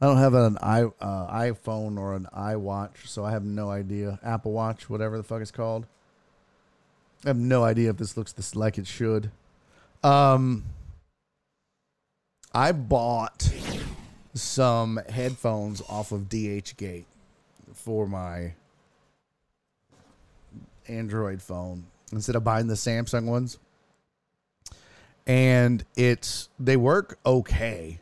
I 0.00 0.06
don't 0.06 0.18
have 0.18 0.34
an 0.34 0.58
i 0.62 0.82
uh, 0.82 1.36
iPhone 1.36 1.98
or 1.98 2.14
an 2.14 2.28
iWatch, 2.32 3.06
so 3.06 3.24
I 3.24 3.32
have 3.32 3.42
no 3.42 3.68
idea. 3.68 4.20
Apple 4.22 4.52
Watch, 4.52 4.88
whatever 4.88 5.16
the 5.16 5.24
fuck 5.24 5.42
it's 5.42 5.50
called. 5.50 5.86
I 7.24 7.30
have 7.30 7.36
no 7.36 7.64
idea 7.64 7.90
if 7.90 7.96
this 7.96 8.16
looks 8.16 8.30
this 8.30 8.54
like 8.54 8.78
it 8.78 8.86
should. 8.86 9.32
Um, 10.04 10.66
I 12.54 12.70
bought 12.70 13.50
some 14.34 15.00
headphones 15.08 15.80
off 15.88 16.12
of 16.12 16.22
DHgate 16.22 17.04
for 17.72 18.06
my 18.06 18.54
Android 20.88 21.40
phone 21.40 21.86
instead 22.12 22.36
of 22.36 22.44
buying 22.44 22.66
the 22.66 22.74
Samsung 22.74 23.26
ones. 23.26 23.58
And 25.26 25.84
it's 25.96 26.50
they 26.58 26.76
work 26.76 27.18
okay. 27.24 28.00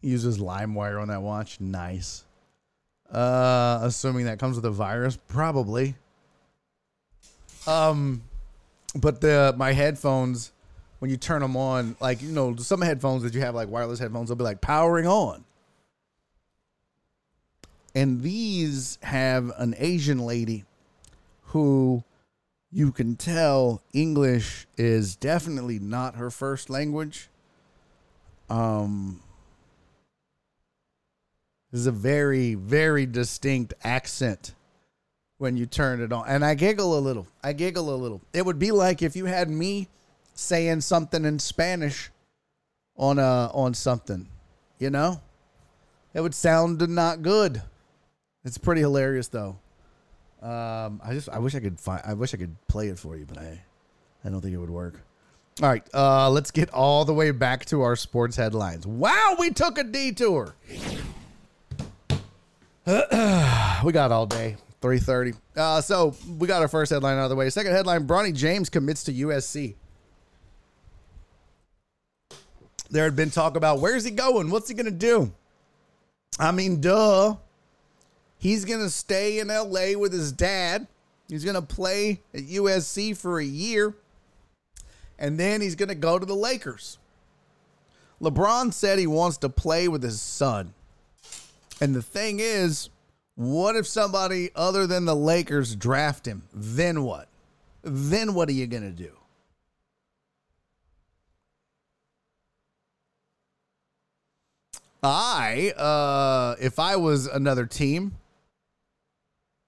Uses 0.00 0.38
LimeWire 0.38 1.00
on 1.00 1.08
that 1.08 1.22
watch. 1.22 1.60
Nice. 1.60 2.24
Uh 3.10 3.80
assuming 3.82 4.24
that 4.24 4.38
comes 4.38 4.56
with 4.56 4.64
a 4.64 4.70
virus, 4.70 5.16
probably. 5.28 5.94
Um, 7.66 8.22
but 8.94 9.20
the 9.20 9.54
my 9.56 9.72
headphones, 9.72 10.52
when 11.04 11.10
you 11.10 11.18
turn 11.18 11.42
them 11.42 11.54
on, 11.54 11.96
like 12.00 12.22
you 12.22 12.30
know, 12.30 12.56
some 12.56 12.80
headphones 12.80 13.22
that 13.24 13.34
you 13.34 13.40
have 13.42 13.54
like 13.54 13.68
wireless 13.68 13.98
headphones, 13.98 14.30
they'll 14.30 14.36
be 14.36 14.42
like 14.42 14.62
powering 14.62 15.06
on. 15.06 15.44
And 17.94 18.22
these 18.22 18.98
have 19.02 19.52
an 19.58 19.74
Asian 19.76 20.20
lady 20.20 20.64
who 21.48 22.02
you 22.72 22.90
can 22.90 23.16
tell 23.16 23.82
English 23.92 24.66
is 24.78 25.14
definitely 25.14 25.78
not 25.78 26.14
her 26.14 26.30
first 26.30 26.70
language. 26.70 27.28
Um, 28.48 29.20
this 31.70 31.80
is 31.80 31.86
a 31.86 31.92
very, 31.92 32.54
very 32.54 33.04
distinct 33.04 33.74
accent 33.84 34.54
when 35.36 35.58
you 35.58 35.66
turn 35.66 36.00
it 36.00 36.14
on. 36.14 36.24
And 36.26 36.42
I 36.42 36.54
giggle 36.54 36.98
a 36.98 37.00
little. 37.00 37.26
I 37.42 37.52
giggle 37.52 37.94
a 37.94 37.98
little. 37.98 38.22
It 38.32 38.46
would 38.46 38.58
be 38.58 38.70
like 38.70 39.02
if 39.02 39.14
you 39.14 39.26
had 39.26 39.50
me 39.50 39.88
saying 40.34 40.80
something 40.80 41.24
in 41.24 41.38
Spanish 41.38 42.10
on 42.96 43.18
uh 43.18 43.50
on 43.52 43.74
something, 43.74 44.28
you 44.78 44.90
know? 44.90 45.20
It 46.12 46.20
would 46.20 46.34
sound 46.34 46.86
not 46.88 47.22
good. 47.22 47.62
It's 48.44 48.58
pretty 48.58 48.82
hilarious 48.82 49.28
though. 49.28 49.58
Um 50.42 51.00
I 51.04 51.12
just 51.12 51.28
I 51.28 51.38
wish 51.38 51.54
I 51.54 51.60
could 51.60 51.80
find 51.80 52.02
I 52.04 52.14
wish 52.14 52.34
I 52.34 52.36
could 52.36 52.54
play 52.68 52.88
it 52.88 52.98
for 52.98 53.16
you, 53.16 53.26
but 53.26 53.38
I 53.38 53.60
I 54.24 54.28
don't 54.28 54.40
think 54.40 54.54
it 54.54 54.58
would 54.58 54.70
work. 54.70 55.00
All 55.62 55.68
right, 55.68 55.86
uh 55.94 56.30
let's 56.30 56.50
get 56.50 56.70
all 56.70 57.04
the 57.04 57.14
way 57.14 57.30
back 57.30 57.64
to 57.66 57.82
our 57.82 57.96
sports 57.96 58.36
headlines. 58.36 58.86
Wow, 58.86 59.36
we 59.38 59.50
took 59.50 59.78
a 59.78 59.84
detour. 59.84 60.54
we 62.86 63.92
got 63.92 64.12
all 64.12 64.26
day. 64.26 64.56
3.30. 64.82 65.34
Uh, 65.56 65.80
so 65.80 66.14
we 66.38 66.46
got 66.46 66.60
our 66.60 66.68
first 66.68 66.92
headline 66.92 67.16
out 67.16 67.24
of 67.24 67.30
the 67.30 67.36
way. 67.36 67.48
Second 67.48 67.72
headline, 67.72 68.06
Bronny 68.06 68.34
James 68.34 68.68
commits 68.68 69.02
to 69.04 69.14
USC. 69.14 69.76
There 72.94 73.02
had 73.02 73.16
been 73.16 73.30
talk 73.30 73.56
about 73.56 73.80
where's 73.80 74.04
he 74.04 74.12
going? 74.12 74.50
What's 74.50 74.68
he 74.68 74.74
going 74.74 74.86
to 74.86 74.92
do? 74.92 75.32
I 76.38 76.52
mean, 76.52 76.80
duh. 76.80 77.34
He's 78.38 78.64
going 78.64 78.82
to 78.82 78.88
stay 78.88 79.40
in 79.40 79.48
LA 79.48 79.98
with 79.98 80.12
his 80.12 80.30
dad. 80.30 80.86
He's 81.28 81.44
going 81.44 81.56
to 81.56 81.62
play 81.62 82.20
at 82.32 82.42
USC 82.42 83.16
for 83.16 83.40
a 83.40 83.44
year. 83.44 83.94
And 85.18 85.40
then 85.40 85.60
he's 85.60 85.74
going 85.74 85.88
to 85.88 85.96
go 85.96 86.20
to 86.20 86.24
the 86.24 86.36
Lakers. 86.36 86.98
LeBron 88.22 88.72
said 88.72 89.00
he 89.00 89.08
wants 89.08 89.38
to 89.38 89.48
play 89.48 89.88
with 89.88 90.04
his 90.04 90.22
son. 90.22 90.72
And 91.80 91.96
the 91.96 92.02
thing 92.02 92.38
is, 92.38 92.90
what 93.34 93.74
if 93.74 93.88
somebody 93.88 94.50
other 94.54 94.86
than 94.86 95.04
the 95.04 95.16
Lakers 95.16 95.74
draft 95.74 96.28
him? 96.28 96.44
Then 96.54 97.02
what? 97.02 97.26
Then 97.82 98.34
what 98.34 98.48
are 98.48 98.52
you 98.52 98.68
going 98.68 98.84
to 98.84 98.96
do? 98.96 99.16
I, 105.04 105.72
uh, 105.72 106.56
if 106.60 106.78
I 106.78 106.96
was 106.96 107.26
another 107.26 107.66
team, 107.66 108.16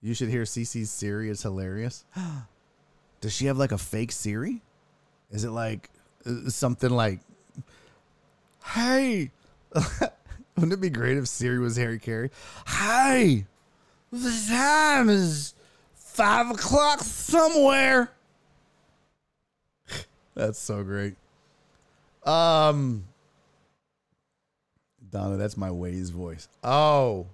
you 0.00 0.14
should 0.14 0.30
hear 0.30 0.44
CC's 0.44 0.90
Siri 0.90 1.28
is 1.28 1.42
hilarious. 1.42 2.04
Does 3.20 3.34
she 3.34 3.46
have 3.46 3.58
like 3.58 3.72
a 3.72 3.78
fake 3.78 4.12
Siri? 4.12 4.62
Is 5.30 5.44
it 5.44 5.50
like 5.50 5.90
uh, 6.24 6.48
something 6.48 6.90
like, 6.90 7.20
"Hey"? 8.64 9.30
Wouldn't 10.56 10.72
it 10.72 10.80
be 10.80 10.88
great 10.88 11.18
if 11.18 11.28
Siri 11.28 11.58
was 11.58 11.76
Harry 11.76 11.98
Carey? 11.98 12.30
Hey, 12.66 13.44
the 14.10 14.46
time 14.48 15.10
is 15.10 15.54
five 15.94 16.50
o'clock 16.50 17.00
somewhere. 17.00 18.10
That's 20.34 20.58
so 20.58 20.82
great. 20.82 21.16
Um, 22.24 23.04
Donna, 25.10 25.36
that's 25.36 25.56
my 25.56 25.68
Waze 25.68 26.10
voice. 26.10 26.48
Oh, 26.64 27.26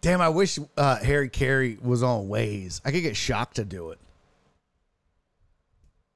damn! 0.00 0.20
I 0.20 0.28
wish 0.28 0.58
uh, 0.76 0.96
Harry 0.96 1.28
Carey 1.28 1.78
was 1.82 2.02
on 2.02 2.28
Waze. 2.28 2.80
I 2.84 2.90
could 2.90 3.02
get 3.02 3.16
shocked 3.16 3.56
to 3.56 3.64
do 3.64 3.90
it. 3.90 3.98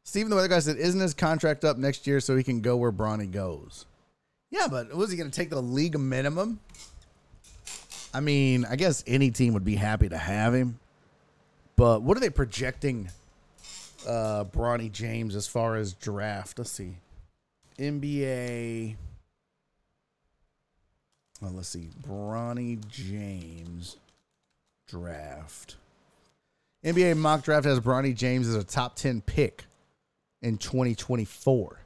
Stephen, 0.04 0.30
the 0.30 0.36
weather 0.36 0.48
guy 0.48 0.60
said, 0.60 0.76
"Isn't 0.76 1.00
his 1.00 1.14
contract 1.14 1.64
up 1.64 1.78
next 1.78 2.06
year 2.06 2.20
so 2.20 2.36
he 2.36 2.42
can 2.42 2.60
go 2.60 2.76
where 2.76 2.92
Bronny 2.92 3.30
goes?" 3.30 3.86
Yeah, 4.50 4.68
but 4.68 4.94
was 4.94 5.10
he 5.10 5.16
going 5.16 5.30
to 5.30 5.36
take 5.36 5.50
the 5.50 5.60
league 5.60 5.98
minimum? 5.98 6.60
I 8.14 8.20
mean, 8.20 8.64
I 8.64 8.76
guess 8.76 9.02
any 9.06 9.30
team 9.30 9.52
would 9.54 9.64
be 9.64 9.74
happy 9.74 10.08
to 10.08 10.16
have 10.16 10.54
him. 10.54 10.78
But 11.74 12.02
what 12.02 12.16
are 12.16 12.20
they 12.20 12.30
projecting 12.30 13.10
uh 14.06 14.44
Bronny 14.44 14.90
James 14.90 15.34
as 15.34 15.46
far 15.46 15.76
as 15.76 15.92
draft? 15.92 16.58
Let's 16.58 16.70
see. 16.70 16.96
NBA 17.78 18.96
well, 21.46 21.54
let's 21.54 21.68
see. 21.68 21.88
Bronny 22.02 22.84
James 22.88 23.98
draft. 24.88 25.76
NBA 26.84 27.16
mock 27.16 27.44
draft 27.44 27.66
has 27.66 27.78
Bronny 27.78 28.12
James 28.16 28.48
as 28.48 28.56
a 28.56 28.64
top 28.64 28.96
10 28.96 29.20
pick 29.20 29.66
in 30.42 30.58
2024. 30.58 31.78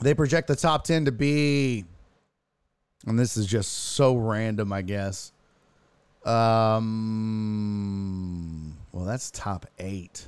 They 0.00 0.14
project 0.14 0.48
the 0.48 0.56
top 0.56 0.84
10 0.84 1.04
to 1.06 1.12
be, 1.12 1.84
and 3.06 3.18
this 3.18 3.36
is 3.36 3.44
just 3.44 3.70
so 3.70 4.16
random, 4.16 4.72
I 4.72 4.80
guess. 4.80 5.32
Um, 6.24 6.88
well, 8.92 9.04
that's 9.04 9.30
top 9.30 9.66
eight. 9.78 10.26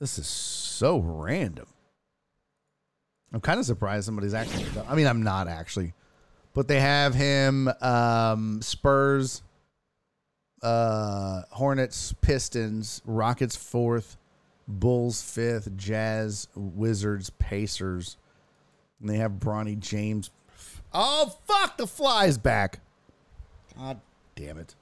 This 0.00 0.18
is 0.18 0.26
so 0.26 1.00
random. 1.00 1.66
I'm 3.32 3.40
kind 3.40 3.58
of 3.58 3.66
surprised 3.66 4.04
somebody's 4.04 4.34
actually. 4.34 4.66
I 4.86 4.94
mean, 4.94 5.06
I'm 5.06 5.22
not 5.22 5.48
actually, 5.48 5.94
but 6.52 6.68
they 6.68 6.80
have 6.80 7.14
him. 7.14 7.70
Um, 7.80 8.60
Spurs, 8.60 9.42
uh, 10.62 11.42
Hornets, 11.50 12.14
Pistons, 12.20 13.00
Rockets 13.06 13.56
fourth, 13.56 14.18
Bulls 14.68 15.22
fifth, 15.22 15.74
Jazz, 15.76 16.48
Wizards, 16.54 17.30
Pacers, 17.30 18.16
and 19.00 19.08
they 19.08 19.16
have 19.16 19.32
Bronny 19.32 19.78
James. 19.78 20.30
Oh 20.92 21.34
fuck! 21.46 21.78
The 21.78 21.86
fly's 21.86 22.36
back. 22.36 22.80
God 23.76 23.98
damn 24.36 24.58
it. 24.58 24.74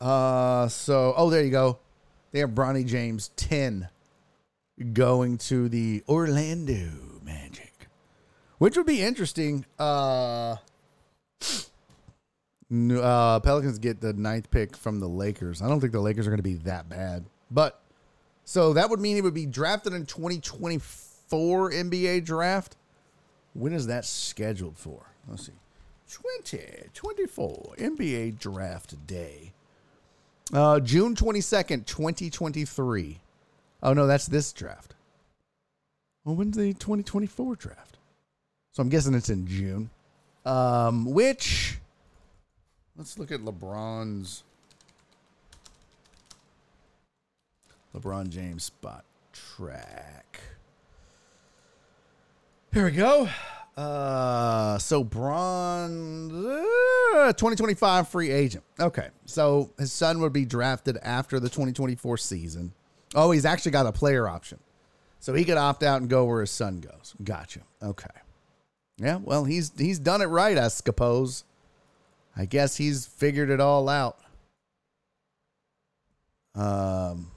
Uh, 0.00 0.66
so 0.66 1.14
oh, 1.16 1.30
there 1.30 1.44
you 1.44 1.50
go. 1.50 1.78
They 2.32 2.40
have 2.40 2.50
Bronny 2.50 2.84
James 2.84 3.30
ten 3.36 3.88
going 4.92 5.38
to 5.38 5.68
the 5.68 6.02
Orlando 6.08 6.90
Magic, 7.22 7.88
which 8.58 8.76
would 8.76 8.86
be 8.86 9.02
interesting. 9.02 9.64
Uh, 9.78 10.56
uh, 12.72 13.40
Pelicans 13.40 13.78
get 13.78 14.00
the 14.00 14.12
ninth 14.12 14.50
pick 14.50 14.76
from 14.76 15.00
the 15.00 15.08
Lakers. 15.08 15.62
I 15.62 15.68
don't 15.68 15.80
think 15.80 15.92
the 15.92 16.00
Lakers 16.00 16.26
are 16.26 16.30
going 16.30 16.38
to 16.38 16.42
be 16.42 16.54
that 16.54 16.88
bad, 16.88 17.24
but 17.50 17.80
so 18.44 18.72
that 18.72 18.90
would 18.90 19.00
mean 19.00 19.16
he 19.16 19.22
would 19.22 19.34
be 19.34 19.46
drafted 19.46 19.92
in 19.92 20.06
2024 20.06 21.70
NBA 21.70 22.24
draft. 22.24 22.76
When 23.54 23.72
is 23.72 23.86
that 23.86 24.04
scheduled 24.04 24.76
for? 24.76 25.12
Let's 25.28 25.46
see. 25.46 25.52
2024 26.08 27.76
NBA 27.78 28.38
draft 28.38 29.06
day. 29.06 29.52
Uh, 30.52 30.80
June 30.80 31.14
22nd, 31.14 31.86
2023. 31.86 33.20
Oh 33.84 33.92
no, 33.92 34.06
that's 34.06 34.26
this 34.26 34.52
draft. 34.52 34.94
Well, 36.24 36.34
when's 36.34 36.56
the 36.56 36.72
2024 36.72 37.56
draft? 37.56 37.98
So 38.72 38.82
I'm 38.82 38.88
guessing 38.88 39.12
it's 39.14 39.28
in 39.28 39.46
June. 39.46 39.90
Um, 40.46 41.04
which 41.04 41.78
let's 42.96 43.18
look 43.18 43.30
at 43.30 43.40
LeBron's 43.40 44.42
LeBron 47.94 48.30
James 48.30 48.64
spot 48.64 49.04
track. 49.32 50.40
Here 52.72 52.86
we 52.86 52.90
go. 52.90 53.28
Uh, 53.76 54.78
so 54.78 55.04
Braun, 55.04 56.30
uh, 56.30 57.32
2025 57.32 58.08
free 58.08 58.30
agent. 58.30 58.64
Okay, 58.80 59.08
so 59.26 59.70
his 59.78 59.92
son 59.92 60.20
would 60.20 60.32
be 60.32 60.44
drafted 60.44 60.96
after 61.02 61.38
the 61.38 61.48
2024 61.48 62.16
season. 62.16 62.72
Oh, 63.14 63.30
he's 63.30 63.44
actually 63.44 63.72
got 63.72 63.86
a 63.86 63.92
player 63.92 64.28
option. 64.28 64.58
So 65.20 65.32
he 65.32 65.44
could 65.44 65.56
opt 65.56 65.82
out 65.82 66.00
and 66.00 66.10
go 66.10 66.24
where 66.26 66.40
his 66.42 66.50
son 66.50 66.80
goes. 66.80 67.14
Gotcha. 67.22 67.60
Okay. 67.82 68.06
Yeah, 68.98 69.18
well, 69.22 69.44
he's 69.44 69.72
he's 69.76 69.98
done 69.98 70.20
it 70.20 70.26
right, 70.26 70.56
I 70.56 70.68
suppose. 70.68 71.44
I 72.36 72.44
guess 72.44 72.76
he's 72.76 73.06
figured 73.06 73.50
it 73.50 73.60
all 73.60 73.88
out. 73.88 74.18
Um 76.54 77.30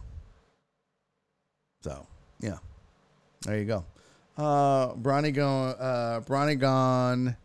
so, 1.82 2.06
yeah. 2.40 2.58
There 3.44 3.58
you 3.58 3.66
go. 3.66 3.86
Uh 4.38 4.94
Bronny 4.96 5.34
going 5.34 5.76
uh 5.80 6.22
Bronny 6.26 6.60
gone. 6.60 7.38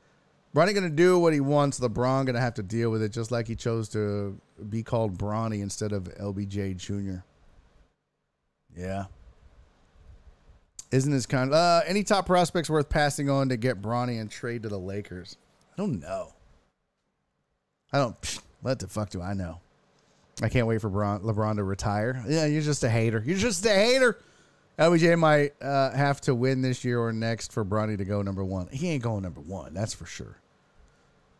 Bronny 0.54 0.74
gonna 0.74 0.90
do 0.90 1.18
what 1.18 1.32
he 1.32 1.40
wants. 1.40 1.80
LeBron 1.80 2.26
gonna 2.26 2.40
have 2.40 2.54
to 2.54 2.62
deal 2.62 2.90
with 2.90 3.02
it 3.02 3.10
just 3.10 3.30
like 3.30 3.46
he 3.46 3.54
chose 3.54 3.88
to 3.90 4.38
be 4.68 4.82
called 4.82 5.16
Bronny 5.16 5.62
instead 5.62 5.92
of 5.92 6.04
LBJ 6.20 6.76
Jr. 6.76 7.22
Yeah. 8.76 9.04
Isn't 10.90 11.12
this 11.12 11.26
kind 11.26 11.50
of 11.50 11.54
uh, 11.54 11.80
any 11.86 12.02
top 12.02 12.26
prospects 12.26 12.68
worth 12.68 12.88
passing 12.88 13.30
on 13.30 13.48
to 13.48 13.56
get 13.56 13.80
Bronny 13.80 14.20
and 14.20 14.30
trade 14.30 14.62
to 14.64 14.68
the 14.68 14.78
Lakers? 14.78 15.38
I 15.72 15.76
don't 15.78 16.00
know. 16.00 16.34
I 17.92 17.98
don't. 17.98 18.20
Psh, 18.20 18.40
what 18.60 18.78
the 18.78 18.88
fuck 18.88 19.10
do 19.10 19.22
I 19.22 19.32
know? 19.32 19.60
I 20.42 20.48
can't 20.48 20.66
wait 20.66 20.80
for 20.80 20.88
Bron, 20.88 21.20
LeBron 21.20 21.56
to 21.56 21.64
retire. 21.64 22.22
Yeah, 22.26 22.46
you're 22.46 22.62
just 22.62 22.84
a 22.84 22.90
hater. 22.90 23.22
You're 23.24 23.38
just 23.38 23.64
a 23.64 23.70
hater. 23.70 24.18
LBJ 24.78 25.18
might 25.18 25.52
uh, 25.62 25.90
have 25.92 26.20
to 26.22 26.34
win 26.34 26.62
this 26.62 26.84
year 26.84 27.00
or 27.00 27.12
next 27.12 27.52
for 27.52 27.64
Bronny 27.64 27.98
to 27.98 28.04
go 28.04 28.22
number 28.22 28.42
one. 28.42 28.68
He 28.68 28.88
ain't 28.90 29.02
going 29.02 29.22
number 29.22 29.40
one, 29.40 29.74
that's 29.74 29.92
for 29.92 30.06
sure. 30.06 30.38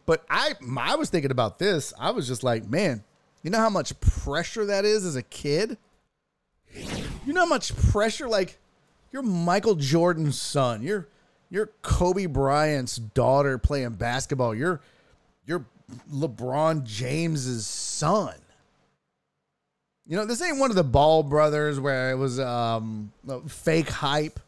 But 0.05 0.25
I, 0.29 0.55
I 0.77 0.97
was 0.97 1.11
thinking 1.11 1.31
about 1.31 1.59
this. 1.59 1.95
I 1.99 2.11
was 2.11 2.29
just 2.29 2.43
like, 2.43 2.69
man, 2.69 3.03
you 3.43 3.51
know 3.51 3.59
how 3.59 3.71
much 3.71 3.99
pressure 4.01 4.67
that 4.67 4.85
is 4.85 5.05
as 5.05 5.17
a 5.17 5.23
kid 5.23 5.79
you 7.27 7.33
know 7.33 7.43
how 7.43 7.47
much 7.47 7.77
pressure? 7.91 8.29
Like, 8.29 8.59
you're 9.13 9.23
Michael 9.23 9.75
Jordan's 9.75 10.41
son. 10.41 10.83
You're 10.83 11.09
you're 11.51 11.71
Kobe 11.83 12.27
Bryant's 12.27 12.97
daughter 12.97 13.59
playing 13.59 13.91
basketball. 13.91 14.55
You're 14.55 14.81
you're 15.47 15.67
LeBron 16.13 16.85
James's 16.85 17.67
son. 17.67 18.35
You 20.07 20.17
know, 20.17 20.25
this 20.25 20.43
ain't 20.43 20.59
one 20.59 20.71
of 20.71 20.77
the 20.77 20.85
Ball 20.85 21.23
brothers 21.23 21.79
where 21.79 22.11
it 22.11 22.17
was 22.17 22.41
um, 22.41 23.13
fake 23.47 23.89
hype. 23.89 24.41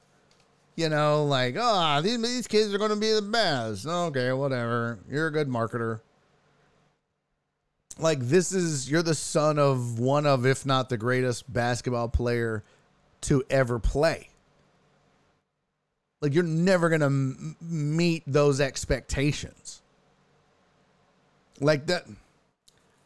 You 0.76 0.88
know, 0.88 1.24
like, 1.24 1.54
oh, 1.56 2.00
these, 2.02 2.20
these 2.20 2.48
kids 2.48 2.74
are 2.74 2.78
going 2.78 2.90
to 2.90 2.96
be 2.96 3.12
the 3.12 3.22
best. 3.22 3.86
Okay, 3.86 4.32
whatever. 4.32 4.98
You're 5.08 5.28
a 5.28 5.32
good 5.32 5.48
marketer 5.48 6.00
like 7.98 8.20
this 8.20 8.52
is 8.52 8.90
you're 8.90 9.02
the 9.02 9.14
son 9.14 9.58
of 9.58 9.98
one 9.98 10.26
of 10.26 10.46
if 10.46 10.66
not 10.66 10.88
the 10.88 10.96
greatest 10.96 11.50
basketball 11.52 12.08
player 12.08 12.64
to 13.22 13.42
ever 13.50 13.78
play. 13.78 14.28
Like 16.20 16.34
you're 16.34 16.42
never 16.42 16.88
to 17.00 17.06
m- 17.06 17.56
meet 17.60 18.22
those 18.26 18.60
expectations. 18.60 19.82
Like 21.60 21.86
that 21.86 22.06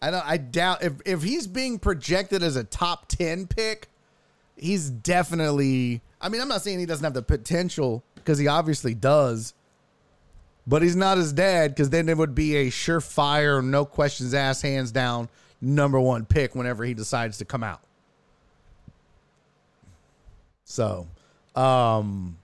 i 0.00 0.10
don't 0.10 0.26
i 0.26 0.36
doubt 0.36 0.82
if 0.82 0.94
if 1.04 1.22
he's 1.22 1.46
being 1.46 1.78
projected 1.78 2.42
as 2.42 2.56
a 2.56 2.64
top 2.64 3.08
10 3.08 3.46
pick 3.46 3.88
he's 4.56 4.90
definitely 4.90 6.00
i 6.20 6.28
mean 6.28 6.40
i'm 6.40 6.48
not 6.48 6.62
saying 6.62 6.78
he 6.78 6.86
doesn't 6.86 7.04
have 7.04 7.14
the 7.14 7.22
potential 7.22 8.02
because 8.14 8.38
he 8.38 8.46
obviously 8.46 8.94
does 8.94 9.54
but 10.68 10.82
he's 10.82 10.94
not 10.94 11.16
his 11.16 11.32
dad 11.32 11.74
because 11.74 11.88
then 11.88 12.10
it 12.10 12.16
would 12.16 12.34
be 12.34 12.56
a 12.56 12.66
surefire, 12.66 13.64
no 13.64 13.86
questions 13.86 14.34
asked, 14.34 14.60
hands 14.60 14.92
down, 14.92 15.30
number 15.62 15.98
one 15.98 16.26
pick 16.26 16.54
whenever 16.54 16.84
he 16.84 16.92
decides 16.92 17.38
to 17.38 17.46
come 17.46 17.64
out. 17.64 17.80
So, 20.64 21.06
um, 21.56 22.36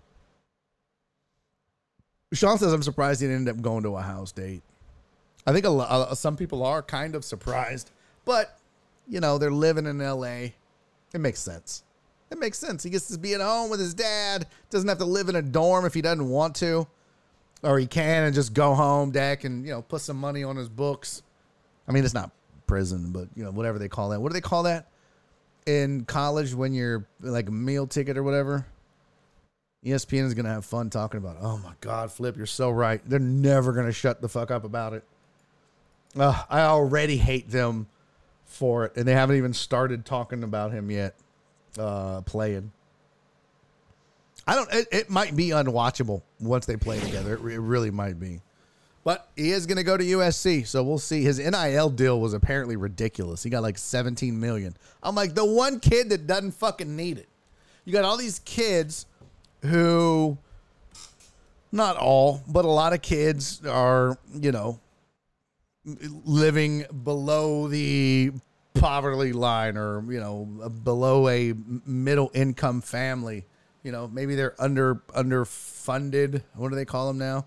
Sean 2.33 2.57
says, 2.57 2.73
I'm 2.73 2.83
surprised 2.83 3.21
he 3.21 3.29
ended 3.29 3.55
up 3.55 3.61
going 3.61 3.83
to 3.83 3.95
a 3.97 4.01
house 4.01 4.33
date. 4.33 4.63
I 5.47 5.53
think 5.53 5.67
a 5.67 5.71
lot, 5.71 5.91
uh, 5.91 6.15
some 6.15 6.39
people 6.39 6.65
are 6.65 6.83
kind 6.83 7.15
of 7.15 7.27
surprised. 7.27 7.91
But, 8.25 8.59
you 9.07 9.21
know, 9.21 9.37
they're 9.37 9.51
living 9.51 9.85
in 9.85 9.99
LA. 9.99 10.49
It 11.13 11.21
makes 11.21 11.41
sense. 11.41 11.83
It 12.31 12.39
makes 12.39 12.59
sense. 12.59 12.83
He 12.83 12.89
gets 12.89 13.09
to 13.09 13.19
be 13.19 13.35
at 13.35 13.43
home 13.43 13.69
with 13.69 13.81
his 13.81 13.93
dad. 13.93 14.47
Doesn't 14.71 14.89
have 14.89 14.99
to 14.99 15.05
live 15.05 15.29
in 15.29 15.37
a 15.37 15.43
dorm 15.43 15.85
if 15.85 15.93
he 15.93 16.01
doesn't 16.01 16.27
want 16.27 16.57
to. 16.57 16.87
Or 17.65 17.78
he 17.78 17.86
can 17.86 18.24
and 18.24 18.35
just 18.35 18.53
go 18.53 18.74
home, 18.74 19.11
dad 19.11 19.45
and 19.45 19.65
you 19.65 19.73
know, 19.73 19.82
put 19.82 20.03
some 20.03 20.19
money 20.19 20.45
on 20.45 20.57
his 20.57 20.69
books. 20.69 21.23
I 21.89 21.93
mean, 21.93 22.05
it's 22.05 22.15
not 22.15 22.31
prison, 22.66 23.11
but 23.11 23.28
you 23.35 23.43
know, 23.43 23.51
whatever 23.51 23.78
they 23.78 23.89
call 23.89 24.11
that. 24.11 24.20
What 24.20 24.28
do 24.28 24.35
they 24.35 24.41
call 24.41 24.65
that 24.65 24.89
in 25.66 26.05
college 26.05 26.55
when 26.55 26.74
you're 26.74 27.07
like 27.20 27.49
a 27.49 27.53
meal 27.53 27.86
ticket 27.86 28.19
or 28.19 28.23
whatever? 28.23 28.66
ESPN 29.85 30.24
is 30.24 30.35
gonna 30.35 30.51
have 30.51 30.65
fun 30.65 30.91
talking 30.91 31.19
about. 31.19 31.36
Oh 31.41 31.59
my 31.59 31.73
God, 31.81 32.11
Flip, 32.12 32.36
you're 32.36 32.47
so 32.47 32.70
right. 32.70 33.01
They're 33.09 33.19
never 33.19 33.73
gonna 33.73 33.93
shut 33.93 34.20
the 34.20 34.28
fuck 34.28 34.51
up 34.51 34.65
about 34.65 34.95
it. 34.95 35.05
Uh, 36.16 36.43
I 36.49 36.61
already 36.62 37.16
hate 37.16 37.51
them 37.51 37.86
for 38.45 38.86
it, 38.86 38.97
and 38.97 39.07
they 39.07 39.12
haven't 39.12 39.36
even 39.36 39.53
started 39.53 40.05
talking 40.05 40.43
about 40.43 40.73
him 40.73 40.91
yet. 40.91 41.15
Uh, 41.78 42.20
playing. 42.23 42.70
I 44.47 44.55
don't. 44.55 44.73
It, 44.73 44.89
it 44.93 45.11
might 45.11 45.35
be 45.35 45.49
unwatchable 45.49 46.23
once 46.41 46.66
they 46.66 46.77
play 46.77 47.01
together. 47.01 47.35
It, 47.35 47.41
it 47.41 47.61
really 47.61 47.91
might 47.91 48.19
be. 48.19 48.41
But 49.05 49.29
he 49.37 49.51
is 49.51 49.66
going 49.66 49.77
to 49.77 49.85
go 49.85 49.99
to 49.99 50.05
USC, 50.05 50.66
so 50.66 50.83
we'll 50.83 50.99
see. 50.99 51.23
His 51.23 51.39
NIL 51.39 51.91
deal 51.91 52.21
was 52.21 52.33
apparently 52.33 52.77
ridiculous. 52.77 53.43
He 53.43 53.51
got 53.51 53.62
like 53.62 53.77
17 53.77 54.39
million. 54.41 54.75
I'm 55.03 55.15
like 55.15 55.35
the 55.35 55.45
one 55.45 55.79
kid 55.79 56.09
that 56.09 56.27
doesn't 56.27 56.53
fucking 56.53 56.97
need 56.97 57.19
it. 57.19 57.29
You 57.85 57.93
got 57.93 58.05
all 58.05 58.16
these 58.16 58.39
kids 58.41 59.05
who 59.61 60.39
not 61.71 61.97
all, 61.97 62.43
but 62.49 62.65
a 62.65 62.71
lot 62.71 62.95
of 62.95 63.03
kids 63.03 63.61
are, 63.66 64.16
you 64.33 64.53
know, 64.53 64.81
living 66.25 66.87
below 67.03 67.69
the 67.69 68.33
poverty 68.73 69.33
line 69.33 69.77
or, 69.77 70.03
you 70.11 70.21
know, 70.21 70.71
below 70.83 71.29
a 71.29 71.53
middle 71.85 72.31
income 72.33 72.81
family. 72.81 73.45
You 73.85 73.93
know, 73.93 74.09
maybe 74.09 74.35
they're 74.35 74.55
under 74.59 74.97
underfunded. 75.15 76.43
What 76.55 76.70
do 76.70 76.74
they 76.74 76.86
call 76.86 77.12
them 77.12 77.19
now? 77.19 77.47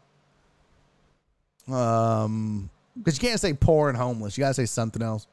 Um, 1.76 2.70
because 2.98 3.22
you 3.22 3.28
can't 3.28 3.40
say 3.42 3.54
poor 3.54 3.90
and 3.90 3.98
homeless. 3.98 4.38
You 4.38 4.44
gotta 4.44 4.54
say 4.54 4.66
something 4.66 5.02
else. 5.02 5.28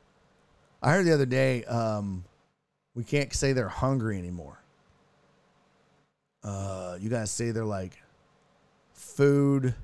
I 0.82 0.92
heard 0.92 1.06
the 1.06 1.14
other 1.14 1.26
day, 1.26 1.64
um, 1.64 2.24
we 2.94 3.04
can't 3.04 3.32
say 3.32 3.52
they're 3.52 3.68
hungry 3.68 4.18
anymore. 4.18 4.58
Uh, 6.42 6.98
you 7.00 7.10
gotta 7.10 7.26
say 7.26 7.50
they're 7.50 7.64
like 7.64 8.02
food. 8.92 9.74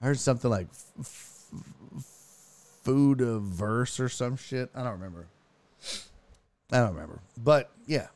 I 0.00 0.06
heard 0.06 0.18
something 0.18 0.50
like 0.50 0.66
f- 0.70 0.92
f- 1.00 2.04
food 2.82 3.20
averse 3.20 4.00
or 4.00 4.08
some 4.08 4.36
shit. 4.36 4.70
I 4.74 4.82
don't 4.82 4.92
remember. 4.92 5.26
I 6.72 6.78
don't 6.78 6.94
remember. 6.94 7.20
But 7.36 7.70
yeah, 7.86 8.08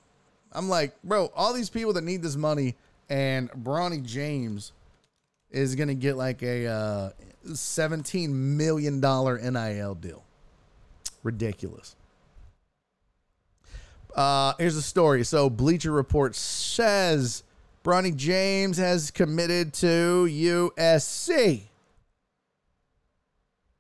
I'm 0.57 0.71
like, 0.71 1.01
bro, 1.05 1.31
all 1.37 1.53
these 1.53 1.69
people 1.69 1.93
that 1.93 2.03
need 2.03 2.23
this 2.23 2.35
money, 2.35 2.77
and 3.11 3.51
Bronny 3.51 4.03
James 4.03 4.73
is 5.51 5.75
gonna 5.75 5.95
get 5.95 6.17
like 6.17 6.43
a 6.43 6.67
uh, 6.67 7.11
17 7.55 8.57
million 8.57 9.01
dollar 9.01 9.39
NIL 9.39 9.95
deal. 9.95 10.25
Ridiculous. 11.23 11.95
Uh, 14.15 14.55
here's 14.59 14.77
a 14.77 14.83
story. 14.83 15.25
So 15.25 15.51
Bleacher 15.51 15.93
Report 15.93 16.35
says 16.35 17.45
Bronny 17.85 18.17
James 18.17 18.79
has 18.79 19.11
committed 19.11 19.75
to 19.75 20.27
USC. 20.29 21.65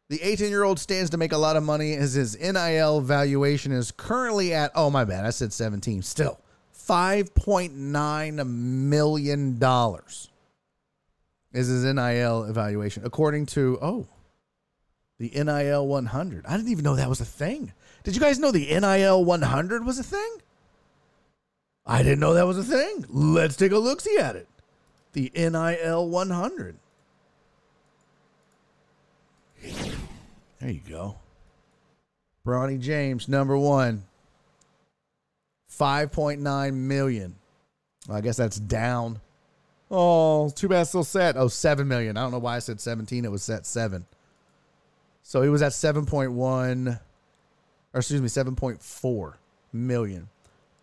The 0.08 0.22
18 0.22 0.50
year 0.50 0.62
old 0.62 0.78
stands 0.78 1.10
to 1.10 1.16
make 1.16 1.32
a 1.32 1.38
lot 1.38 1.56
of 1.56 1.62
money 1.62 1.94
as 1.94 2.12
his 2.12 2.38
NIL 2.38 3.00
valuation 3.00 3.72
is 3.72 3.90
currently 3.90 4.52
at, 4.52 4.70
oh, 4.74 4.90
my 4.90 5.04
bad. 5.04 5.24
I 5.24 5.30
said 5.30 5.52
17. 5.52 6.02
Still, 6.02 6.38
$5.9 6.86 8.46
million 8.46 9.62
is 11.52 11.68
his 11.68 11.84
NIL 11.84 12.44
evaluation, 12.44 13.04
according 13.04 13.46
to, 13.46 13.78
oh, 13.80 14.06
the 15.18 15.30
NIL 15.30 15.86
100. 15.86 16.46
I 16.46 16.56
didn't 16.56 16.70
even 16.70 16.84
know 16.84 16.96
that 16.96 17.08
was 17.08 17.20
a 17.20 17.24
thing. 17.24 17.72
Did 18.04 18.14
you 18.14 18.20
guys 18.20 18.38
know 18.38 18.52
the 18.52 18.66
NIL 18.66 19.24
100 19.24 19.84
was 19.84 19.98
a 19.98 20.04
thing? 20.04 20.36
I 21.86 22.02
didn't 22.02 22.20
know 22.20 22.34
that 22.34 22.46
was 22.46 22.58
a 22.58 22.64
thing. 22.64 23.04
Let's 23.08 23.56
take 23.56 23.72
a 23.72 23.78
look 23.78 24.00
see 24.00 24.18
at 24.18 24.36
it. 24.36 24.48
The 25.12 25.30
NIL 25.34 26.08
100. 26.08 26.76
There 30.60 30.70
you 30.70 30.80
go. 30.88 31.16
Bronny 32.44 32.78
James, 32.78 33.28
number 33.28 33.56
one. 33.56 34.04
5.9 35.78 36.74
million. 36.74 37.36
Well, 38.08 38.18
I 38.18 38.20
guess 38.20 38.36
that's 38.36 38.58
down. 38.58 39.20
Oh, 39.90 40.50
too 40.50 40.68
bad 40.68 40.84
still 40.84 41.04
set. 41.04 41.36
Oh, 41.36 41.48
7 41.48 41.86
million. 41.86 42.16
I 42.16 42.22
don't 42.22 42.32
know 42.32 42.38
why 42.38 42.56
I 42.56 42.60
said 42.60 42.80
17. 42.80 43.24
It 43.24 43.30
was 43.30 43.42
set 43.42 43.66
7. 43.66 44.04
So 45.22 45.42
he 45.42 45.48
was 45.48 45.62
at 45.62 45.72
7.1 45.72 47.00
or 47.96 47.98
excuse 47.98 48.20
me, 48.20 48.28
7.4 48.28 49.34
million. 49.72 50.28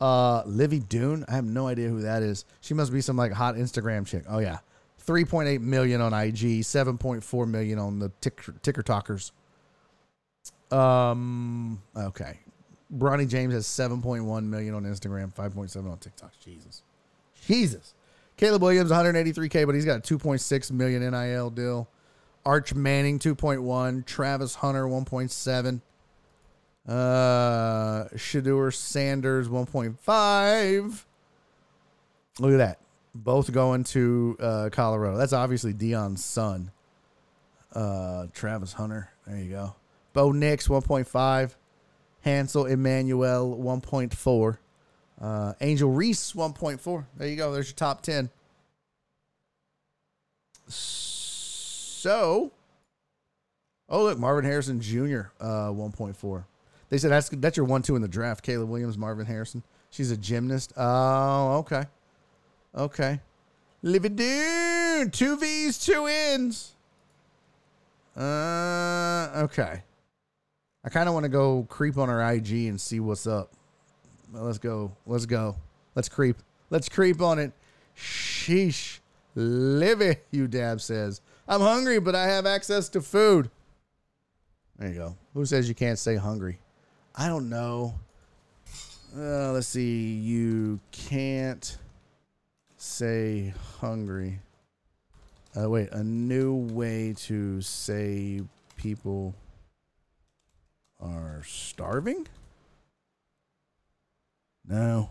Uh 0.01 0.43
Livvy 0.45 0.79
Dunne, 0.79 1.23
I 1.27 1.35
have 1.35 1.45
no 1.45 1.67
idea 1.67 1.87
who 1.87 2.01
that 2.01 2.23
is. 2.23 2.43
She 2.59 2.73
must 2.73 2.91
be 2.91 3.01
some 3.01 3.15
like 3.15 3.31
hot 3.31 3.55
Instagram 3.55 4.05
chick. 4.05 4.23
Oh 4.27 4.39
yeah. 4.39 4.57
3.8 5.05 5.61
million 5.61 6.01
on 6.01 6.13
IG, 6.13 6.61
7.4 6.61 7.47
million 7.47 7.77
on 7.77 7.99
the 7.99 8.09
ticker, 8.19 8.55
ticker 8.63 8.81
talkers. 8.81 9.31
Um 10.71 11.81
okay. 11.95 12.39
Bronny 12.97 13.27
James 13.27 13.53
has 13.53 13.65
7.1 13.65 14.43
million 14.45 14.73
on 14.75 14.83
Instagram, 14.83 15.33
5.7 15.33 15.91
on 15.91 15.97
TikTok. 15.97 16.31
Jesus. 16.39 16.83
Jesus. 17.47 17.93
Caleb 18.37 18.61
Williams 18.61 18.91
183k, 18.91 19.65
but 19.65 19.75
he's 19.75 19.85
got 19.85 19.97
a 19.99 20.17
2.6 20.17 20.71
million 20.71 21.09
NIL 21.09 21.49
deal. 21.49 21.87
Arch 22.45 22.73
Manning 22.73 23.19
2.1, 23.19 24.05
Travis 24.05 24.55
Hunter 24.55 24.85
1.7, 24.85 25.81
uh, 26.87 28.09
Shedeur 28.15 28.73
Sanders 28.73 29.47
1.5. 29.47 31.03
Look 32.39 32.51
at 32.51 32.57
that, 32.57 32.79
both 33.15 33.51
going 33.51 33.85
to 33.85 34.35
uh, 34.41 34.69
Colorado. 34.71 35.15
That's 35.15 35.33
obviously 35.33 35.73
Deion's 35.73 36.23
son. 36.23 36.71
Uh, 37.73 38.27
Travis 38.33 38.73
Hunter, 38.73 39.09
there 39.25 39.37
you 39.37 39.49
go. 39.49 39.75
Bo 40.11 40.31
Nix 40.31 40.67
1.5, 40.67 41.55
Hansel 42.23 42.65
Emmanuel 42.65 43.57
1.4. 43.57 44.57
Uh, 45.21 45.53
Angel 45.61 45.89
Reese 45.89 46.33
1.4. 46.33 47.05
There 47.17 47.27
you 47.27 47.35
go. 47.35 47.51
There's 47.51 47.69
your 47.69 47.75
top 47.75 48.01
10. 48.01 48.29
So, 50.67 52.51
oh 53.89 54.03
look, 54.03 54.17
Marvin 54.17 54.45
Harrison 54.45 54.81
Jr. 54.81 55.31
Uh, 55.39 55.69
1.4. 55.69 56.45
They 56.89 56.97
said 56.99 57.09
that's 57.09 57.29
that's 57.29 57.57
your 57.57 57.65
one 57.65 57.81
two 57.81 57.95
in 57.95 58.03
the 58.03 58.07
draft. 58.07 58.43
Caleb 58.43 58.69
Williams, 58.69 58.99
Marvin 58.99 59.25
Harrison. 59.25 59.63
She's 59.89 60.11
a 60.11 60.17
gymnast. 60.17 60.73
Oh, 60.77 61.57
okay, 61.57 61.85
okay. 62.75 63.19
Live 63.81 64.05
it 64.05 64.15
dude. 64.15 65.11
Two 65.11 65.35
V's, 65.37 65.83
two 65.83 66.05
N's. 66.05 66.73
Uh, 68.15 69.31
okay. 69.37 69.81
I 70.83 70.89
kind 70.89 71.07
of 71.07 71.13
want 71.13 71.23
to 71.23 71.29
go 71.29 71.65
creep 71.69 71.97
on 71.97 72.09
her 72.09 72.21
IG 72.31 72.51
and 72.67 72.79
see 72.79 72.99
what's 72.99 73.25
up. 73.25 73.53
Let's 74.33 74.57
go. 74.57 74.91
Let's 75.05 75.25
go. 75.25 75.55
Let's 75.95 76.09
creep. 76.09 76.37
Let's 76.69 76.89
creep 76.89 77.21
on 77.21 77.39
it. 77.39 77.53
Sheesh. 77.97 78.99
Livvy, 79.35 80.17
you 80.31 80.47
dab 80.47 80.81
says. 80.81 81.21
I'm 81.47 81.61
hungry, 81.61 81.99
but 81.99 82.15
I 82.15 82.27
have 82.27 82.45
access 82.45 82.89
to 82.89 83.01
food. 83.01 83.49
There 84.77 84.89
you 84.89 84.95
go. 84.95 85.17
Who 85.33 85.45
says 85.45 85.69
you 85.69 85.75
can't 85.75 85.99
say 85.99 86.15
hungry? 86.15 86.59
I 87.15 87.27
don't 87.27 87.49
know. 87.49 87.93
Uh, 89.15 89.51
let's 89.51 89.67
see. 89.67 90.13
You 90.15 90.79
can't 90.91 91.77
say 92.77 93.53
hungry. 93.79 94.39
Uh, 95.55 95.69
wait, 95.69 95.91
a 95.91 96.03
new 96.03 96.55
way 96.55 97.13
to 97.15 97.61
say 97.61 98.41
people 98.75 99.35
are 101.03 101.43
starving? 101.45 102.27
No. 104.67 105.09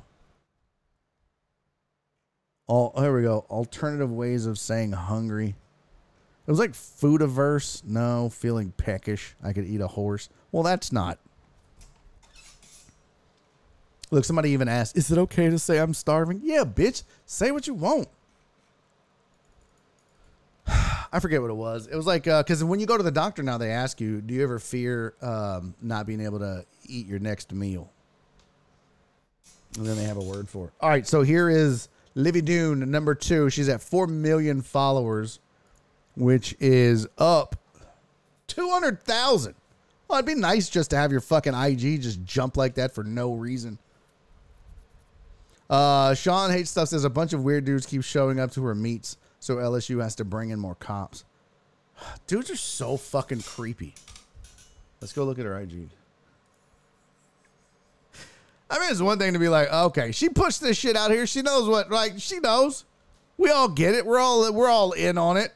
All 2.67 2.93
oh, 2.95 3.03
here 3.03 3.15
we 3.15 3.23
go. 3.23 3.45
Alternative 3.51 4.11
ways 4.11 4.47
of 4.47 4.59
saying 4.59 4.93
hungry. 4.93 5.49
It 5.49 6.51
was 6.51 6.59
like 6.59 6.75
food 6.75 7.23
averse. 7.23 7.83
No, 7.87 8.31
feeling 8.31 8.73
peckish. 8.77 9.35
I 9.43 9.53
could 9.53 9.67
eat 9.67 9.81
a 9.81 9.89
horse. 9.89 10.29
Well, 10.51 10.63
that's 10.63 10.91
not. 10.91 11.19
Look, 14.11 14.25
somebody 14.25 14.51
even 14.51 14.69
asked, 14.69 14.97
"Is 14.97 15.11
it 15.11 15.19
okay 15.19 15.49
to 15.49 15.59
say 15.59 15.79
I'm 15.79 15.95
starving?" 15.95 16.41
Yeah, 16.43 16.65
bitch. 16.65 17.03
Say 17.27 17.51
what 17.51 17.67
you 17.67 17.75
want. 17.75 18.09
I 21.13 21.21
forget 21.21 21.41
what 21.41 21.51
it 21.51 21.57
was. 21.57 21.87
It 21.87 21.97
was 21.97 22.07
like 22.07 22.25
because 22.25 22.63
when 22.65 22.81
you 22.81 22.87
go 22.87 22.97
to 22.97 23.03
the 23.03 23.11
doctor 23.11 23.43
now, 23.43 23.59
they 23.59 23.71
ask 23.71 24.01
you, 24.01 24.21
"Do 24.21 24.35
you 24.35 24.43
ever 24.43 24.59
fear 24.59 25.15
um, 25.21 25.75
not 25.81 26.07
being 26.07 26.21
able 26.21 26.39
to 26.41 26.65
eat 26.87 27.07
your 27.07 27.19
next 27.19 27.53
meal?" 27.53 27.91
And 29.77 29.87
then 29.87 29.97
they 29.97 30.05
have 30.05 30.17
a 30.19 30.23
word 30.23 30.49
for 30.49 30.67
it. 30.67 30.73
All 30.81 30.89
right, 30.89 31.07
so 31.07 31.23
here 31.23 31.49
is 31.49 31.89
Livvy 32.15 32.43
Dunne, 32.43 32.91
number 32.91 33.15
two. 33.15 33.49
She's 33.51 33.69
at 33.69 33.81
four 33.81 34.07
million 34.07 34.61
followers, 34.63 35.41
which 36.15 36.55
is 36.61 37.07
up 37.19 37.57
two 38.47 38.69
hundred 38.71 39.03
thousand. 39.03 39.55
Well, 40.09 40.19
it'd 40.19 40.27
be 40.27 40.35
nice 40.35 40.69
just 40.69 40.91
to 40.91 40.97
have 40.97 41.11
your 41.11 41.23
fucking 41.23 41.55
IG 41.55 42.03
just 42.03 42.23
jump 42.25 42.59
like 42.59 42.75
that 42.75 42.95
for 42.95 43.03
no 43.03 43.33
reason. 43.33 43.79
Uh, 45.71 46.13
Sean 46.15 46.51
hates 46.51 46.71
stuff 46.71 46.89
says 46.89 47.05
a 47.05 47.11
bunch 47.11 47.33
of 47.33 47.45
weird 47.45 47.65
dudes 47.65 47.87
keep 47.87 48.05
showing 48.05 48.39
up 48.39 48.51
to 48.53 48.63
her 48.63 48.75
meets, 48.75 49.17
so 49.43 49.57
LSU 49.57 50.01
has 50.01 50.15
to 50.15 50.25
bring 50.25 50.51
in 50.51 50.61
more 50.61 50.77
cops. 50.77 51.25
Dudes 52.29 52.49
are 52.49 52.57
so 52.57 52.97
fucking 52.97 53.43
creepy. 53.43 53.93
Let's 55.01 55.13
go 55.13 55.25
look 55.25 55.41
at 55.41 55.45
her 55.45 55.59
IG. 55.59 55.89
I 58.71 58.79
mean, 58.79 58.89
it's 58.89 59.01
one 59.01 59.19
thing 59.19 59.33
to 59.33 59.41
be 59.41 59.49
like, 59.49 59.71
okay, 59.71 60.13
she 60.13 60.29
pushed 60.29 60.61
this 60.61 60.79
shit 60.79 60.97
out 60.97 61.11
here. 61.11 61.27
She 61.27 61.43
knows 61.43 61.69
what, 61.69 61.91
like, 61.91 62.15
she 62.19 62.39
knows. 62.39 62.85
We 63.37 63.51
all 63.51 63.67
get 63.67 63.97
it. 63.97 64.07
We're 64.07 64.21
all 64.21 64.51
we're 64.53 64.71
all 64.71 64.93
in 64.93 65.19
on 65.19 65.37
it. 65.37 65.53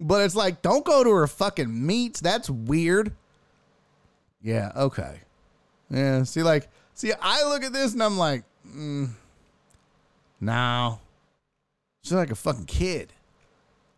But 0.00 0.24
it's 0.24 0.34
like, 0.34 0.62
don't 0.62 0.84
go 0.84 1.04
to 1.04 1.10
her 1.10 1.26
fucking 1.26 1.86
meets. 1.86 2.20
That's 2.20 2.48
weird. 2.48 3.12
Yeah, 4.40 4.72
okay. 4.74 5.20
Yeah, 5.90 6.22
see, 6.22 6.42
like, 6.42 6.68
see, 6.94 7.12
I 7.20 7.44
look 7.44 7.62
at 7.62 7.74
this 7.74 7.92
and 7.92 8.02
I'm 8.02 8.16
like, 8.16 8.44
mm, 8.66 9.10
no. 10.40 11.00
She's 12.08 12.14
like 12.14 12.30
a 12.30 12.34
fucking 12.34 12.64
kid. 12.64 13.12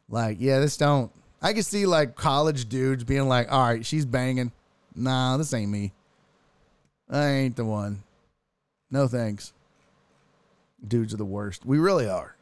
Like, 0.09 0.39
yeah, 0.41 0.59
this 0.59 0.77
don't. 0.77 1.13
I 1.41 1.53
can 1.53 1.63
see 1.63 1.87
like 1.87 2.17
college 2.17 2.69
dudes 2.69 3.05
being 3.05 3.29
like, 3.29 3.53
all 3.53 3.63
right, 3.63 3.87
she's 3.87 4.05
banging. 4.05 4.51
Nah, 4.97 5.37
this 5.37 5.55
ain't 5.55 5.71
me. 5.71 5.93
I 7.09 7.29
ain't 7.29 7.55
the 7.55 7.65
one. 7.65 8.03
No 8.91 9.07
thanks. 9.07 9.53
Dudes 10.87 11.15
are 11.15 11.19
the 11.19 11.25
worst. 11.25 11.65
We 11.65 11.79
really 11.79 12.09
are. 12.09 12.35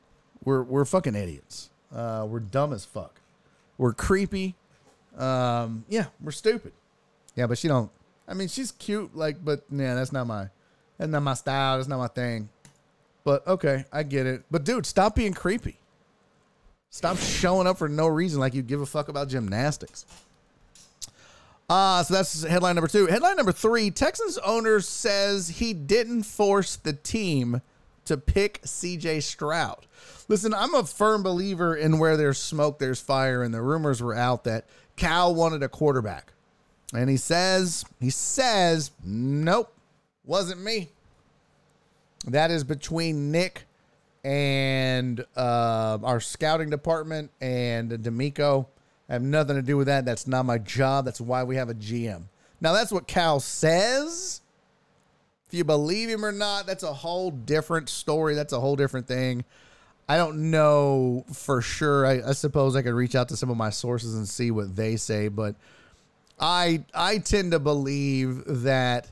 We're 0.43 0.62
we're 0.62 0.86
fucking 0.86 1.15
idiots. 1.15 1.69
Uh, 1.95 2.27
we're 2.27 2.40
dumb 2.40 2.73
as 2.73 2.86
fuck. 2.86 3.20
We're 3.77 3.93
creepy. 3.93 4.55
Um, 5.19 5.85
yeah, 5.90 6.07
we're 6.23 6.31
stupid. 6.31 6.73
Yeah, 7.36 7.47
but 7.47 7.59
she 7.59 7.69
don't. 7.69 7.90
I 8.27 8.32
mean, 8.32 8.49
she's 8.49 8.73
cute. 8.73 9.15
Like, 9.15 9.45
but 9.45 9.65
yeah, 9.70 9.95
that's 9.95 10.12
not 10.12 10.27
my. 10.27 10.49
That's 10.97 11.11
not 11.11 11.23
my 11.23 11.35
style. 11.35 11.77
That's 11.77 11.89
not 11.89 11.99
my 11.99 12.09
thing. 12.09 12.49
But 13.28 13.46
okay, 13.46 13.84
I 13.92 14.05
get 14.05 14.26
it. 14.26 14.44
But 14.50 14.64
dude, 14.64 14.86
stop 14.86 15.14
being 15.14 15.34
creepy. 15.34 15.76
Stop 16.88 17.18
showing 17.18 17.66
up 17.66 17.76
for 17.76 17.86
no 17.86 18.06
reason 18.06 18.40
like 18.40 18.55
you 18.55 18.62
give 18.62 18.80
a 18.80 18.86
fuck 18.86 19.10
about 19.10 19.28
gymnastics. 19.28 20.06
Uh, 21.68 22.02
so 22.02 22.14
that's 22.14 22.42
headline 22.44 22.74
number 22.74 22.88
two. 22.88 23.05
Headline 23.05 23.36
number 23.36 23.52
three 23.52 23.90
Texans 23.90 24.38
owner 24.38 24.80
says 24.80 25.50
he 25.50 25.74
didn't 25.74 26.22
force 26.22 26.76
the 26.76 26.94
team 26.94 27.60
to 28.06 28.16
pick 28.16 28.62
CJ 28.62 29.22
Stroud. 29.22 29.84
Listen, 30.28 30.55
I'm 30.55 30.74
a 30.74 30.84
firm 30.84 31.22
believer 31.22 31.76
in 31.76 31.98
where 31.98 32.16
there's 32.16 32.38
smoke, 32.38 32.78
there's 32.78 32.98
fire, 32.98 33.42
and 33.42 33.52
the 33.52 33.60
rumors 33.60 34.02
were 34.02 34.14
out 34.14 34.44
that 34.44 34.64
Cal 34.96 35.34
wanted 35.34 35.62
a 35.62 35.68
quarterback. 35.68 36.32
And 36.94 37.10
he 37.10 37.18
says, 37.18 37.84
he 38.00 38.09
says, 38.09 38.90
nope, 39.05 39.70
wasn't 40.24 40.62
me. 40.62 40.88
That 42.27 42.51
is 42.51 42.65
between 42.65 43.31
Nick 43.31 43.66
and 44.24 45.24
uh, 45.36 45.99
our 46.03 46.20
scouting 46.20 46.70
department 46.70 47.31
and 47.40 47.90
DeMeco. 47.90 48.66
I 49.09 49.12
have 49.15 49.23
nothing 49.23 49.57
to 49.57 49.62
do 49.62 49.77
with 49.77 49.86
that. 49.86 50.05
That's 50.05 50.27
not 50.27 50.45
my 50.45 50.59
job. 50.59 51.05
That's 51.05 51.20
why 51.20 51.45
we 51.45 51.57
have 51.57 51.70
a 51.70 51.74
GM. 51.74 52.24
Now, 52.61 52.73
that's 52.73 52.93
what 52.93 53.07
Cal 53.07 53.40
says. 53.40 54.43
If 55.49 55.55
you 55.55 55.65
believe 55.65 56.11
him 56.11 56.24
or 56.24 56.32
not, 56.32 56.66
that's 56.66 56.82
a 56.82 56.93
whole 56.93 57.31
different 57.31 57.89
story. 57.89 58.35
That's 58.35 58.53
a 58.53 58.61
whole 58.61 58.77
different 58.77 59.07
thing. 59.07 59.45
I 60.09 60.16
don't 60.16 60.51
know 60.51 61.24
for 61.32 61.62
sure. 61.62 62.07
I, 62.07 62.28
I 62.28 62.32
suppose 62.32 62.77
I 62.77 62.82
could 62.82 62.95
reach 62.95 63.15
out 63.15 63.28
to 63.28 63.36
some 63.36 63.51
of 63.51 63.57
my 63.57 63.70
sources 63.70 64.15
and 64.15 64.28
see 64.28 64.51
what 64.51 64.74
they 64.74 64.97
say, 64.97 65.28
but 65.28 65.55
I 66.40 66.85
I 66.95 67.19
tend 67.19 67.53
to 67.53 67.59
believe 67.59 68.43
that 68.47 69.09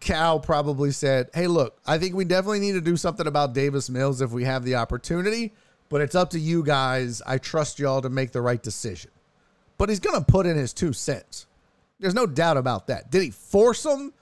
Cal 0.00 0.40
probably 0.40 0.90
said, 0.90 1.30
"Hey, 1.34 1.46
look, 1.46 1.78
I 1.86 1.98
think 1.98 2.14
we 2.14 2.24
definitely 2.24 2.60
need 2.60 2.72
to 2.72 2.80
do 2.80 2.96
something 2.96 3.26
about 3.26 3.52
Davis 3.52 3.90
Mills 3.90 4.20
if 4.20 4.30
we 4.30 4.44
have 4.44 4.64
the 4.64 4.76
opportunity, 4.76 5.52
but 5.88 6.00
it's 6.00 6.14
up 6.14 6.30
to 6.30 6.38
you 6.38 6.62
guys. 6.62 7.20
I 7.26 7.38
trust 7.38 7.78
y'all 7.78 8.02
to 8.02 8.10
make 8.10 8.32
the 8.32 8.40
right 8.40 8.62
decision." 8.62 9.10
But 9.78 9.88
he's 9.88 10.00
going 10.00 10.18
to 10.18 10.24
put 10.24 10.46
in 10.46 10.56
his 10.56 10.72
two 10.72 10.92
cents. 10.92 11.46
There's 11.98 12.14
no 12.14 12.26
doubt 12.26 12.56
about 12.56 12.86
that. 12.88 13.10
Did 13.10 13.22
he 13.22 13.30
force 13.30 13.84
him 13.84 14.12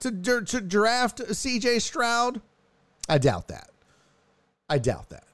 to 0.00 0.10
to 0.42 0.60
draft 0.60 1.20
C.J. 1.34 1.80
Stroud? 1.80 2.40
I 3.08 3.18
doubt 3.18 3.48
that. 3.48 3.70
I 4.68 4.78
doubt 4.78 5.08
that. 5.10 5.24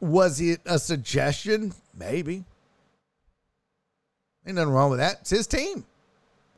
Was 0.00 0.40
it 0.40 0.60
a 0.66 0.78
suggestion? 0.78 1.72
Maybe. 1.96 2.44
Ain't 4.46 4.56
nothing 4.56 4.72
wrong 4.72 4.90
with 4.90 4.98
that. 4.98 5.20
It's 5.20 5.30
his 5.30 5.46
team. 5.46 5.86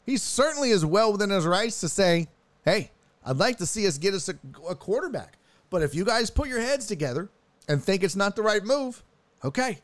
He 0.06 0.16
certainly 0.16 0.70
is 0.70 0.86
well 0.86 1.12
within 1.12 1.30
his 1.30 1.44
rights 1.44 1.80
to 1.80 1.88
say, 1.88 2.28
hey, 2.64 2.90
I'd 3.24 3.36
like 3.36 3.58
to 3.58 3.66
see 3.66 3.86
us 3.86 3.98
get 3.98 4.14
us 4.14 4.28
a, 4.28 4.36
a 4.68 4.74
quarterback. 4.74 5.36
But 5.68 5.82
if 5.82 5.94
you 5.94 6.04
guys 6.04 6.30
put 6.30 6.48
your 6.48 6.60
heads 6.60 6.86
together 6.86 7.28
and 7.68 7.82
think 7.82 8.04
it's 8.04 8.14
not 8.16 8.36
the 8.36 8.42
right 8.42 8.64
move, 8.64 9.02
okay. 9.44 9.80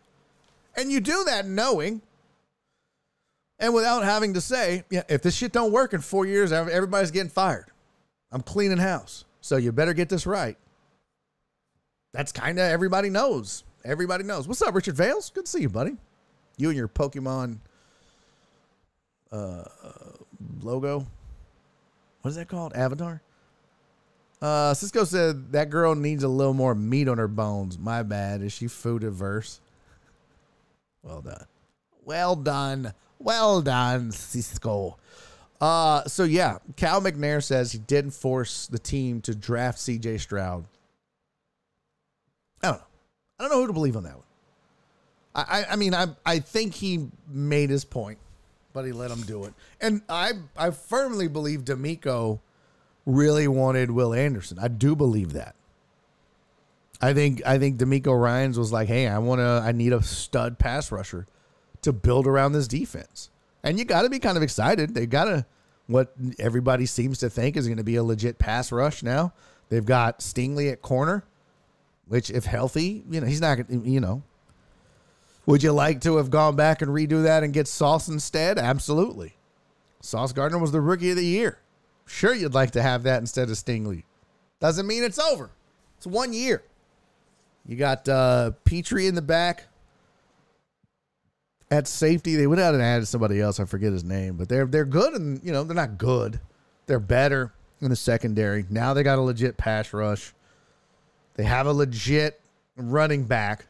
And 0.76 0.90
you 0.90 1.00
do 1.00 1.24
that 1.24 1.46
knowing 1.46 2.00
and 3.58 3.74
without 3.74 4.02
having 4.02 4.34
to 4.34 4.40
say, 4.40 4.84
yeah, 4.90 5.02
if 5.08 5.22
this 5.22 5.36
shit 5.36 5.52
don't 5.52 5.72
work 5.72 5.92
in 5.92 6.00
four 6.00 6.26
years, 6.26 6.52
everybody's 6.52 7.10
getting 7.10 7.30
fired. 7.30 7.66
I'm 8.30 8.42
cleaning 8.42 8.78
house. 8.78 9.24
So 9.40 9.56
you 9.56 9.70
better 9.72 9.94
get 9.94 10.08
this 10.08 10.26
right. 10.26 10.56
That's 12.12 12.32
kind 12.32 12.58
of 12.58 12.64
everybody 12.64 13.10
knows. 13.10 13.64
Everybody 13.84 14.24
knows. 14.24 14.46
What's 14.46 14.62
up, 14.62 14.74
Richard 14.74 14.96
Vales? 14.96 15.30
Good 15.30 15.46
to 15.46 15.50
see 15.50 15.62
you, 15.62 15.68
buddy. 15.68 15.96
You 16.56 16.68
and 16.68 16.76
your 16.76 16.88
Pokemon 16.88 17.58
uh, 19.30 19.64
logo. 20.62 21.06
What 22.22 22.30
is 22.30 22.36
that 22.36 22.48
called? 22.48 22.74
Avatar? 22.74 23.20
Uh, 24.40 24.74
Cisco 24.74 25.04
said 25.04 25.52
that 25.52 25.70
girl 25.70 25.94
needs 25.94 26.24
a 26.24 26.28
little 26.28 26.54
more 26.54 26.74
meat 26.74 27.08
on 27.08 27.18
her 27.18 27.28
bones. 27.28 27.78
My 27.78 28.02
bad. 28.02 28.42
Is 28.42 28.52
she 28.52 28.66
food 28.66 29.04
averse? 29.04 29.60
Well 31.02 31.20
done. 31.20 31.46
Well 32.04 32.36
done. 32.36 32.92
Well 33.18 33.62
done, 33.62 34.10
Cisco. 34.10 34.98
Uh, 35.60 36.02
so 36.08 36.24
yeah, 36.24 36.58
Cal 36.74 37.00
McNair 37.00 37.42
says 37.42 37.70
he 37.70 37.78
didn't 37.78 38.10
force 38.10 38.66
the 38.66 38.80
team 38.80 39.20
to 39.22 39.34
draft 39.34 39.78
CJ 39.78 40.18
Stroud. 40.18 40.64
I 42.62 42.68
don't 42.68 42.78
know. 42.78 42.84
I 43.38 43.42
don't 43.42 43.52
know 43.52 43.60
who 43.60 43.66
to 43.68 43.72
believe 43.72 43.96
on 43.96 44.02
that 44.02 44.16
one. 44.16 44.24
I, 45.36 45.42
I, 45.42 45.72
I 45.72 45.76
mean, 45.76 45.94
I, 45.94 46.08
I 46.26 46.40
think 46.40 46.74
he 46.74 47.08
made 47.28 47.70
his 47.70 47.84
point 47.84 48.18
but 48.72 48.84
he 48.84 48.92
let 48.92 49.10
him 49.10 49.22
do 49.22 49.44
it. 49.44 49.54
And 49.80 50.02
I 50.08 50.32
I 50.56 50.70
firmly 50.70 51.28
believe 51.28 51.64
DeMeco 51.64 52.40
really 53.06 53.48
wanted 53.48 53.90
Will 53.90 54.14
Anderson. 54.14 54.58
I 54.60 54.68
do 54.68 54.94
believe 54.94 55.32
that. 55.32 55.54
I 57.00 57.12
think 57.14 57.42
I 57.44 57.58
think 57.58 57.78
DeMeco 57.78 58.18
Ryans 58.20 58.58
was 58.58 58.72
like, 58.72 58.88
"Hey, 58.88 59.08
I 59.08 59.18
want 59.18 59.40
to 59.40 59.62
I 59.64 59.72
need 59.72 59.92
a 59.92 60.02
stud 60.02 60.58
pass 60.58 60.92
rusher 60.92 61.26
to 61.82 61.92
build 61.92 62.26
around 62.26 62.52
this 62.52 62.68
defense." 62.68 63.30
And 63.64 63.78
you 63.78 63.84
got 63.84 64.02
to 64.02 64.10
be 64.10 64.18
kind 64.18 64.36
of 64.36 64.42
excited. 64.42 64.94
They 64.94 65.06
got 65.06 65.24
to 65.24 65.46
what 65.86 66.12
everybody 66.38 66.86
seems 66.86 67.18
to 67.18 67.30
think 67.30 67.56
is 67.56 67.66
going 67.66 67.78
to 67.78 67.84
be 67.84 67.96
a 67.96 68.04
legit 68.04 68.38
pass 68.38 68.72
rush 68.72 69.02
now. 69.02 69.32
They've 69.68 69.84
got 69.84 70.20
Stingley 70.20 70.70
at 70.70 70.82
corner, 70.82 71.24
which 72.06 72.30
if 72.30 72.44
healthy, 72.44 73.04
you 73.10 73.20
know, 73.20 73.26
he's 73.26 73.40
not 73.40 73.56
gonna, 73.56 73.84
you 73.84 74.00
know, 74.00 74.22
would 75.46 75.62
you 75.62 75.72
like 75.72 76.00
to 76.02 76.16
have 76.16 76.30
gone 76.30 76.56
back 76.56 76.82
and 76.82 76.90
redo 76.90 77.24
that 77.24 77.42
and 77.42 77.52
get 77.52 77.66
Sauce 77.66 78.08
instead? 78.08 78.58
Absolutely. 78.58 79.34
Sauce 80.00 80.32
Gardner 80.32 80.58
was 80.58 80.72
the 80.72 80.80
rookie 80.80 81.10
of 81.10 81.16
the 81.16 81.24
year. 81.24 81.58
Sure, 82.06 82.34
you'd 82.34 82.54
like 82.54 82.72
to 82.72 82.82
have 82.82 83.04
that 83.04 83.20
instead 83.20 83.48
of 83.48 83.56
Stingley. 83.56 84.04
Doesn't 84.60 84.86
mean 84.86 85.02
it's 85.02 85.18
over. 85.18 85.50
It's 85.96 86.06
one 86.06 86.32
year. 86.32 86.62
You 87.66 87.76
got 87.76 88.08
uh, 88.08 88.52
Pitre 88.64 89.06
in 89.06 89.14
the 89.14 89.22
back. 89.22 89.64
At 91.70 91.88
safety, 91.88 92.36
they 92.36 92.46
went 92.46 92.60
out 92.60 92.74
and 92.74 92.82
added 92.82 93.06
somebody 93.06 93.40
else. 93.40 93.58
I 93.58 93.64
forget 93.64 93.92
his 93.92 94.04
name, 94.04 94.36
but 94.36 94.48
they're 94.48 94.66
they're 94.66 94.84
good, 94.84 95.14
and 95.14 95.40
you 95.42 95.52
know 95.52 95.64
they're 95.64 95.74
not 95.74 95.96
good. 95.96 96.38
They're 96.86 97.00
better 97.00 97.54
in 97.80 97.88
the 97.88 97.96
secondary. 97.96 98.66
Now 98.68 98.92
they 98.92 99.02
got 99.02 99.18
a 99.18 99.22
legit 99.22 99.56
pass 99.56 99.92
rush. 99.94 100.34
They 101.34 101.44
have 101.44 101.66
a 101.66 101.72
legit 101.72 102.40
running 102.76 103.24
back 103.24 103.66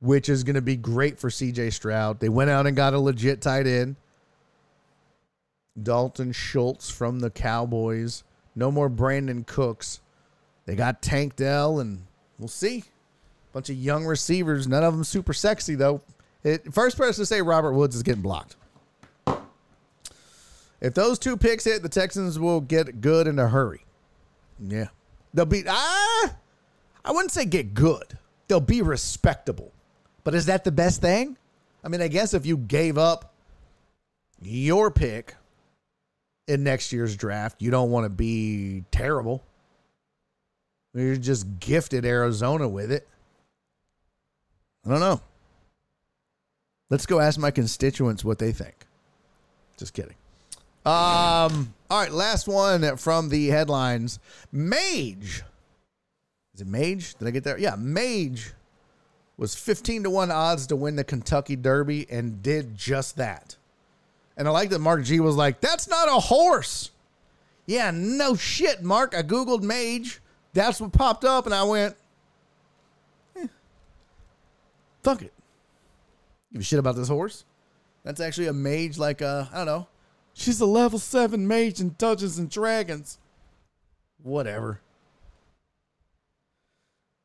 which 0.00 0.28
is 0.28 0.44
going 0.44 0.54
to 0.54 0.62
be 0.62 0.76
great 0.76 1.18
for 1.18 1.28
CJ 1.28 1.72
Stroud. 1.72 2.20
They 2.20 2.28
went 2.28 2.50
out 2.50 2.66
and 2.66 2.76
got 2.76 2.94
a 2.94 2.98
legit 2.98 3.40
tight 3.40 3.66
end. 3.66 3.96
Dalton 5.80 6.32
Schultz 6.32 6.90
from 6.90 7.20
the 7.20 7.30
Cowboys. 7.30 8.24
No 8.54 8.70
more 8.70 8.90
Brandin 8.90 9.46
Cooks. 9.46 10.00
They 10.66 10.74
got 10.74 11.02
Tank 11.02 11.36
Dell, 11.36 11.80
and 11.80 12.02
we'll 12.38 12.48
see. 12.48 12.84
Bunch 13.52 13.70
of 13.70 13.76
young 13.76 14.04
receivers, 14.04 14.68
none 14.68 14.84
of 14.84 14.94
them 14.94 15.04
super 15.04 15.32
sexy 15.32 15.74
though. 15.74 16.00
It, 16.44 16.72
first 16.72 16.96
person 16.96 17.22
to 17.22 17.26
say 17.26 17.42
Robert 17.42 17.72
Woods 17.72 17.96
is 17.96 18.02
getting 18.02 18.22
blocked. 18.22 18.56
If 20.80 20.94
those 20.94 21.18
two 21.18 21.36
picks 21.36 21.64
hit, 21.64 21.82
the 21.82 21.88
Texans 21.88 22.38
will 22.38 22.60
get 22.60 23.00
good 23.00 23.26
in 23.26 23.38
a 23.38 23.48
hurry. 23.48 23.84
Yeah. 24.66 24.86
They'll 25.34 25.46
be 25.46 25.64
ah 25.68 26.34
I 27.04 27.12
wouldn't 27.12 27.32
say 27.32 27.44
get 27.44 27.74
good. 27.74 28.18
They'll 28.48 28.60
be 28.60 28.82
respectable. 28.82 29.72
But 30.24 30.34
is 30.34 30.46
that 30.46 30.64
the 30.64 30.72
best 30.72 31.00
thing? 31.00 31.36
I 31.82 31.88
mean, 31.88 32.02
I 32.02 32.08
guess 32.08 32.34
if 32.34 32.44
you 32.44 32.56
gave 32.56 32.98
up 32.98 33.32
your 34.42 34.90
pick 34.90 35.34
in 36.46 36.64
next 36.64 36.92
year's 36.92 37.16
draft, 37.16 37.62
you 37.62 37.70
don't 37.70 37.90
want 37.90 38.04
to 38.04 38.10
be 38.10 38.84
terrible. 38.90 39.42
You're 40.94 41.16
just 41.16 41.60
gifted 41.60 42.04
Arizona 42.04 42.68
with 42.68 42.90
it. 42.90 43.08
I 44.84 44.90
don't 44.90 45.00
know. 45.00 45.20
Let's 46.90 47.06
go 47.06 47.20
ask 47.20 47.38
my 47.38 47.50
constituents 47.50 48.24
what 48.24 48.38
they 48.38 48.52
think. 48.52 48.86
Just 49.78 49.94
kidding. 49.94 50.16
Um, 50.84 51.74
all 51.88 52.00
right, 52.00 52.10
last 52.10 52.48
one 52.48 52.96
from 52.96 53.28
the 53.28 53.48
headlines. 53.48 54.18
Mage. 54.50 55.42
Is 56.54 56.62
it 56.62 56.66
Mage? 56.66 57.14
Did 57.14 57.28
I 57.28 57.30
get 57.30 57.44
there? 57.44 57.58
Yeah, 57.58 57.76
Mage 57.76 58.54
was 59.40 59.54
15 59.54 60.02
to 60.02 60.10
1 60.10 60.30
odds 60.30 60.66
to 60.66 60.76
win 60.76 60.96
the 60.96 61.02
Kentucky 61.02 61.56
Derby 61.56 62.06
and 62.10 62.42
did 62.42 62.76
just 62.76 63.16
that. 63.16 63.56
And 64.36 64.46
I 64.46 64.50
like 64.50 64.68
that 64.68 64.80
Mark 64.80 65.02
G 65.02 65.18
was 65.18 65.34
like, 65.34 65.62
that's 65.62 65.88
not 65.88 66.08
a 66.08 66.20
horse. 66.20 66.90
Yeah, 67.64 67.90
no 67.90 68.36
shit, 68.36 68.82
Mark. 68.82 69.14
I 69.14 69.22
Googled 69.22 69.62
Mage. 69.62 70.20
That's 70.52 70.78
what 70.78 70.92
popped 70.92 71.24
up, 71.24 71.46
and 71.46 71.54
I 71.54 71.62
went, 71.62 71.96
eh, 73.36 73.46
fuck 75.02 75.22
it. 75.22 75.32
Give 76.52 76.60
a 76.60 76.64
shit 76.64 76.78
about 76.78 76.96
this 76.96 77.08
horse. 77.08 77.46
That's 78.04 78.20
actually 78.20 78.48
a 78.48 78.52
mage, 78.52 78.98
like, 78.98 79.22
uh, 79.22 79.46
I 79.52 79.58
don't 79.58 79.66
know. 79.66 79.88
She's 80.34 80.60
a 80.60 80.66
level 80.66 80.98
7 80.98 81.48
mage 81.48 81.80
in 81.80 81.94
Dungeons 81.96 82.38
and 82.38 82.50
Dragons. 82.50 83.18
Whatever. 84.22 84.80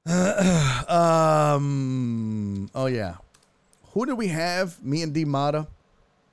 um. 0.87 2.69
Oh 2.75 2.85
yeah. 2.85 3.15
Who 3.93 4.05
did 4.05 4.13
we 4.13 4.27
have? 4.27 4.83
Me 4.83 5.01
and 5.01 5.13
D 5.13 5.25
Mata. 5.25 5.67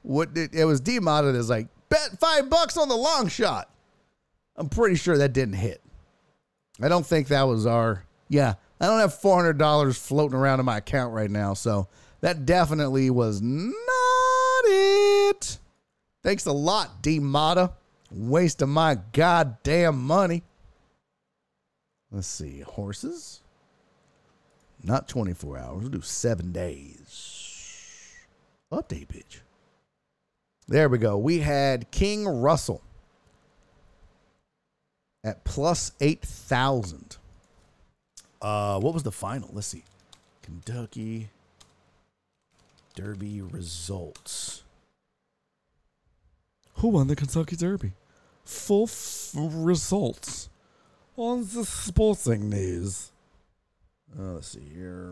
What 0.03 0.35
did 0.35 0.55
it 0.55 0.65
was 0.65 0.81
D 0.81 0.99
Mata 0.99 1.33
that's 1.33 1.49
like 1.49 1.69
bet 1.89 2.19
five 2.19 2.51
bucks 2.51 2.77
on 2.77 2.89
the 2.89 2.97
long 2.97 3.29
shot. 3.29 3.71
I'm 4.57 4.69
pretty 4.69 4.97
sure 4.97 5.17
that 5.19 5.33
didn't 5.33 5.55
hit. 5.55 5.81
I 6.83 6.89
don't 6.89 7.07
think 7.07 7.29
that 7.29 7.43
was 7.43 7.67
our. 7.67 8.05
Yeah, 8.29 8.55
I 8.81 8.87
don't 8.87 9.01
have 9.01 9.15
four 9.15 9.37
hundred 9.37 9.59
dollars 9.59 9.97
floating 9.97 10.37
around 10.37 10.61
in 10.61 10.67
my 10.67 10.79
account 10.79 11.15
right 11.15 11.31
now, 11.31 11.55
so 11.55 11.89
that 12.21 12.45
definitely 12.45 13.11
was 13.11 13.41
not 13.41 13.75
it. 14.65 15.59
Thanks 16.23 16.47
a 16.47 16.53
lot, 16.53 17.03
D 17.03 17.19
Mata. 17.21 17.73
Waste 18.11 18.61
of 18.63 18.69
my 18.69 18.99
goddamn 19.13 20.03
money. 20.03 20.43
Let's 22.11 22.27
see, 22.27 22.61
horses. 22.61 23.42
Not 24.85 25.09
24 25.09 25.59
hours. 25.59 25.81
We'll 25.81 25.89
do 25.91 26.01
seven 26.01 26.53
days. 26.53 28.17
Update, 28.73 29.07
bitch. 29.09 29.41
There 30.67 30.89
we 30.89 30.99
go. 30.99 31.19
We 31.19 31.41
had 31.41 31.91
King 31.91 32.27
Russell 32.27 32.83
at 35.25 35.45
plus 35.45 35.93
8,000. 36.01 37.17
Uh, 38.41 38.81
what 38.81 38.95
was 38.95 39.03
the 39.03 39.13
final? 39.13 39.51
Let's 39.53 39.69
see. 39.69 39.85
Kentucky 40.43 41.31
Derby 42.95 43.41
results. 43.41 44.65
Who 46.77 46.89
won 46.89 47.07
the 47.07 47.17
Kentucky 47.17 47.55
Derby? 47.57 47.93
Full 48.45 48.85
f- 48.85 49.31
results 49.35 50.49
on 51.17 51.47
the 51.53 51.65
sporting 51.65 52.51
news. 52.51 53.12
Uh, 54.19 54.35
let's 54.35 54.49
see 54.49 54.61
here. 54.75 55.11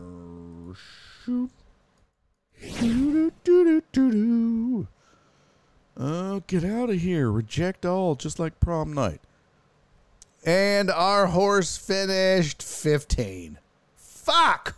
Doo-doo-doo-doo-doo. 2.79 4.87
Uh, 5.97 6.39
get 6.47 6.63
out 6.63 6.89
of 6.89 7.01
here. 7.01 7.31
Reject 7.31 7.85
all, 7.85 8.15
just 8.15 8.39
like 8.39 8.59
prom 8.59 8.93
night. 8.93 9.21
And 10.45 10.89
our 10.89 11.27
horse 11.27 11.77
finished 11.77 12.63
15. 12.63 13.59
Fuck! 13.95 14.77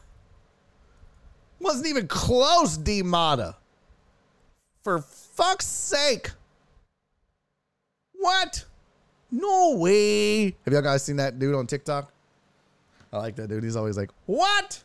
Wasn't 1.60 1.88
even 1.88 2.08
close, 2.08 2.78
D 2.78 3.02
Mata. 3.02 3.56
For 4.84 5.00
fuck's 5.00 5.66
sake. 5.66 6.32
What? 8.14 8.66
No 9.32 9.78
way. 9.78 10.56
Have 10.66 10.74
y'all 10.74 10.82
guys 10.82 11.04
seen 11.04 11.16
that 11.18 11.40
dude 11.40 11.56
on 11.56 11.68
TikTok? 11.68 12.12
I 13.14 13.18
like 13.18 13.35
that 13.35 13.48
dude. 13.48 13.64
He's 13.64 13.76
always 13.76 13.95
like, 13.95 14.10
"What? 14.26 14.84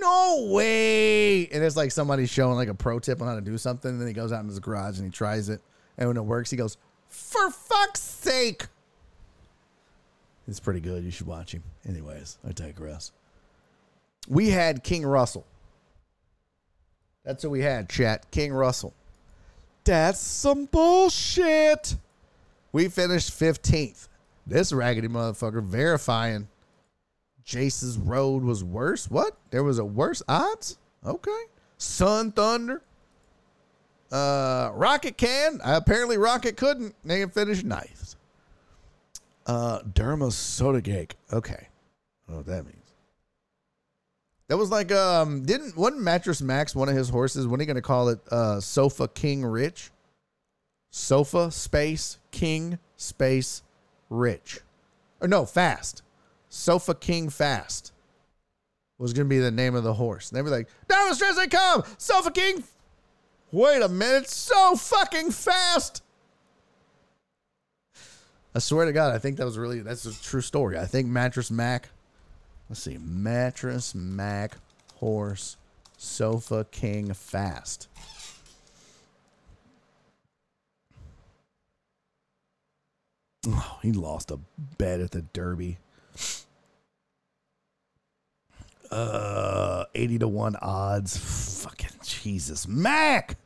No 0.00 0.48
way!" 0.50 1.48
And 1.48 1.62
it's 1.62 1.76
like 1.76 1.90
somebody 1.90 2.24
showing 2.26 2.54
like 2.54 2.68
a 2.68 2.74
pro 2.74 3.00
tip 3.00 3.20
on 3.20 3.26
how 3.26 3.34
to 3.34 3.40
do 3.40 3.58
something. 3.58 3.90
And 3.90 4.00
then 4.00 4.06
he 4.06 4.14
goes 4.14 4.32
out 4.32 4.40
in 4.40 4.48
his 4.48 4.60
garage 4.60 4.98
and 4.98 5.04
he 5.04 5.10
tries 5.10 5.48
it, 5.48 5.60
and 5.98 6.08
when 6.08 6.16
it 6.16 6.24
works, 6.24 6.50
he 6.50 6.56
goes, 6.56 6.78
"For 7.08 7.50
fuck's 7.50 8.00
sake!" 8.00 8.68
It's 10.46 10.60
pretty 10.60 10.80
good. 10.80 11.04
You 11.04 11.10
should 11.10 11.26
watch 11.26 11.52
him. 11.52 11.62
Anyways, 11.86 12.38
I 12.46 12.52
digress. 12.52 13.12
We 14.28 14.50
had 14.50 14.82
King 14.82 15.04
Russell. 15.04 15.44
That's 17.24 17.44
what 17.44 17.50
we 17.50 17.60
had, 17.60 17.90
chat. 17.90 18.30
King 18.30 18.54
Russell. 18.54 18.94
That's 19.84 20.20
some 20.20 20.66
bullshit. 20.66 21.96
We 22.72 22.88
finished 22.88 23.30
15th. 23.30 24.08
This 24.46 24.72
raggedy 24.72 25.08
motherfucker 25.08 25.62
verifying 25.62 26.48
Jace's 27.48 27.96
Road 27.96 28.44
was 28.44 28.62
worse. 28.62 29.10
What? 29.10 29.34
There 29.50 29.64
was 29.64 29.78
a 29.78 29.84
worse 29.84 30.22
odds? 30.28 30.76
Okay. 31.02 31.44
Sun 31.78 32.32
Thunder. 32.32 32.82
Uh, 34.12 34.70
Rocket 34.74 35.16
can. 35.16 35.58
Apparently, 35.64 36.18
Rocket 36.18 36.58
couldn't. 36.58 36.94
They 37.04 37.24
finished 37.24 37.64
ninth. 37.64 38.16
Uh, 39.46 39.80
Derma 39.80 40.30
Sotogake. 40.30 41.12
Okay. 41.32 41.54
I 41.54 42.30
don't 42.30 42.32
know 42.32 42.36
what 42.36 42.46
that 42.46 42.66
means. 42.66 42.74
That 44.48 44.58
was 44.58 44.70
like 44.70 44.92
um 44.92 45.42
didn't 45.44 45.76
wasn't 45.76 46.02
Mattress 46.02 46.40
Mack's 46.42 46.74
one 46.74 46.88
of 46.88 46.96
his 46.96 47.08
horses? 47.08 47.46
When 47.46 47.60
are 47.60 47.62
you 47.62 47.66
gonna 47.66 47.82
call 47.82 48.08
it 48.08 48.18
uh 48.30 48.60
Sofa 48.60 49.08
King 49.08 49.44
Rich? 49.44 49.90
Sofa 50.90 51.50
space 51.50 52.18
King 52.30 52.78
space 52.96 53.62
Rich. 54.08 54.60
Or 55.20 55.28
no, 55.28 55.44
fast. 55.44 56.02
Sofa 56.48 56.94
King 56.94 57.28
Fast 57.28 57.92
was 58.98 59.12
going 59.12 59.26
to 59.26 59.30
be 59.30 59.38
the 59.38 59.50
name 59.50 59.74
of 59.74 59.84
the 59.84 59.94
horse. 59.94 60.30
And 60.30 60.36
they'd 60.36 60.42
be 60.42 60.50
like, 60.50 60.68
down 60.88 61.08
the 61.08 61.14
stretch 61.14 61.36
they 61.36 61.46
come, 61.46 61.84
Sofa 61.98 62.30
King. 62.30 62.64
Wait 63.52 63.82
a 63.82 63.88
minute, 63.88 64.28
so 64.28 64.76
fucking 64.76 65.30
fast. 65.30 66.02
I 68.54 68.58
swear 68.58 68.86
to 68.86 68.92
God, 68.92 69.14
I 69.14 69.18
think 69.18 69.36
that 69.36 69.44
was 69.44 69.56
really, 69.56 69.80
that's 69.80 70.04
a 70.04 70.22
true 70.22 70.40
story. 70.40 70.78
I 70.78 70.86
think 70.86 71.06
Mattress 71.06 71.50
Mack, 71.50 71.90
let's 72.68 72.82
see, 72.82 72.98
Mattress 72.98 73.94
Mack 73.94 74.56
horse, 74.96 75.56
Sofa 75.96 76.66
King 76.70 77.14
Fast. 77.14 77.88
Oh, 83.46 83.78
he 83.82 83.92
lost 83.92 84.30
a 84.30 84.38
bet 84.76 85.00
at 85.00 85.12
the 85.12 85.22
Derby. 85.22 85.78
Uh, 88.90 89.84
80 89.94 90.20
to 90.20 90.28
1 90.28 90.56
odds. 90.62 91.16
Fucking 91.62 91.90
Jesus. 92.02 92.66
Mack! 92.66 93.36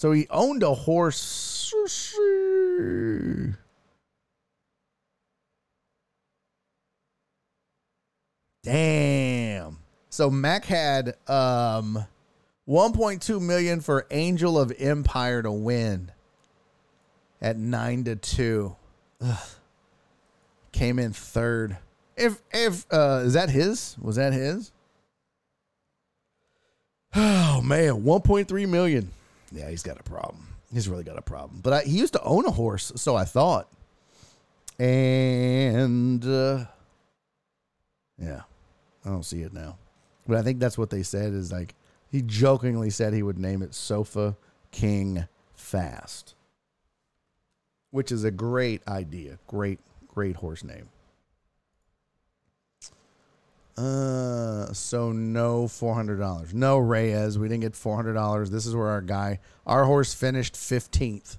So 0.00 0.12
he 0.12 0.26
owned 0.30 0.62
a 0.62 0.72
horse. 0.72 1.74
Damn. 8.62 9.78
So 10.08 10.30
Mack 10.30 10.64
had 10.64 11.16
um 11.28 12.06
1.2 12.68 13.42
million 13.42 13.80
for 13.80 14.06
Angel 14.10 14.58
of 14.58 14.72
Empire 14.78 15.42
to 15.42 15.52
win 15.52 16.12
at 17.42 17.58
9 17.58 18.04
to 18.04 18.16
2. 18.16 18.76
Ugh 19.22 19.38
came 20.80 20.98
in 20.98 21.12
third. 21.12 21.76
If 22.16 22.40
if 22.52 22.86
uh 22.92 23.22
is 23.24 23.34
that 23.34 23.50
his? 23.50 23.96
Was 24.00 24.16
that 24.16 24.32
his? 24.32 24.72
Oh 27.14 27.60
man, 27.62 28.02
1.3 28.02 28.68
million. 28.68 29.10
Yeah, 29.52 29.68
he's 29.68 29.82
got 29.82 29.98
a 29.98 30.02
problem. 30.02 30.46
He's 30.72 30.88
really 30.88 31.02
got 31.02 31.18
a 31.18 31.22
problem. 31.22 31.60
But 31.62 31.72
I, 31.72 31.82
he 31.82 31.98
used 31.98 32.12
to 32.12 32.22
own 32.22 32.46
a 32.46 32.50
horse, 32.50 32.92
so 32.94 33.16
I 33.16 33.24
thought. 33.24 33.68
And 34.78 36.24
uh 36.24 36.64
Yeah, 38.18 38.42
I 39.04 39.08
don't 39.08 39.24
see 39.24 39.42
it 39.42 39.52
now, 39.52 39.76
but 40.26 40.38
I 40.38 40.42
think 40.42 40.60
that's 40.60 40.78
what 40.78 40.90
they 40.90 41.02
said. 41.02 41.32
Is 41.34 41.52
like 41.52 41.74
he 42.10 42.22
jokingly 42.22 42.90
said 42.90 43.12
he 43.12 43.22
would 43.22 43.38
name 43.38 43.62
it 43.62 43.74
Sofa 43.74 44.36
King 44.70 45.26
Fast, 45.54 46.34
which 47.90 48.12
is 48.12 48.24
a 48.24 48.30
great 48.30 48.86
idea. 48.88 49.38
Great, 49.46 49.80
great 50.08 50.36
horse 50.36 50.64
name. 50.64 50.88
Uh, 53.76 54.72
so 54.72 55.10
no 55.12 55.66
four 55.66 55.94
hundred 55.94 56.18
dollars. 56.18 56.52
No 56.52 56.78
Reyes. 56.78 57.38
We 57.38 57.48
didn't 57.48 57.62
get 57.62 57.76
four 57.76 57.96
hundred 57.96 58.14
dollars. 58.14 58.50
This 58.50 58.66
is 58.66 58.74
where 58.74 58.88
our 58.88 59.00
guy, 59.00 59.38
our 59.66 59.84
horse 59.84 60.12
finished 60.12 60.56
fifteenth 60.56 61.38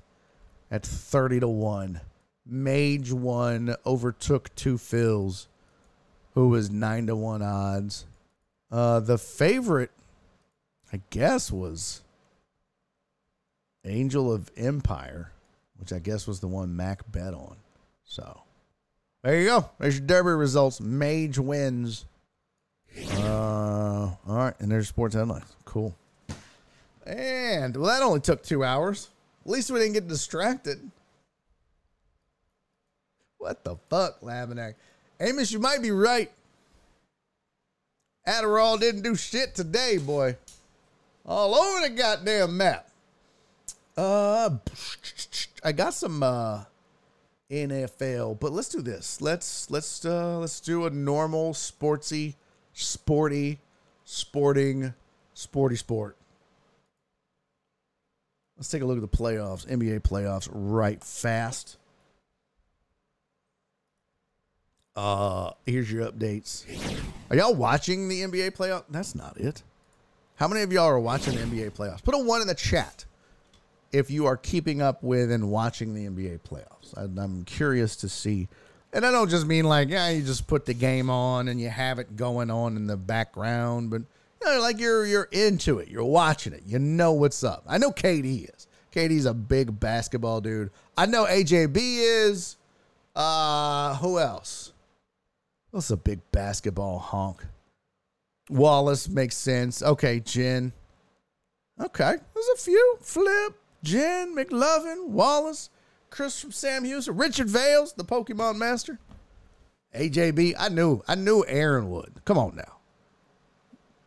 at 0.71 0.83
thirty 0.83 1.39
to 1.39 1.47
one. 1.47 2.01
Mage 2.43 3.11
one 3.11 3.75
overtook 3.85 4.53
Two 4.55 4.77
Phils, 4.77 5.45
who 6.33 6.49
was 6.49 6.71
nine 6.71 7.05
to 7.07 7.15
one 7.15 7.43
odds. 7.43 8.05
Uh, 8.71 8.99
the 8.99 9.19
favorite, 9.19 9.91
I 10.91 11.01
guess, 11.11 11.51
was 11.51 12.01
Angel 13.85 14.33
of 14.33 14.49
Empire, 14.57 15.31
which 15.81 15.91
I 15.91 15.99
guess 15.99 16.27
was 16.27 16.39
the 16.39 16.47
one 16.47 16.75
Mack 16.75 17.11
bet 17.11 17.33
on. 17.33 17.57
So 18.05 18.41
there 19.23 19.39
you 19.39 19.47
go. 19.47 19.69
There's 19.79 19.97
your 19.97 20.07
Derby 20.07 20.29
results. 20.29 20.79
Mage 20.79 21.37
wins. 21.37 22.05
Uh, 23.17 24.11
all 24.27 24.35
right, 24.35 24.53
and 24.59 24.71
there's 24.71 24.87
sports 24.87 25.15
headlines. 25.15 25.55
Cool. 25.65 25.95
And 27.05 27.75
well, 27.75 27.87
that 27.87 28.01
only 28.01 28.19
took 28.19 28.43
two 28.43 28.63
hours. 28.63 29.09
At 29.45 29.51
least 29.51 29.71
we 29.71 29.79
didn't 29.79 29.93
get 29.93 30.07
distracted. 30.07 30.91
What 33.39 33.63
the 33.63 33.75
fuck, 33.89 34.21
Laminack? 34.21 34.75
Amos, 35.19 35.51
you 35.51 35.59
might 35.59 35.81
be 35.81 35.89
right. 35.89 36.31
Adderall 38.27 38.79
didn't 38.79 39.01
do 39.01 39.15
shit 39.15 39.55
today, 39.55 39.97
boy. 39.97 40.37
All 41.25 41.55
over 41.55 41.87
the 41.87 41.95
goddamn 41.95 42.55
map. 42.57 42.90
Uh, 43.97 44.57
I 45.63 45.71
got 45.71 45.93
some 45.93 46.23
uh 46.23 46.63
NFL, 47.49 48.39
but 48.39 48.51
let's 48.51 48.69
do 48.69 48.81
this. 48.81 49.21
Let's 49.21 49.69
let's 49.69 50.05
uh 50.05 50.39
let's 50.39 50.59
do 50.59 50.85
a 50.85 50.89
normal 50.89 51.53
sportsy 51.53 52.35
sporty, 52.73 53.59
sporting, 54.05 54.93
sporty 55.33 55.75
sport. 55.75 56.15
Let's 58.57 58.69
take 58.69 58.81
a 58.81 58.85
look 58.85 59.01
at 59.03 59.11
the 59.11 59.17
playoffs, 59.17 59.67
NBA 59.67 60.01
playoffs, 60.01 60.47
right 60.51 61.03
fast. 61.03 61.77
Uh, 64.95 65.51
here's 65.65 65.91
your 65.91 66.11
updates. 66.11 66.65
Are 67.29 67.35
y'all 67.35 67.55
watching 67.55 68.07
the 68.07 68.21
NBA 68.21 68.51
playoff? 68.51 68.83
That's 68.89 69.15
not 69.15 69.37
it. 69.37 69.63
How 70.35 70.47
many 70.47 70.61
of 70.61 70.71
y'all 70.71 70.85
are 70.85 70.99
watching 70.99 71.35
the 71.35 71.41
NBA 71.41 71.71
playoffs? 71.71 72.03
Put 72.03 72.13
a 72.13 72.19
one 72.19 72.41
in 72.41 72.47
the 72.47 72.55
chat 72.55 73.05
if 73.91 74.09
you 74.09 74.25
are 74.25 74.37
keeping 74.37 74.81
up 74.81 75.03
with 75.03 75.31
and 75.31 75.49
watching 75.49 75.93
the 75.93 76.07
NBA 76.07 76.39
playoffs. 76.41 76.95
I'm 76.95 77.43
curious 77.45 77.95
to 77.97 78.09
see 78.09 78.47
and 78.93 79.05
I 79.05 79.11
don't 79.11 79.29
just 79.29 79.45
mean 79.45 79.65
like, 79.65 79.89
yeah, 79.89 80.09
you 80.09 80.21
just 80.21 80.47
put 80.47 80.65
the 80.65 80.73
game 80.73 81.09
on 81.09 81.47
and 81.47 81.59
you 81.59 81.69
have 81.69 81.99
it 81.99 82.15
going 82.15 82.51
on 82.51 82.75
in 82.75 82.87
the 82.87 82.97
background, 82.97 83.89
but 83.89 84.01
you 84.41 84.47
know, 84.47 84.59
like 84.59 84.79
you're 84.79 85.05
you're 85.05 85.29
into 85.31 85.79
it, 85.79 85.87
you're 85.87 86.03
watching 86.03 86.53
it, 86.53 86.63
you 86.65 86.79
know 86.79 87.13
what's 87.13 87.43
up. 87.43 87.63
I 87.67 87.77
know 87.77 87.91
KD 87.91 88.53
is. 88.53 88.67
KD's 88.93 89.25
a 89.25 89.33
big 89.33 89.79
basketball 89.79 90.41
dude. 90.41 90.71
I 90.97 91.05
know 91.05 91.25
AJB 91.25 91.77
is. 91.77 92.57
Uh, 93.15 93.95
who 93.95 94.19
else? 94.19 94.73
What's 95.71 95.89
a 95.89 95.97
big 95.97 96.19
basketball 96.33 96.99
honk? 96.99 97.45
Wallace 98.49 99.07
makes 99.07 99.37
sense. 99.37 99.81
Okay, 99.81 100.19
Jen. 100.19 100.73
Okay, 101.79 102.15
there's 102.33 102.47
a 102.53 102.57
few. 102.57 102.97
Flip, 102.99 103.55
Jen, 103.83 104.35
McLovin, 104.35 105.07
Wallace. 105.07 105.69
Chris 106.11 106.41
from 106.41 106.51
Sam 106.51 106.83
Houston, 106.83 107.15
Richard 107.15 107.47
Vales, 107.47 107.93
the 107.93 108.03
Pokemon 108.03 108.57
Master, 108.57 108.99
AJB. 109.95 110.55
I 110.59 110.67
knew, 110.67 111.01
I 111.07 111.15
knew 111.15 111.43
Aaron 111.47 111.89
would. 111.89 112.21
Come 112.25 112.37
on 112.37 112.55
now. 112.57 112.77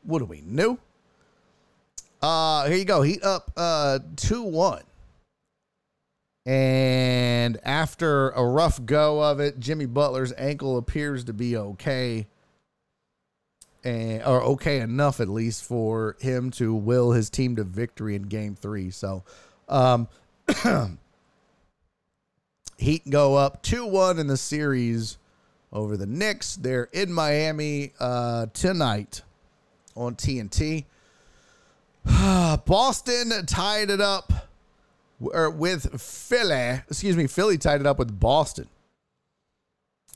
What 0.05 0.19
do 0.19 0.27
we 0.27 0.43
knew? 0.43 0.79
Uh, 2.21 2.67
here 2.67 2.77
you 2.77 2.85
go. 2.85 3.03
Heat 3.03 3.23
up 3.25 3.51
uh 3.57 3.99
two 4.17 4.43
one. 4.43 4.83
And 6.47 7.59
after 7.65 8.31
a 8.31 8.45
rough 8.45 8.85
go 8.85 9.23
of 9.23 9.41
it, 9.41 9.59
Jimmy 9.59 9.87
Butler's 9.87 10.33
ankle 10.37 10.77
appears 10.77 11.25
to 11.25 11.33
be 11.33 11.57
okay. 11.57 12.27
And, 13.83 14.23
or 14.23 14.43
okay 14.43 14.81
enough 14.81 15.21
at 15.21 15.29
least 15.29 15.65
for 15.65 16.17
him 16.21 16.51
to 16.53 16.75
will 16.75 17.13
his 17.13 17.31
team 17.31 17.57
to 17.57 17.65
victory 17.65 18.15
in 18.15 18.23
game 18.25 18.55
three. 18.57 18.91
So 18.91 19.25
um 19.69 20.09
Heat 22.77 23.09
go 23.09 23.36
up 23.36 23.62
2 23.62 23.86
1 23.86 24.19
in 24.19 24.27
the 24.27 24.36
series 24.36 25.16
over 25.73 25.97
the 25.97 26.07
Knicks. 26.07 26.57
They're 26.57 26.89
in 26.93 27.12
Miami 27.12 27.93
uh, 27.99 28.47
tonight 28.53 29.23
on 29.97 30.16
TNT. 30.16 30.85
Boston 32.65 33.47
tied 33.47 33.91
it 33.91 34.01
up 34.01 34.32
with 35.19 36.01
Philly. 36.01 36.82
Excuse 36.89 37.16
me, 37.16 37.27
Philly 37.27 37.59
tied 37.59 37.81
it 37.81 37.86
up 37.86 37.99
with 37.99 38.19
Boston. 38.19 38.69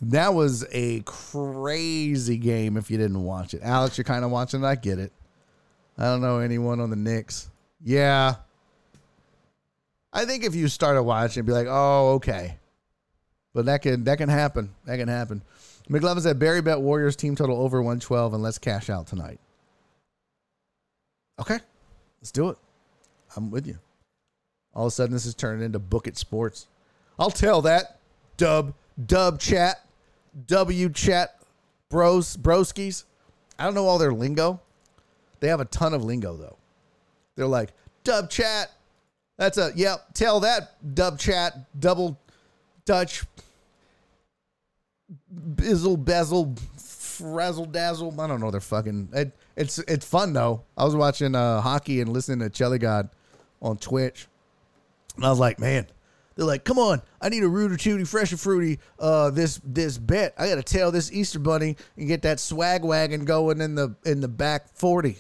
That 0.03 0.35
was 0.35 0.65
a 0.71 1.01
crazy 1.01 2.37
game 2.37 2.77
if 2.77 2.91
you 2.91 2.99
didn't 2.99 3.25
watch 3.25 3.55
it. 3.55 3.63
Alex, 3.65 3.99
you're 3.99 4.05
kind 4.05 4.25
of 4.25 4.31
watching 4.31 4.63
it. 4.63 4.67
I 4.67 4.75
get 4.77 4.99
it. 4.99 5.13
I 5.97 6.05
don't 6.05 6.21
know 6.21 6.39
anyone 6.39 6.81
on 6.81 6.91
the 6.91 6.97
Knicks. 6.97 7.51
Yeah, 7.83 8.37
I 10.19 10.25
think 10.25 10.43
if 10.43 10.57
you 10.57 10.67
started 10.67 11.05
watching, 11.05 11.45
be 11.45 11.53
like, 11.53 11.69
oh, 11.71 12.15
okay. 12.15 12.57
But 13.55 13.67
that 13.67 13.83
can 13.83 14.03
that 14.03 14.19
can 14.19 14.29
happen. 14.29 14.75
That 14.85 14.97
can 14.97 15.07
happen. 15.07 15.43
McLovin 15.89 16.21
said 16.21 16.41
Barry 16.41 16.61
bet 16.61 16.81
Warriors 16.81 17.15
team 17.15 17.37
total 17.37 17.63
over 17.63 17.79
112 17.79 18.35
and 18.35 18.43
let's 18.43 18.59
cash 18.59 18.91
out 18.91 19.07
tonight. 19.07 19.39
Okay. 21.39 21.61
Let's 22.21 22.33
do 22.33 22.49
it. 22.49 22.59
I'm 23.37 23.53
with 23.53 23.69
you. 23.69 23.79
All 24.75 24.87
of 24.87 24.89
a 24.89 24.91
sudden 24.91 25.13
this 25.13 25.25
is 25.25 25.37
turning 25.37 25.65
into 25.65 25.79
Book 25.79 26.09
It 26.09 26.17
Sports. 26.17 26.67
I'll 27.17 27.31
tell 27.31 27.63
that. 27.63 28.01
Dub, 28.37 28.75
dub 29.07 29.39
chat, 29.39 29.87
W 30.49 30.89
chat, 30.89 31.37
bros, 31.91 32.37
broskies. 32.37 33.05
I 33.57 33.65
don't 33.67 33.75
know 33.75 33.87
all 33.87 33.99
their 33.99 34.13
lingo. 34.13 34.61
They 35.39 35.47
have 35.47 35.61
a 35.61 35.65
ton 35.65 35.95
of 35.95 36.03
lingo 36.03 36.37
though. 36.37 36.57
They're 37.37 37.47
like, 37.47 37.71
dub 38.03 38.31
chat, 38.31 38.73
that's 39.39 39.57
a 39.57 39.73
yep. 39.75 40.13
Tell 40.13 40.41
that 40.41 40.95
dub 40.95 41.19
chat 41.19 41.55
double 41.79 42.19
Dutch 42.85 43.25
bizzle 45.35 46.05
bezel 46.05 46.55
frazzle 46.77 47.67
dazzle. 47.67 48.21
I 48.21 48.27
don't 48.27 48.41
know. 48.41 48.51
They're 48.51 48.61
fucking. 48.61 49.09
It, 49.13 49.33
it's 49.57 49.79
it's 49.81 50.07
fun 50.07 50.33
though. 50.33 50.63
I 50.77 50.85
was 50.85 50.95
watching 50.97 51.35
uh, 51.35 51.61
hockey 51.61 52.01
and 52.01 52.13
listening 52.13 52.41
to 52.41 52.51
Chelly 52.51 52.79
God 52.79 53.09
on 53.63 53.77
Twitch, 53.79 54.27
and 55.17 55.25
I 55.25 55.31
was 55.31 55.39
like, 55.39 55.59
man. 55.59 55.87
They're 56.37 56.47
like, 56.47 56.63
come 56.63 56.79
on, 56.79 57.03
I 57.21 57.31
need 57.31 57.43
a 57.43 57.49
rooter 57.49 57.77
tooty, 57.77 58.05
fresh 58.05 58.31
and 58.31 58.39
fruity. 58.39 58.79
Uh, 58.97 59.31
this 59.31 59.61
this 59.65 59.99
bet, 59.99 60.35
I 60.39 60.49
gotta 60.49 60.63
tell 60.63 60.93
this 60.93 61.13
Easter 61.13 61.41
bunny 61.41 61.77
and 61.97 62.07
get 62.07 62.23
that 62.23 62.39
swag 62.39 62.85
wagon 62.85 63.25
going 63.25 63.61
in 63.61 63.75
the 63.75 63.97
in 64.07 64.21
the 64.21 64.29
back 64.29 64.73
forty. 64.73 65.17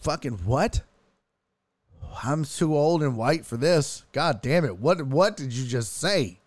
Fucking 0.00 0.38
what? 0.44 0.82
I'm 2.22 2.44
too 2.44 2.76
old 2.76 3.02
and 3.02 3.16
white 3.16 3.46
for 3.46 3.56
this. 3.56 4.04
God 4.12 4.42
damn 4.42 4.64
it. 4.64 4.78
What 4.78 5.02
what 5.06 5.36
did 5.36 5.52
you 5.52 5.66
just 5.66 5.96
say? 5.98 6.38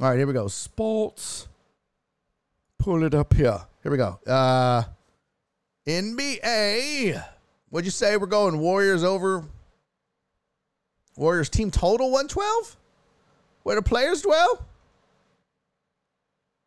All 0.00 0.08
right, 0.08 0.16
here 0.16 0.26
we 0.26 0.32
go. 0.32 0.48
Sports. 0.48 1.48
Pull 2.78 3.02
it 3.02 3.14
up 3.14 3.34
here. 3.34 3.60
Here 3.82 3.92
we 3.92 3.98
go. 3.98 4.18
Uh 4.26 4.84
NBA. 5.86 7.24
What'd 7.70 7.84
you 7.84 7.90
say? 7.90 8.16
We're 8.16 8.26
going 8.26 8.58
Warriors 8.58 9.04
over 9.04 9.44
Warriors 11.16 11.48
team 11.48 11.70
total 11.70 12.10
112? 12.10 12.76
Where 13.62 13.76
the 13.76 13.82
players 13.82 14.22
dwell? 14.22 14.64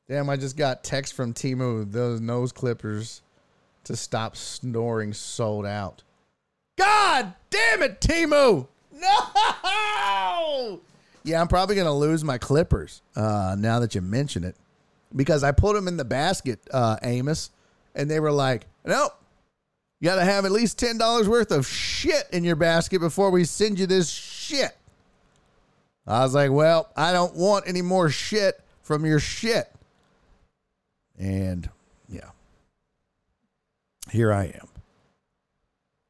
Damn, 0.08 0.30
I 0.30 0.38
just 0.38 0.58
got 0.58 0.84
text 0.84 1.14
from 1.14 1.34
Temu. 1.34 1.90
Those 1.90 2.20
nose 2.20 2.52
clippers 2.52 3.22
to 3.84 3.96
stop 3.96 4.36
snoring 4.36 5.14
sold 5.14 5.66
out. 5.66 6.02
God 6.80 7.34
damn 7.50 7.84
it, 7.84 8.02
Temu. 8.02 8.68
No. 8.94 10.82
Yeah, 11.26 11.42
I'm 11.42 11.50
probably 11.50 11.76
going 11.76 11.86
to 11.86 11.94
lose 11.94 12.24
my 12.24 12.38
Clippers 12.38 13.02
uh, 13.16 13.56
now 13.60 13.82
that 13.82 13.94
you 13.94 14.02
mention 14.02 14.46
it 14.46 14.56
because 15.14 15.44
I 15.44 15.52
put 15.52 15.76
them 15.76 15.88
in 15.88 15.98
the 15.98 16.06
basket, 16.06 16.60
uh, 16.72 16.96
Amos, 17.04 17.52
and 17.94 18.10
they 18.10 18.22
were 18.22 18.32
like, 18.32 18.66
nope. 18.86 19.12
You 20.00 20.06
got 20.06 20.16
to 20.16 20.24
have 20.24 20.46
at 20.46 20.52
least 20.52 20.80
$10 20.80 21.28
worth 21.28 21.52
of 21.52 21.68
shit 21.68 22.24
in 22.32 22.46
your 22.46 22.56
basket 22.56 23.00
before 23.00 23.32
we 23.32 23.44
send 23.44 23.78
you 23.78 23.86
this 23.86 24.10
shit. 24.10 24.76
I 26.08 26.24
was 26.24 26.34
like, 26.34 26.52
well, 26.52 26.90
I 26.96 27.12
don't 27.12 27.36
want 27.36 27.68
any 27.68 27.82
more 27.82 28.10
shit 28.10 28.60
from 28.82 29.06
your 29.06 29.20
shit. 29.20 29.70
And 31.20 31.70
yeah, 32.08 32.30
here 34.10 34.32
I 34.32 34.46
am. 34.46 34.68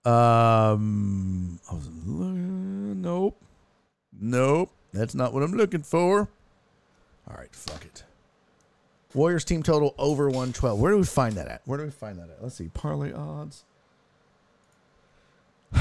Um, 0.05 1.59
I 1.69 1.75
was 1.75 1.89
looking, 2.05 3.01
nope, 3.01 3.41
nope. 4.19 4.71
That's 4.93 5.13
not 5.13 5.33
what 5.33 5.43
I'm 5.43 5.53
looking 5.53 5.83
for. 5.83 6.29
All 7.29 7.35
right, 7.37 7.53
fuck 7.53 7.83
it. 7.85 8.03
Warriors 9.13 9.43
team 9.43 9.61
total 9.63 9.93
over 9.97 10.25
112. 10.27 10.79
Where 10.79 10.91
do 10.91 10.97
we 10.97 11.03
find 11.03 11.35
that 11.35 11.47
at? 11.47 11.61
Where 11.65 11.77
do 11.77 11.83
we 11.83 11.91
find 11.91 12.17
that 12.19 12.29
at? 12.29 12.41
Let's 12.41 12.55
see. 12.55 12.69
Parlay 12.73 13.13
odds. 13.13 13.65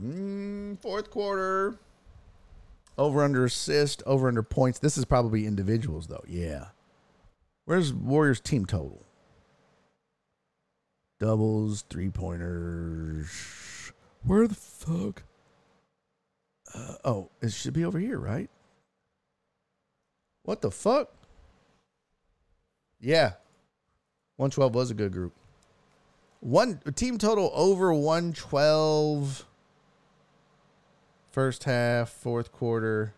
Mm, 0.00 0.78
Fourth 0.80 1.10
quarter. 1.10 1.76
Over 2.96 3.24
under 3.24 3.44
assist, 3.44 4.00
over 4.06 4.28
under 4.28 4.44
points. 4.44 4.78
This 4.78 4.96
is 4.96 5.04
probably 5.04 5.44
individuals 5.44 6.06
though. 6.06 6.22
Yeah. 6.28 6.66
Where's 7.64 7.92
Warriors 7.92 8.40
team 8.40 8.64
total? 8.64 9.04
Doubles, 11.20 11.82
three 11.88 12.10
pointers. 12.10 13.92
Where 14.22 14.46
the 14.46 14.54
fuck? 14.54 15.24
Uh, 16.74 16.94
oh, 17.04 17.30
it 17.40 17.52
should 17.52 17.74
be 17.74 17.84
over 17.84 17.98
here, 17.98 18.18
right? 18.18 18.50
What 20.44 20.60
the 20.60 20.70
fuck? 20.70 21.10
Yeah. 23.00 23.32
112 24.36 24.74
was 24.74 24.90
a 24.90 24.94
good 24.94 25.12
group. 25.12 25.34
One 26.40 26.80
team 26.94 27.18
total 27.18 27.50
over 27.54 27.92
112 27.92 29.44
first 31.30 31.64
half, 31.64 32.10
fourth 32.10 32.52
quarter. 32.52 33.14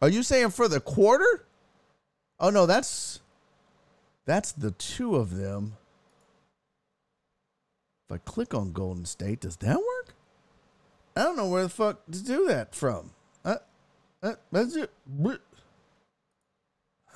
Are 0.00 0.08
you 0.08 0.22
saying 0.22 0.50
for 0.50 0.68
the 0.68 0.80
quarter? 0.80 1.46
Oh 2.40 2.50
no, 2.50 2.66
that's 2.66 3.20
that's 4.24 4.52
the 4.52 4.70
two 4.70 5.16
of 5.16 5.36
them. 5.36 5.76
If 8.08 8.14
I 8.14 8.18
click 8.18 8.54
on 8.54 8.72
Golden 8.72 9.04
State, 9.04 9.40
does 9.40 9.56
that 9.58 9.76
work? 9.76 10.14
I 11.16 11.22
don't 11.22 11.36
know 11.36 11.48
where 11.48 11.64
the 11.64 11.68
fuck 11.68 12.04
to 12.10 12.22
do 12.22 12.46
that 12.46 12.74
from. 12.74 13.10
Uh, 13.44 13.56
uh, 14.22 14.34
that's 14.50 14.76
it. 14.76 14.90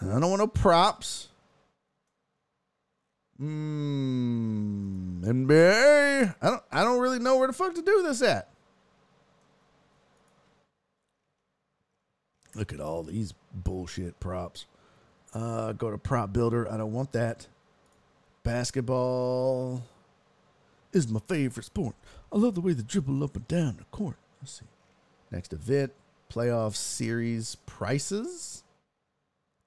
I 0.01 0.05
don't 0.05 0.29
want 0.29 0.41
no 0.41 0.47
props. 0.47 1.29
Mm, 3.41 5.23
NBA. 5.23 6.35
I 6.41 6.51
don't. 6.51 6.63
I 6.73 6.85
don't 6.85 7.01
really 7.01 7.19
know 7.19 7.37
where 7.37 7.47
the 7.47 7.53
fuck 7.53 7.75
to 7.75 7.83
do 7.83 8.03
this 8.03 8.23
at. 8.23 8.49
Look 12.55 12.73
at 12.73 12.81
all 12.81 13.03
these 13.03 13.35
bullshit 13.53 14.19
props. 14.19 14.65
Uh, 15.37 15.73
go 15.73 15.91
to 15.91 15.99
prop 15.99 16.33
builder. 16.33 16.71
I 16.73 16.79
don't 16.79 16.93
want 16.93 17.13
that. 17.13 17.47
Basketball 18.43 19.83
is 20.95 21.09
my 21.09 21.21
favorite 21.29 21.65
sport. 21.65 21.95
I 22.33 22.39
love 22.39 22.55
the 22.55 22.63
way 22.63 22.73
they 22.73 22.83
dribble 22.83 23.23
up 23.23 23.37
and 23.37 23.47
down 23.47 23.77
the 23.77 23.85
court. 23.85 24.17
Let's 24.41 24.61
see. 24.61 24.67
Next 25.31 25.53
event, 25.53 25.93
playoff 26.33 26.75
series 26.75 27.57
prices. 27.67 28.65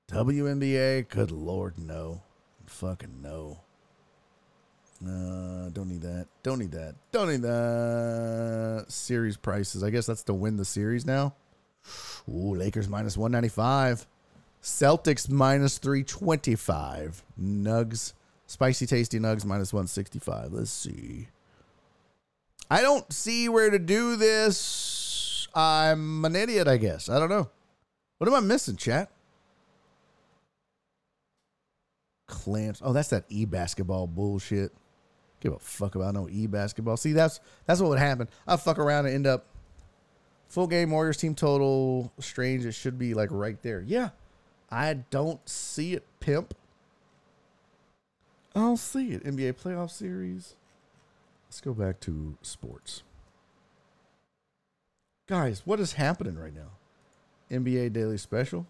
WNBA. 0.09 1.07
Good 1.07 1.29
lord, 1.29 1.77
no. 1.77 2.23
Fucking 2.65 3.21
no. 3.21 3.59
Uh, 5.05 5.69
don't 5.69 5.87
need 5.87 6.01
that. 6.01 6.25
Don't 6.41 6.57
need 6.57 6.71
that. 6.71 6.95
Don't 7.11 7.29
need 7.29 7.43
that. 7.43 8.85
Series 8.87 9.37
prices. 9.37 9.83
I 9.83 9.91
guess 9.91 10.07
that's 10.07 10.23
to 10.23 10.33
win 10.33 10.57
the 10.57 10.65
series 10.65 11.05
now. 11.05 11.35
Ooh, 12.27 12.55
Lakers 12.55 12.89
minus 12.89 13.15
195. 13.17 14.07
Celtics 14.61 15.29
minus 15.29 15.77
325. 15.77 17.23
Nugs. 17.41 18.13
Spicy 18.45 18.85
tasty 18.87 19.19
nugs 19.19 19.45
minus 19.45 19.71
165. 19.71 20.51
Let's 20.51 20.71
see. 20.71 21.27
I 22.71 22.81
don't 22.81 23.11
see 23.11 23.49
where 23.49 23.69
to 23.69 23.79
do 23.79 24.15
this. 24.15 25.47
I'm 25.55 26.23
an 26.25 26.35
idiot, 26.35 26.67
I 26.67 26.77
guess. 26.77 27.09
I 27.09 27.19
don't 27.19 27.29
know. 27.29 27.49
What 28.17 28.27
am 28.27 28.35
I 28.35 28.39
missing, 28.41 28.75
chat? 28.75 29.09
Clamps. 32.27 32.81
Oh, 32.83 32.93
that's 32.93 33.09
that 33.09 33.25
e 33.29 33.45
basketball 33.45 34.07
bullshit. 34.07 34.71
Give 35.39 35.53
a 35.53 35.59
fuck 35.59 35.95
about 35.95 36.13
no 36.13 36.27
e 36.29 36.47
basketball. 36.47 36.97
See, 36.97 37.13
that's 37.13 37.39
that's 37.65 37.81
what 37.81 37.89
would 37.89 37.99
happen. 37.99 38.27
I 38.47 38.57
fuck 38.57 38.77
around 38.77 39.05
and 39.05 39.15
end 39.15 39.27
up 39.27 39.45
full 40.47 40.67
game 40.67 40.91
Warriors 40.91 41.17
team 41.17 41.33
total. 41.33 42.11
Strange. 42.19 42.65
It 42.65 42.73
should 42.73 42.99
be 42.99 43.13
like 43.13 43.29
right 43.31 43.59
there. 43.63 43.81
Yeah, 43.81 44.09
I 44.71 44.93
don't 44.93 45.47
see 45.47 45.93
it, 45.93 46.05
pimp. 46.19 46.53
I 48.55 48.59
don't 48.59 48.77
see 48.77 49.11
it. 49.11 49.23
NBA 49.23 49.53
playoff 49.53 49.91
series. 49.91 50.55
Let's 51.47 51.61
go 51.61 51.73
back 51.73 51.99
to 52.01 52.37
sports. 52.41 53.03
Guys, 55.27 55.63
what 55.65 55.79
is 55.79 55.93
happening 55.93 56.37
right 56.37 56.53
now? 56.53 56.71
NBA 57.51 57.93
Daily 57.93 58.17
Special? 58.17 58.65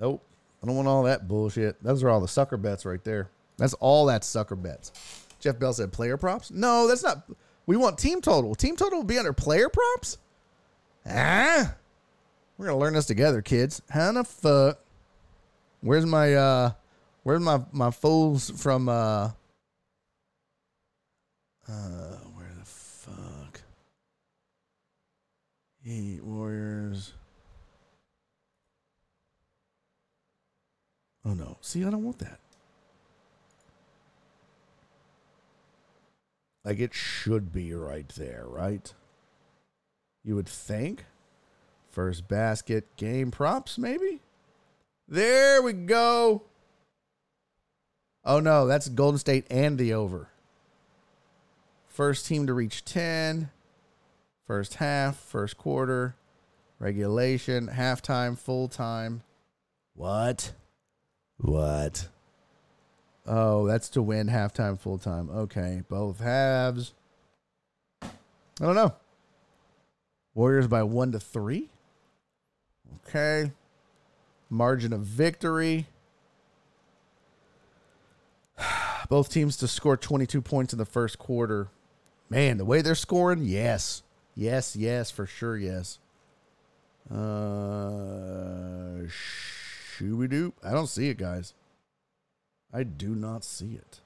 Nope. 0.00 0.22
I 0.62 0.66
don't 0.66 0.76
want 0.76 0.88
all 0.88 1.02
that 1.04 1.28
bullshit. 1.28 1.82
Those 1.82 2.02
are 2.02 2.10
all 2.10 2.20
the 2.20 2.28
sucker 2.28 2.56
bets 2.56 2.84
right 2.84 3.02
there. 3.04 3.30
That's 3.56 3.74
all 3.74 4.06
that 4.06 4.24
sucker 4.24 4.56
bets. 4.56 4.92
Jeff 5.40 5.58
Bell 5.58 5.72
said 5.72 5.92
player 5.92 6.16
props. 6.16 6.50
No, 6.50 6.86
that's 6.86 7.02
not. 7.02 7.28
We 7.66 7.76
want 7.76 7.98
team 7.98 8.20
total. 8.20 8.54
Team 8.54 8.76
total 8.76 9.00
will 9.00 9.04
be 9.04 9.18
under 9.18 9.32
player 9.32 9.68
props. 9.68 10.18
Ah, 11.06 11.74
we're 12.58 12.66
gonna 12.66 12.78
learn 12.78 12.94
this 12.94 13.06
together, 13.06 13.40
kids. 13.40 13.80
How 13.88 14.12
the 14.12 14.24
fuck? 14.24 14.80
Where's 15.80 16.04
my 16.04 16.34
uh? 16.34 16.72
Where's 17.22 17.40
my 17.40 17.60
my 17.72 17.92
fools 17.92 18.50
from 18.50 18.88
uh? 18.88 19.30
Uh, 21.68 22.16
where 22.34 22.50
the 22.58 22.64
fuck? 22.64 23.60
Heat 25.84 26.24
Warriors. 26.24 27.12
Oh 31.24 31.34
no. 31.34 31.58
See, 31.60 31.84
I 31.84 31.90
don't 31.90 32.04
want 32.04 32.18
that. 32.18 32.40
Like 36.64 36.80
it 36.80 36.92
should 36.92 37.52
be 37.52 37.72
right 37.72 38.08
there, 38.10 38.44
right? 38.46 38.92
You 40.24 40.34
would 40.34 40.48
think. 40.48 41.04
First 41.98 42.28
basket, 42.28 42.96
game 42.96 43.32
props, 43.32 43.76
maybe? 43.76 44.20
There 45.08 45.60
we 45.60 45.72
go. 45.72 46.44
Oh 48.24 48.38
no, 48.38 48.68
that's 48.68 48.88
Golden 48.88 49.18
State 49.18 49.48
and 49.50 49.76
the 49.76 49.94
over. 49.94 50.28
First 51.88 52.26
team 52.26 52.46
to 52.46 52.54
reach 52.54 52.84
10. 52.84 53.50
First 54.46 54.74
half, 54.74 55.16
first 55.16 55.58
quarter, 55.58 56.14
regulation, 56.78 57.66
halftime, 57.66 58.38
full 58.38 58.68
time. 58.68 59.22
What? 59.96 60.52
What? 61.38 62.06
Oh, 63.26 63.66
that's 63.66 63.88
to 63.88 64.02
win 64.02 64.28
halftime, 64.28 64.78
full 64.78 64.98
time. 64.98 65.30
Okay, 65.30 65.82
both 65.88 66.20
halves. 66.20 66.94
I 68.00 68.06
don't 68.60 68.76
know. 68.76 68.94
Warriors 70.36 70.68
by 70.68 70.84
one 70.84 71.10
to 71.10 71.18
three. 71.18 71.70
Okay. 73.06 73.52
Margin 74.50 74.92
of 74.92 75.00
victory. 75.00 75.86
Both 79.08 79.32
teams 79.32 79.56
to 79.58 79.68
score 79.68 79.96
22 79.96 80.42
points 80.42 80.72
in 80.72 80.78
the 80.78 80.84
first 80.84 81.18
quarter. 81.18 81.68
Man, 82.30 82.58
the 82.58 82.64
way 82.64 82.82
they're 82.82 82.94
scoring, 82.94 83.44
yes. 83.44 84.02
Yes, 84.34 84.76
yes, 84.76 85.10
for 85.10 85.26
sure, 85.26 85.56
yes. 85.56 85.98
Uh, 87.10 87.14
Shooby 89.08 90.28
doop. 90.28 90.52
I 90.62 90.72
don't 90.72 90.86
see 90.86 91.08
it, 91.08 91.16
guys. 91.16 91.54
I 92.72 92.82
do 92.82 93.14
not 93.14 93.44
see 93.44 93.72
it. 93.72 94.00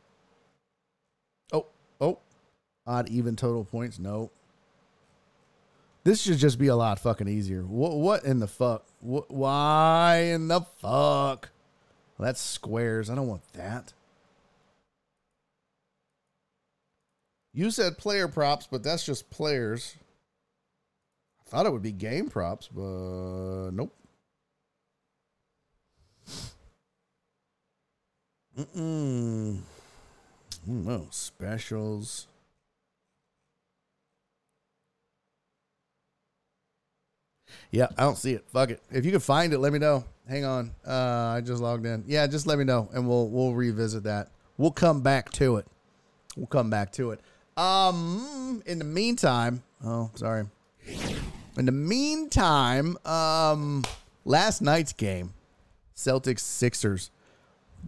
Oh, 1.53 1.67
oh. 2.01 2.19
Odd 2.87 3.09
even 3.09 3.35
total 3.37 3.65
points. 3.65 3.99
No. 3.99 4.31
This 6.05 6.23
should 6.23 6.39
just 6.39 6.59
be 6.59 6.67
a 6.67 6.77
lot 6.77 6.99
fucking 6.99 7.29
easier. 7.29 7.63
What 7.63 7.97
what 7.97 8.25
in 8.25 8.41
the 8.41 8.49
fuck? 8.49 8.85
What, 9.01 9.31
why 9.31 10.31
in 10.33 10.49
the 10.49 10.63
fuck? 10.63 11.51
Well, 12.19 12.27
that's 12.27 12.41
squares. 12.41 13.09
I 13.09 13.15
don't 13.15 13.29
want 13.29 13.43
that. 13.53 13.93
You 17.55 17.71
said 17.71 17.99
player 17.99 18.29
props, 18.29 18.67
but 18.71 18.83
that's 18.83 19.05
just 19.05 19.31
players. 19.31 19.95
I 21.47 21.51
thought 21.51 21.67
it 21.67 21.73
would 21.73 21.83
be 21.83 21.93
game 21.93 22.29
props, 22.29 22.69
but 22.69 23.71
nope. 23.73 23.95
Mm-mm. 28.59 29.61
No 30.67 31.07
specials. 31.11 32.27
Yeah, 37.73 37.89
I 37.97 38.03
don't 38.03 38.19
see 38.19 38.35
it. 38.35 38.45
Fuck 38.53 38.71
it. 38.71 38.83
If 38.93 39.05
you 39.05 39.11
can 39.11 39.21
find 39.21 39.53
it, 39.53 39.59
let 39.59 39.73
me 39.73 39.79
know. 39.79 40.05
Hang 40.29 40.45
on. 40.45 40.71
Uh, 40.87 41.35
I 41.37 41.41
just 41.41 41.61
logged 41.61 41.87
in. 41.87 42.05
Yeah, 42.07 42.27
just 42.27 42.47
let 42.47 42.59
me 42.59 42.65
know, 42.65 42.89
and 42.93 43.09
we'll 43.09 43.29
we'll 43.29 43.55
revisit 43.55 44.05
that. 44.05 44.29
We'll 44.59 44.71
come 44.71 45.01
back 45.01 45.31
to 45.33 45.57
it. 45.57 45.67
We'll 46.37 46.47
come 46.47 46.71
back 46.71 46.93
to 46.93 47.11
it. 47.11 47.21
Um, 47.57 48.63
in 48.67 48.79
the 48.79 48.85
meantime, 48.85 49.63
oh, 49.85 50.11
sorry. 50.15 50.45
In 51.57 51.67
the 51.67 51.73
meantime, 51.73 52.97
um, 53.07 53.85
last 54.25 54.63
night's 54.63 54.93
game, 54.93 55.33
Celtics 55.97 56.41
Sixers. 56.41 57.11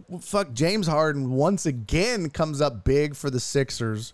Well, 0.07 0.19
fuck, 0.19 0.53
James 0.53 0.87
Harden 0.87 1.31
once 1.31 1.65
again 1.65 2.29
comes 2.29 2.59
up 2.59 2.83
big 2.83 3.15
for 3.15 3.29
the 3.29 3.39
Sixers. 3.39 4.13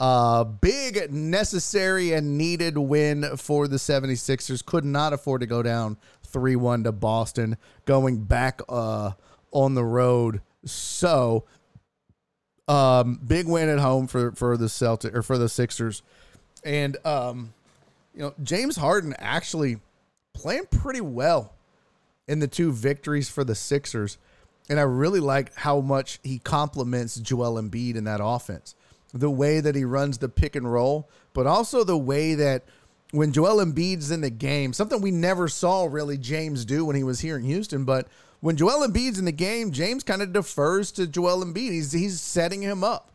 Uh, 0.00 0.44
big, 0.44 1.12
necessary, 1.12 2.12
and 2.12 2.38
needed 2.38 2.78
win 2.78 3.36
for 3.36 3.66
the 3.66 3.76
76ers. 3.76 4.64
Could 4.64 4.84
not 4.84 5.12
afford 5.12 5.40
to 5.40 5.46
go 5.46 5.62
down 5.62 5.96
3 6.24 6.54
1 6.54 6.84
to 6.84 6.92
Boston, 6.92 7.56
going 7.84 8.22
back 8.22 8.60
uh, 8.68 9.12
on 9.50 9.74
the 9.74 9.84
road. 9.84 10.40
So, 10.64 11.46
um, 12.68 13.20
big 13.26 13.48
win 13.48 13.68
at 13.68 13.80
home 13.80 14.06
for, 14.06 14.32
for 14.32 14.56
the 14.56 14.68
Celtic 14.68 15.14
or 15.14 15.22
for 15.22 15.36
the 15.36 15.48
Sixers. 15.48 16.02
And, 16.64 16.96
um, 17.04 17.54
you 18.14 18.20
know, 18.20 18.34
James 18.42 18.76
Harden 18.76 19.14
actually 19.18 19.78
playing 20.32 20.66
pretty 20.66 21.00
well 21.00 21.54
in 22.28 22.38
the 22.38 22.48
two 22.48 22.70
victories 22.70 23.28
for 23.28 23.42
the 23.42 23.54
Sixers. 23.54 24.18
And 24.70 24.78
I 24.78 24.82
really 24.82 25.20
like 25.20 25.54
how 25.56 25.80
much 25.80 26.20
he 26.22 26.38
complements 26.38 27.16
Joel 27.16 27.60
Embiid 27.60 27.96
in 27.96 28.04
that 28.04 28.20
offense 28.22 28.76
the 29.12 29.30
way 29.30 29.60
that 29.60 29.74
he 29.74 29.84
runs 29.84 30.18
the 30.18 30.28
pick 30.28 30.54
and 30.56 30.70
roll, 30.70 31.08
but 31.32 31.46
also 31.46 31.84
the 31.84 31.96
way 31.96 32.34
that 32.34 32.64
when 33.10 33.32
Joel 33.32 33.64
Embiid's 33.64 34.10
in 34.10 34.20
the 34.20 34.30
game, 34.30 34.72
something 34.72 35.00
we 35.00 35.10
never 35.10 35.48
saw 35.48 35.84
really 35.84 36.18
James 36.18 36.64
do 36.64 36.84
when 36.84 36.96
he 36.96 37.02
was 37.02 37.20
here 37.20 37.36
in 37.36 37.44
Houston, 37.44 37.84
but 37.84 38.06
when 38.40 38.56
Joel 38.56 38.86
Embiid's 38.86 39.18
in 39.18 39.24
the 39.24 39.32
game, 39.32 39.72
James 39.72 40.04
kind 40.04 40.22
of 40.22 40.32
defers 40.32 40.92
to 40.92 41.06
Joel 41.06 41.44
Embiid. 41.44 41.72
He's 41.72 41.92
he's 41.92 42.20
setting 42.20 42.62
him 42.62 42.84
up. 42.84 43.10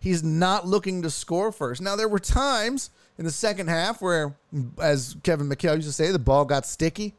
He's 0.00 0.22
not 0.22 0.66
looking 0.66 1.02
to 1.02 1.10
score 1.10 1.50
first. 1.52 1.80
Now 1.80 1.96
there 1.96 2.08
were 2.08 2.18
times 2.18 2.90
in 3.16 3.24
the 3.24 3.30
second 3.30 3.68
half 3.68 4.00
where, 4.00 4.36
as 4.80 5.16
Kevin 5.22 5.48
McHale 5.48 5.76
used 5.76 5.88
to 5.88 5.92
say, 5.92 6.12
the 6.12 6.18
ball 6.18 6.44
got 6.44 6.66
sticky. 6.66 7.14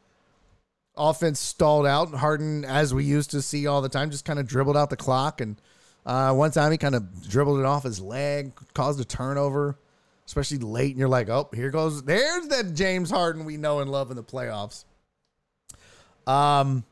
Offense 0.96 1.40
stalled 1.40 1.86
out. 1.86 2.08
And 2.08 2.18
Harden, 2.18 2.64
as 2.64 2.94
we 2.94 3.04
used 3.04 3.30
to 3.32 3.42
see 3.42 3.66
all 3.66 3.82
the 3.82 3.88
time, 3.88 4.10
just 4.10 4.24
kind 4.24 4.38
of 4.38 4.46
dribbled 4.46 4.76
out 4.76 4.90
the 4.90 4.96
clock 4.96 5.40
and 5.40 5.60
uh, 6.06 6.32
one 6.32 6.50
time 6.50 6.72
he 6.72 6.78
kind 6.78 6.94
of 6.94 7.28
dribbled 7.28 7.60
it 7.60 7.66
off 7.66 7.84
his 7.84 8.00
leg, 8.00 8.52
caused 8.74 9.00
a 9.00 9.04
turnover, 9.04 9.78
especially 10.26 10.58
late. 10.58 10.90
And 10.90 10.98
you're 10.98 11.08
like, 11.08 11.28
oh, 11.28 11.48
here 11.54 11.70
goes. 11.70 12.02
There's 12.02 12.48
that 12.48 12.74
James 12.74 13.10
Harden 13.10 13.44
we 13.44 13.56
know 13.56 13.80
and 13.80 13.90
love 13.90 14.10
in 14.10 14.16
the 14.16 14.24
playoffs. 14.24 14.84
Um, 16.26 16.84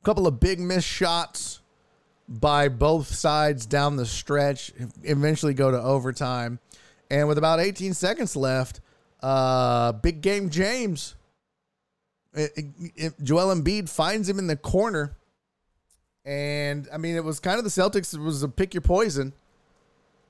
a 0.00 0.04
couple 0.04 0.26
of 0.26 0.40
big 0.40 0.58
missed 0.58 0.88
shots 0.88 1.60
by 2.28 2.68
both 2.68 3.08
sides 3.08 3.66
down 3.66 3.96
the 3.96 4.06
stretch. 4.06 4.72
Eventually 5.02 5.54
go 5.54 5.70
to 5.70 5.80
overtime, 5.80 6.58
and 7.10 7.28
with 7.28 7.38
about 7.38 7.60
18 7.60 7.94
seconds 7.94 8.36
left, 8.36 8.80
uh, 9.22 9.92
big 9.92 10.22
game 10.22 10.50
James. 10.50 11.14
It, 12.32 12.52
it, 12.56 12.92
it, 12.94 13.14
Joel 13.22 13.54
Embiid 13.54 13.88
finds 13.88 14.28
him 14.28 14.38
in 14.38 14.46
the 14.46 14.56
corner 14.56 15.16
and 16.24 16.88
I 16.92 16.98
mean, 16.98 17.16
it 17.16 17.24
was 17.24 17.40
kind 17.40 17.58
of 17.58 17.64
the 17.64 17.70
Celtics. 17.70 18.14
It 18.14 18.20
was 18.20 18.42
a 18.42 18.48
pick 18.48 18.74
your 18.74 18.82
poison. 18.82 19.32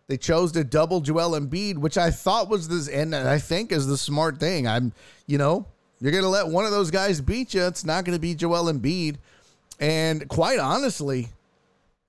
They 0.09 0.17
chose 0.17 0.53
to 0.53 0.65
double 0.65 1.01
Joel 1.01 1.39
Embiid, 1.39 1.79
which 1.79 1.97
I 1.97 2.11
thought 2.11 2.49
was 2.49 2.69
this, 2.69 2.89
and 2.89 3.15
I 3.15 3.39
think 3.39 3.71
is 3.71 3.87
the 3.87 3.97
smart 3.97 4.41
thing. 4.41 4.67
I'm, 4.67 4.93
you 5.27 5.39
know, 5.39 5.67
you're 6.01 6.11
going 6.11 6.25
to 6.25 6.29
let 6.29 6.49
one 6.49 6.65
of 6.65 6.73
those 6.73 6.91
guys 6.91 7.21
beat 7.21 7.55
you. 7.55 7.65
It's 7.65 7.85
not 7.85 8.05
going 8.05 8.17
to 8.17 8.21
be 8.21 8.35
Joel 8.35 8.73
Embiid. 8.73 9.17
And 9.79 10.29
quite 10.29 10.59
honestly, 10.59 11.29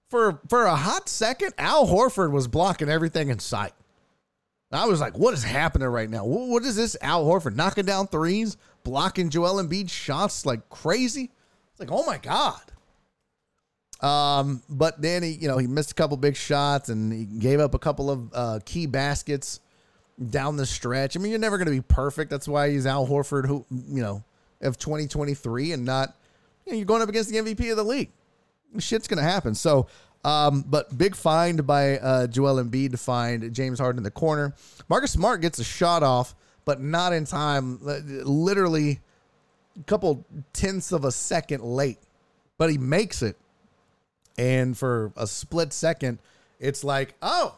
for 0.09 0.39
for 0.49 0.65
a 0.65 0.75
hot 0.75 1.09
second, 1.09 1.53
Al 1.57 1.87
Horford 1.87 2.31
was 2.31 2.47
blocking 2.47 2.89
everything 2.89 3.29
in 3.29 3.39
sight. 3.39 3.73
I 4.71 4.85
was 4.85 5.01
like, 5.01 5.17
what 5.17 5.33
is 5.33 5.43
happening 5.43 5.89
right 5.89 6.09
now? 6.09 6.23
What 6.23 6.63
is 6.63 6.77
this 6.77 6.95
Al 7.01 7.25
Horford 7.25 7.55
knocking 7.55 7.85
down 7.85 8.07
threes, 8.07 8.55
blocking 8.83 9.29
Joel 9.29 9.61
Embiid 9.61 9.89
shots 9.89 10.45
like 10.45 10.69
crazy? 10.69 11.29
It's 11.71 11.79
like, 11.79 11.91
oh 11.91 12.05
my 12.05 12.17
God. 12.17 12.61
Um, 14.01 14.63
but 14.67 15.01
then 15.01 15.21
he, 15.21 15.31
you 15.31 15.47
know, 15.47 15.57
he 15.57 15.67
missed 15.67 15.91
a 15.91 15.93
couple 15.93 16.17
big 16.17 16.35
shots 16.35 16.89
and 16.89 17.13
he 17.13 17.25
gave 17.25 17.59
up 17.59 17.75
a 17.75 17.79
couple 17.79 18.09
of 18.09 18.33
uh, 18.33 18.59
key 18.65 18.87
baskets 18.87 19.59
down 20.29 20.57
the 20.57 20.65
stretch. 20.65 21.15
I 21.15 21.19
mean, 21.19 21.31
you're 21.31 21.39
never 21.39 21.57
going 21.57 21.67
to 21.67 21.71
be 21.71 21.81
perfect. 21.81 22.31
That's 22.31 22.47
why 22.47 22.71
he's 22.71 22.85
Al 22.85 23.07
Horford, 23.07 23.45
who 23.45 23.65
you 23.69 24.01
know, 24.01 24.23
of 24.61 24.77
2023, 24.77 25.71
and 25.71 25.85
not 25.85 26.15
you 26.65 26.73
know, 26.73 26.77
you're 26.77 26.85
going 26.85 27.01
up 27.01 27.09
against 27.09 27.29
the 27.29 27.37
MVP 27.37 27.69
of 27.71 27.77
the 27.77 27.83
league. 27.83 28.11
Shit's 28.79 29.07
going 29.07 29.17
to 29.17 29.23
happen. 29.23 29.53
So, 29.53 29.87
um, 30.23 30.63
but 30.67 30.95
big 30.97 31.15
find 31.15 31.65
by 31.65 31.97
uh, 31.97 32.27
Joel 32.27 32.63
Embiid 32.63 32.91
to 32.91 32.97
find 32.97 33.53
James 33.53 33.79
Harden 33.79 33.99
in 33.99 34.03
the 34.03 34.11
corner. 34.11 34.55
Marcus 34.87 35.11
Smart 35.11 35.41
gets 35.41 35.59
a 35.59 35.63
shot 35.63 36.03
off, 36.03 36.35
but 36.65 36.79
not 36.79 37.13
in 37.13 37.25
time. 37.25 37.79
Literally, 37.81 38.99
a 39.79 39.83
couple 39.83 40.25
tenths 40.53 40.91
of 40.91 41.05
a 41.05 41.11
second 41.11 41.63
late, 41.63 41.97
but 42.57 42.69
he 42.69 42.77
makes 42.77 43.21
it 43.21 43.35
and 44.37 44.77
for 44.77 45.11
a 45.15 45.27
split 45.27 45.73
second, 45.73 46.19
it's 46.59 46.83
like, 46.83 47.15
oh, 47.21 47.55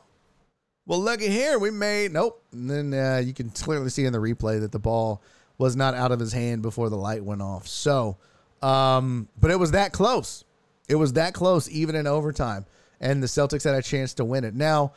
well, 0.85 0.99
looky 0.99 1.29
here, 1.29 1.59
we 1.59 1.71
made 1.71 2.11
nope. 2.11 2.43
And 2.51 2.69
then 2.69 2.93
uh, 2.93 3.21
you 3.23 3.33
can 3.33 3.49
clearly 3.49 3.89
see 3.89 4.05
in 4.05 4.13
the 4.13 4.19
replay 4.19 4.59
that 4.59 4.71
the 4.71 4.79
ball 4.79 5.21
was 5.57 5.75
not 5.75 5.93
out 5.93 6.11
of 6.11 6.19
his 6.19 6.33
hand 6.33 6.61
before 6.61 6.89
the 6.89 6.97
light 6.97 7.23
went 7.23 7.41
off. 7.41 7.67
So, 7.67 8.17
um, 8.61 9.29
but 9.39 9.51
it 9.51 9.59
was 9.59 9.71
that 9.71 9.93
close. 9.93 10.43
It 10.89 10.95
was 10.95 11.13
that 11.13 11.33
close, 11.33 11.69
even 11.69 11.95
in 11.95 12.07
overtime, 12.07 12.65
and 12.99 13.23
the 13.23 13.27
Celtics 13.27 13.63
had 13.63 13.75
a 13.75 13.81
chance 13.81 14.13
to 14.15 14.25
win 14.25 14.43
it. 14.43 14.53
Now, 14.53 14.91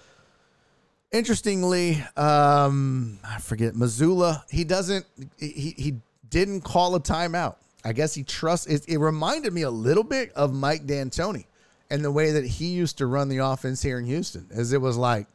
interestingly, 1.13 2.03
um, 2.17 3.21
I 3.25 3.39
forget 3.39 3.75
Mazzulla. 3.75 4.43
He 4.51 4.65
doesn't. 4.65 5.07
He 5.39 5.75
he 5.77 5.95
didn't 6.29 6.63
call 6.63 6.97
a 6.97 7.01
timeout. 7.01 7.57
I 7.85 7.93
guess 7.93 8.15
he 8.15 8.25
trusts. 8.25 8.67
It, 8.67 8.89
it 8.89 8.99
reminded 8.99 9.53
me 9.53 9.63
a 9.63 9.71
little 9.71 10.03
bit 10.03 10.33
of 10.33 10.53
Mike 10.53 10.87
D'Antoni 10.87 11.47
and 11.91 12.05
the 12.05 12.11
way 12.11 12.33
that 12.33 12.45
he 12.45 12.67
used 12.67 12.99
to 12.99 13.07
run 13.07 13.29
the 13.29 13.39
offense 13.39 13.83
here 13.83 13.99
in 13.99 14.05
Houston, 14.07 14.49
as 14.51 14.73
it 14.73 14.81
was 14.81 14.97
like, 14.97 15.27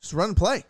just 0.00 0.12
run 0.12 0.30
and 0.30 0.36
play. 0.36 0.64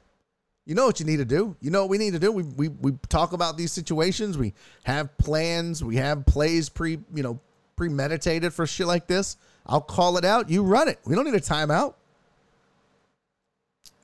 You 0.64 0.74
know 0.74 0.86
what 0.86 1.00
you 1.00 1.06
need 1.06 1.16
to 1.16 1.24
do. 1.24 1.56
You 1.60 1.70
know 1.70 1.80
what 1.82 1.90
we 1.90 1.98
need 1.98 2.12
to 2.12 2.18
do. 2.18 2.30
We, 2.30 2.42
we 2.42 2.68
we 2.68 2.92
talk 3.08 3.32
about 3.32 3.56
these 3.56 3.72
situations. 3.72 4.36
We 4.36 4.52
have 4.84 5.16
plans. 5.16 5.82
We 5.82 5.96
have 5.96 6.26
plays 6.26 6.68
pre 6.68 6.98
you 7.14 7.22
know 7.22 7.40
premeditated 7.74 8.52
for 8.52 8.66
shit 8.66 8.86
like 8.86 9.06
this. 9.06 9.38
I'll 9.66 9.80
call 9.80 10.18
it 10.18 10.24
out. 10.24 10.50
You 10.50 10.62
run 10.62 10.88
it. 10.88 10.98
We 11.06 11.14
don't 11.14 11.24
need 11.24 11.34
a 11.34 11.40
timeout. 11.40 11.94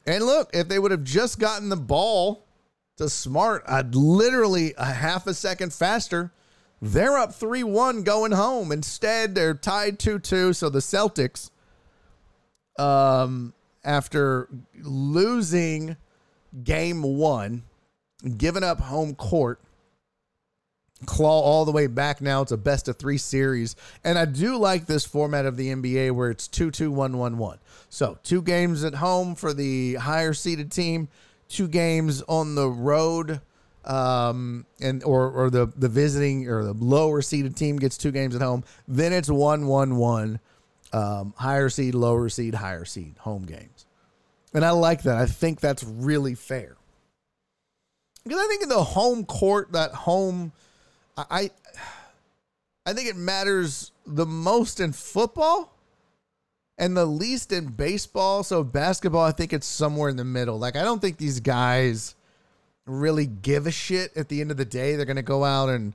And 0.07 0.25
look, 0.25 0.51
if 0.55 0.69
they 0.69 0.79
would 0.79 0.91
have 0.91 1.05
just 1.05 1.39
gotten 1.39 1.69
the 1.69 1.77
ball 1.77 2.45
to 2.97 3.09
Smart, 3.09 3.65
I'd 3.67 3.95
literally 3.95 4.75
a 4.79 4.87
half 4.87 5.27
a 5.27 5.35
second 5.35 5.73
faster 5.73 6.33
they're 6.85 7.17
up 7.17 7.35
3 7.35 7.65
1 7.65 8.03
going 8.03 8.33
home. 8.33 8.71
Instead, 8.71 9.35
they're 9.35 9.55
tied 9.55 9.99
2 9.99 10.19
2. 10.19 10.53
So 10.53 10.69
the 10.69 10.81
Celtics, 10.81 11.51
um, 12.79 13.55
after 13.83 14.49
losing 14.83 15.97
game 16.63 17.03
one, 17.03 17.63
giving 18.37 18.63
up 18.63 18.81
home 18.81 19.15
court, 19.15 19.61
claw 21.07 21.41
all 21.41 21.65
the 21.65 21.73
way 21.73 21.87
back 21.87 22.21
now. 22.21 22.43
It's 22.43 22.53
a 22.53 22.57
best 22.57 22.87
of 22.89 22.97
three 22.97 23.19
series. 23.19 23.77
And 24.05 24.19
I 24.19 24.27
do 24.27 24.57
like 24.57 24.87
this 24.87 25.07
format 25.07 25.47
of 25.47 25.57
the 25.57 25.69
NBA 25.69 26.13
where 26.13 26.31
it's 26.31 26.47
2 26.49 26.71
2 26.71 26.91
1 26.91 27.17
1 27.17 27.39
1. 27.39 27.59
So 27.89 28.19
two 28.23 28.43
games 28.43 28.85
at 28.85 28.97
home 28.97 29.35
for 29.35 29.55
the 29.55 29.95
higher 29.95 30.35
seeded 30.35 30.71
team, 30.71 31.09
two 31.49 31.69
games 31.69 32.21
on 32.23 32.57
the 32.57 32.69
road 32.69 33.41
um, 33.85 34.67
and 34.81 35.03
or 35.05 35.31
or 35.31 35.51
the 35.51 35.67
the 35.77 35.89
visiting 35.89 36.49
or 36.49 36.65
the 36.65 36.73
lower 36.73 37.23
seeded 37.23 37.57
team 37.57 37.77
gets 37.79 37.97
two 37.97 38.11
games 38.11 38.35
at 38.35 38.43
home, 38.43 38.65
then 38.89 39.13
it's 39.13 39.29
one 39.29 39.67
one 39.67 39.97
one, 39.97 40.41
um, 40.93 41.35
higher 41.37 41.69
seed, 41.69 41.95
lower 41.95 42.29
seed, 42.29 42.55
higher 42.55 42.85
seed, 42.85 43.17
home 43.19 43.45
games, 43.45 43.87
and 44.53 44.65
I 44.65 44.71
like 44.71 45.03
that. 45.03 45.17
I 45.17 45.27
think 45.27 45.61
that's 45.61 45.85
really 45.85 46.35
fair 46.35 46.77
because 48.25 48.39
I 48.43 48.49
think 48.49 48.63
in 48.63 48.69
the 48.69 48.83
home 48.83 49.25
court, 49.25 49.73
that 49.73 49.93
home, 49.93 50.53
I, 51.17 51.51
I 52.87 52.93
think 52.95 53.09
it 53.09 53.17
matters 53.17 53.93
the 54.07 54.27
most 54.27 54.81
in 54.81 54.93
football. 54.93 55.71
And 56.77 56.97
the 56.97 57.07
least 57.07 57.53
in 57.53 57.67
baseball. 57.67 58.43
So 58.43 58.65
basketball, 58.65 59.23
I 59.23 59.31
think 59.31 59.53
it's 59.53 59.67
somewhere 59.67 60.09
in 60.09 60.17
the 60.17 60.25
middle. 60.25 60.59
Like 60.59 60.75
I 60.75 60.83
don't 60.83 61.01
think 61.01 61.19
these 61.19 61.39
guys 61.39 62.17
really 62.87 63.27
give 63.27 63.67
a 63.67 63.71
shit 63.71 64.17
at 64.17 64.29
the 64.29 64.41
end 64.41 64.51
of 64.51 64.57
the 64.57 64.65
day. 64.65 64.97
They're 64.97 65.07
going 65.07 65.17
to 65.17 65.23
go 65.23 65.45
out 65.45 65.69
and, 65.69 65.95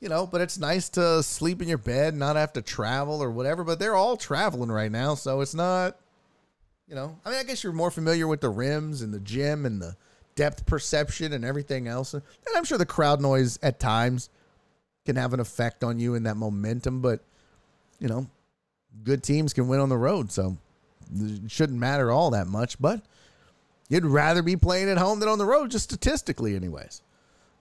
you 0.00 0.08
know, 0.08 0.26
but 0.26 0.40
it's 0.40 0.58
nice 0.58 0.88
to 0.90 1.22
sleep 1.22 1.62
in 1.62 1.68
your 1.68 1.78
bed, 1.78 2.14
not 2.14 2.36
have 2.36 2.52
to 2.54 2.62
travel 2.62 3.22
or 3.22 3.30
whatever. 3.30 3.64
But 3.64 3.78
they're 3.78 3.96
all 3.96 4.16
traveling 4.16 4.70
right 4.70 4.90
now. 4.90 5.14
So 5.14 5.40
it's 5.40 5.54
not, 5.54 5.96
you 6.88 6.94
know, 6.94 7.16
I 7.24 7.30
mean, 7.30 7.38
I 7.38 7.44
guess 7.44 7.62
you're 7.62 7.72
more 7.72 7.90
familiar 7.90 8.26
with 8.26 8.40
the 8.40 8.50
rims 8.50 9.02
and 9.02 9.12
the 9.12 9.20
gym 9.20 9.66
and 9.66 9.80
the 9.80 9.96
depth 10.34 10.66
perception 10.66 11.32
and 11.32 11.44
everything 11.44 11.88
else. 11.88 12.14
And 12.14 12.22
I'm 12.54 12.64
sure 12.64 12.78
the 12.78 12.86
crowd 12.86 13.20
noise 13.20 13.58
at 13.62 13.80
times 13.80 14.30
can 15.04 15.16
have 15.16 15.32
an 15.32 15.40
effect 15.40 15.82
on 15.82 15.98
you 15.98 16.14
in 16.14 16.24
that 16.24 16.36
momentum, 16.36 17.00
but 17.00 17.20
you 17.98 18.08
know, 18.08 18.26
good 19.04 19.22
teams 19.22 19.52
can 19.52 19.68
win 19.68 19.80
on 19.80 19.88
the 19.88 19.96
road, 19.96 20.30
so 20.30 20.56
it 21.14 21.50
shouldn't 21.50 21.78
matter 21.78 22.10
all 22.10 22.30
that 22.30 22.46
much. 22.46 22.78
But 22.78 23.02
you'd 23.88 24.04
rather 24.04 24.42
be 24.42 24.56
playing 24.56 24.88
at 24.88 24.98
home 24.98 25.20
than 25.20 25.28
on 25.28 25.38
the 25.38 25.44
road, 25.44 25.70
just 25.70 25.84
statistically, 25.84 26.56
anyways. 26.56 27.02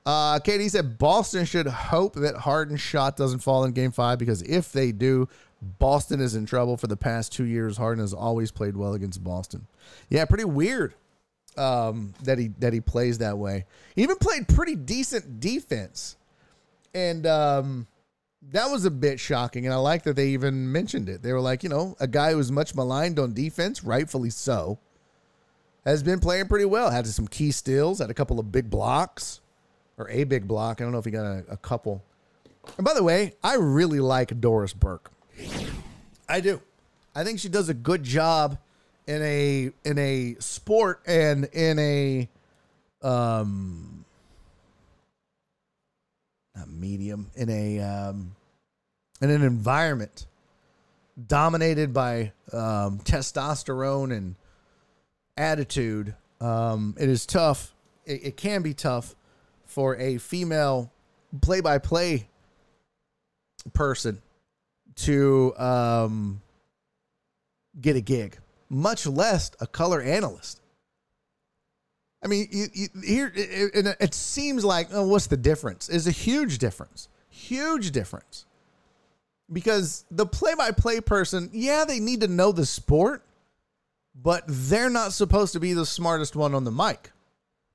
Uh, 0.06 0.39
Katie 0.39 0.69
said 0.69 0.97
Boston 0.97 1.45
should 1.45 1.65
hope 1.65 2.14
that 2.15 2.35
Harden's 2.35 2.81
shot 2.81 3.18
doesn't 3.18 3.39
fall 3.39 3.64
in 3.64 3.72
Game 3.72 3.91
Five 3.91 4.19
because 4.19 4.43
if 4.43 4.72
they 4.72 4.91
do, 4.91 5.27
Boston 5.61 6.19
is 6.19 6.35
in 6.35 6.45
trouble. 6.45 6.77
For 6.77 6.88
the 6.88 6.97
past 6.97 7.34
two 7.34 7.45
years, 7.45 7.77
Harden 7.77 8.03
has 8.03 8.14
always 8.14 8.52
played 8.52 8.77
well 8.77 8.93
against 8.93 9.23
Boston. 9.23 9.65
Yeah, 10.10 10.26
pretty 10.26 10.45
weird 10.45 10.93
um, 11.57 12.14
that 12.23 12.38
he 12.38 12.49
that 12.60 12.73
he 12.73 12.81
plays 12.81 13.18
that 13.19 13.38
way. 13.38 13.65
He 13.95 14.03
even 14.03 14.18
played 14.18 14.47
pretty 14.47 14.76
decent 14.76 15.39
defense, 15.39 16.18
and 16.93 17.26
um, 17.26 17.88
that 18.52 18.69
was 18.69 18.85
a 18.85 18.91
bit 18.91 19.19
shocking. 19.19 19.65
And 19.65 19.73
I 19.73 19.77
like 19.77 20.03
that 20.03 20.15
they 20.15 20.30
even 20.30 20.72
mentioned 20.72 21.10
it. 21.10 21.22
They 21.22 21.34
were 21.34 21.41
like, 21.41 21.64
you 21.64 21.69
know, 21.69 21.95
a 21.99 22.07
guy 22.07 22.31
who 22.31 22.38
was 22.38 22.52
much 22.52 22.76
maligned 22.76 23.19
on 23.19 23.34
defense, 23.34 23.84
rightfully 23.84 24.30
so, 24.30 24.80
has 25.86 26.03
been 26.03 26.20
playing 26.20 26.48
pretty 26.48 26.66
well. 26.66 26.90
Had 26.90 27.07
some 27.07 27.28
key 27.28 27.52
steals, 27.52 27.99
had 27.99 28.10
a 28.10 28.14
couple 28.14 28.40
of 28.40 28.52
big 28.52 28.70
blocks, 28.70 29.41
or 29.98 30.10
a 30.10 30.24
big 30.24 30.48
block. 30.48 30.82
I 30.82 30.84
don't 30.84 30.91
know 30.91 30.99
if 30.99 31.06
he 31.06 31.12
got 31.12 31.26
a, 31.26 31.44
a 31.49 31.57
couple. 31.57 32.03
And 32.78 32.86
by 32.86 32.94
the 32.94 33.03
way, 33.03 33.34
I 33.44 33.56
really 33.56 33.99
like 33.99 34.40
Doris 34.40 34.74
Burke. 34.74 35.12
I 36.28 36.40
do. 36.40 36.62
I 37.14 37.24
think 37.24 37.40
she 37.40 37.49
does 37.49 37.70
a 37.70 37.74
good 37.74 38.03
job 38.03 38.57
in 39.07 39.22
a 39.22 39.72
in 39.84 39.98
a 39.99 40.36
sport 40.40 41.02
and 41.06 41.45
in 41.53 41.78
a 41.78 42.28
um 43.03 44.03
not 46.56 46.68
medium 46.68 47.30
in 47.36 47.49
a 47.49 47.80
um 47.80 48.36
in 49.22 49.30
an 49.30 49.44
environment 49.44 50.26
dominated 51.28 51.94
by 51.94 52.32
um, 52.52 52.99
testosterone 52.99 54.16
and 54.16 54.36
attitude 55.38 56.16
um, 56.41 56.95
it 56.99 57.10
is 57.10 57.26
tough 57.26 57.74
it, 58.06 58.26
it 58.26 58.38
can 58.38 58.62
be 58.62 58.74
tough 58.74 59.16
for 59.66 59.95
a 59.98 60.18
female 60.18 60.91
play-by-play 61.41 62.28
person 63.74 64.22
to 64.95 65.53
um, 65.57 66.41
get 67.82 67.95
a 67.95 68.02
gig 68.02 68.38
much 68.70 69.06
less 69.06 69.52
a 69.60 69.68
color 69.68 70.02
analyst. 70.02 70.62
I 72.24 72.28
mean, 72.28 72.48
you, 72.52 72.66
you, 72.74 72.88
here 73.03 73.32
it, 73.36 73.98
it, 73.99 74.14
seems 74.14 74.66
like, 74.66 74.88
oh, 74.91 75.07
what's 75.07 75.28
the 75.28 75.38
difference? 75.38 75.90
Is 75.90 76.07
a 76.07 76.12
huge 76.12 76.57
difference, 76.57 77.07
huge 77.30 77.91
difference, 77.91 78.45
because 79.52 80.06
the 80.10 80.26
play-by-play 80.26 81.02
person, 81.02 81.49
yeah, 81.53 81.86
they 81.86 81.99
need 81.99 82.22
to 82.22 82.28
know 82.28 82.52
the 82.52 82.66
sport, 82.66 83.24
but 84.16 84.44
they're 84.48 84.90
not 84.90 85.14
supposed 85.14 85.54
to 85.54 85.60
be 85.60 85.74
the 85.74 85.86
smartest 85.86 86.36
one 86.36 86.56
on 86.56 86.64
the 86.64 86.72
mic. 86.72 87.12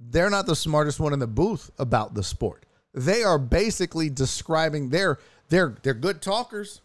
They're 0.01 0.31
not 0.31 0.47
the 0.47 0.57
smartest 0.57 0.99
one 0.99 1.13
in 1.13 1.19
the 1.19 1.27
booth 1.27 1.71
about 1.79 2.15
the 2.15 2.23
sport. 2.23 2.65
They 2.95 3.23
are 3.23 3.39
basically 3.39 4.09
describing 4.09 4.89
their 4.89 5.19
they're 5.51 5.77
they're 5.83 5.95
good 5.95 6.23
talkers, 6.23 6.81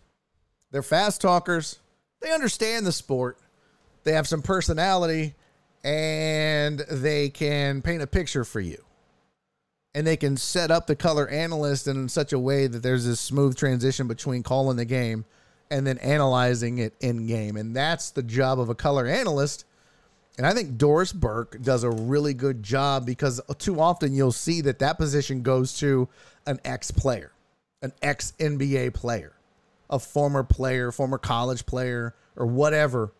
they're 0.71 0.83
fast 0.83 1.21
talkers, 1.21 1.79
they 2.21 2.31
understand 2.31 2.85
the 2.85 2.91
sport, 2.91 3.39
they 4.03 4.11
have 4.11 4.27
some 4.27 4.41
personality 4.41 5.35
and 5.83 6.79
they 6.89 7.29
can 7.29 7.81
paint 7.81 8.01
a 8.01 8.07
picture 8.07 8.43
for 8.43 8.59
you. 8.59 8.83
And 9.93 10.05
they 10.05 10.17
can 10.17 10.35
set 10.35 10.71
up 10.71 10.87
the 10.87 10.95
color 10.95 11.27
analyst 11.29 11.87
in 11.87 12.09
such 12.09 12.33
a 12.33 12.39
way 12.39 12.67
that 12.67 12.83
there's 12.83 13.05
this 13.05 13.21
smooth 13.21 13.55
transition 13.55 14.07
between 14.07 14.43
calling 14.43 14.75
the 14.75 14.85
game 14.85 15.23
and 15.69 15.85
then 15.85 15.97
analyzing 15.99 16.77
it 16.77 16.93
in 16.99 17.27
game. 17.27 17.57
And 17.57 17.75
that's 17.75 18.11
the 18.11 18.23
job 18.23 18.59
of 18.59 18.69
a 18.69 18.75
color 18.75 19.07
analyst. 19.07 19.65
And 20.37 20.45
I 20.45 20.53
think 20.53 20.77
Doris 20.77 21.13
Burke 21.13 21.61
does 21.61 21.83
a 21.83 21.89
really 21.89 22.33
good 22.33 22.61
job 22.61 23.05
because 23.05 23.39
too 23.57 23.79
often 23.79 24.13
you'll 24.13 24.31
see 24.31 24.61
that 24.61 24.79
that 24.79 24.97
position 24.97 25.41
goes 25.41 25.77
to 25.79 26.09
an 26.45 26.59
ex 26.65 26.91
player, 26.91 27.31
an 27.81 27.93
ex 28.01 28.33
NBA 28.39 28.93
player, 28.93 29.33
a 29.89 29.97
former 29.97 30.43
player, 30.43 30.91
former 30.91 31.17
college 31.17 31.65
player, 31.65 32.13
or 32.35 32.45
whatever 32.45 33.11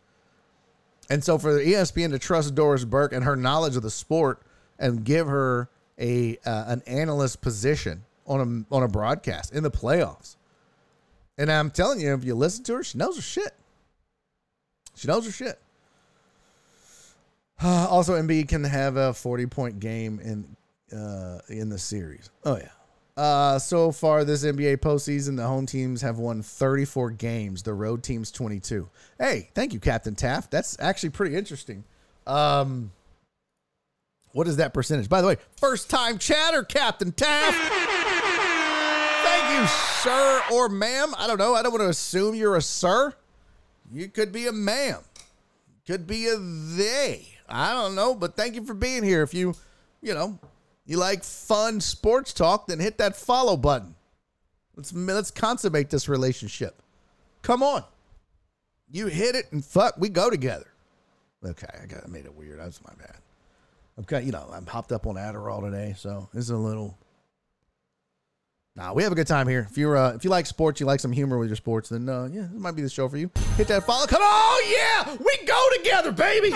and 1.10 1.24
so 1.24 1.38
for 1.38 1.60
ESPN 1.60 2.12
to 2.12 2.20
trust 2.20 2.56
Doris 2.56 2.86
Burke 2.86 3.14
and 3.14 3.24
her 3.24 3.36
knowledge 3.36 3.76
of 3.76 3.84
the 3.84 3.92
sport 3.92 4.42
and 4.80 5.04
give 5.04 5.28
her 5.28 5.70
a 6.00 6.38
uh, 6.46 6.66
an 6.68 6.82
analyst 6.88 7.42
position 7.42 8.04
on 8.26 8.66
a 8.72 8.76
on 8.76 8.84
a 8.84 8.88
broadcast 8.88 9.54
in 9.54 9.64
the 9.64 9.72
playoffs. 9.72 10.36
And 11.38 11.52
I'm 11.52 11.70
telling 11.70 12.00
you, 12.00 12.14
if 12.14 12.24
you 12.24 12.36
listen 12.36 12.64
to 12.66 12.76
her, 12.76 12.84
she 12.84 12.98
knows 12.98 13.16
her 13.18 13.22
shit. 13.22 13.54
She 14.96 15.08
knows 15.08 15.26
her 15.26 15.32
shit. 15.32 15.60
also, 17.64 18.14
Embiid 18.14 18.48
can 18.48 18.64
have 18.64 18.96
a 18.96 19.14
40 19.14 19.46
point 19.48 19.80
game 19.80 20.20
in 20.20 20.56
uh, 20.98 21.40
in 21.50 21.70
the 21.70 21.78
series. 21.78 22.30
Oh 22.44 22.58
yeah. 22.58 22.70
Uh, 23.18 23.58
so 23.58 23.94
far 23.94 24.26
this 24.26 24.44
NBA 24.44 24.78
postseason, 24.78 25.38
the 25.38 25.48
home 25.48 25.66
teams 25.66 26.02
have 26.02 26.18
won 26.18 26.42
34 26.42 27.12
games. 27.12 27.64
The 27.64 27.74
road 27.74 28.04
teams 28.04 28.30
22. 28.30 28.90
Hey, 29.18 29.50
thank 29.56 29.74
you, 29.74 29.80
Captain 29.80 30.16
Taft. 30.16 30.52
That's 30.52 30.78
actually 30.82 31.12
pretty 31.12 31.36
interesting. 31.36 31.86
Um, 32.28 32.92
what 34.34 34.50
is 34.50 34.58
that 34.58 34.74
percentage? 34.74 35.08
By 35.08 35.22
the 35.22 35.28
way, 35.28 35.38
first 35.58 35.90
time 35.90 36.18
chatter, 36.18 36.64
Captain 36.64 37.14
Taft. 37.14 37.94
Thank 39.46 39.62
you, 39.62 39.68
sir 39.68 40.42
or 40.54 40.70
ma'am. 40.70 41.14
I 41.20 41.28
don't 41.28 41.38
know. 41.38 41.54
I 41.54 41.62
don't 41.62 41.72
want 41.72 41.84
to 41.84 41.90
assume 41.90 42.34
you're 42.34 42.56
a 42.56 42.62
sir. 42.62 43.14
You 43.94 44.08
could 44.10 44.32
be 44.32 44.48
a 44.48 44.52
ma'am. 44.52 45.02
Could 45.86 46.08
be 46.08 46.28
a 46.28 46.38
they. 46.38 47.28
I 47.48 47.74
don't 47.74 47.94
know, 47.94 48.16
but 48.16 48.36
thank 48.36 48.56
you 48.56 48.66
for 48.66 48.74
being 48.74 49.04
here. 49.04 49.22
If 49.22 49.36
you, 49.36 49.54
you 50.02 50.16
know, 50.16 50.40
you 50.88 50.98
like 50.98 51.24
fun 51.24 51.80
sports 51.80 52.34
talk, 52.34 52.66
then 52.66 52.80
hit 52.80 52.98
that 52.98 53.16
follow 53.16 53.56
button. 53.56 53.94
Let's 54.76 54.92
let's 54.92 55.30
consummate 55.30 55.92
this 55.92 56.10
relationship. 56.10 56.82
Come 57.44 57.62
on. 57.62 57.84
You 58.90 59.08
hit 59.08 59.36
it 59.36 59.52
and 59.52 59.64
fuck, 59.64 59.96
we 60.00 60.10
go 60.10 60.32
together. 60.32 60.72
Okay, 61.46 61.68
I 61.84 61.86
got 61.86 62.04
I 62.04 62.08
made 62.08 62.26
it 62.26 62.34
weird. 62.34 62.60
That's 62.60 62.84
my 62.84 62.94
bad. 62.98 63.18
I'm 63.96 64.06
Okay, 64.06 64.24
you 64.26 64.32
know, 64.32 64.50
I'm 64.52 64.66
hopped 64.66 64.92
up 64.92 65.06
on 65.06 65.16
Adderall 65.16 65.62
today, 65.62 65.94
so 65.96 66.30
it's 66.34 66.50
a 66.50 66.58
little 66.58 66.98
Nah, 68.78 68.92
we 68.92 69.04
have 69.04 69.12
a 69.14 69.16
good 69.16 69.28
time 69.28 69.48
here. 69.48 69.66
If 69.70 69.78
you're 69.78 69.96
uh, 69.96 70.16
if 70.16 70.26
you 70.26 70.30
like 70.30 70.46
sports, 70.46 70.82
you 70.82 70.86
like 70.86 71.00
some 71.00 71.14
humor 71.14 71.38
with 71.38 71.48
your 71.48 71.56
sports, 71.56 71.88
then 71.88 72.10
uh, 72.10 72.28
yeah, 72.30 72.48
this 72.52 72.60
might 72.60 72.76
be 72.76 72.82
the 72.82 72.90
show 72.90 73.08
for 73.08 73.16
you. 73.16 73.32
Hit 73.56 73.70
that 73.70 73.86
follow. 73.86 74.06
Come 74.06 74.22
on, 74.22 74.62
yeah, 74.70 75.16
we 75.18 75.46
go 75.46 75.68
together, 75.78 76.12
baby. 76.12 76.54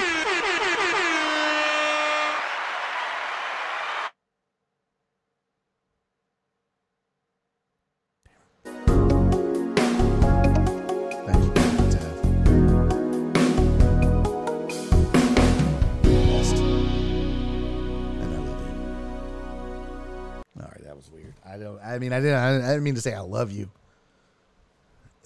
I 21.50 21.58
don't. 21.58 21.80
I 21.84 21.98
mean, 22.00 22.14
I 22.14 22.20
didn't. 22.20 22.38
I 22.38 22.60
didn't 22.60 22.84
mean 22.84 22.96
to 22.96 23.02
say 23.02 23.14
I 23.14 23.22
love 23.22 23.52
you. 23.52 23.70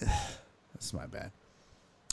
That's 0.00 0.92
my 0.92 1.06
bad. 1.06 1.30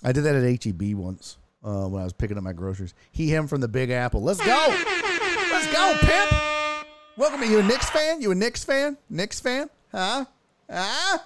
I 0.03 0.11
did 0.11 0.23
that 0.23 0.35
at 0.35 0.63
HEB 0.63 0.95
once 0.95 1.37
uh, 1.63 1.85
when 1.85 2.01
I 2.01 2.03
was 2.03 2.13
picking 2.13 2.37
up 2.37 2.43
my 2.43 2.53
groceries. 2.53 2.93
He, 3.11 3.27
him 3.27 3.47
from 3.47 3.61
the 3.61 3.67
Big 3.67 3.89
Apple. 3.89 4.21
Let's 4.21 4.39
go. 4.39 4.65
Let's 4.67 5.71
go, 5.71 5.95
pimp. 6.01 6.85
Welcome. 7.17 7.41
Are 7.41 7.45
you 7.45 7.59
a 7.59 7.63
Knicks 7.63 7.89
fan? 7.89 8.21
You 8.21 8.31
a 8.31 8.35
Knicks 8.35 8.63
fan? 8.63 8.97
Knicks 9.09 9.39
fan? 9.39 9.69
Huh? 9.91 10.25
Huh? 10.69 11.19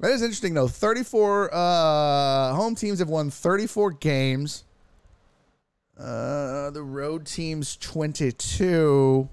That 0.00 0.10
is 0.12 0.22
interesting 0.22 0.54
though. 0.54 0.68
34 0.68 1.54
uh, 1.54 2.54
home 2.54 2.74
teams 2.74 2.98
have 2.98 3.08
won 3.08 3.30
34 3.30 3.92
games. 3.92 4.64
Uh, 5.98 6.70
the 6.70 6.82
road 6.82 7.26
teams 7.26 7.76
22. 7.76 9.28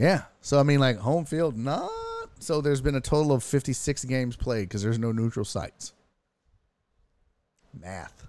Yeah. 0.00 0.22
So 0.40 0.58
I 0.58 0.62
mean, 0.62 0.80
like 0.80 0.96
home 0.96 1.26
field, 1.26 1.56
not. 1.58 1.90
So 2.38 2.62
there's 2.62 2.80
been 2.80 2.94
a 2.94 3.02
total 3.02 3.32
of 3.32 3.44
56 3.44 4.06
games 4.06 4.34
played 4.34 4.62
because 4.62 4.82
there's 4.82 4.98
no 4.98 5.12
neutral 5.12 5.44
sites. 5.44 5.92
Math, 7.78 8.26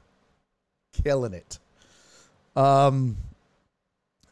killing 0.92 1.34
it. 1.34 1.60
Um, 2.58 3.16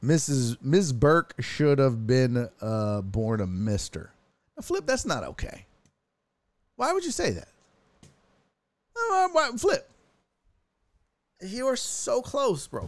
Mrs. 0.04 0.58
Ms. 0.62 0.92
Burke 0.92 1.34
should 1.40 1.80
have 1.80 2.06
been 2.06 2.50
uh, 2.62 3.02
born 3.02 3.40
a 3.40 3.48
Mister. 3.48 4.12
Flip, 4.62 4.86
that's 4.86 5.06
not 5.06 5.24
okay. 5.24 5.66
Why 6.76 6.92
would 6.92 7.06
you 7.06 7.12
say 7.12 7.32
that? 7.32 7.48
Why, 8.94 9.50
Flip, 9.58 9.90
you 11.42 11.66
are 11.68 11.78
so 11.78 12.22
close, 12.22 12.68
bro. 12.68 12.88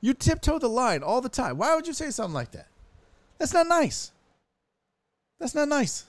You 0.00 0.14
tiptoe 0.14 0.58
the 0.58 0.68
line 0.68 1.02
all 1.02 1.20
the 1.20 1.28
time. 1.28 1.58
Why 1.58 1.74
would 1.74 1.86
you 1.86 1.92
say 1.92 2.10
something 2.10 2.34
like 2.34 2.52
that? 2.52 2.69
That's 3.40 3.54
not 3.54 3.66
nice. 3.66 4.12
That's 5.40 5.54
not 5.54 5.66
nice. 5.66 6.04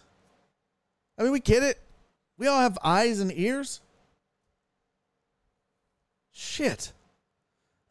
I 1.18 1.24
mean, 1.24 1.32
we 1.32 1.40
get 1.40 1.64
it. 1.64 1.80
We 2.38 2.48
all 2.48 2.60
have 2.60 2.78
eyes 2.84 3.22
and 3.22 3.32
ears. 3.34 3.80
Shit. 6.34 6.92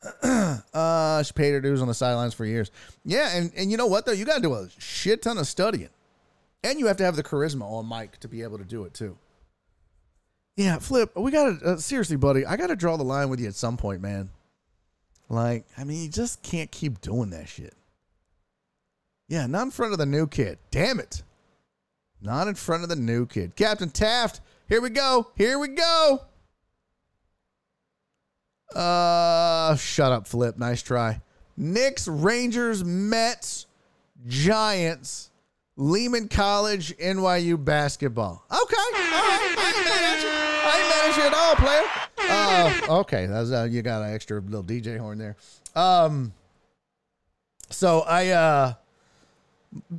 uh, 0.22 1.22
she 1.22 1.32
paid 1.32 1.52
her 1.52 1.60
dues 1.60 1.80
on 1.80 1.88
the 1.88 1.94
sidelines 1.94 2.34
for 2.34 2.44
years. 2.44 2.70
Yeah, 3.04 3.30
and, 3.34 3.50
and 3.56 3.70
you 3.70 3.78
know 3.78 3.86
what 3.86 4.04
though? 4.04 4.12
You 4.12 4.26
gotta 4.26 4.42
do 4.42 4.54
a 4.54 4.68
shit 4.78 5.22
ton 5.22 5.38
of 5.38 5.46
studying. 5.46 5.90
And 6.62 6.78
you 6.78 6.86
have 6.86 6.98
to 6.98 7.04
have 7.04 7.16
the 7.16 7.22
charisma 7.22 7.62
on 7.62 7.88
mic 7.88 8.20
to 8.20 8.28
be 8.28 8.42
able 8.42 8.58
to 8.58 8.64
do 8.64 8.84
it 8.84 8.92
too. 8.92 9.16
Yeah, 10.56 10.78
Flip, 10.78 11.16
we 11.16 11.30
gotta 11.30 11.58
uh, 11.64 11.76
seriously, 11.76 12.16
buddy. 12.16 12.44
I 12.44 12.56
gotta 12.56 12.76
draw 12.76 12.98
the 12.98 13.04
line 13.04 13.30
with 13.30 13.40
you 13.40 13.48
at 13.48 13.54
some 13.54 13.78
point, 13.78 14.02
man. 14.02 14.28
Like, 15.30 15.64
I 15.78 15.84
mean, 15.84 16.02
you 16.02 16.10
just 16.10 16.42
can't 16.42 16.70
keep 16.70 17.00
doing 17.00 17.30
that 17.30 17.48
shit. 17.48 17.74
Yeah, 19.30 19.46
not 19.46 19.62
in 19.62 19.70
front 19.70 19.92
of 19.92 19.98
the 20.00 20.06
new 20.06 20.26
kid. 20.26 20.58
Damn 20.72 20.98
it. 20.98 21.22
Not 22.20 22.48
in 22.48 22.56
front 22.56 22.82
of 22.82 22.88
the 22.88 22.96
new 22.96 23.26
kid. 23.26 23.54
Captain 23.54 23.88
Taft, 23.88 24.40
here 24.68 24.80
we 24.80 24.90
go. 24.90 25.30
Here 25.36 25.56
we 25.56 25.68
go. 25.68 26.18
Uh, 28.74 29.76
shut 29.76 30.10
up, 30.10 30.26
Flip. 30.26 30.58
Nice 30.58 30.82
try. 30.82 31.20
Knicks, 31.56 32.08
Rangers, 32.08 32.82
Mets, 32.82 33.66
Giants, 34.26 35.30
Lehman 35.76 36.26
College, 36.26 36.96
NYU 36.98 37.64
basketball. 37.64 38.44
Okay. 38.50 38.74
I 38.76 39.46
ain't 39.46 39.86
mad 39.86 40.16
at 40.16 40.22
you. 40.24 40.28
I 40.28 41.06
ain't 41.06 41.18
at 41.18 41.34
all, 41.34 41.54
player. 41.54 42.90
Uh, 42.90 43.00
okay, 43.00 43.26
that's 43.26 43.52
uh, 43.52 43.68
you 43.70 43.82
got 43.82 44.02
an 44.02 44.12
extra 44.12 44.40
little 44.40 44.64
DJ 44.64 44.98
horn 44.98 45.18
there. 45.18 45.36
Um, 45.76 46.32
so 47.70 48.00
I 48.00 48.28
uh, 48.30 48.74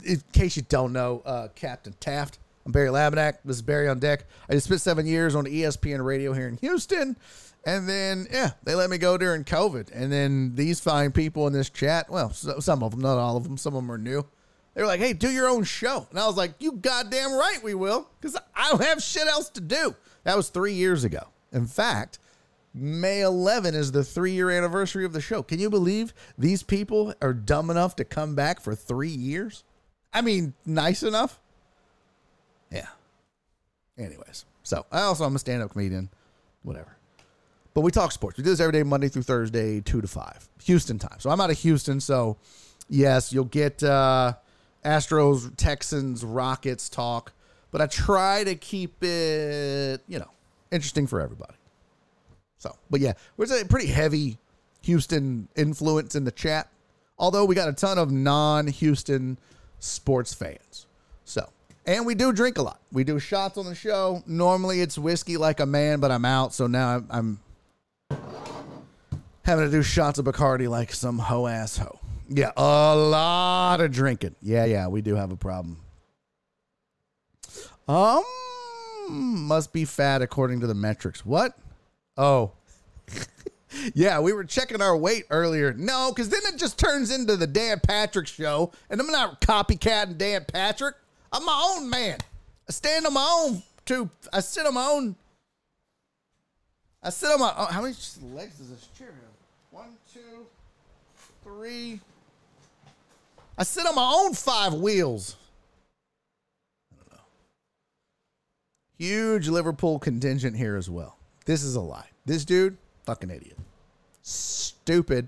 in 0.03 0.21
case 0.33 0.55
you 0.55 0.63
don't 0.63 0.93
know, 0.93 1.21
uh, 1.25 1.47
Captain 1.55 1.93
Taft. 1.99 2.39
I'm 2.65 2.71
Barry 2.71 2.89
Laminack. 2.89 3.37
This 3.43 3.57
is 3.57 3.61
Barry 3.61 3.87
on 3.87 3.99
deck. 3.99 4.25
I 4.49 4.53
just 4.53 4.65
spent 4.65 4.81
seven 4.81 5.07
years 5.07 5.35
on 5.35 5.45
ESPN 5.45 6.03
radio 6.05 6.33
here 6.33 6.47
in 6.47 6.57
Houston. 6.57 7.17
And 7.65 7.87
then, 7.87 8.27
yeah, 8.31 8.51
they 8.63 8.75
let 8.75 8.89
me 8.89 8.97
go 8.97 9.17
during 9.17 9.43
COVID. 9.43 9.91
And 9.93 10.11
then 10.11 10.55
these 10.55 10.79
fine 10.79 11.11
people 11.11 11.47
in 11.47 11.53
this 11.53 11.69
chat, 11.69 12.09
well, 12.09 12.31
so, 12.31 12.59
some 12.59 12.83
of 12.83 12.91
them, 12.91 13.01
not 13.01 13.17
all 13.17 13.37
of 13.37 13.43
them, 13.43 13.57
some 13.57 13.75
of 13.75 13.83
them 13.83 13.91
are 13.91 13.97
new. 13.97 14.25
They 14.73 14.81
were 14.81 14.87
like, 14.87 14.99
hey, 14.99 15.13
do 15.13 15.29
your 15.29 15.49
own 15.49 15.63
show. 15.63 16.07
And 16.09 16.19
I 16.19 16.25
was 16.27 16.37
like, 16.37 16.53
you 16.59 16.73
goddamn 16.73 17.33
right 17.33 17.59
we 17.61 17.73
will, 17.73 18.09
because 18.19 18.37
I 18.55 18.69
don't 18.69 18.81
have 18.81 19.01
shit 19.03 19.27
else 19.27 19.49
to 19.51 19.61
do. 19.61 19.95
That 20.23 20.37
was 20.37 20.49
three 20.49 20.73
years 20.73 21.03
ago. 21.03 21.27
In 21.51 21.67
fact, 21.67 22.19
May 22.73 23.21
11 23.21 23.75
is 23.75 23.91
the 23.91 24.03
three 24.03 24.31
year 24.31 24.49
anniversary 24.49 25.03
of 25.03 25.13
the 25.13 25.21
show. 25.21 25.43
Can 25.43 25.59
you 25.59 25.69
believe 25.69 26.13
these 26.37 26.63
people 26.63 27.13
are 27.21 27.33
dumb 27.33 27.69
enough 27.69 27.95
to 27.97 28.05
come 28.05 28.35
back 28.35 28.61
for 28.61 28.75
three 28.75 29.09
years? 29.09 29.63
I 30.13 30.21
mean, 30.21 30.53
nice 30.65 31.03
enough. 31.03 31.39
Yeah. 32.71 32.87
Anyways, 33.97 34.45
so 34.63 34.85
I 34.91 35.01
also 35.01 35.25
I'm 35.25 35.35
a 35.35 35.39
stand 35.39 35.61
up 35.61 35.71
comedian, 35.71 36.09
whatever. 36.63 36.95
But 37.73 37.81
we 37.81 37.91
talk 37.91 38.11
sports. 38.11 38.37
We 38.37 38.43
do 38.43 38.49
this 38.49 38.59
every 38.59 38.73
day, 38.73 38.83
Monday 38.83 39.07
through 39.07 39.23
Thursday, 39.23 39.81
two 39.81 40.01
to 40.01 40.07
five, 40.07 40.47
Houston 40.63 40.99
time. 40.99 41.19
So 41.19 41.29
I'm 41.29 41.39
out 41.39 41.51
of 41.51 41.59
Houston. 41.59 41.99
So 41.99 42.37
yes, 42.89 43.31
you'll 43.33 43.45
get 43.45 43.83
uh, 43.83 44.33
Astros, 44.85 45.53
Texans, 45.57 46.23
Rockets 46.23 46.89
talk. 46.89 47.33
But 47.71 47.81
I 47.81 47.87
try 47.87 48.43
to 48.43 48.55
keep 48.55 49.01
it, 49.03 50.01
you 50.07 50.19
know, 50.19 50.29
interesting 50.71 51.07
for 51.07 51.21
everybody. 51.21 51.53
So, 52.61 52.75
but 52.91 52.99
yeah, 52.99 53.13
there's 53.37 53.49
a 53.49 53.65
pretty 53.65 53.87
heavy 53.87 54.37
Houston 54.83 55.47
influence 55.55 56.13
in 56.13 56.25
the 56.25 56.31
chat. 56.31 56.69
Although 57.17 57.45
we 57.45 57.55
got 57.55 57.67
a 57.67 57.73
ton 57.73 57.97
of 57.97 58.11
non-Houston 58.11 59.39
sports 59.79 60.35
fans. 60.35 60.85
So, 61.25 61.49
and 61.87 62.05
we 62.05 62.13
do 62.13 62.31
drink 62.31 62.59
a 62.59 62.61
lot. 62.61 62.79
We 62.91 63.03
do 63.03 63.17
shots 63.17 63.57
on 63.57 63.65
the 63.65 63.73
show. 63.73 64.21
Normally 64.27 64.81
it's 64.81 64.95
whiskey 64.95 65.37
like 65.37 65.59
a 65.59 65.65
man, 65.65 65.99
but 65.99 66.11
I'm 66.11 66.23
out, 66.23 66.53
so 66.53 66.67
now 66.67 66.97
I'm, 66.97 67.07
I'm 67.09 68.19
having 69.43 69.65
to 69.65 69.71
do 69.71 69.81
shots 69.81 70.19
of 70.19 70.25
Bacardi 70.25 70.69
like 70.69 70.93
some 70.93 71.17
hoe 71.17 71.47
ass 71.47 71.77
hoe. 71.77 71.97
Yeah, 72.29 72.51
a 72.55 72.95
lot 72.95 73.81
of 73.81 73.91
drinking. 73.91 74.35
Yeah, 74.39 74.65
yeah, 74.65 74.87
we 74.87 75.01
do 75.01 75.15
have 75.15 75.31
a 75.31 75.35
problem. 75.35 75.77
Um, 77.87 78.23
must 79.09 79.73
be 79.73 79.83
fat 79.83 80.21
according 80.21 80.59
to 80.59 80.67
the 80.67 80.75
metrics. 80.75 81.25
What? 81.25 81.57
Oh, 82.21 82.51
yeah, 83.95 84.19
we 84.19 84.31
were 84.31 84.43
checking 84.43 84.79
our 84.79 84.95
weight 84.95 85.23
earlier. 85.31 85.73
No, 85.73 86.11
because 86.13 86.29
then 86.29 86.41
it 86.45 86.59
just 86.59 86.77
turns 86.77 87.09
into 87.09 87.35
the 87.35 87.47
Dan 87.47 87.79
Patrick 87.79 88.27
show, 88.27 88.71
and 88.91 89.01
I'm 89.01 89.07
not 89.07 89.41
copycatting 89.41 90.19
Dan 90.19 90.45
Patrick. 90.45 90.93
I'm 91.33 91.43
my 91.43 91.73
own 91.75 91.89
man. 91.89 92.19
I 92.69 92.73
stand 92.73 93.07
on 93.07 93.15
my 93.15 93.27
own 93.27 93.63
two. 93.85 94.07
I 94.31 94.41
sit 94.41 94.67
on 94.67 94.75
my 94.75 94.85
own. 94.85 95.15
I 97.01 97.09
sit 97.09 97.31
on 97.31 97.39
my. 97.39 97.51
Oh, 97.57 97.65
how 97.65 97.81
many 97.81 97.95
legs 98.35 98.57
does 98.59 98.69
this 98.69 98.87
chair 98.95 99.07
have? 99.07 99.33
One, 99.71 99.89
two, 100.13 100.45
three. 101.43 101.99
I 103.57 103.63
sit 103.63 103.87
on 103.87 103.95
my 103.95 104.13
own 104.15 104.35
five 104.35 104.75
wheels. 104.75 105.37
I 106.91 106.97
don't 106.97 107.13
know. 107.13 107.23
Huge 108.99 109.47
Liverpool 109.47 109.97
contingent 109.97 110.55
here 110.55 110.75
as 110.75 110.87
well. 110.87 111.17
This 111.45 111.63
is 111.63 111.75
a 111.75 111.81
lie. 111.81 112.10
This 112.25 112.45
dude, 112.45 112.77
fucking 113.05 113.29
idiot. 113.29 113.57
Stupid. 114.21 115.27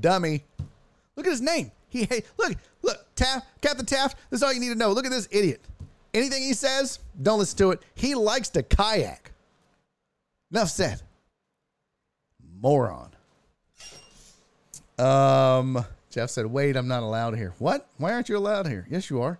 Dummy. 0.00 0.44
Look 1.16 1.26
at 1.26 1.30
his 1.30 1.40
name. 1.40 1.70
He 1.88 2.04
hey, 2.04 2.24
look, 2.38 2.54
look, 2.82 3.06
Taft, 3.14 3.46
Captain 3.60 3.86
Taft, 3.86 4.16
this 4.30 4.38
is 4.38 4.42
all 4.42 4.52
you 4.52 4.60
need 4.60 4.70
to 4.70 4.74
know. 4.74 4.92
Look 4.92 5.06
at 5.06 5.12
this 5.12 5.28
idiot. 5.30 5.60
Anything 6.12 6.42
he 6.42 6.54
says, 6.54 6.98
don't 7.22 7.38
listen 7.38 7.58
to 7.58 7.70
it. 7.70 7.82
He 7.94 8.14
likes 8.14 8.48
to 8.50 8.62
kayak. 8.62 9.32
Enough 10.50 10.70
said. 10.70 11.02
Moron. 12.60 13.10
Um, 14.98 15.84
Jeff 16.10 16.30
said, 16.30 16.46
wait, 16.46 16.76
I'm 16.76 16.86
not 16.88 17.02
allowed 17.02 17.36
here. 17.36 17.52
What? 17.58 17.88
Why 17.98 18.12
aren't 18.12 18.28
you 18.28 18.36
allowed 18.36 18.68
here? 18.68 18.86
Yes, 18.88 19.10
you 19.10 19.20
are. 19.22 19.38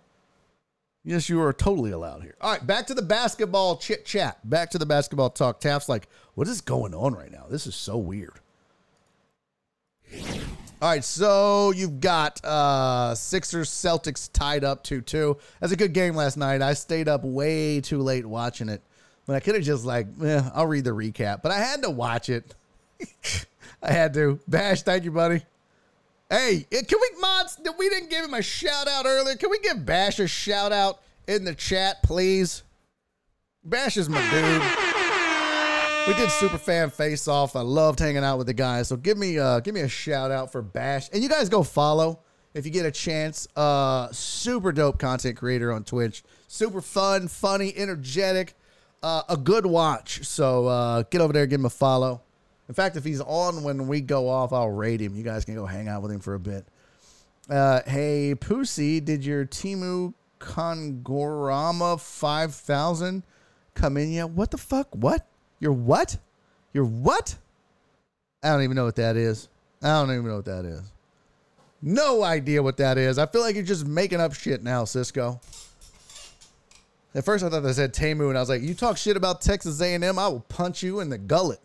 Yes, 1.05 1.29
you 1.29 1.39
are 1.39 1.53
totally 1.53 1.91
allowed 1.91 2.23
here. 2.23 2.35
All 2.41 2.51
right, 2.51 2.65
back 2.65 2.87
to 2.87 2.95
the 2.95 3.03
basketball 3.03 3.77
chit 3.77 4.05
chat. 4.05 4.39
Back 4.49 4.71
to 4.71 4.79
the 4.79 4.87
basketball 4.87 5.29
talk. 5.29 5.59
Taft's 5.59 5.87
like, 5.87 6.07
what 6.33 6.47
is 6.47 6.61
going 6.61 6.95
on 6.95 7.13
right 7.13 7.31
now? 7.31 7.45
This 7.47 7.67
is 7.67 7.75
so 7.75 7.95
weird. 7.95 8.39
All 10.81 10.89
right, 10.89 11.03
so 11.03 11.71
you've 11.71 12.01
got 12.01 12.43
uh 12.43 13.13
Sixers 13.13 13.69
Celtics 13.69 14.29
tied 14.33 14.63
up 14.63 14.83
2-2. 14.83 15.39
That's 15.59 15.71
a 15.71 15.77
good 15.77 15.93
game 15.93 16.15
last 16.15 16.37
night. 16.37 16.63
I 16.63 16.73
stayed 16.73 17.07
up 17.07 17.23
way 17.23 17.81
too 17.81 17.99
late 17.99 18.25
watching 18.25 18.67
it. 18.67 18.81
But 19.27 19.35
I 19.35 19.39
could 19.41 19.55
have 19.55 19.63
just 19.63 19.85
like, 19.85 20.07
eh, 20.23 20.41
I'll 20.53 20.67
read 20.67 20.85
the 20.85 20.91
recap. 20.91 21.43
But 21.43 21.51
I 21.51 21.59
had 21.59 21.83
to 21.83 21.89
watch 21.91 22.29
it. 22.29 22.55
I 23.81 23.91
had 23.91 24.13
to. 24.15 24.39
Bash, 24.47 24.81
thank 24.81 25.03
you, 25.03 25.11
buddy. 25.11 25.43
Hey, 26.35 26.67
eh, 26.69 26.81
can 26.81 26.99
we 26.99 27.21
mods? 27.21 27.57
We 27.79 27.87
didn't 27.87 28.09
give 28.09 28.25
him 28.25 28.33
a 28.33 28.41
shout 28.41 28.89
out 28.89 29.05
earlier. 29.05 29.37
Can 29.37 29.49
we 29.49 29.57
give 29.59 29.85
Bash 29.85 30.19
a 30.19 30.27
shout 30.27 30.73
out 30.73 30.99
in 31.29 31.45
the 31.45 31.55
chat, 31.55 32.03
please? 32.03 32.63
Bash 33.63 33.95
is 33.95 34.09
my 34.09 34.19
dude. 34.29 34.61
We 36.09 36.13
did 36.21 36.29
super 36.29 36.57
fan 36.57 36.89
face 36.89 37.29
off. 37.29 37.55
I 37.55 37.61
loved 37.61 37.99
hanging 37.99 38.25
out 38.25 38.37
with 38.37 38.47
the 38.47 38.53
guys. 38.53 38.89
So 38.89 38.97
give 38.97 39.17
me 39.17 39.39
uh 39.39 39.61
give 39.61 39.73
me 39.73 39.79
a 39.79 39.87
shout 39.87 40.29
out 40.29 40.51
for 40.51 40.61
Bash. 40.61 41.07
And 41.13 41.23
you 41.23 41.29
guys 41.29 41.47
go 41.47 41.63
follow 41.63 42.19
if 42.53 42.65
you 42.65 42.71
get 42.71 42.85
a 42.85 42.91
chance. 42.91 43.47
Uh 43.55 44.11
super 44.11 44.73
dope 44.73 44.99
content 44.99 45.37
creator 45.37 45.71
on 45.71 45.85
Twitch. 45.85 46.21
Super 46.49 46.81
fun, 46.81 47.29
funny, 47.29 47.73
energetic, 47.77 48.55
uh, 49.01 49.21
a 49.29 49.37
good 49.37 49.65
watch. 49.65 50.25
So 50.25 50.67
uh 50.67 51.03
get 51.03 51.21
over 51.21 51.31
there, 51.31 51.47
give 51.47 51.61
him 51.61 51.65
a 51.65 51.69
follow. 51.69 52.24
In 52.67 52.73
fact, 52.73 52.95
if 52.95 53.03
he's 53.03 53.21
on 53.21 53.63
when 53.63 53.87
we 53.87 54.01
go 54.01 54.27
off, 54.27 54.51
I'll 54.51 54.69
rate 54.69 54.99
him. 54.99 55.15
You 55.15 55.23
guys 55.23 55.45
can 55.45 55.55
go 55.55 55.65
hang 55.65 55.87
out 55.87 56.01
with 56.01 56.11
him 56.11 56.19
for 56.19 56.33
a 56.33 56.39
bit. 56.39 56.65
Uh, 57.49 57.81
hey, 57.85 58.33
Pussy, 58.33 58.99
did 58.99 59.23
your 59.23 59.45
Temu 59.45 60.13
Kongorama 60.39 61.99
5000 61.99 63.23
come 63.75 63.97
in 63.97 64.11
yet? 64.11 64.29
What 64.31 64.51
the 64.51 64.57
fuck? 64.57 64.87
What? 64.95 65.27
Your 65.59 65.73
what? 65.73 66.17
Your 66.73 66.85
what? 66.85 67.35
I 68.43 68.49
don't 68.49 68.63
even 68.63 68.75
know 68.75 68.85
what 68.85 68.95
that 68.95 69.15
is. 69.15 69.47
I 69.83 70.01
don't 70.01 70.11
even 70.11 70.27
know 70.27 70.37
what 70.37 70.45
that 70.45 70.65
is. 70.65 70.81
No 71.81 72.23
idea 72.23 72.63
what 72.63 72.77
that 72.77 72.97
is. 72.97 73.19
I 73.19 73.27
feel 73.27 73.41
like 73.41 73.53
you're 73.53 73.63
just 73.63 73.85
making 73.85 74.19
up 74.19 74.33
shit 74.33 74.63
now, 74.63 74.85
Cisco. 74.85 75.39
At 77.13 77.23
first, 77.23 77.43
I 77.43 77.49
thought 77.49 77.61
they 77.61 77.73
said 77.73 77.93
Tamu, 77.93 78.29
and 78.29 78.37
I 78.37 78.41
was 78.41 78.49
like, 78.49 78.61
"You 78.61 78.73
talk 78.73 78.97
shit 78.97 79.15
about 79.15 79.41
Texas 79.41 79.79
A&M, 79.79 80.19
I 80.19 80.27
will 80.27 80.41
punch 80.41 80.83
you 80.83 80.99
in 80.99 81.09
the 81.09 81.17
gullet." 81.17 81.59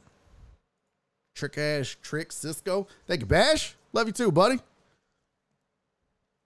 Trick 1.41 1.57
ass 1.57 1.97
trick, 2.03 2.33
Cisco. 2.33 2.87
Thank 3.07 3.23
you, 3.23 3.27
Bash. 3.27 3.75
Love 3.95 4.07
you 4.09 4.13
too, 4.13 4.31
buddy. 4.31 4.61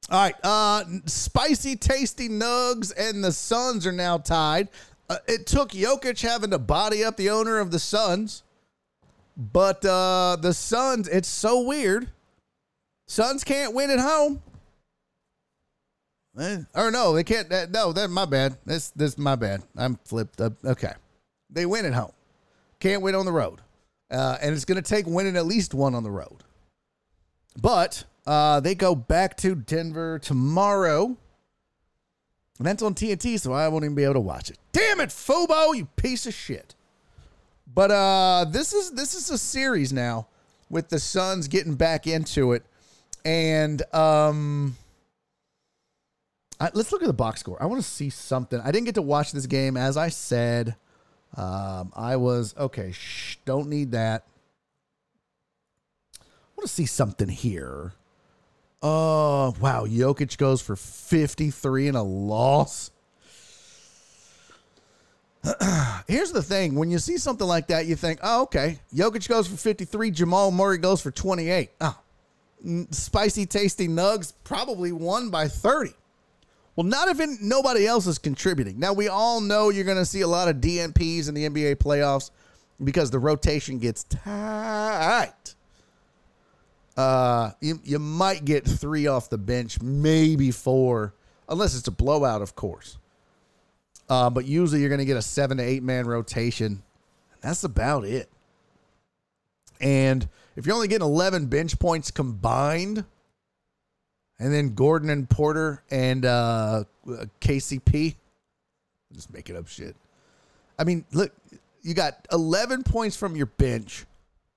All 0.09 0.21
right, 0.21 0.37
uh, 0.45 0.85
spicy, 1.07 1.75
tasty 1.75 2.29
nugs 2.29 2.93
and 2.97 3.25
the 3.25 3.33
Suns 3.33 3.89
are 3.89 3.93
now 3.93 4.19
tied. 4.19 4.69
Uh, 5.11 5.17
it 5.27 5.49
took 5.49 5.71
Jokic 5.71 6.21
having 6.21 6.51
to 6.51 6.61
body 6.61 7.03
up 7.03 7.17
the 7.17 7.31
owner 7.31 7.59
of 7.59 7.73
the 7.73 7.81
Suns 7.81 8.45
But 9.37 9.85
uh, 9.85 10.37
the 10.41 10.55
Suns, 10.55 11.09
it's 11.09 11.29
so 11.29 11.63
weird. 11.63 12.11
Suns 13.09 13.43
can't 13.43 13.75
win 13.75 13.91
at 13.91 13.99
home. 13.99 14.43
Eh, 16.39 16.59
or 16.75 16.93
no, 16.93 17.15
they 17.15 17.25
can't. 17.25 17.53
Uh, 17.53 17.67
no, 17.69 17.93
that's 17.93 18.13
my 18.13 18.27
bad. 18.27 18.59
This 18.65 18.91
this 18.91 19.19
my 19.19 19.35
bad. 19.35 19.63
I'm 19.77 19.97
flipped 20.05 20.41
up. 20.41 20.53
Okay, 20.65 20.93
they 21.51 21.67
win 21.67 21.85
at 21.85 21.95
home. 21.95 22.13
Can't 22.79 23.03
win 23.03 23.17
on 23.17 23.27
the 23.27 23.33
road, 23.33 23.61
uh, 24.11 24.39
and 24.41 24.55
it's 24.55 24.65
going 24.65 24.83
to 24.83 24.89
take 24.89 25.07
winning 25.07 25.37
at 25.37 25.47
least 25.47 25.75
one 25.75 25.95
on 25.95 26.03
the 26.03 26.11
road. 26.11 26.45
But 27.61 28.05
uh, 28.27 28.61
they 28.61 28.75
go 28.75 28.95
back 28.95 29.37
to 29.39 29.55
Denver 29.55 30.19
tomorrow. 30.19 31.17
And 32.59 32.67
that's 32.69 32.83
on 32.83 32.95
TNT, 32.95 33.41
so 33.41 33.53
I 33.53 33.67
won't 33.69 33.85
even 33.85 33.97
be 33.97 34.05
able 34.05 34.15
to 34.15 34.21
watch 34.21 34.49
it. 34.49 34.59
Damn 34.73 35.01
it, 35.01 35.11
Fubo, 35.11 35.77
you 35.77 35.87
piece 35.97 36.27
of 36.27 36.35
shit. 36.35 36.75
But 37.75 37.91
uh 37.91 38.47
this 38.49 38.73
is 38.73 38.93
this 38.93 39.15
is 39.15 39.31
a 39.31 39.39
series 39.39 39.93
now 39.93 40.29
with 40.71 40.89
the 40.89 41.01
Suns 41.01 41.49
getting 41.49 41.75
back 41.75 42.07
into 42.07 42.53
it. 42.53 42.65
And 43.25 43.83
um 43.93 44.77
I, 46.61 46.71
let's 46.73 46.93
look 46.93 47.03
at 47.03 47.09
the 47.09 47.13
box 47.13 47.41
score. 47.41 47.61
I 47.61 47.67
want 47.67 47.83
to 47.83 47.89
see 47.89 48.11
something. 48.11 48.61
I 48.61 48.71
didn't 48.71 48.87
get 48.87 48.95
to 48.95 49.03
watch 49.03 49.33
this 49.33 49.47
game 49.47 49.77
as 49.77 49.97
I 49.97 50.09
said. 50.09 50.77
Um, 51.37 51.93
I 51.97 52.17
was 52.17 52.55
okay. 52.57 52.93
Shh, 52.93 53.37
don't 53.45 53.69
need 53.69 53.93
that. 53.93 54.25
I 56.21 56.25
want 56.57 56.69
to 56.69 56.75
see 56.75 56.87
something 56.87 57.29
here. 57.29 57.93
Oh, 58.83 59.55
wow. 59.61 59.87
Jokic 59.87 60.37
goes 60.37 60.61
for 60.61 60.77
53 60.77 61.89
and 61.89 61.97
a 61.97 62.03
loss. 62.03 62.91
Here's 66.07 66.33
the 66.33 66.43
thing 66.43 66.75
when 66.75 66.91
you 66.91 66.99
see 66.99 67.19
something 67.19 67.47
like 67.47 67.67
that, 67.69 67.87
you 67.87 67.97
think, 67.97 68.21
oh, 68.23 68.43
okay. 68.43 68.79
Jokic 68.95 69.29
goes 69.29 69.47
for 69.47 69.57
53, 69.57 70.11
Jamal 70.11 70.51
Murray 70.51 70.79
goes 70.79 71.03
for 71.03 71.11
28. 71.11 71.71
Oh, 71.81 71.99
spicy, 72.91 73.47
tasty 73.47 73.89
nugs 73.89 74.33
probably 74.45 74.93
won 74.93 75.31
by 75.31 75.49
30. 75.49 75.93
Well, 76.77 76.85
not 76.85 77.09
if 77.09 77.41
nobody 77.41 77.87
else 77.87 78.07
is 78.07 78.19
contributing. 78.19 78.81
Now, 78.81 78.93
we 78.93 79.09
all 79.09 79.41
know 79.41 79.69
you're 79.69 79.85
going 79.85 79.99
to 79.99 80.05
see 80.05 80.23
a 80.23 80.29
lot 80.29 80.49
of 80.49 80.57
DNPs 80.57 81.29
in 81.29 81.35
the 81.35 81.49
NBA 81.49 81.77
playoffs 81.77 82.31
because 82.83 83.11
the 83.11 83.19
rotation 83.19 83.79
gets 83.79 84.05
tight. 84.05 85.55
Uh, 86.97 87.51
you, 87.61 87.81
you 87.85 87.99
might 87.99 88.45
get 88.45 88.65
three 88.65 89.07
off 89.07 89.31
the 89.31 89.39
bench, 89.39 89.81
maybe 89.81 90.51
four, 90.51 91.15
unless 91.49 91.77
it's 91.77 91.89
a 91.89 91.93
blowout, 91.93 92.43
of 92.43 92.57
course. 92.57 92.99
Uh, 94.09 94.31
but 94.31 94.45
usually 94.45 94.81
you're 94.81 94.89
going 94.89 94.99
to 94.99 95.05
get 95.05 95.17
a 95.17 95.23
seven 95.23 95.59
to 95.59 95.63
eight 95.63 95.83
man 95.83 96.07
rotation. 96.07 96.83
That's 97.41 97.65
about 97.65 98.05
it. 98.05 98.29
And 99.81 100.29
if 100.57 100.67
you're 100.67 100.75
only 100.75 100.89
getting 100.89 101.07
11 101.07 101.47
bench 101.47 101.79
points 101.79 102.11
combined, 102.11 103.05
and 104.39 104.53
then 104.53 104.75
Gordon 104.75 105.11
and 105.11 105.29
Porter 105.29 105.83
and 105.91 106.25
uh, 106.25 106.85
KCP, 107.41 108.15
I'm 108.15 109.15
just 109.15 109.33
making 109.33 109.57
up 109.57 109.69
shit. 109.69 109.97
I 110.79 110.85
mean, 110.85 111.05
look, 111.13 111.33
you 111.83 111.95
got 111.95 112.27
11 112.33 112.83
points 112.83 113.17
from 113.17 113.37
your 113.37 113.47
bench 113.47 114.07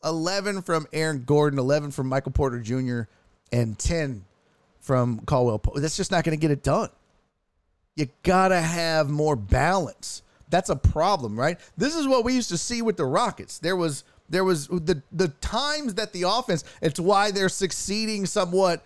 11 0.04 0.62
from 0.62 0.88
Aaron 0.94 1.24
Gordon, 1.26 1.60
11 1.60 1.92
from 1.92 2.08
Michael 2.08 2.32
Porter 2.32 2.60
Jr., 2.60 3.02
and 3.52 3.78
10 3.78 4.24
from 4.80 5.20
Caldwell. 5.22 5.62
That's 5.76 5.98
just 5.98 6.12
not 6.12 6.24
going 6.24 6.38
to 6.38 6.42
get 6.42 6.52
it 6.52 6.64
done. 6.64 6.90
You 7.96 8.08
got 8.24 8.50
to 8.50 8.62
have 8.62 9.10
more 9.10 9.36
balance. 9.36 10.22
That's 10.50 10.70
a 10.70 10.76
problem, 10.76 11.38
right? 11.38 11.60
This 11.76 11.96
is 11.96 12.08
what 12.08 12.24
we 12.24 12.34
used 12.34 12.50
to 12.50 12.58
see 12.58 12.82
with 12.82 12.96
the 12.96 13.06
Rockets. 13.06 13.60
There 13.60 13.76
was 13.76 14.04
there 14.30 14.44
was 14.44 14.68
the 14.68 15.02
the 15.12 15.30
times 15.42 15.96
that 15.96 16.14
the 16.14 16.24
offense, 16.24 16.64
it's 16.82 17.00
why 17.00 17.32
they're 17.32 17.50
succeeding 17.50 18.26
somewhat 18.26 18.84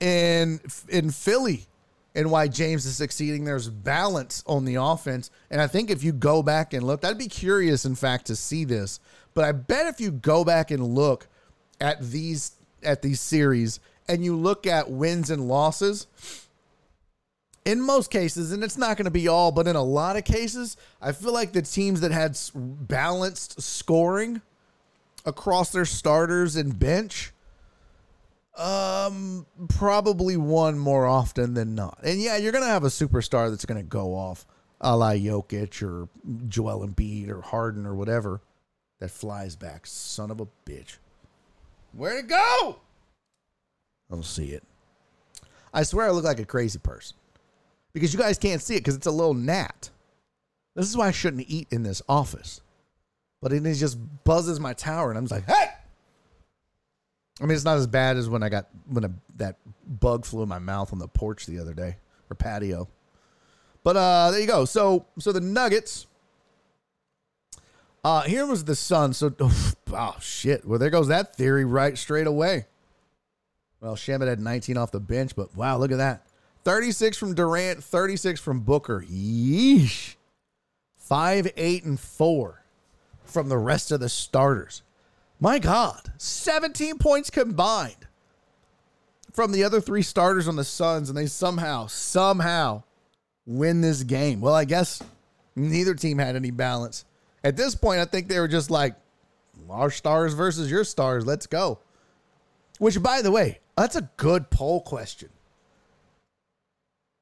in 0.00 0.60
in 0.88 1.10
Philly 1.10 1.66
and 2.14 2.30
why 2.30 2.48
James 2.48 2.86
is 2.86 2.96
succeeding. 2.96 3.44
There's 3.44 3.68
balance 3.68 4.44
on 4.46 4.64
the 4.64 4.76
offense. 4.76 5.30
And 5.50 5.60
I 5.60 5.66
think 5.66 5.90
if 5.90 6.04
you 6.04 6.12
go 6.12 6.42
back 6.42 6.72
and 6.72 6.86
look, 6.86 7.04
I'd 7.04 7.18
be 7.18 7.28
curious, 7.28 7.84
in 7.84 7.96
fact, 7.96 8.26
to 8.26 8.36
see 8.36 8.64
this 8.64 9.00
but 9.34 9.44
I 9.44 9.52
bet 9.52 9.86
if 9.86 10.00
you 10.00 10.12
go 10.12 10.44
back 10.44 10.70
and 10.70 10.82
look 10.82 11.26
at 11.80 12.00
these 12.00 12.52
at 12.82 13.02
these 13.02 13.20
series 13.20 13.80
and 14.08 14.24
you 14.24 14.36
look 14.36 14.66
at 14.66 14.90
wins 14.90 15.30
and 15.30 15.48
losses, 15.48 16.06
in 17.64 17.80
most 17.80 18.10
cases, 18.10 18.52
and 18.52 18.62
it's 18.62 18.78
not 18.78 18.96
going 18.96 19.06
to 19.06 19.10
be 19.10 19.26
all, 19.26 19.50
but 19.50 19.66
in 19.66 19.76
a 19.76 19.82
lot 19.82 20.16
of 20.16 20.24
cases, 20.24 20.76
I 21.02 21.12
feel 21.12 21.32
like 21.32 21.52
the 21.52 21.62
teams 21.62 22.00
that 22.02 22.12
had 22.12 22.38
balanced 22.54 23.60
scoring 23.60 24.40
across 25.26 25.70
their 25.72 25.86
starters 25.86 26.54
and 26.54 26.78
bench 26.78 27.32
um 28.56 29.46
probably 29.68 30.36
one 30.36 30.78
more 30.78 31.06
often 31.06 31.54
than 31.54 31.74
not. 31.74 31.98
And 32.02 32.20
yeah, 32.20 32.36
you're 32.36 32.52
to 32.64 32.70
have 32.70 32.84
a 32.84 32.88
superstar 32.88 33.50
that's 33.50 33.64
to 33.82 33.88
go 33.88 34.14
off 34.14 34.46
a 34.80 34.96
la 34.96 35.12
Jokic 35.12 35.82
or 35.82 36.08
Joel 36.48 36.86
Embiid 36.86 37.28
or 37.28 37.40
Harden 37.40 37.86
or 37.86 37.94
whatever 37.94 38.40
that 39.00 39.10
flies 39.10 39.56
back. 39.56 39.86
Son 39.86 40.30
of 40.30 40.40
a 40.40 40.46
bitch. 40.66 40.98
Where'd 41.92 42.24
it 42.24 42.28
go? 42.28 42.76
I 44.10 44.14
don't 44.14 44.24
see 44.24 44.52
it. 44.52 44.62
I 45.72 45.82
swear 45.82 46.06
I 46.06 46.10
look 46.10 46.24
like 46.24 46.38
a 46.38 46.44
crazy 46.44 46.78
person 46.78 47.16
because 47.92 48.12
you 48.12 48.18
guys 48.18 48.38
can't 48.38 48.62
see 48.62 48.74
it 48.74 48.80
because 48.80 48.94
it's 48.94 49.06
a 49.06 49.10
little 49.10 49.34
gnat. 49.34 49.90
This 50.76 50.88
is 50.88 50.96
why 50.96 51.08
I 51.08 51.12
shouldn't 51.12 51.48
eat 51.48 51.68
in 51.70 51.82
this 51.82 52.02
office. 52.08 52.60
But 53.40 53.52
it 53.52 53.74
just 53.74 53.98
buzzes 54.24 54.58
my 54.58 54.72
tower, 54.72 55.10
and 55.10 55.18
I'm 55.18 55.24
just 55.24 55.32
like, 55.32 55.46
hey! 55.46 55.70
I 57.40 57.46
mean, 57.46 57.54
it's 57.54 57.64
not 57.64 57.78
as 57.78 57.86
bad 57.86 58.16
as 58.16 58.28
when 58.28 58.42
I 58.42 58.48
got 58.48 58.68
when 58.86 59.04
a, 59.04 59.10
that 59.36 59.56
bug 59.86 60.24
flew 60.24 60.42
in 60.42 60.48
my 60.48 60.58
mouth 60.58 60.92
on 60.92 60.98
the 60.98 61.08
porch 61.08 61.46
the 61.46 61.58
other 61.58 61.74
day 61.74 61.96
or 62.30 62.36
patio. 62.36 62.88
But 63.82 63.96
uh, 63.96 64.30
there 64.30 64.40
you 64.40 64.46
go. 64.46 64.64
So 64.64 65.06
so 65.18 65.32
the 65.32 65.40
Nuggets 65.40 66.06
uh, 68.04 68.20
here 68.22 68.46
was 68.46 68.64
the 68.64 68.76
Sun. 68.76 69.14
So, 69.14 69.34
oh, 69.92 70.16
shit. 70.20 70.66
Well, 70.66 70.78
there 70.78 70.90
goes 70.90 71.08
that 71.08 71.34
theory 71.34 71.64
right 71.64 71.96
straight 71.96 72.26
away. 72.26 72.66
Well, 73.80 73.96
Shamet 73.96 74.28
had 74.28 74.40
19 74.40 74.76
off 74.76 74.92
the 74.92 75.00
bench, 75.00 75.34
but 75.34 75.56
wow, 75.56 75.78
look 75.78 75.90
at 75.90 75.98
that. 75.98 76.26
36 76.64 77.16
from 77.16 77.34
Durant, 77.34 77.82
36 77.82 78.40
from 78.40 78.60
Booker. 78.60 79.04
Yeesh. 79.10 80.16
5, 80.98 81.52
8, 81.56 81.84
and 81.84 82.00
4 82.00 82.64
from 83.24 83.48
the 83.48 83.58
rest 83.58 83.90
of 83.90 84.00
the 84.00 84.08
starters. 84.08 84.82
My 85.40 85.58
God. 85.58 86.12
17 86.18 86.98
points 86.98 87.30
combined 87.30 88.06
from 89.32 89.52
the 89.52 89.64
other 89.64 89.80
three 89.80 90.02
starters 90.02 90.48
on 90.48 90.56
the 90.56 90.64
Suns, 90.64 91.08
and 91.08 91.18
they 91.18 91.26
somehow, 91.26 91.86
somehow 91.86 92.82
win 93.46 93.80
this 93.80 94.02
game. 94.02 94.40
Well, 94.40 94.54
I 94.54 94.64
guess 94.64 95.02
neither 95.56 95.94
team 95.94 96.18
had 96.18 96.36
any 96.36 96.50
balance. 96.50 97.04
At 97.42 97.56
this 97.56 97.74
point, 97.74 98.00
I 98.00 98.04
think 98.04 98.28
they 98.28 98.38
were 98.38 98.48
just 98.48 98.70
like, 98.70 98.94
our 99.70 99.90
stars 99.90 100.34
versus 100.34 100.70
your 100.70 100.84
stars. 100.84 101.26
Let's 101.26 101.46
go. 101.46 101.78
Which, 102.78 103.02
by 103.02 103.22
the 103.22 103.30
way, 103.30 103.60
that's 103.76 103.96
a 103.96 104.08
good 104.16 104.50
poll 104.50 104.80
question. 104.80 105.30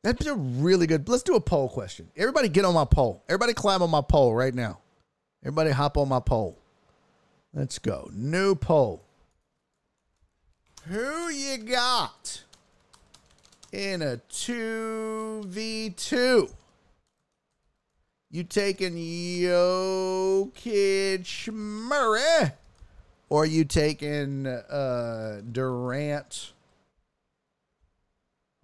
That's 0.03 0.27
a 0.27 0.35
really 0.35 0.87
good. 0.87 1.09
Let's 1.09 1.23
do 1.23 1.37
a 1.37 1.41
poll 1.41 1.69
question. 1.69 2.09
Everybody 2.17 2.49
get 2.49 2.65
on 2.65 2.75
my 2.75 2.85
poll. 2.85 3.23
Everybody 3.29 3.55
climb 3.55 3.83
on 3.83 3.91
my 3.91 4.01
poll 4.01 4.35
right 4.35 4.55
now. 4.55 4.81
Everybody 5.45 5.71
hop 5.71 5.97
on 5.97 6.09
my 6.09 6.21
poll. 6.21 6.59
Let's 7.55 7.79
go. 7.79 8.11
New 8.15 8.55
poll. 8.55 9.03
Who 10.89 11.29
you 11.29 11.59
got 11.59 12.43
in 13.71 14.01
a 14.03 14.21
2v2? 14.31 16.51
You 18.31 18.45
taking 18.45 18.95
Jokic 18.95 20.53
Murray? 21.53 22.53
Or 23.29 23.45
you 23.45 23.65
taking 23.65 24.47
uh, 24.47 25.43
Durant? 25.53 26.53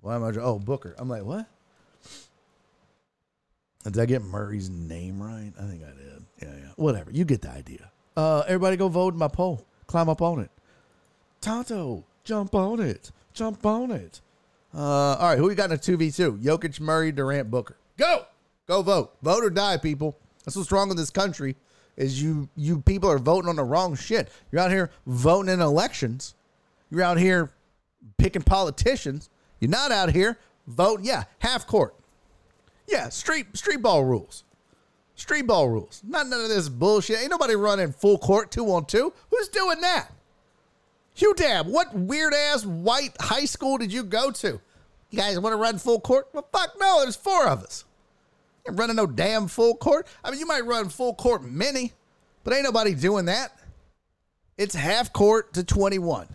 Why 0.00 0.14
am 0.16 0.24
I? 0.24 0.32
Oh, 0.40 0.58
Booker. 0.58 0.94
I'm 0.98 1.08
like, 1.08 1.24
what? 1.24 1.46
Did 3.84 3.98
I 3.98 4.06
get 4.06 4.22
Murray's 4.22 4.70
name 4.70 5.22
right? 5.22 5.52
I 5.58 5.62
think 5.66 5.82
I 5.82 5.90
did. 5.90 6.24
Yeah, 6.42 6.54
yeah. 6.58 6.70
Whatever. 6.76 7.10
You 7.10 7.24
get 7.24 7.40
the 7.42 7.50
idea. 7.50 7.90
Uh, 8.18 8.40
everybody 8.48 8.76
go 8.76 8.88
vote 8.88 9.12
in 9.14 9.18
my 9.18 9.28
poll. 9.28 9.64
Climb 9.86 10.08
up 10.08 10.20
on 10.20 10.40
it. 10.40 10.50
Tonto, 11.40 12.02
jump 12.24 12.52
on 12.52 12.80
it. 12.80 13.12
Jump 13.32 13.64
on 13.64 13.92
it. 13.92 14.20
Uh, 14.74 15.14
all 15.14 15.28
right, 15.28 15.38
who 15.38 15.46
we 15.46 15.54
got 15.54 15.70
in 15.70 15.76
a 15.76 15.78
2v2? 15.78 16.42
Jokic, 16.42 16.80
Murray, 16.80 17.12
Durant, 17.12 17.48
Booker. 17.48 17.76
Go! 17.96 18.26
Go 18.66 18.82
vote. 18.82 19.14
Vote 19.22 19.44
or 19.44 19.50
die, 19.50 19.76
people. 19.76 20.18
That's 20.44 20.56
what's 20.56 20.72
wrong 20.72 20.88
with 20.88 20.98
this 20.98 21.10
country. 21.10 21.54
Is 21.96 22.20
you 22.20 22.48
you 22.56 22.80
people 22.80 23.08
are 23.08 23.18
voting 23.18 23.48
on 23.48 23.56
the 23.56 23.64
wrong 23.64 23.94
shit. 23.94 24.28
You're 24.50 24.62
out 24.62 24.72
here 24.72 24.90
voting 25.06 25.52
in 25.52 25.60
elections. 25.60 26.34
You're 26.90 27.02
out 27.02 27.18
here 27.18 27.52
picking 28.18 28.42
politicians. 28.42 29.30
You're 29.60 29.70
not 29.70 29.92
out 29.92 30.10
here 30.10 30.38
voting. 30.66 31.06
Yeah, 31.06 31.24
half 31.38 31.68
court. 31.68 31.94
Yeah, 32.88 33.10
street 33.10 33.56
street 33.56 33.80
ball 33.80 34.04
rules. 34.04 34.42
Street 35.18 35.48
ball 35.48 35.68
rules. 35.68 36.00
Not 36.06 36.28
none 36.28 36.42
of 36.42 36.48
this 36.48 36.68
bullshit. 36.68 37.18
Ain't 37.20 37.30
nobody 37.30 37.56
running 37.56 37.92
full 37.92 38.18
court 38.18 38.52
two 38.52 38.66
on 38.66 38.86
two. 38.86 39.12
Who's 39.30 39.48
doing 39.48 39.80
that? 39.80 40.10
Hugh 41.12 41.34
Dab, 41.34 41.66
what 41.66 41.92
weird 41.92 42.32
ass 42.32 42.64
white 42.64 43.16
high 43.20 43.44
school 43.44 43.78
did 43.78 43.92
you 43.92 44.04
go 44.04 44.30
to? 44.30 44.60
You 45.10 45.18
guys 45.18 45.38
want 45.40 45.52
to 45.54 45.56
run 45.56 45.78
full 45.78 45.98
court? 45.98 46.28
Well, 46.32 46.48
fuck 46.52 46.74
no, 46.78 47.00
there's 47.02 47.16
four 47.16 47.48
of 47.48 47.64
us. 47.64 47.84
You 48.64 48.70
ain't 48.70 48.78
running 48.78 48.94
no 48.94 49.06
damn 49.06 49.48
full 49.48 49.74
court. 49.74 50.06
I 50.22 50.30
mean, 50.30 50.38
you 50.38 50.46
might 50.46 50.64
run 50.64 50.88
full 50.88 51.14
court 51.14 51.42
mini, 51.42 51.92
but 52.44 52.54
ain't 52.54 52.62
nobody 52.62 52.94
doing 52.94 53.24
that. 53.24 53.58
It's 54.56 54.76
half 54.76 55.12
court 55.12 55.52
to 55.54 55.64
21. 55.64 56.28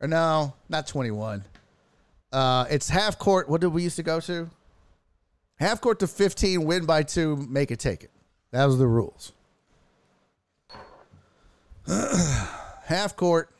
Or 0.00 0.08
no, 0.08 0.54
not 0.68 0.86
21. 0.86 1.44
Uh, 2.32 2.66
it's 2.70 2.88
half 2.88 3.18
court. 3.18 3.48
What 3.48 3.60
did 3.60 3.68
we 3.68 3.82
used 3.82 3.96
to 3.96 4.04
go 4.04 4.20
to? 4.20 4.48
Half 5.58 5.80
court 5.80 5.98
to 6.00 6.06
15, 6.06 6.64
win 6.64 6.84
by 6.84 7.02
two, 7.02 7.36
make 7.48 7.70
it 7.70 7.78
take 7.78 8.04
it. 8.04 8.10
That 8.50 8.66
was 8.66 8.78
the 8.78 8.86
rules. 8.86 9.32
half 12.84 13.16
court, 13.16 13.50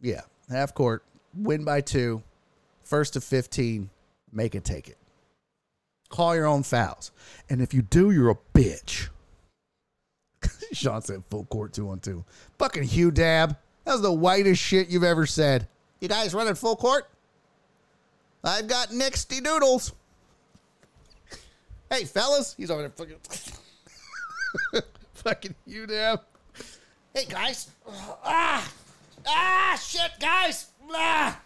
yeah, 0.00 0.22
half 0.50 0.74
court, 0.74 1.04
win 1.34 1.64
by 1.64 1.80
two, 1.80 2.22
first 2.82 3.14
to 3.14 3.20
15, 3.20 3.88
make 4.32 4.54
it 4.54 4.64
take 4.64 4.88
it. 4.88 4.98
Call 6.08 6.34
your 6.34 6.46
own 6.46 6.62
fouls. 6.62 7.12
And 7.48 7.60
if 7.60 7.72
you 7.72 7.82
do, 7.82 8.10
you're 8.10 8.30
a 8.30 8.38
bitch. 8.54 9.08
Sean 10.72 11.02
said 11.02 11.24
full 11.30 11.44
court 11.46 11.72
two 11.72 11.88
on 11.88 11.98
two. 12.00 12.24
Fucking 12.58 12.84
Hugh 12.84 13.10
Dab. 13.10 13.56
That 13.84 13.92
was 13.92 14.02
the 14.02 14.12
whitest 14.12 14.60
shit 14.60 14.88
you've 14.88 15.04
ever 15.04 15.26
said. 15.26 15.66
You 16.00 16.08
guys 16.08 16.34
running 16.34 16.54
full 16.54 16.76
court? 16.76 17.08
I've 18.44 18.68
got 18.68 18.88
Nixty 18.90 19.40
Doodles. 19.42 19.92
Hey, 21.90 22.04
fellas. 22.04 22.54
He's 22.56 22.70
over 22.70 22.82
there 22.82 22.90
fucking. 22.90 23.16
fucking 25.14 25.54
Hugh 25.66 25.86
Dab. 25.86 26.20
Hey, 27.14 27.24
guys. 27.28 27.70
Ah! 28.24 28.70
Ah, 29.26 29.80
shit, 29.82 30.10
guys. 30.20 30.66
Ah! 30.92 31.40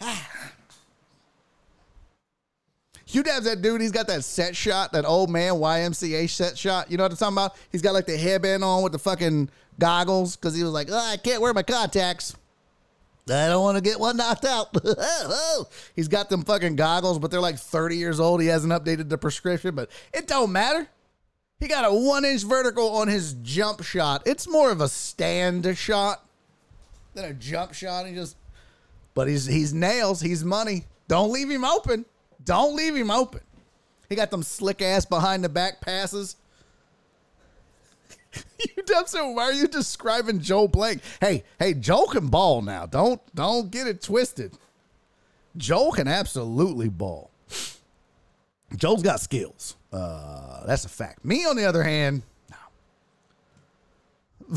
Hugh 3.06 3.22
Dab's 3.22 3.44
that 3.44 3.62
dude. 3.62 3.80
He's 3.80 3.92
got 3.92 4.08
that 4.08 4.24
set 4.24 4.56
shot, 4.56 4.92
that 4.92 5.04
old 5.04 5.30
man 5.30 5.52
YMCA 5.54 6.28
set 6.28 6.58
shot. 6.58 6.90
You 6.90 6.96
know 6.96 7.04
what 7.04 7.12
I'm 7.12 7.18
talking 7.18 7.34
about? 7.34 7.56
He's 7.70 7.80
got 7.82 7.94
like 7.94 8.06
the 8.06 8.16
headband 8.16 8.64
on 8.64 8.82
with 8.82 8.92
the 8.92 8.98
fucking 8.98 9.50
goggles 9.78 10.34
because 10.34 10.56
he 10.56 10.64
was 10.64 10.72
like, 10.72 10.88
oh, 10.90 10.96
I 10.96 11.16
can't 11.16 11.40
wear 11.40 11.54
my 11.54 11.62
contacts. 11.62 12.34
I 13.28 13.48
don't 13.48 13.62
want 13.62 13.76
to 13.76 13.82
get 13.82 13.98
one 13.98 14.16
knocked 14.16 14.44
out. 14.44 14.76
Oh, 14.86 15.66
he's 15.94 16.08
got 16.08 16.28
them 16.28 16.42
fucking 16.44 16.76
goggles, 16.76 17.18
but 17.18 17.30
they're 17.30 17.40
like 17.40 17.58
30 17.58 17.96
years 17.96 18.20
old. 18.20 18.40
He 18.42 18.48
hasn't 18.48 18.72
updated 18.72 19.08
the 19.08 19.16
prescription, 19.16 19.74
but 19.74 19.90
it 20.12 20.26
don't 20.26 20.52
matter. 20.52 20.88
He 21.58 21.68
got 21.68 21.84
a 21.84 21.94
one 21.94 22.24
inch 22.24 22.42
vertical 22.42 22.90
on 22.96 23.08
his 23.08 23.34
jump 23.42 23.82
shot. 23.82 24.22
It's 24.26 24.48
more 24.48 24.70
of 24.70 24.80
a 24.80 24.88
stand 24.88 25.76
shot 25.78 26.26
than 27.14 27.24
a 27.24 27.32
jump 27.32 27.72
shot. 27.72 28.06
He 28.06 28.14
just, 28.14 28.36
but 29.14 29.28
he's 29.28 29.46
he's 29.46 29.72
nails. 29.72 30.20
He's 30.20 30.44
money. 30.44 30.84
Don't 31.08 31.32
leave 31.32 31.48
him 31.48 31.64
open. 31.64 32.04
Don't 32.44 32.76
leave 32.76 32.94
him 32.94 33.10
open. 33.10 33.40
He 34.08 34.16
got 34.16 34.30
them 34.30 34.42
slick 34.42 34.82
ass 34.82 35.06
behind 35.06 35.42
the 35.42 35.48
back 35.48 35.80
passes. 35.80 36.36
you 38.58 38.82
dumb 38.84 39.06
so 39.06 39.30
why 39.30 39.44
are 39.44 39.52
you 39.52 39.68
describing 39.68 40.40
Joe 40.40 40.68
Blank? 40.68 41.02
Hey, 41.20 41.44
hey, 41.58 41.74
Joe 41.74 42.06
can 42.06 42.28
ball 42.28 42.62
now. 42.62 42.86
Don't 42.86 43.20
don't 43.34 43.70
get 43.70 43.86
it 43.86 44.02
twisted. 44.02 44.56
Joe 45.56 45.90
can 45.92 46.08
absolutely 46.08 46.88
ball. 46.88 47.30
Joe's 48.76 49.02
got 49.02 49.20
skills. 49.20 49.76
Uh, 49.92 50.66
that's 50.66 50.84
a 50.84 50.88
fact. 50.88 51.24
Me, 51.24 51.44
on 51.44 51.56
the 51.56 51.64
other 51.64 51.84
hand, 51.84 52.22
no. 52.50 52.56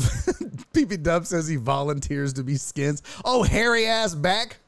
PP 0.72 1.02
Dub 1.02 1.24
says 1.26 1.46
he 1.46 1.56
volunteers 1.56 2.32
to 2.34 2.42
be 2.42 2.56
skins. 2.56 3.02
Oh, 3.24 3.44
hairy 3.44 3.86
ass 3.86 4.14
back. 4.14 4.58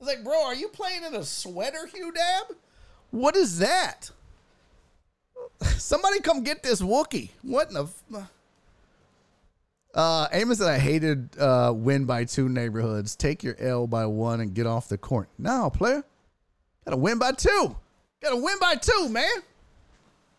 I 0.00 0.04
was 0.04 0.08
like, 0.08 0.24
bro, 0.24 0.44
are 0.44 0.54
you 0.54 0.68
playing 0.68 1.04
in 1.04 1.14
a 1.14 1.24
sweater, 1.24 1.86
Hugh 1.86 2.12
Dab? 2.12 2.56
What 3.10 3.36
is 3.36 3.58
that? 3.58 4.10
Somebody 5.64 6.20
come 6.20 6.42
get 6.42 6.62
this 6.62 6.80
Wookie. 6.80 7.30
What 7.42 7.68
in 7.68 7.74
the. 7.74 7.84
F- 7.84 8.28
uh, 9.94 10.26
Amos 10.32 10.58
said 10.58 10.68
I 10.68 10.78
hated 10.78 11.38
uh, 11.38 11.72
win 11.74 12.06
by 12.06 12.24
two 12.24 12.48
neighborhoods. 12.48 13.14
Take 13.14 13.42
your 13.42 13.56
L 13.58 13.86
by 13.86 14.06
one 14.06 14.40
and 14.40 14.54
get 14.54 14.66
off 14.66 14.88
the 14.88 14.96
court. 14.96 15.28
No, 15.38 15.68
player. 15.70 16.02
Gotta 16.84 16.96
win 16.96 17.18
by 17.18 17.32
two. 17.32 17.76
Gotta 18.22 18.36
win 18.36 18.58
by 18.60 18.76
two, 18.76 19.08
man. 19.08 19.30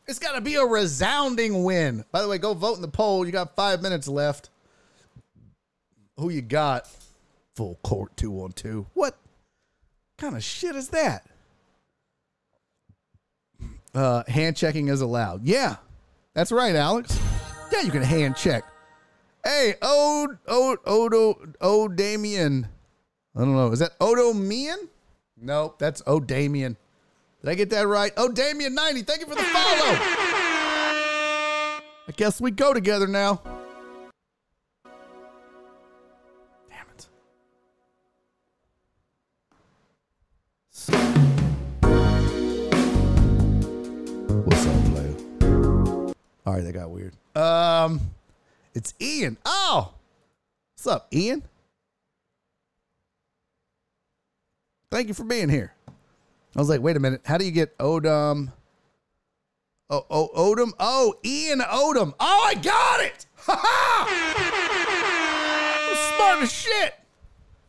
It's 0.07 0.19
gotta 0.19 0.41
be 0.41 0.55
a 0.55 0.65
resounding 0.65 1.63
win. 1.63 2.03
By 2.11 2.21
the 2.21 2.27
way, 2.27 2.37
go 2.37 2.53
vote 2.53 2.75
in 2.75 2.81
the 2.81 2.87
poll. 2.87 3.25
You 3.25 3.31
got 3.31 3.55
five 3.55 3.81
minutes 3.81 4.07
left. 4.07 4.49
Who 6.17 6.29
you 6.29 6.41
got? 6.41 6.87
Full 7.55 7.77
court 7.83 8.17
two 8.17 8.41
on 8.41 8.51
two. 8.53 8.87
What 8.93 9.17
kind 10.17 10.35
of 10.35 10.43
shit 10.43 10.75
is 10.75 10.89
that? 10.89 11.27
Uh, 13.93 14.23
hand 14.27 14.57
checking 14.57 14.87
is 14.87 15.01
allowed. 15.01 15.45
Yeah, 15.45 15.77
that's 16.33 16.51
right, 16.51 16.75
Alex. 16.75 17.19
Yeah, 17.71 17.81
you 17.81 17.91
can 17.91 18.01
hand 18.01 18.35
check. 18.35 18.63
Hey, 19.43 19.75
Ode, 19.81 20.37
Ode, 20.47 20.79
Odo, 20.85 21.39
O 21.59 21.87
Damien. 21.87 22.67
I 23.35 23.39
don't 23.39 23.55
know. 23.55 23.71
Is 23.71 23.79
that 23.79 23.91
Odo 23.99 24.33
Mian? 24.33 24.89
Nope, 25.37 25.77
that's 25.79 26.01
O 26.07 26.19
Damien. 26.19 26.77
Did 27.41 27.49
I 27.49 27.55
get 27.55 27.69
that 27.71 27.87
right? 27.87 28.13
Oh, 28.15 28.31
Damien 28.31 28.73
90, 28.73 29.01
thank 29.01 29.19
you 29.19 29.25
for 29.27 29.35
the 29.35 29.43
follow. 29.43 29.97
I 32.07 32.11
guess 32.15 32.39
we 32.39 32.51
go 32.51 32.73
together 32.73 33.07
now. 33.07 33.41
That 46.63 46.71
got 46.71 46.89
weird. 46.91 47.13
Um, 47.35 47.99
it's 48.73 48.93
Ian. 49.01 49.37
Oh, 49.43 49.93
what's 50.73 50.87
up, 50.87 51.07
Ian? 51.13 51.43
Thank 54.89 55.09
you 55.09 55.13
for 55.13 55.25
being 55.25 55.49
here. 55.49 55.73
I 56.55 56.59
was 56.59 56.69
like, 56.69 56.81
wait 56.81 56.95
a 56.95 56.99
minute. 56.99 57.21
How 57.25 57.37
do 57.37 57.43
you 57.43 57.51
get 57.51 57.77
Odom? 57.79 58.51
Oh, 59.89 60.05
oh, 60.09 60.29
Odom. 60.35 60.71
Oh, 60.79 61.15
Ian 61.25 61.59
Odom. 61.59 62.13
Oh, 62.19 62.43
I 62.47 62.55
got 62.55 63.01
it. 63.01 63.25
Ha 63.45 63.59
ha. 63.61 64.07
Smart 66.15 66.43
as 66.43 66.53
shit. 66.53 66.95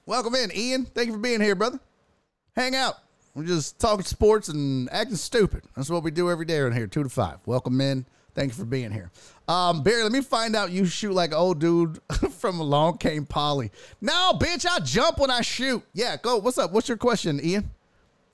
Welcome 0.06 0.36
in, 0.36 0.52
Ian. 0.54 0.84
Thank 0.84 1.08
you 1.08 1.14
for 1.14 1.18
being 1.18 1.40
here, 1.40 1.56
brother. 1.56 1.80
Hang 2.54 2.76
out. 2.76 2.94
We're 3.34 3.42
just 3.42 3.80
talking 3.80 4.04
sports 4.04 4.48
and 4.48 4.88
acting 4.92 5.16
stupid. 5.16 5.62
That's 5.74 5.90
what 5.90 6.04
we 6.04 6.12
do 6.12 6.30
every 6.30 6.44
day 6.44 6.58
around 6.58 6.74
here, 6.74 6.86
two 6.86 7.02
to 7.02 7.08
five. 7.08 7.38
Welcome 7.44 7.80
in. 7.80 8.06
Thank 8.34 8.50
you 8.50 8.54
for 8.54 8.64
being 8.64 8.90
here. 8.90 9.10
Um, 9.46 9.82
Barry, 9.82 10.02
let 10.02 10.10
me 10.12 10.20
find 10.20 10.56
out 10.56 10.72
you 10.72 10.86
shoot 10.86 11.12
like 11.12 11.32
old 11.32 11.60
dude 11.60 12.00
from 12.32 12.58
Along 12.58 12.98
Came 12.98 13.26
Polly. 13.26 13.70
No, 14.00 14.32
bitch, 14.34 14.66
I 14.66 14.80
jump 14.80 15.18
when 15.18 15.30
I 15.30 15.40
shoot. 15.42 15.82
Yeah, 15.92 16.16
go. 16.16 16.38
What's 16.38 16.58
up? 16.58 16.72
What's 16.72 16.88
your 16.88 16.98
question, 16.98 17.40
Ian? 17.42 17.70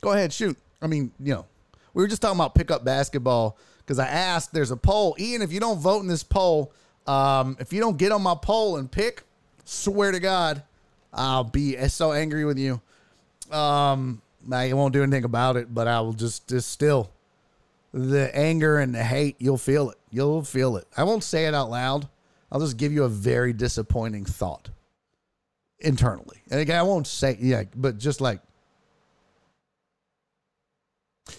Go 0.00 0.12
ahead, 0.12 0.32
shoot. 0.32 0.56
I 0.80 0.86
mean, 0.86 1.12
you 1.20 1.34
know, 1.34 1.46
we 1.92 2.02
were 2.02 2.08
just 2.08 2.22
talking 2.22 2.38
about 2.38 2.54
pickup 2.54 2.84
basketball 2.84 3.58
because 3.78 3.98
I 3.98 4.06
asked, 4.06 4.52
there's 4.54 4.70
a 4.70 4.76
poll. 4.76 5.16
Ian, 5.18 5.42
if 5.42 5.52
you 5.52 5.60
don't 5.60 5.78
vote 5.78 6.00
in 6.00 6.06
this 6.06 6.22
poll, 6.22 6.72
um, 7.06 7.56
if 7.60 7.72
you 7.72 7.80
don't 7.80 7.98
get 7.98 8.12
on 8.12 8.22
my 8.22 8.36
poll 8.40 8.76
and 8.76 8.90
pick, 8.90 9.24
swear 9.64 10.12
to 10.12 10.20
God, 10.20 10.62
I'll 11.12 11.44
be 11.44 11.76
so 11.88 12.12
angry 12.12 12.44
with 12.44 12.58
you. 12.58 12.80
Um, 13.50 14.22
I 14.50 14.72
won't 14.72 14.92
do 14.92 15.02
anything 15.02 15.24
about 15.24 15.56
it, 15.56 15.74
but 15.74 15.88
I 15.88 16.00
will 16.00 16.12
just 16.12 16.46
distill 16.46 17.10
the 17.92 18.34
anger 18.36 18.78
and 18.78 18.94
the 18.94 19.04
hate. 19.04 19.36
You'll 19.38 19.58
feel 19.58 19.90
it. 19.90 19.98
You'll 20.10 20.42
feel 20.42 20.76
it. 20.76 20.86
I 20.96 21.04
won't 21.04 21.24
say 21.24 21.46
it 21.46 21.54
out 21.54 21.70
loud. 21.70 22.08
I'll 22.52 22.60
just 22.60 22.76
give 22.76 22.92
you 22.92 23.04
a 23.04 23.08
very 23.08 23.52
disappointing 23.52 24.24
thought 24.24 24.70
internally. 25.78 26.42
And 26.50 26.60
again, 26.60 26.78
I 26.78 26.82
won't 26.82 27.06
say, 27.06 27.36
yeah, 27.40 27.64
but 27.74 27.98
just 27.98 28.20
like, 28.20 28.40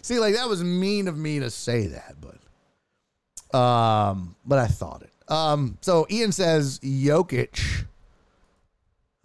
See, 0.02 0.20
like 0.20 0.36
that 0.36 0.48
was 0.48 0.64
mean 0.64 1.08
of 1.08 1.18
me 1.18 1.40
to 1.40 1.50
say 1.50 1.88
that, 1.88 2.16
but 2.22 3.58
um, 3.58 4.36
but 4.46 4.60
I 4.60 4.68
thought 4.68 5.04
it. 5.04 5.12
Um, 5.28 5.78
so 5.82 6.08
Ian 6.10 6.32
says 6.32 6.80
Jokic, 6.80 7.86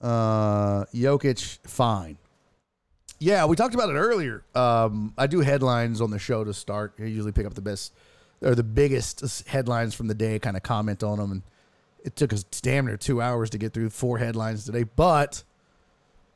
uh, 0.00 0.84
Jokic, 0.94 1.58
fine. 1.66 2.18
Yeah, 3.18 3.46
we 3.46 3.56
talked 3.56 3.74
about 3.74 3.88
it 3.88 3.94
earlier. 3.94 4.42
Um, 4.54 5.14
I 5.16 5.26
do 5.26 5.40
headlines 5.40 6.00
on 6.00 6.10
the 6.10 6.18
show 6.18 6.44
to 6.44 6.52
start. 6.52 6.94
I 6.98 7.04
usually 7.04 7.32
pick 7.32 7.46
up 7.46 7.54
the 7.54 7.62
best 7.62 7.92
or 8.42 8.54
the 8.54 8.62
biggest 8.62 9.46
headlines 9.48 9.94
from 9.94 10.08
the 10.08 10.14
day, 10.14 10.38
kind 10.38 10.56
of 10.56 10.62
comment 10.62 11.02
on 11.02 11.18
them, 11.18 11.32
and 11.32 11.42
it 12.04 12.14
took 12.16 12.32
us 12.32 12.42
damn 12.44 12.86
near 12.86 12.96
two 12.98 13.22
hours 13.22 13.48
to 13.50 13.58
get 13.58 13.72
through 13.72 13.88
four 13.90 14.18
headlines 14.18 14.64
today. 14.66 14.82
But 14.82 15.42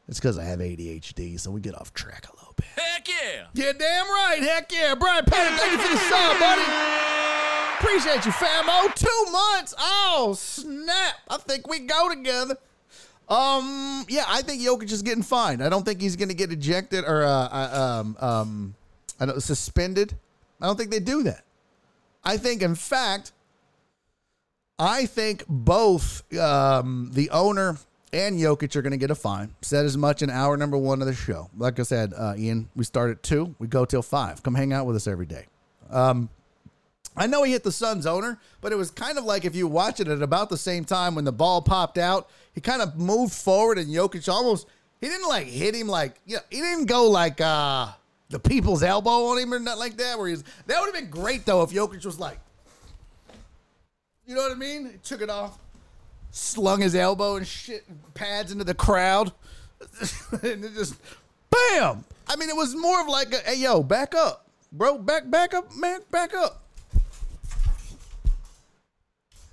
It's 0.09 0.19
because 0.19 0.39
I 0.39 0.45
have 0.45 0.61
ADHD, 0.61 1.39
so 1.39 1.51
we 1.51 1.61
get 1.61 1.75
off 1.79 1.93
track 1.93 2.27
a 2.33 2.35
little 2.37 2.55
bit. 2.57 2.67
Heck 2.75 3.07
yeah! 3.09 3.47
Yeah, 3.53 3.73
damn 3.79 4.07
right. 4.09 4.39
Heck 4.41 4.73
yeah. 4.73 4.95
Brian 4.95 5.25
Patton, 5.27 5.59
thank 5.59 5.73
you 5.73 5.79
for 5.79 5.93
the 5.93 6.01
sub, 6.01 6.41
buddy. 6.41 6.63
Appreciate 7.79 8.25
you, 8.27 8.33
famo. 8.33 8.95
Two 8.95 9.33
months. 9.33 9.75
Oh, 9.79 10.35
snap. 10.37 11.15
I 11.29 11.37
think 11.39 11.67
we 11.69 11.81
go 11.81 12.09
together. 12.09 12.57
Um, 13.31 14.05
yeah, 14.09 14.25
I 14.27 14.43
think 14.43 14.61
Jokic 14.61 14.91
is 14.91 15.03
getting 15.03 15.23
fined. 15.23 15.63
I 15.63 15.69
don't 15.69 15.85
think 15.85 16.01
he's 16.01 16.17
going 16.17 16.31
to 16.31 16.35
get 16.35 16.51
ejected 16.51 17.05
or 17.05 17.23
uh, 17.23 17.29
uh, 17.29 18.01
um, 18.01 18.17
um, 18.19 18.75
I 19.21 19.27
don't 19.27 19.41
suspended. 19.41 20.15
I 20.61 20.67
don't 20.67 20.77
think 20.77 20.91
they 20.91 20.99
do 20.99 21.23
that. 21.23 21.45
I 22.25 22.37
think, 22.37 22.61
in 22.61 22.75
fact, 22.75 23.33
I 24.79 25.07
think 25.07 25.45
both 25.49 26.23
um, 26.37 27.11
the 27.13 27.31
owner 27.31 27.79
and 28.13 28.39
Jokic 28.39 28.75
are 28.75 28.83
going 28.83 28.91
to 28.93 28.99
get 28.99 29.11
a 29.11 29.15
fine. 29.15 29.55
Said 29.63 29.87
as 29.87 29.97
much 29.97 30.23
in 30.23 30.31
hour 30.31 30.57
number 30.57 30.77
one 30.77 31.01
of 31.01 31.07
the 31.07 31.15
show. 31.15 31.49
Like 31.57 31.79
I 31.79 31.85
said, 31.85 32.13
uh, 32.17 32.35
Ian, 32.37 32.69
we 32.75 32.85
start 32.85 33.11
at 33.11 33.23
two, 33.23 33.55
we 33.59 33.69
go 33.69 33.85
till 33.85 34.03
five. 34.03 34.43
Come 34.43 34.55
hang 34.55 34.73
out 34.73 34.87
with 34.87 34.97
us 34.97 35.07
every 35.07 35.27
day. 35.27 35.47
Um, 35.89 36.29
I 37.21 37.27
know 37.27 37.43
he 37.43 37.53
hit 37.53 37.65
the 37.65 37.71
Suns 37.71 38.07
owner, 38.07 38.39
but 38.63 38.73
it 38.73 38.77
was 38.77 38.91
kind 38.91 39.19
of 39.19 39.25
like 39.25 39.45
if 39.45 39.55
you 39.55 39.67
watch 39.67 40.01
it 40.01 40.09
at 40.09 40.23
about 40.23 40.49
the 40.49 40.57
same 40.57 40.87
time 40.87 41.15
when 41.15 41.27
the 41.27 41.33
ball 41.33 41.61
popped 41.61 41.99
out, 41.99 42.31
he 42.55 42.63
kind 42.63 42.81
of 42.81 42.97
moved 42.97 43.35
forward 43.35 43.77
and 43.77 43.89
Jokic 43.89 44.27
almost 44.27 44.67
he 45.03 45.09
didn't 45.09 45.29
like 45.29 45.47
hit 45.47 45.75
him 45.75 45.87
like 45.87 46.19
you 46.25 46.37
know, 46.37 46.43
he 46.49 46.63
didn't 46.63 46.87
go 46.87 47.11
like 47.11 47.39
uh 47.43 47.89
the 48.31 48.39
people's 48.39 48.83
elbow 48.83 49.27
on 49.27 49.39
him 49.39 49.53
or 49.53 49.59
nothing 49.59 49.81
like 49.81 49.99
that. 49.99 50.19
Where 50.19 50.29
he's 50.29 50.43
that 50.67 50.81
would 50.81 50.87
have 50.87 50.95
been 50.95 51.11
great 51.11 51.45
though 51.45 51.63
if 51.63 51.73
Jokic 51.73 52.07
was 52.07 52.19
like, 52.19 52.39
you 54.27 54.35
know 54.35 54.41
what 54.41 54.53
I 54.53 54.55
mean? 54.55 54.87
He 54.87 54.97
took 55.05 55.21
it 55.21 55.29
off, 55.29 55.59
slung 56.31 56.81
his 56.81 56.95
elbow 56.95 57.37
and 57.37 57.47
shit 57.47 57.85
pads 58.15 58.51
into 58.51 58.65
the 58.65 58.73
crowd, 58.73 59.31
and 60.43 60.65
it 60.65 60.73
just 60.73 60.95
bam. 61.51 62.03
I 62.27 62.37
mean, 62.37 62.49
it 62.49 62.57
was 62.57 62.75
more 62.75 63.03
of 63.03 63.09
like, 63.09 63.35
a, 63.35 63.41
hey 63.41 63.57
yo, 63.57 63.83
back 63.83 64.15
up, 64.15 64.49
bro, 64.73 64.97
back 64.97 65.31
back 65.31 65.53
up, 65.53 65.77
man, 65.77 66.01
back 66.11 66.33
up. 66.33 66.63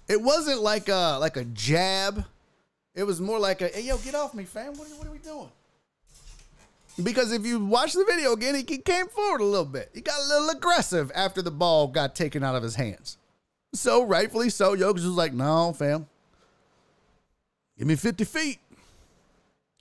It 0.07 0.21
wasn't 0.21 0.61
like 0.61 0.89
a 0.89 1.17
like 1.19 1.38
a 1.38 1.43
jab. 1.45 2.25
It 2.95 3.03
was 3.03 3.21
more 3.21 3.39
like 3.39 3.61
a, 3.61 3.67
hey 3.67 3.81
yo, 3.81 3.97
get 3.97 4.15
off 4.15 4.34
me, 4.34 4.43
fam. 4.43 4.73
What 4.77 4.89
are, 4.89 4.95
what 4.95 5.07
are 5.07 5.11
we 5.11 5.19
doing? 5.19 5.49
Because 7.03 7.31
if 7.31 7.45
you 7.45 7.63
watch 7.63 7.93
the 7.93 8.03
video 8.05 8.34
again, 8.34 8.55
he 8.55 8.63
came 8.63 9.07
forward 9.07 9.41
a 9.41 9.45
little 9.45 9.65
bit. 9.65 9.91
He 9.93 10.01
got 10.01 10.19
a 10.19 10.27
little 10.27 10.49
aggressive 10.49 11.11
after 11.13 11.43
the 11.43 11.51
ball 11.51 11.88
got 11.88 12.15
taken 12.15 12.43
out 12.43 12.55
of 12.55 12.63
his 12.63 12.75
hands. 12.75 13.17
So 13.73 14.03
rightfully 14.03 14.49
so, 14.49 14.75
Jokic 14.75 14.93
was 14.93 15.05
like, 15.05 15.34
"No, 15.34 15.73
fam, 15.73 16.07
give 17.77 17.88
me 17.88 17.95
50 17.95 18.23
feet." 18.23 18.59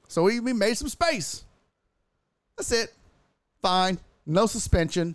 So 0.08 0.26
he, 0.26 0.36
he 0.36 0.52
made 0.52 0.76
some 0.76 0.88
space. 0.88 1.44
That's 2.56 2.72
it. 2.72 2.92
Fine. 3.62 3.98
No 4.26 4.46
suspension. 4.46 5.14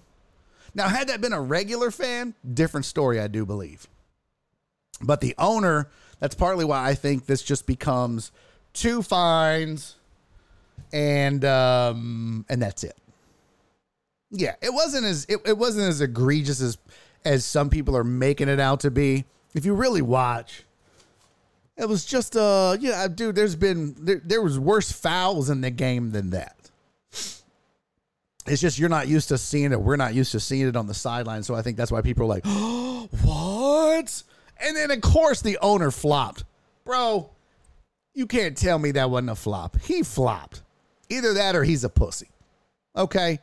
Now, 0.74 0.88
had 0.88 1.10
that 1.10 1.22
been 1.22 1.34
a 1.34 1.42
regular 1.42 1.92
fan, 1.92 2.34
different 2.54 2.86
story, 2.86 3.20
I 3.20 3.28
do 3.28 3.46
believe. 3.46 3.88
But 5.04 5.22
the 5.22 5.36
owner, 5.38 5.90
that's 6.20 6.36
partly 6.36 6.66
why 6.66 6.88
I 6.88 6.94
think 6.94 7.26
this 7.26 7.42
just 7.42 7.66
becomes 7.66 8.32
two 8.74 9.02
fines 9.02 9.96
and 10.94 11.44
um 11.46 12.46
and 12.50 12.62
that's 12.62 12.84
it. 12.84 12.98
Yeah, 14.32 14.56
it 14.62 14.74
wasn't 14.74 15.06
as 15.06 15.26
it, 15.26 15.40
it 15.46 15.58
wasn't 15.58 15.90
as 15.90 16.02
egregious 16.02 16.62
as 16.62 16.78
as 17.26 17.46
some 17.46 17.70
people 17.70 17.96
are 17.96 18.04
making 18.04 18.50
it 18.50 18.60
out 18.60 18.82
to 18.82 18.92
be. 18.92 19.26
If 19.54 19.66
you 19.66 19.74
really 19.74 20.02
watch, 20.02 20.64
it 21.78 21.88
was 21.88 22.06
just 22.06 22.36
uh 22.36 22.78
yeah, 22.80 23.08
dude, 23.08 23.36
there's 23.36 23.56
been 23.56 23.96
there, 24.00 24.22
there 24.24 24.42
was 24.42 24.58
worse 24.58 24.92
fouls 24.92 25.50
in 25.50 25.62
the 25.62 25.72
game 25.72 26.12
than 26.12 26.32
that. 26.32 26.56
It's 28.48 28.60
just 28.62 28.80
you're 28.80 28.90
not 28.90 29.08
used 29.08 29.30
to 29.30 29.38
seeing 29.38 29.72
it. 29.72 29.80
We're 29.80 29.98
not 29.98 30.16
used 30.16 30.32
to 30.32 30.40
seeing 30.40 30.68
it 30.68 30.76
on 30.76 30.88
the 30.88 30.94
sideline, 30.94 31.44
so 31.44 31.54
I 31.54 31.62
think 31.62 31.78
that's 31.78 31.92
why 31.92 32.02
people 32.02 32.24
are 32.24 32.28
like, 32.28 32.44
oh, 32.46 33.08
"What?" 33.24 34.24
And 34.62 34.76
then 34.76 34.92
of 34.92 35.02
course 35.02 35.42
the 35.42 35.58
owner 35.62 35.92
flopped. 35.92 36.44
Bro, 36.86 37.30
you 38.14 38.28
can't 38.28 38.58
tell 38.58 38.80
me 38.80 38.92
that 38.92 39.10
wasn't 39.10 39.32
a 39.32 39.36
flop. 39.36 39.80
He 39.82 40.04
flopped. 40.04 40.64
Either 41.10 41.34
that 41.34 41.56
or 41.56 41.64
he's 41.64 41.84
a 41.84 41.90
pussy. 41.90 42.30
Okay. 42.96 43.40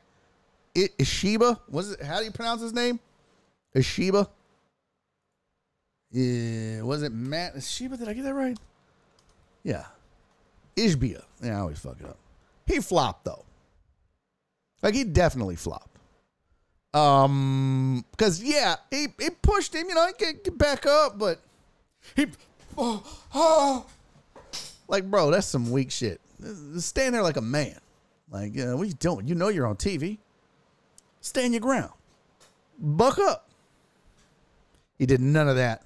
It, 0.75 0.97
Ishiba, 0.99 1.59
was 1.69 1.93
it 1.93 2.03
how 2.03 2.19
do 2.19 2.25
you 2.25 2.31
pronounce 2.31 2.61
his 2.61 2.73
name? 2.73 3.01
Ishiba? 3.75 4.29
Yeah, 6.11 6.83
was 6.83 7.03
it 7.03 7.13
Matt 7.13 7.55
Ishiba? 7.57 7.99
Did 7.99 8.09
I 8.09 8.15
get 8.15 8.25
that 8.25 8.35
right? 8.35 8.59
Yeah. 9.63 9.85
Ishbia. 10.77 11.23
Yeah, 11.43 11.59
I 11.59 11.61
always 11.61 11.79
fuck 11.79 11.97
it 12.01 12.07
up. 12.07 12.17
He 12.67 12.81
flopped 12.81 13.25
though. 13.25 13.45
Like 14.83 14.95
he 14.95 15.05
definitely 15.05 15.57
flopped. 15.57 15.98
Um, 16.99 18.05
because 18.11 18.43
yeah, 18.43 18.77
he, 18.91 19.07
he 19.21 19.31
pushed 19.31 19.75
him, 19.75 19.89
you 19.89 19.95
know, 19.95 20.07
he 20.07 20.13
get, 20.19 20.45
get 20.45 20.59
back 20.59 20.87
up, 20.87 21.19
but 21.19 21.41
he 22.17 22.27
oh, 22.77 23.03
oh. 23.35 23.87
like 24.89 25.09
bro, 25.11 25.31
that's 25.31 25.47
some 25.47 25.71
weak 25.71 25.91
shit. 25.91 26.21
Stand 26.79 27.15
there 27.15 27.23
like 27.23 27.37
a 27.37 27.43
man. 27.43 27.79
Like, 28.31 28.59
uh, 28.59 28.77
what 28.77 28.87
you 28.87 28.95
doing? 28.95 29.27
You 29.27 29.35
know 29.35 29.49
you're 29.49 29.67
on 29.67 29.77
TV. 29.77 30.19
Stand 31.21 31.53
your 31.53 31.61
ground. 31.61 31.93
Buck 32.79 33.19
up. 33.19 33.49
He 34.99 35.07
did 35.07 35.21
none 35.21 35.49
of 35.49 35.57
that. 35.57 35.83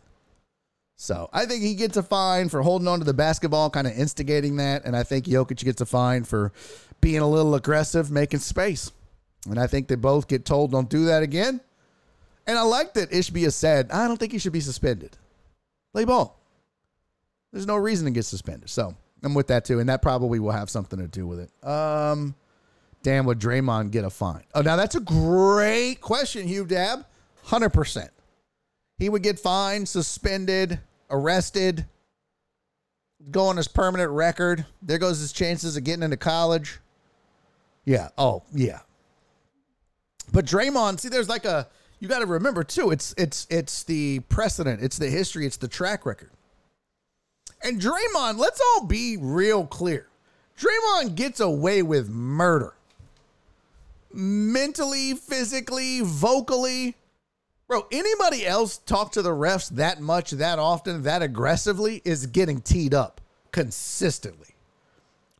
So 0.97 1.29
I 1.33 1.47
think 1.47 1.63
he 1.63 1.75
gets 1.75 1.97
a 1.97 2.03
fine 2.03 2.49
for 2.49 2.63
holding 2.63 2.89
on 2.89 3.01
to 3.01 3.05
the 3.05 3.15
basketball, 3.15 3.71
kind 3.71 3.87
of 3.87 3.93
instigating 3.99 4.57
that. 4.57 4.85
And 4.85 4.97
I 4.97 5.03
think 5.03 5.27
Jokic 5.27 5.65
gets 5.65 5.81
a 5.81 5.87
fine 5.87 6.25
for 6.25 6.53
being 7.01 7.19
a 7.19 7.29
little 7.29 7.55
aggressive, 7.55 8.11
making 8.11 8.41
space. 8.41 8.93
And 9.49 9.59
I 9.59 9.67
think 9.67 9.89
they 9.89 9.97
both 9.97 10.29
get 10.29 10.45
told 10.45 10.73
don't 10.73 10.89
do 10.89 11.07
that 11.07 11.23
again. 11.23 11.61
And 12.47 12.59
I 12.59 12.63
like 12.63 12.95
that 12.95 13.11
Ishbia 13.11 13.53
said, 13.53 13.91
I 13.91 14.07
don't 14.09 14.17
think 14.17 14.33
he 14.33 14.39
should 14.39 14.53
be 14.53 14.61
suspended. 14.61 15.17
Play 15.93 16.05
ball. 16.05 16.39
There's 17.53 17.67
no 17.67 17.77
reason 17.77 18.07
to 18.07 18.11
get 18.11 18.25
suspended. 18.25 18.71
So 18.71 18.97
I'm 19.23 19.35
with 19.35 19.49
that 19.49 19.65
too. 19.65 19.79
And 19.81 19.89
that 19.89 20.03
probably 20.03 20.39
will 20.39 20.53
have 20.53 20.71
something 20.71 20.99
to 20.99 21.07
do 21.07 21.27
with 21.27 21.41
it. 21.41 21.69
Um, 21.69 22.35
damn, 23.03 23.27
would 23.27 23.39
Draymond 23.39 23.91
get 23.91 24.05
a 24.05 24.11
fine? 24.11 24.45
Oh, 24.55 24.63
now 24.63 24.77
that's 24.77 24.95
a 24.95 25.01
great 25.01 26.01
question, 26.01 26.47
Hugh 26.47 26.65
Dab. 26.65 27.05
100%. 27.47 28.09
He 28.99 29.09
would 29.09 29.23
get 29.23 29.39
fined, 29.39 29.89
suspended, 29.89 30.79
arrested, 31.11 31.87
go 33.31 33.47
on 33.47 33.57
his 33.57 33.69
permanent 33.69 34.11
record. 34.11 34.65
There 34.81 34.99
goes 34.99 35.21
his 35.21 35.33
chances 35.33 35.77
of 35.77 35.85
getting 35.85 36.03
into 36.03 36.17
college. 36.17 36.79
Yeah. 37.85 38.09
Oh, 38.17 38.43
yeah. 38.53 38.81
But 40.33 40.47
Draymond, 40.47 40.99
see, 40.99 41.09
there's 41.09 41.29
like 41.29 41.45
a 41.45 41.69
you 42.01 42.09
got 42.09 42.19
to 42.19 42.27
remember 42.27 42.65
too. 42.65 42.91
It's 42.91 43.15
it's 43.17 43.47
it's 43.49 43.85
the 43.85 44.21
precedent, 44.29 44.83
it's 44.83 44.99
the 44.99 45.09
history, 45.09 45.47
it's 45.47 45.59
the 45.59 45.69
track 45.69 46.05
record. 46.05 46.31
And 47.63 47.81
Draymond, 47.81 48.39
let's 48.39 48.61
all 48.61 48.87
be 48.87 49.17
real 49.17 49.67
clear. 49.67 50.09
Draymond 50.59 51.15
gets 51.15 51.39
away 51.39 51.83
with 51.83 52.09
murder. 52.09 52.75
Mentally, 54.13 55.15
physically, 55.15 56.01
vocally. 56.01 56.97
Bro, 57.69 57.87
anybody 57.93 58.47
else 58.47 58.79
talk 58.79 59.13
to 59.13 59.23
the 59.23 59.31
refs 59.31 59.71
that 59.71 60.01
much, 60.01 60.33
that 60.33 60.59
often, 60.59 61.05
that 61.05 61.23
aggressively 61.23 62.03
is 62.05 62.27
getting 62.27 62.61
teed 62.61 62.93
up 62.93 63.21
consistently. 63.53 64.49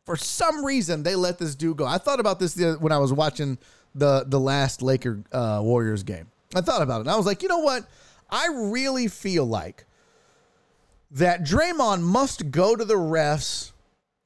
For 0.05 0.15
some 0.15 0.65
reason, 0.65 1.03
they 1.03 1.15
let 1.15 1.37
this 1.37 1.55
dude 1.55 1.77
go. 1.77 1.85
I 1.85 1.97
thought 1.97 2.19
about 2.19 2.39
this 2.39 2.55
when 2.55 2.91
I 2.91 2.97
was 2.97 3.13
watching 3.13 3.57
the 3.95 4.25
the 4.27 4.39
last 4.39 4.81
Laker 4.81 5.23
uh, 5.31 5.59
Warriors 5.63 6.03
game. 6.03 6.27
I 6.55 6.61
thought 6.61 6.81
about 6.81 6.97
it. 6.97 7.01
And 7.01 7.11
I 7.11 7.15
was 7.17 7.25
like, 7.25 7.41
you 7.41 7.49
know 7.49 7.59
what? 7.59 7.87
I 8.29 8.47
really 8.51 9.07
feel 9.07 9.45
like 9.45 9.85
that 11.11 11.43
Draymond 11.43 12.01
must 12.01 12.51
go 12.51 12.75
to 12.75 12.85
the 12.85 12.95
refs 12.95 13.71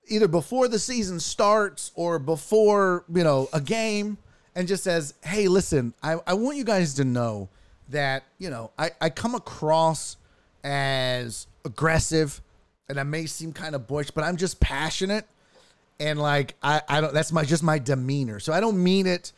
either 0.07 0.27
before 0.27 0.67
the 0.67 0.79
season 0.79 1.19
starts 1.19 1.91
or 1.95 2.17
before, 2.17 3.03
you 3.13 3.23
know, 3.23 3.49
a 3.51 3.59
game 3.59 4.17
and 4.55 4.67
just 4.67 4.83
says, 4.83 5.13
hey, 5.23 5.47
listen, 5.47 5.93
I, 6.01 6.15
I 6.25 6.33
want 6.33 6.57
you 6.57 6.63
guys 6.63 6.93
to 6.95 7.03
know 7.03 7.49
that, 7.89 8.23
you 8.37 8.49
know, 8.49 8.71
I, 8.79 8.91
I 9.01 9.09
come 9.09 9.35
across 9.35 10.17
as 10.63 11.47
aggressive 11.65 12.41
and 12.89 12.99
I 12.99 13.03
may 13.03 13.25
seem 13.25 13.51
kind 13.53 13.75
of 13.75 13.87
boyish, 13.87 14.11
but 14.11 14.23
I'm 14.23 14.37
just 14.37 14.59
passionate. 14.59 15.27
And 15.99 16.19
like 16.19 16.55
I, 16.61 16.81
I 16.87 17.01
don't 17.01 17.13
that's 17.13 17.31
my 17.31 17.43
just 17.43 17.63
my 17.63 17.79
demeanor. 17.79 18.39
So 18.39 18.53
I 18.53 18.59
don't 18.59 18.81
mean 18.81 19.07
it 19.07 19.31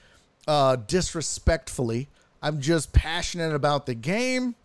uh 0.49 0.75
disrespectfully. 0.75 2.09
I'm 2.41 2.59
just 2.59 2.91
passionate 2.91 3.53
about 3.53 3.85
the 3.85 3.93
game 3.93 4.55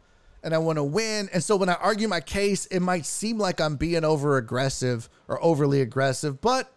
and 0.43 0.55
I 0.55 0.59
want 0.59 0.79
to 0.79 0.83
win. 0.85 1.29
And 1.31 1.45
so 1.45 1.57
when 1.57 1.69
I 1.69 1.75
argue 1.75 2.09
my 2.09 2.21
case, 2.21 2.65
it 2.67 2.81
might 2.81 3.05
seem 3.05 3.37
like 3.37 3.61
I'm 3.61 3.77
being 3.77 4.03
over 4.03 4.39
aggressive 4.39 5.11
or 5.29 5.43
overly 5.45 5.83
aggressive, 5.83 6.41
but 6.41 6.73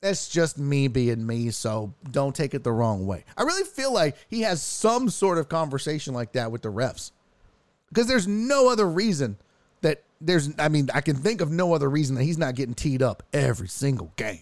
that's 0.00 0.28
just 0.28 0.58
me 0.58 0.88
being 0.88 1.26
me. 1.26 1.50
So 1.50 1.92
don't 2.10 2.34
take 2.34 2.54
it 2.54 2.64
the 2.64 2.72
wrong 2.72 3.06
way. 3.06 3.24
I 3.36 3.42
really 3.42 3.64
feel 3.64 3.92
like 3.92 4.16
he 4.28 4.42
has 4.42 4.62
some 4.62 5.10
sort 5.10 5.36
of 5.36 5.50
conversation 5.50 6.14
like 6.14 6.32
that 6.32 6.50
with 6.50 6.62
the 6.62 6.72
refs 6.72 7.10
because 7.90 8.06
there's 8.06 8.26
no 8.26 8.70
other 8.70 8.88
reason 8.88 9.36
that 9.82 10.04
there's, 10.22 10.58
I 10.58 10.68
mean, 10.68 10.88
I 10.94 11.02
can 11.02 11.16
think 11.16 11.42
of 11.42 11.50
no 11.50 11.74
other 11.74 11.90
reason 11.90 12.16
that 12.16 12.24
he's 12.24 12.38
not 12.38 12.54
getting 12.54 12.74
teed 12.74 13.02
up 13.02 13.24
every 13.34 13.68
single 13.68 14.12
game. 14.16 14.40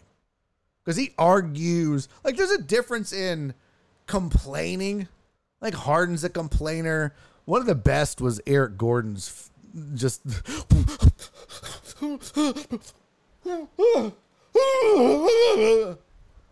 because 0.85 0.97
he 0.97 1.13
argues. 1.19 2.09
Like, 2.23 2.37
there's 2.37 2.51
a 2.53 2.63
difference 2.63 3.13
in 3.13 3.55
complaining. 4.07 5.09
Like, 5.61 5.75
Harden's 5.75 6.25
a 6.25 6.29
complainer. 6.29 7.15
One 7.45 7.61
of 7.61 7.67
the 7.67 7.75
best 7.75 8.21
was 8.21 8.41
Eric 8.47 8.77
Gordon's 8.77 9.51
f- 9.75 9.95
just. 9.95 10.23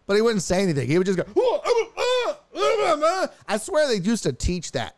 but 0.06 0.14
he 0.14 0.20
wouldn't 0.20 0.42
say 0.42 0.62
anything. 0.62 0.88
He 0.88 0.98
would 0.98 1.06
just 1.06 1.18
go. 1.18 1.24
I 3.48 3.58
swear 3.58 3.86
they 3.88 3.96
used 3.96 4.22
to 4.24 4.32
teach 4.32 4.72
that 4.72 4.96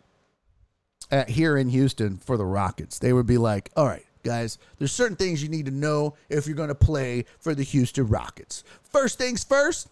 at, 1.11 1.29
here 1.29 1.57
in 1.57 1.69
Houston 1.69 2.17
for 2.17 2.37
the 2.37 2.45
Rockets. 2.45 2.99
They 2.99 3.13
would 3.13 3.27
be 3.27 3.39
like, 3.39 3.71
all 3.77 3.87
right, 3.87 4.05
guys, 4.23 4.59
there's 4.79 4.93
certain 4.93 5.17
things 5.17 5.43
you 5.43 5.49
need 5.49 5.67
to 5.67 5.73
know 5.73 6.17
if 6.29 6.47
you're 6.47 6.57
going 6.57 6.69
to 6.69 6.75
play 6.75 7.25
for 7.39 7.55
the 7.55 7.63
Houston 7.63 8.09
Rockets. 8.09 8.65
First 8.83 9.19
things 9.19 9.45
first, 9.45 9.89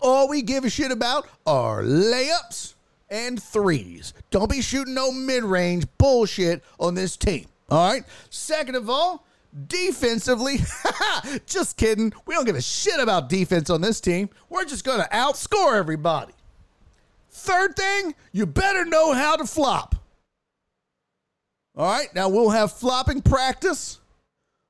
all 0.00 0.28
we 0.28 0.42
give 0.42 0.64
a 0.64 0.70
shit 0.70 0.90
about 0.90 1.28
are 1.46 1.82
layups 1.82 2.74
and 3.10 3.42
threes. 3.42 4.14
Don't 4.30 4.50
be 4.50 4.60
shooting 4.60 4.94
no 4.94 5.10
mid 5.10 5.44
range 5.44 5.86
bullshit 5.98 6.62
on 6.78 6.94
this 6.94 7.16
team. 7.16 7.46
All 7.70 7.90
right. 7.90 8.04
Second 8.30 8.76
of 8.76 8.88
all, 8.88 9.26
defensively, 9.66 10.58
just 11.46 11.76
kidding. 11.76 12.12
We 12.26 12.34
don't 12.34 12.44
give 12.44 12.56
a 12.56 12.62
shit 12.62 13.00
about 13.00 13.28
defense 13.28 13.70
on 13.70 13.80
this 13.80 14.00
team. 14.00 14.30
We're 14.48 14.64
just 14.64 14.84
going 14.84 15.00
to 15.00 15.08
outscore 15.08 15.76
everybody. 15.76 16.32
Third 17.30 17.76
thing, 17.76 18.14
you 18.32 18.46
better 18.46 18.84
know 18.84 19.12
how 19.12 19.36
to 19.36 19.46
flop. 19.46 19.94
All 21.76 21.86
right, 21.86 22.12
now 22.14 22.28
we'll 22.28 22.50
have 22.50 22.72
flopping 22.72 23.22
practice 23.22 24.00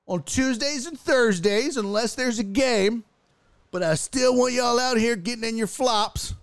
on 0.07 0.23
Tuesdays 0.25 0.87
and 0.87 0.99
Thursdays 0.99 1.77
unless 1.77 2.15
there's 2.15 2.39
a 2.39 2.45
game. 2.45 3.05
But 3.71 3.83
I 3.83 3.95
still 3.95 4.37
want 4.37 4.55
y'all 4.55 4.79
out 4.79 4.97
here 4.97 5.17
getting 5.17 5.45
in 5.45 5.57
your 5.57 5.67
flops. 5.67 6.35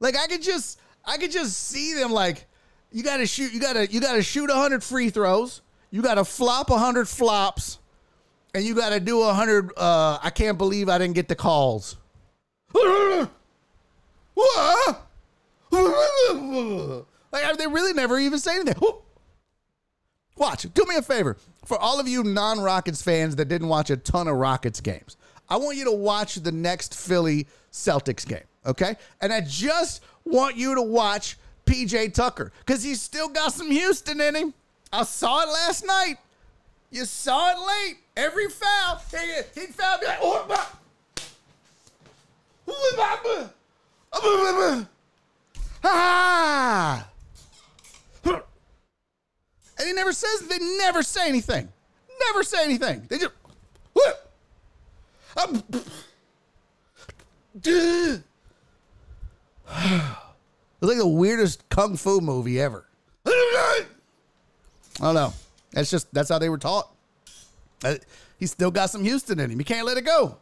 Like 0.00 0.16
I 0.16 0.26
could 0.26 0.42
just 0.42 0.80
I 1.04 1.18
could 1.18 1.30
just 1.30 1.56
see 1.56 1.94
them 1.94 2.10
like 2.10 2.46
you 2.90 3.02
got 3.02 3.18
to 3.18 3.26
shoot 3.26 3.52
you 3.52 3.60
got 3.60 3.74
to 3.74 3.86
you 3.90 4.00
got 4.00 4.14
to 4.14 4.22
shoot 4.22 4.48
100 4.48 4.82
free 4.82 5.10
throws. 5.10 5.60
You 5.90 6.02
got 6.02 6.14
to 6.14 6.24
flop 6.24 6.70
100 6.70 7.08
flops 7.08 7.78
and 8.54 8.64
you 8.64 8.74
got 8.74 8.90
to 8.90 9.00
do 9.00 9.18
100 9.18 9.72
uh 9.76 10.18
I 10.22 10.30
can't 10.30 10.58
believe 10.58 10.88
I 10.88 10.98
didn't 10.98 11.14
get 11.14 11.28
the 11.28 11.36
calls. 11.36 11.96
like 12.74 13.28
they 17.58 17.66
really 17.66 17.92
never 17.92 18.18
even 18.18 18.38
say 18.38 18.56
anything. 18.56 18.80
Watch, 20.36 20.72
do 20.72 20.84
me 20.86 20.96
a 20.96 21.02
favor. 21.02 21.36
For 21.64 21.78
all 21.78 21.98
of 22.00 22.06
you 22.08 22.22
non 22.22 22.60
Rockets 22.60 23.02
fans 23.02 23.36
that 23.36 23.46
didn't 23.46 23.68
watch 23.68 23.90
a 23.90 23.96
ton 23.96 24.28
of 24.28 24.36
Rockets 24.36 24.80
games, 24.80 25.16
I 25.48 25.56
want 25.56 25.76
you 25.76 25.84
to 25.84 25.92
watch 25.92 26.36
the 26.36 26.52
next 26.52 26.94
Philly 26.94 27.46
Celtics 27.72 28.26
game, 28.26 28.44
okay? 28.66 28.96
And 29.20 29.32
I 29.32 29.40
just 29.40 30.02
want 30.24 30.56
you 30.56 30.74
to 30.74 30.82
watch 30.82 31.36
PJ 31.66 32.14
Tucker 32.14 32.52
because 32.60 32.82
he's 32.82 33.00
still 33.00 33.28
got 33.28 33.52
some 33.52 33.70
Houston 33.70 34.20
in 34.20 34.34
him. 34.34 34.54
I 34.92 35.04
saw 35.04 35.42
it 35.42 35.48
last 35.48 35.86
night. 35.86 36.16
You 36.90 37.04
saw 37.04 37.50
it 37.50 37.58
late. 37.58 37.98
Every 38.16 38.48
foul, 38.48 39.00
he, 39.10 39.60
he'd 39.60 39.74
foul, 39.74 40.00
be 40.00 40.06
like, 40.06 40.18
oh, 40.22 40.68
ah! 45.84 47.08
And 49.78 49.86
he 49.86 49.92
never 49.92 50.12
says, 50.12 50.40
they 50.48 50.58
never 50.78 51.02
say 51.02 51.28
anything. 51.28 51.68
Never 52.28 52.42
say 52.42 52.64
anything. 52.64 53.04
They 53.08 53.18
just, 53.18 53.32
what? 53.92 54.27
It's 60.80 60.88
like 60.88 60.98
the 60.98 61.08
weirdest 61.08 61.68
kung 61.68 61.96
fu 61.96 62.20
movie 62.20 62.60
ever. 62.60 62.86
I 63.26 63.84
don't 65.00 65.14
know. 65.14 65.32
That's 65.72 65.90
just, 65.90 66.12
that's 66.12 66.28
how 66.28 66.38
they 66.38 66.48
were 66.48 66.58
taught. 66.58 66.92
Uh, 67.84 67.96
he's 68.38 68.50
still 68.50 68.70
got 68.70 68.90
some 68.90 69.04
Houston 69.04 69.38
in 69.38 69.50
him. 69.50 69.58
You 69.58 69.64
can't 69.64 69.86
let 69.86 69.96
it 69.96 70.04
go. 70.04 70.38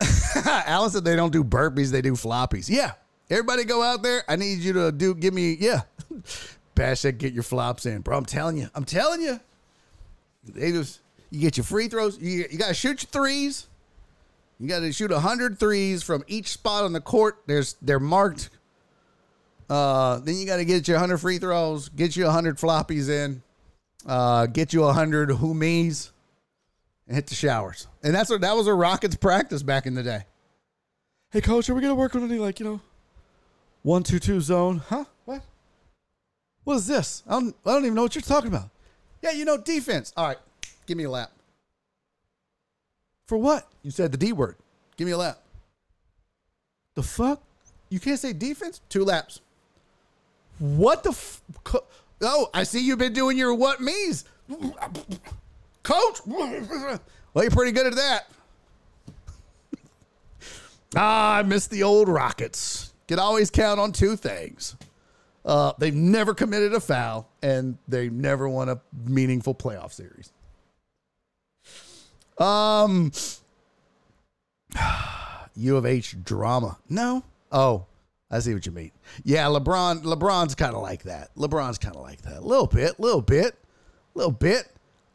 Alan 0.46 0.90
said 0.90 1.04
they 1.04 1.16
don't 1.16 1.32
do 1.32 1.42
burpees, 1.42 1.90
they 1.90 2.02
do 2.02 2.12
floppies. 2.12 2.68
Yeah. 2.68 2.92
Everybody 3.30 3.64
go 3.64 3.82
out 3.82 4.02
there. 4.02 4.22
I 4.28 4.36
need 4.36 4.58
you 4.58 4.72
to 4.74 4.92
do, 4.92 5.14
give 5.14 5.34
me, 5.34 5.56
yeah. 5.58 5.82
Bash 6.74 7.02
that, 7.02 7.18
get 7.18 7.32
your 7.32 7.42
flops 7.42 7.86
in, 7.86 8.00
bro. 8.00 8.16
I'm 8.16 8.24
telling 8.24 8.56
you. 8.56 8.68
I'm 8.74 8.84
telling 8.84 9.20
you. 9.20 9.40
They 10.44 10.72
just 10.72 11.00
you 11.32 11.40
get 11.40 11.56
your 11.56 11.64
free 11.64 11.88
throws. 11.88 12.18
You, 12.18 12.44
you 12.50 12.58
got 12.58 12.68
to 12.68 12.74
shoot 12.74 13.02
your 13.02 13.08
threes. 13.10 13.66
You 14.60 14.68
got 14.68 14.80
to 14.80 14.92
shoot 14.92 15.10
100 15.10 15.58
threes 15.58 16.02
from 16.02 16.22
each 16.28 16.48
spot 16.48 16.84
on 16.84 16.92
the 16.92 17.00
court. 17.00 17.38
There's 17.46 17.74
they're 17.80 17.98
marked. 17.98 18.50
Uh, 19.68 20.18
then 20.18 20.36
you 20.36 20.44
got 20.44 20.58
to 20.58 20.66
get 20.66 20.86
your 20.86 20.98
100 20.98 21.18
free 21.18 21.38
throws, 21.38 21.88
get 21.88 22.16
you 22.16 22.24
100 22.24 22.58
floppies 22.58 23.08
in, 23.08 23.42
uh, 24.06 24.44
get 24.44 24.74
you 24.74 24.82
100 24.82 25.30
hoomies, 25.30 26.10
and 27.06 27.16
hit 27.16 27.28
the 27.28 27.34
showers. 27.34 27.86
And 28.02 28.14
that's 28.14 28.28
what 28.28 28.42
that 28.42 28.54
was 28.54 28.66
a 28.66 28.74
Rockets 28.74 29.16
practice 29.16 29.62
back 29.62 29.86
in 29.86 29.94
the 29.94 30.02
day. 30.02 30.24
Hey, 31.30 31.40
coach, 31.40 31.70
are 31.70 31.74
we 31.74 31.80
gonna 31.80 31.94
work 31.94 32.14
on 32.14 32.22
any 32.24 32.38
like 32.38 32.60
you 32.60 32.66
know, 32.66 32.80
one 33.80 34.02
two 34.02 34.18
two 34.18 34.42
zone? 34.42 34.82
Huh? 34.86 35.06
What? 35.24 35.40
What 36.64 36.74
is 36.74 36.86
this? 36.86 37.22
I 37.26 37.40
don't, 37.40 37.56
I 37.64 37.72
don't 37.72 37.84
even 37.86 37.94
know 37.94 38.02
what 38.02 38.14
you're 38.14 38.20
talking 38.20 38.48
about. 38.48 38.68
Yeah, 39.22 39.30
you 39.30 39.46
know, 39.46 39.56
defense. 39.56 40.12
All 40.14 40.26
right, 40.26 40.38
give 40.92 40.98
me 40.98 41.04
a 41.04 41.10
lap. 41.10 41.32
For 43.26 43.38
what? 43.38 43.66
You 43.82 43.90
said 43.90 44.12
the 44.12 44.18
D 44.18 44.34
word. 44.34 44.56
Give 44.98 45.06
me 45.06 45.12
a 45.12 45.16
lap. 45.16 45.38
The 46.96 47.02
fuck? 47.02 47.40
You 47.88 47.98
can't 47.98 48.18
say 48.18 48.34
defense? 48.34 48.82
Two 48.90 49.06
laps. 49.06 49.40
What 50.58 51.02
the 51.02 51.10
f- 51.12 51.40
co- 51.64 51.84
Oh, 52.20 52.50
I 52.52 52.64
see 52.64 52.84
you've 52.84 52.98
been 52.98 53.14
doing 53.14 53.38
your 53.38 53.54
what 53.54 53.80
me's. 53.80 54.26
Coach. 55.82 56.18
Well, 56.26 56.52
you're 57.36 57.50
pretty 57.50 57.72
good 57.72 57.86
at 57.86 57.94
that. 57.94 58.26
ah, 60.96 61.36
I 61.36 61.42
miss 61.42 61.68
the 61.68 61.84
old 61.84 62.10
Rockets. 62.10 62.92
Can 63.08 63.18
always 63.18 63.50
count 63.50 63.80
on 63.80 63.92
two 63.92 64.14
things. 64.14 64.76
Uh, 65.46 65.72
they've 65.78 65.94
never 65.94 66.34
committed 66.34 66.74
a 66.74 66.80
foul, 66.80 67.30
and 67.42 67.78
they 67.88 68.10
never 68.10 68.46
won 68.46 68.68
a 68.68 68.78
meaningful 69.06 69.54
playoff 69.54 69.92
series. 69.92 70.30
Um, 72.38 73.12
U 75.54 75.76
of 75.76 75.86
H 75.86 76.16
drama. 76.22 76.78
No. 76.88 77.22
Oh, 77.50 77.86
I 78.30 78.38
see 78.38 78.54
what 78.54 78.64
you 78.64 78.72
mean. 78.72 78.90
Yeah, 79.24 79.44
LeBron. 79.46 80.02
LeBron's 80.02 80.54
kind 80.54 80.74
of 80.74 80.82
like 80.82 81.02
that. 81.04 81.34
LeBron's 81.36 81.78
kind 81.78 81.94
of 81.96 82.02
like 82.02 82.22
that. 82.22 82.38
A 82.38 82.40
little 82.40 82.66
bit. 82.66 82.98
A 82.98 83.02
Little 83.02 83.20
bit. 83.20 83.54
A 83.54 84.18
Little 84.18 84.32
bit. 84.32 84.68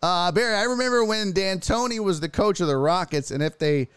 Uh, 0.03 0.31
Barry, 0.31 0.55
I 0.55 0.63
remember 0.63 1.03
when 1.03 1.31
D'Antoni 1.31 1.99
was 1.99 2.19
the 2.19 2.29
coach 2.29 2.59
of 2.59 2.67
the 2.67 2.77
Rockets, 2.77 3.31
and 3.31 3.41
if 3.41 3.57
they 3.57 3.89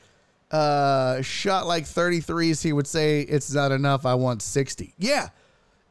uh, 0.51 1.21
shot 1.21 1.67
like 1.67 1.85
33s, 1.85 2.63
he 2.63 2.73
would 2.73 2.87
say, 2.87 3.21
It's 3.21 3.53
not 3.53 3.71
enough. 3.71 4.07
I 4.07 4.15
want 4.15 4.41
60. 4.41 4.95
Yeah. 4.99 5.29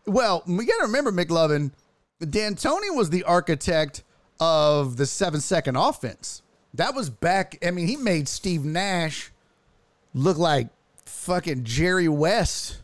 Well, 0.07 0.41
we 0.47 0.65
got 0.65 0.77
to 0.77 0.83
remember, 0.87 1.11
McLovin, 1.11 1.71
D'Antoni 2.19 2.95
was 2.95 3.11
the 3.11 3.23
architect 3.23 4.03
of 4.39 4.97
the 4.97 5.05
seven 5.05 5.39
second 5.41 5.75
offense. 5.75 6.41
That 6.73 6.95
was 6.95 7.09
back. 7.09 7.57
I 7.65 7.71
mean, 7.71 7.87
he 7.87 7.95
made 7.95 8.27
Steve 8.27 8.63
Nash 8.63 9.31
look 10.13 10.37
like 10.37 10.67
fucking 11.05 11.63
Jerry 11.63 12.07
West, 12.07 12.77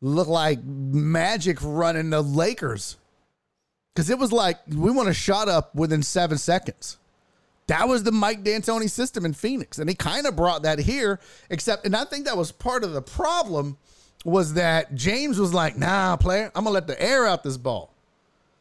look 0.00 0.28
like 0.28 0.62
Magic 0.64 1.58
running 1.62 2.10
the 2.10 2.22
Lakers. 2.22 2.96
Because 3.94 4.10
it 4.10 4.18
was 4.18 4.32
like, 4.32 4.58
we 4.68 4.90
want 4.90 5.08
to 5.08 5.14
shot 5.14 5.48
up 5.48 5.74
within 5.74 6.02
seven 6.02 6.38
seconds. 6.38 6.98
That 7.66 7.88
was 7.88 8.02
the 8.02 8.12
Mike 8.12 8.44
D'Antoni 8.44 8.88
system 8.88 9.24
in 9.24 9.34
Phoenix. 9.34 9.78
And 9.78 9.90
he 9.90 9.96
kind 9.96 10.26
of 10.26 10.36
brought 10.36 10.62
that 10.62 10.78
here, 10.78 11.20
except, 11.50 11.84
and 11.84 11.96
I 11.96 12.04
think 12.04 12.24
that 12.24 12.36
was 12.36 12.52
part 12.52 12.84
of 12.84 12.92
the 12.92 13.02
problem 13.02 13.76
was 14.24 14.54
that 14.54 14.94
James 14.94 15.38
was 15.38 15.52
like, 15.52 15.76
nah, 15.76 16.16
player, 16.16 16.50
I'm 16.54 16.64
going 16.64 16.66
to 16.66 16.70
let 16.70 16.86
the 16.86 17.00
air 17.00 17.26
out 17.26 17.42
this 17.42 17.56
ball. 17.56 17.92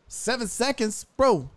Seven 0.08 0.48
seconds, 0.48 1.06
bro. 1.16 1.50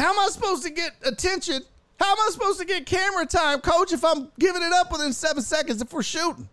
How 0.00 0.12
am 0.14 0.18
I 0.18 0.28
supposed 0.30 0.62
to 0.62 0.70
get 0.70 0.92
attention? 1.04 1.62
How 1.98 2.12
am 2.12 2.18
I 2.18 2.30
supposed 2.32 2.58
to 2.58 2.64
get 2.64 2.86
camera 2.86 3.26
time, 3.26 3.60
coach, 3.60 3.92
if 3.92 4.02
I'm 4.02 4.32
giving 4.38 4.62
it 4.62 4.72
up 4.72 4.90
within 4.90 5.12
seven 5.12 5.42
seconds 5.42 5.82
if 5.82 5.92
we're 5.92 6.02
shooting? 6.02 6.48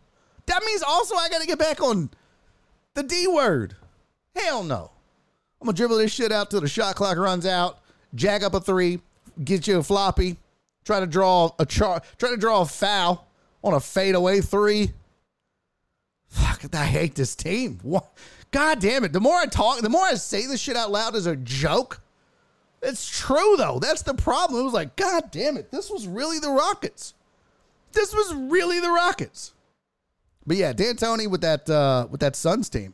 That 0.47 0.63
means 0.65 0.83
also 0.83 1.15
I 1.15 1.29
got 1.29 1.39
to 1.39 1.47
get 1.47 1.57
back 1.57 1.81
on 1.81 2.09
the 2.93 3.03
D 3.03 3.25
word. 3.27 3.75
Hell 4.35 4.63
no. 4.63 4.91
I'm 5.61 5.65
going 5.65 5.75
to 5.75 5.79
dribble 5.79 5.97
this 5.97 6.11
shit 6.11 6.33
out 6.33 6.49
till 6.49 6.59
the 6.59 6.67
shot 6.67 6.95
clock 6.95 7.17
runs 7.17 7.45
out, 7.45 7.79
jack 8.15 8.43
up 8.43 8.53
a 8.53 8.59
three, 8.59 8.99
get 9.41 9.65
you 9.65 9.77
a 9.77 9.83
floppy, 9.83 10.35
try 10.83 10.99
to 10.99 11.07
draw 11.07 11.49
a 11.57 11.65
char- 11.65 12.01
try 12.17 12.29
to 12.29 12.37
draw 12.37 12.61
a 12.61 12.65
foul 12.65 13.27
on 13.63 13.73
a 13.73 13.79
fadeaway 13.79 14.41
three. 14.41 14.91
Fuck, 16.27 16.65
I 16.75 16.85
hate 16.85 17.15
this 17.15 17.33
team. 17.33 17.79
What? 17.81 18.11
God 18.51 18.81
damn 18.81 19.05
it. 19.05 19.13
The 19.13 19.21
more 19.21 19.37
I 19.37 19.45
talk, 19.45 19.79
the 19.79 19.89
more 19.89 20.03
I 20.03 20.15
say 20.15 20.45
this 20.47 20.59
shit 20.59 20.75
out 20.75 20.91
loud 20.91 21.15
as 21.15 21.25
a 21.25 21.37
joke, 21.37 22.01
It's 22.81 23.07
true 23.09 23.55
though. 23.57 23.79
That's 23.79 24.03
the 24.03 24.13
problem. 24.13 24.61
It 24.61 24.63
was 24.63 24.73
like, 24.73 24.95
God 24.95 25.31
damn 25.31 25.57
it, 25.57 25.71
this 25.71 25.89
was 25.89 26.07
really 26.07 26.39
the 26.39 26.49
Rockets. 26.51 27.13
This 27.93 28.13
was 28.13 28.33
really 28.33 28.79
the 28.79 28.91
Rockets. 28.91 29.53
But 30.45 30.57
yeah, 30.57 30.73
D'Antoni 30.73 31.29
with 31.29 31.41
that 31.41 31.69
uh, 31.69 32.07
with 32.09 32.21
that 32.21 32.35
Suns 32.35 32.69
team, 32.69 32.93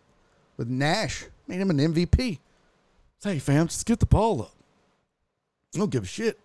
with 0.57 0.67
Nash, 0.69 1.25
made 1.47 1.59
him 1.59 1.69
an 1.69 1.77
MVP. 1.77 2.39
Hey 3.23 3.39
fam, 3.39 3.67
just 3.67 3.85
get 3.85 3.99
the 3.99 4.05
ball 4.05 4.41
up. 4.41 4.55
Don't 5.73 5.91
give 5.91 6.03
a 6.03 6.07
shit. 6.07 6.39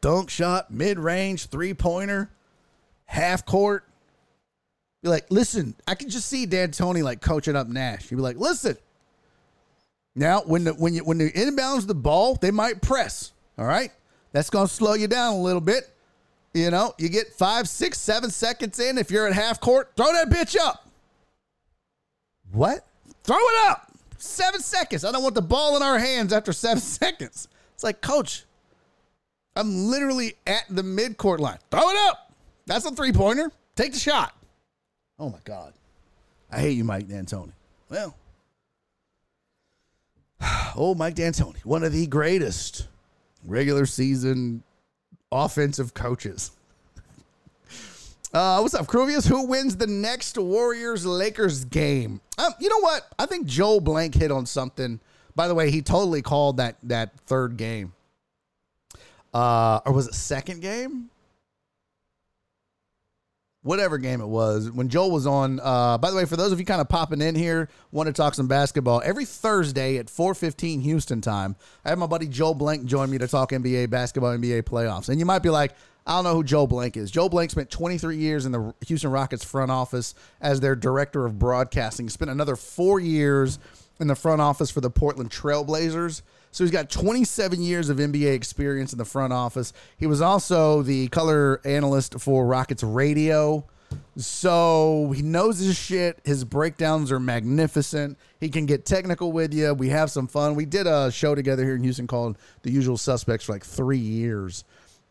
Dunk 0.00 0.30
shot, 0.30 0.70
mid 0.70 0.98
range, 0.98 1.46
three 1.46 1.74
pointer, 1.74 2.30
half 3.06 3.44
court. 3.44 3.84
Be 5.02 5.08
like, 5.08 5.26
listen, 5.30 5.74
I 5.86 5.94
can 5.94 6.08
just 6.08 6.28
see 6.28 6.46
D'Antoni 6.46 7.02
like 7.02 7.20
coaching 7.20 7.54
up 7.54 7.68
Nash. 7.68 8.08
He'd 8.08 8.16
be 8.16 8.22
like, 8.22 8.36
listen. 8.36 8.76
Now, 10.18 10.40
when 10.40 10.64
the 10.64 10.74
when 10.74 10.94
you 10.94 11.04
when 11.04 11.18
the 11.18 11.30
inbounds 11.30 11.86
the 11.86 11.94
ball, 11.94 12.34
they 12.34 12.50
might 12.50 12.82
press. 12.82 13.32
All 13.56 13.64
right, 13.64 13.92
that's 14.32 14.50
gonna 14.50 14.66
slow 14.66 14.94
you 14.94 15.06
down 15.06 15.34
a 15.34 15.40
little 15.40 15.60
bit. 15.60 15.94
You 16.52 16.72
know, 16.72 16.92
you 16.98 17.08
get 17.08 17.28
five, 17.34 17.68
six, 17.68 18.00
seven 18.00 18.30
seconds 18.30 18.80
in. 18.80 18.98
If 18.98 19.12
you're 19.12 19.28
at 19.28 19.32
half 19.32 19.60
court, 19.60 19.92
throw 19.96 20.12
that 20.12 20.28
bitch 20.28 20.58
up. 20.58 20.88
What? 22.50 22.84
Throw 23.22 23.36
it 23.36 23.70
up. 23.70 23.92
Seven 24.16 24.60
seconds. 24.60 25.04
I 25.04 25.12
don't 25.12 25.22
want 25.22 25.36
the 25.36 25.42
ball 25.42 25.76
in 25.76 25.84
our 25.84 26.00
hands 26.00 26.32
after 26.32 26.52
seven 26.52 26.80
seconds. 26.82 27.46
It's 27.74 27.84
like, 27.84 28.00
coach, 28.00 28.44
I'm 29.54 29.86
literally 29.88 30.34
at 30.48 30.64
the 30.68 30.82
midcourt 30.82 31.38
line. 31.38 31.58
Throw 31.70 31.88
it 31.90 31.96
up. 32.08 32.32
That's 32.66 32.84
a 32.84 32.90
three 32.90 33.12
pointer. 33.12 33.52
Take 33.76 33.92
the 33.92 34.00
shot. 34.00 34.34
Oh 35.16 35.30
my 35.30 35.38
God. 35.44 35.74
I 36.50 36.58
hate 36.58 36.76
you, 36.76 36.82
Mike 36.82 37.06
D'Antoni. 37.06 37.52
Well, 37.88 38.16
oh, 40.76 40.94
Mike 40.96 41.14
D'Antoni, 41.14 41.64
one 41.64 41.82
of 41.82 41.92
the 41.92 42.06
greatest 42.06 42.86
regular 43.44 43.86
season 43.86 44.62
offensive 45.32 45.94
coaches. 45.94 46.52
Uh, 48.34 48.60
what's 48.60 48.74
up, 48.74 48.86
Cruvius? 48.86 49.26
Who 49.26 49.46
wins 49.46 49.78
the 49.78 49.86
next 49.86 50.36
Warriors 50.36 51.06
Lakers 51.06 51.64
game? 51.64 52.20
Um, 52.36 52.52
you 52.60 52.68
know 52.68 52.80
what? 52.80 53.06
I 53.18 53.24
think 53.24 53.46
Joe 53.46 53.80
Blank 53.80 54.14
hit 54.14 54.30
on 54.30 54.44
something. 54.44 55.00
By 55.34 55.48
the 55.48 55.54
way, 55.54 55.70
he 55.70 55.80
totally 55.80 56.20
called 56.20 56.58
that 56.58 56.76
that 56.82 57.18
third 57.20 57.56
game. 57.56 57.94
Uh, 59.32 59.80
or 59.86 59.94
was 59.94 60.08
it 60.08 60.14
second 60.14 60.60
game? 60.60 61.08
Whatever 63.68 63.98
game 63.98 64.22
it 64.22 64.26
was 64.26 64.70
when 64.70 64.88
Joel 64.88 65.10
was 65.10 65.26
on. 65.26 65.60
Uh, 65.60 65.98
by 65.98 66.10
the 66.10 66.16
way, 66.16 66.24
for 66.24 66.36
those 66.36 66.52
of 66.52 66.58
you 66.58 66.64
kind 66.64 66.80
of 66.80 66.88
popping 66.88 67.20
in 67.20 67.34
here, 67.34 67.68
want 67.92 68.06
to 68.06 68.14
talk 68.14 68.34
some 68.34 68.48
basketball 68.48 69.02
every 69.04 69.26
Thursday 69.26 69.98
at 69.98 70.06
4:15 70.06 70.80
Houston 70.80 71.20
time. 71.20 71.54
I 71.84 71.90
have 71.90 71.98
my 71.98 72.06
buddy 72.06 72.26
Joe 72.26 72.54
Blank 72.54 72.86
join 72.86 73.10
me 73.10 73.18
to 73.18 73.28
talk 73.28 73.50
NBA 73.50 73.90
basketball, 73.90 74.36
NBA 74.36 74.62
playoffs. 74.62 75.10
And 75.10 75.20
you 75.20 75.26
might 75.26 75.42
be 75.42 75.50
like, 75.50 75.74
I 76.06 76.12
don't 76.12 76.24
know 76.24 76.34
who 76.34 76.44
Joe 76.44 76.66
Blank 76.66 76.96
is. 76.96 77.10
Joe 77.10 77.28
Blank 77.28 77.50
spent 77.50 77.70
23 77.70 78.16
years 78.16 78.46
in 78.46 78.52
the 78.52 78.74
Houston 78.86 79.10
Rockets 79.10 79.44
front 79.44 79.70
office 79.70 80.14
as 80.40 80.60
their 80.60 80.74
director 80.74 81.26
of 81.26 81.38
broadcasting. 81.38 82.08
Spent 82.08 82.30
another 82.30 82.56
four 82.56 82.98
years 82.98 83.58
in 84.00 84.06
the 84.06 84.14
front 84.14 84.40
office 84.40 84.70
for 84.70 84.80
the 84.80 84.90
Portland 84.90 85.30
Trailblazers. 85.30 86.22
So 86.50 86.64
he's 86.64 86.70
got 86.70 86.90
27 86.90 87.62
years 87.62 87.88
of 87.88 87.98
NBA 87.98 88.34
experience 88.34 88.92
in 88.92 88.98
the 88.98 89.04
front 89.04 89.32
office. 89.32 89.72
He 89.96 90.06
was 90.06 90.20
also 90.20 90.82
the 90.82 91.08
color 91.08 91.60
analyst 91.64 92.20
for 92.20 92.46
Rockets 92.46 92.82
Radio. 92.82 93.64
So 94.16 95.12
he 95.14 95.22
knows 95.22 95.58
his 95.58 95.76
shit. 95.76 96.20
His 96.24 96.44
breakdowns 96.44 97.12
are 97.12 97.20
magnificent. 97.20 98.18
He 98.40 98.48
can 98.48 98.66
get 98.66 98.84
technical 98.84 99.32
with 99.32 99.54
you. 99.54 99.72
We 99.74 99.90
have 99.90 100.10
some 100.10 100.26
fun. 100.26 100.54
We 100.54 100.64
did 100.66 100.86
a 100.86 101.10
show 101.12 101.34
together 101.34 101.64
here 101.64 101.76
in 101.76 101.82
Houston 101.82 102.06
called 102.06 102.36
The 102.62 102.70
Usual 102.70 102.96
Suspects 102.96 103.44
for 103.44 103.52
like 103.52 103.64
three 103.64 103.98
years 103.98 104.64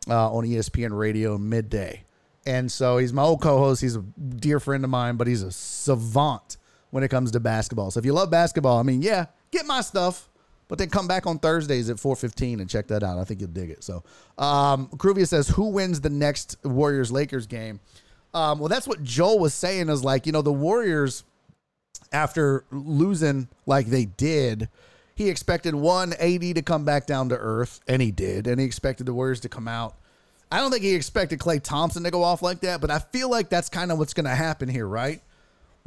uh, 0.10 0.32
on 0.32 0.44
ESPN 0.44 0.98
Radio 0.98 1.38
midday. 1.38 2.04
And 2.46 2.72
so 2.72 2.98
he's 2.98 3.12
my 3.14 3.24
old 3.24 3.42
co 3.42 3.58
host. 3.58 3.82
He's 3.82 3.96
a 3.96 4.02
dear 4.02 4.60
friend 4.60 4.84
of 4.84 4.90
mine, 4.90 5.18
but 5.18 5.28
he's 5.28 5.44
a 5.44 5.52
savant 5.52 6.58
when 6.92 7.04
it 7.04 7.10
comes 7.10 7.32
to 7.32 7.40
basketball. 7.40 7.92
So 7.92 8.00
if 8.00 8.06
you 8.06 8.14
love 8.14 8.32
basketball, 8.32 8.80
I 8.80 8.84
mean, 8.84 9.02
yeah, 9.02 9.26
get 9.52 9.66
my 9.66 9.82
stuff. 9.82 10.30
But 10.68 10.78
then 10.80 10.90
come 10.90 11.08
back 11.08 11.26
on 11.26 11.40
Thursdays 11.40 11.90
at 11.90 11.98
4:15 11.98 12.60
and 12.60 12.70
check 12.70 12.88
that 12.88 13.04
out. 13.04 13.18
I 13.18 13.24
think 13.24 13.40
you'll 13.40 13.50
dig 13.50 13.70
it. 13.70 13.84
So, 13.84 14.04
um, 14.38 14.88
Cruvia 14.98 15.28
says, 15.28 15.50
"Who 15.50 15.70
wins 15.70 16.02
the 16.02 16.10
next 16.10 16.58
Warriors 16.64 17.12
Lakers 17.12 17.48
game?" 17.48 17.80
Um, 18.34 18.60
well, 18.60 18.68
that's 18.68 18.88
what 18.88 19.02
Joel 19.04 19.40
was 19.40 19.54
saying. 19.54 19.90
Is 19.90 20.04
like 20.04 20.26
you 20.26 20.32
know 20.32 20.42
the 20.42 20.52
Warriors 20.52 21.24
after 22.12 22.66
losing 22.72 23.48
like 23.66 23.88
they 23.88 24.06
did, 24.06 24.68
he 25.16 25.30
expected 25.30 25.74
one 25.74 26.14
eighty 26.20 26.54
to 26.54 26.62
come 26.62 26.84
back 26.84 27.06
down 27.08 27.30
to 27.30 27.38
earth, 27.38 27.80
and 27.88 28.02
he 28.02 28.12
did, 28.12 28.46
and 28.46 28.60
he 28.60 28.66
expected 28.66 29.06
the 29.06 29.14
Warriors 29.14 29.40
to 29.42 29.50
come 29.50 29.68
out. 29.68 29.96
I 30.52 30.60
don't 30.60 30.72
think 30.72 30.84
he 30.84 30.96
expected 30.96 31.40
Klay 31.40 31.62
Thompson 31.62 32.04
to 32.04 32.12
go 32.12 32.24
off 32.24 32.42
like 32.42 32.62
that, 32.62 32.80
but 32.80 32.90
I 32.90 33.00
feel 33.00 33.30
like 33.30 33.50
that's 33.50 33.70
kind 33.70 33.92
of 33.92 33.98
what's 33.98 34.14
going 34.14 34.26
to 34.26 34.36
happen 34.36 34.70
here, 34.70 34.88
right? 34.88 35.22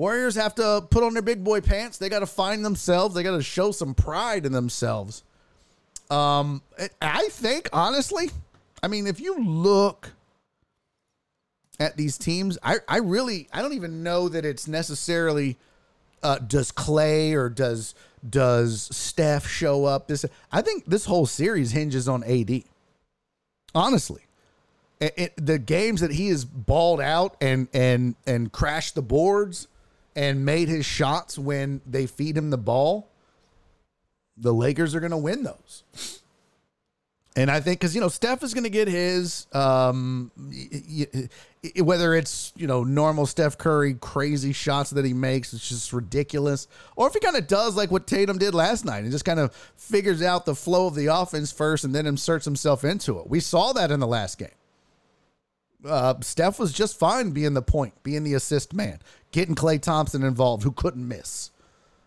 Warriors 0.01 0.35
have 0.37 0.55
to 0.55 0.83
put 0.89 1.03
on 1.03 1.12
their 1.12 1.20
big 1.20 1.45
boy 1.45 1.61
pants. 1.61 1.99
They 1.99 2.09
got 2.09 2.20
to 2.20 2.27
find 2.27 2.65
themselves. 2.65 3.15
They 3.15 3.23
got 3.23 3.37
to 3.37 3.43
show 3.43 3.70
some 3.70 3.93
pride 3.93 4.47
in 4.47 4.53
themselves. 4.53 5.25
Um, 6.09 6.62
I 7.03 7.29
think 7.29 7.69
honestly, 7.70 8.31
I 8.83 8.89
mean, 8.89 9.07
if 9.07 9.20
you 9.20 9.45
look 9.45 10.12
at 11.79 11.99
these 11.99 12.17
teams, 12.17 12.57
I, 12.62 12.77
I 12.89 12.97
really, 12.97 13.47
I 13.53 13.61
don't 13.61 13.75
even 13.75 14.03
know 14.03 14.31
that 14.31 14.47
it's 14.47 14.67
necessarily 14.67 15.59
uh, 16.23 16.39
does 16.39 16.73
Klay 16.73 17.35
or 17.35 17.51
does 17.51 17.95
does 18.27 18.89
Steph 18.97 19.47
show 19.47 19.85
up. 19.85 20.09
This, 20.09 20.25
I 20.51 20.62
think, 20.62 20.87
this 20.87 21.05
whole 21.05 21.27
series 21.27 21.73
hinges 21.73 22.09
on 22.09 22.25
AD. 22.25 22.62
Honestly, 23.75 24.23
it, 24.99 25.12
it, 25.19 25.35
the 25.37 25.59
games 25.59 26.01
that 26.01 26.12
he 26.12 26.29
has 26.29 26.47
balled 26.47 27.03
out 27.03 27.37
and 27.43 27.69
and 27.75 28.15
and 28.27 28.51
crashed 28.51 28.95
the 28.95 29.03
boards 29.03 29.69
and 30.20 30.44
made 30.44 30.68
his 30.68 30.84
shots 30.84 31.39
when 31.39 31.81
they 31.86 32.07
feed 32.07 32.36
him 32.36 32.50
the 32.50 32.58
ball, 32.58 33.08
the 34.36 34.52
Lakers 34.52 34.94
are 34.94 35.00
going 35.00 35.12
to 35.12 35.16
win 35.16 35.44
those. 35.44 35.82
And 37.36 37.50
I 37.50 37.60
think 37.60 37.81
because 37.81 37.94
you 37.94 38.02
know 38.02 38.08
Steph 38.08 38.42
is 38.42 38.52
going 38.52 38.65
to 38.65 38.70
get 38.70 38.86
his, 38.86 39.47
um, 39.55 40.31
whether 41.78 42.15
it's 42.15 42.52
you 42.55 42.66
know 42.66 42.84
normal 42.84 43.24
Steph 43.24 43.57
Curry 43.57 43.94
crazy 43.94 44.52
shots 44.52 44.90
that 44.90 45.07
he 45.07 45.15
makes, 45.15 45.55
it's 45.55 45.66
just 45.66 45.90
ridiculous, 45.90 46.68
or 46.97 47.07
if 47.07 47.15
he 47.15 47.20
kind 47.20 47.36
of 47.36 47.47
does 47.47 47.74
like 47.74 47.90
what 47.90 48.07
Tatum 48.07 48.36
did 48.36 48.52
last 48.52 48.84
night 48.84 49.05
and 49.05 49.12
just 49.12 49.24
kind 49.24 49.40
of 49.40 49.55
figures 49.76 50.20
out 50.20 50.44
the 50.44 50.55
flow 50.55 50.86
of 50.86 50.94
the 50.94 51.07
offense 51.07 51.50
first 51.50 51.84
and 51.84 51.94
then 51.94 52.05
inserts 52.05 52.44
himself 52.44 52.84
into 52.84 53.18
it. 53.20 53.31
We 53.31 53.40
saw 53.40 53.73
that 53.73 53.90
in 53.90 54.00
the 54.00 54.07
last 54.07 54.36
game. 54.36 54.49
Uh, 55.84 56.15
Steph 56.20 56.59
was 56.59 56.73
just 56.73 56.99
fine 56.99 57.31
being 57.31 57.55
the 57.55 57.62
point, 57.62 57.94
being 58.02 58.25
the 58.25 58.34
assist 58.34 58.75
man, 58.75 58.99
getting 59.33 59.55
Klay 59.55 59.81
Thompson 59.81 60.23
involved, 60.23 60.62
who 60.62 60.73
couldn't 60.73 61.07
miss, 61.07 61.50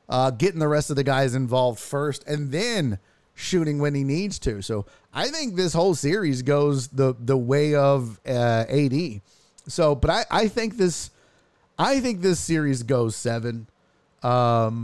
uh, 0.09 0.29
getting 0.31 0.59
the 0.59 0.67
rest 0.67 0.89
of 0.89 0.95
the 0.95 1.03
guys 1.03 1.33
involved 1.33 1.79
first, 1.79 2.23
and 2.27 2.51
then 2.51 2.99
shooting 3.33 3.79
when 3.79 3.95
he 3.95 4.03
needs 4.03 4.37
to. 4.39 4.61
So 4.61 4.85
I 5.13 5.27
think 5.29 5.55
this 5.55 5.73
whole 5.73 5.95
series 5.95 6.41
goes 6.41 6.89
the 6.89 7.15
the 7.19 7.37
way 7.37 7.75
of 7.75 8.19
uh, 8.27 8.65
AD. 8.69 9.21
So, 9.67 9.95
but 9.95 10.09
I 10.09 10.25
I 10.29 10.47
think 10.47 10.77
this 10.77 11.09
I 11.77 11.99
think 11.99 12.21
this 12.21 12.39
series 12.39 12.83
goes 12.83 13.15
seven. 13.15 13.67
Um, 14.21 14.83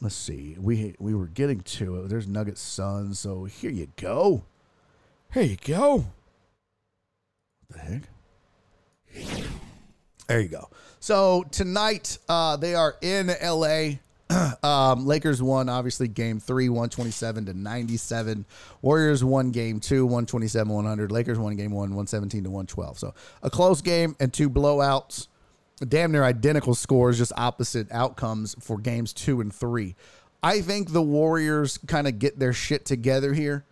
let's 0.00 0.14
see. 0.14 0.56
We 0.58 0.94
we 0.98 1.14
were 1.14 1.26
getting 1.26 1.60
to 1.60 1.96
it. 1.96 2.08
There's 2.08 2.26
Nuggets 2.28 2.60
Suns. 2.60 3.18
So 3.18 3.44
here 3.44 3.70
you 3.70 3.88
go. 3.96 4.44
Here 5.32 5.42
you 5.42 5.56
go. 5.56 6.06
The 7.70 7.78
heck? 7.78 8.02
There 10.28 10.40
you 10.40 10.48
go. 10.48 10.68
So 10.98 11.44
tonight 11.50 12.18
uh, 12.28 12.56
they 12.56 12.74
are 12.74 12.96
in 13.00 13.28
LA. 13.42 13.98
um, 14.62 15.06
Lakers 15.06 15.40
won 15.40 15.68
obviously 15.68 16.08
game 16.08 16.40
three, 16.40 16.68
127 16.68 17.46
to 17.46 17.54
97. 17.54 18.44
Warriors 18.82 19.22
won 19.22 19.52
game 19.52 19.78
two, 19.78 20.04
127 20.04 20.72
100. 20.72 21.12
Lakers 21.12 21.38
won 21.38 21.54
game 21.54 21.70
one, 21.70 21.90
117 21.90 22.44
to 22.44 22.50
112. 22.50 22.98
So 22.98 23.14
a 23.42 23.50
close 23.50 23.80
game 23.80 24.16
and 24.18 24.32
two 24.32 24.50
blowouts. 24.50 25.28
Damn 25.86 26.10
near 26.10 26.24
identical 26.24 26.74
scores, 26.74 27.18
just 27.18 27.32
opposite 27.36 27.86
outcomes 27.92 28.56
for 28.60 28.78
games 28.78 29.12
two 29.12 29.40
and 29.40 29.54
three. 29.54 29.94
I 30.42 30.60
think 30.62 30.92
the 30.92 31.02
Warriors 31.02 31.78
kind 31.86 32.08
of 32.08 32.18
get 32.18 32.38
their 32.38 32.54
shit 32.54 32.86
together 32.86 33.34
here. 33.34 33.64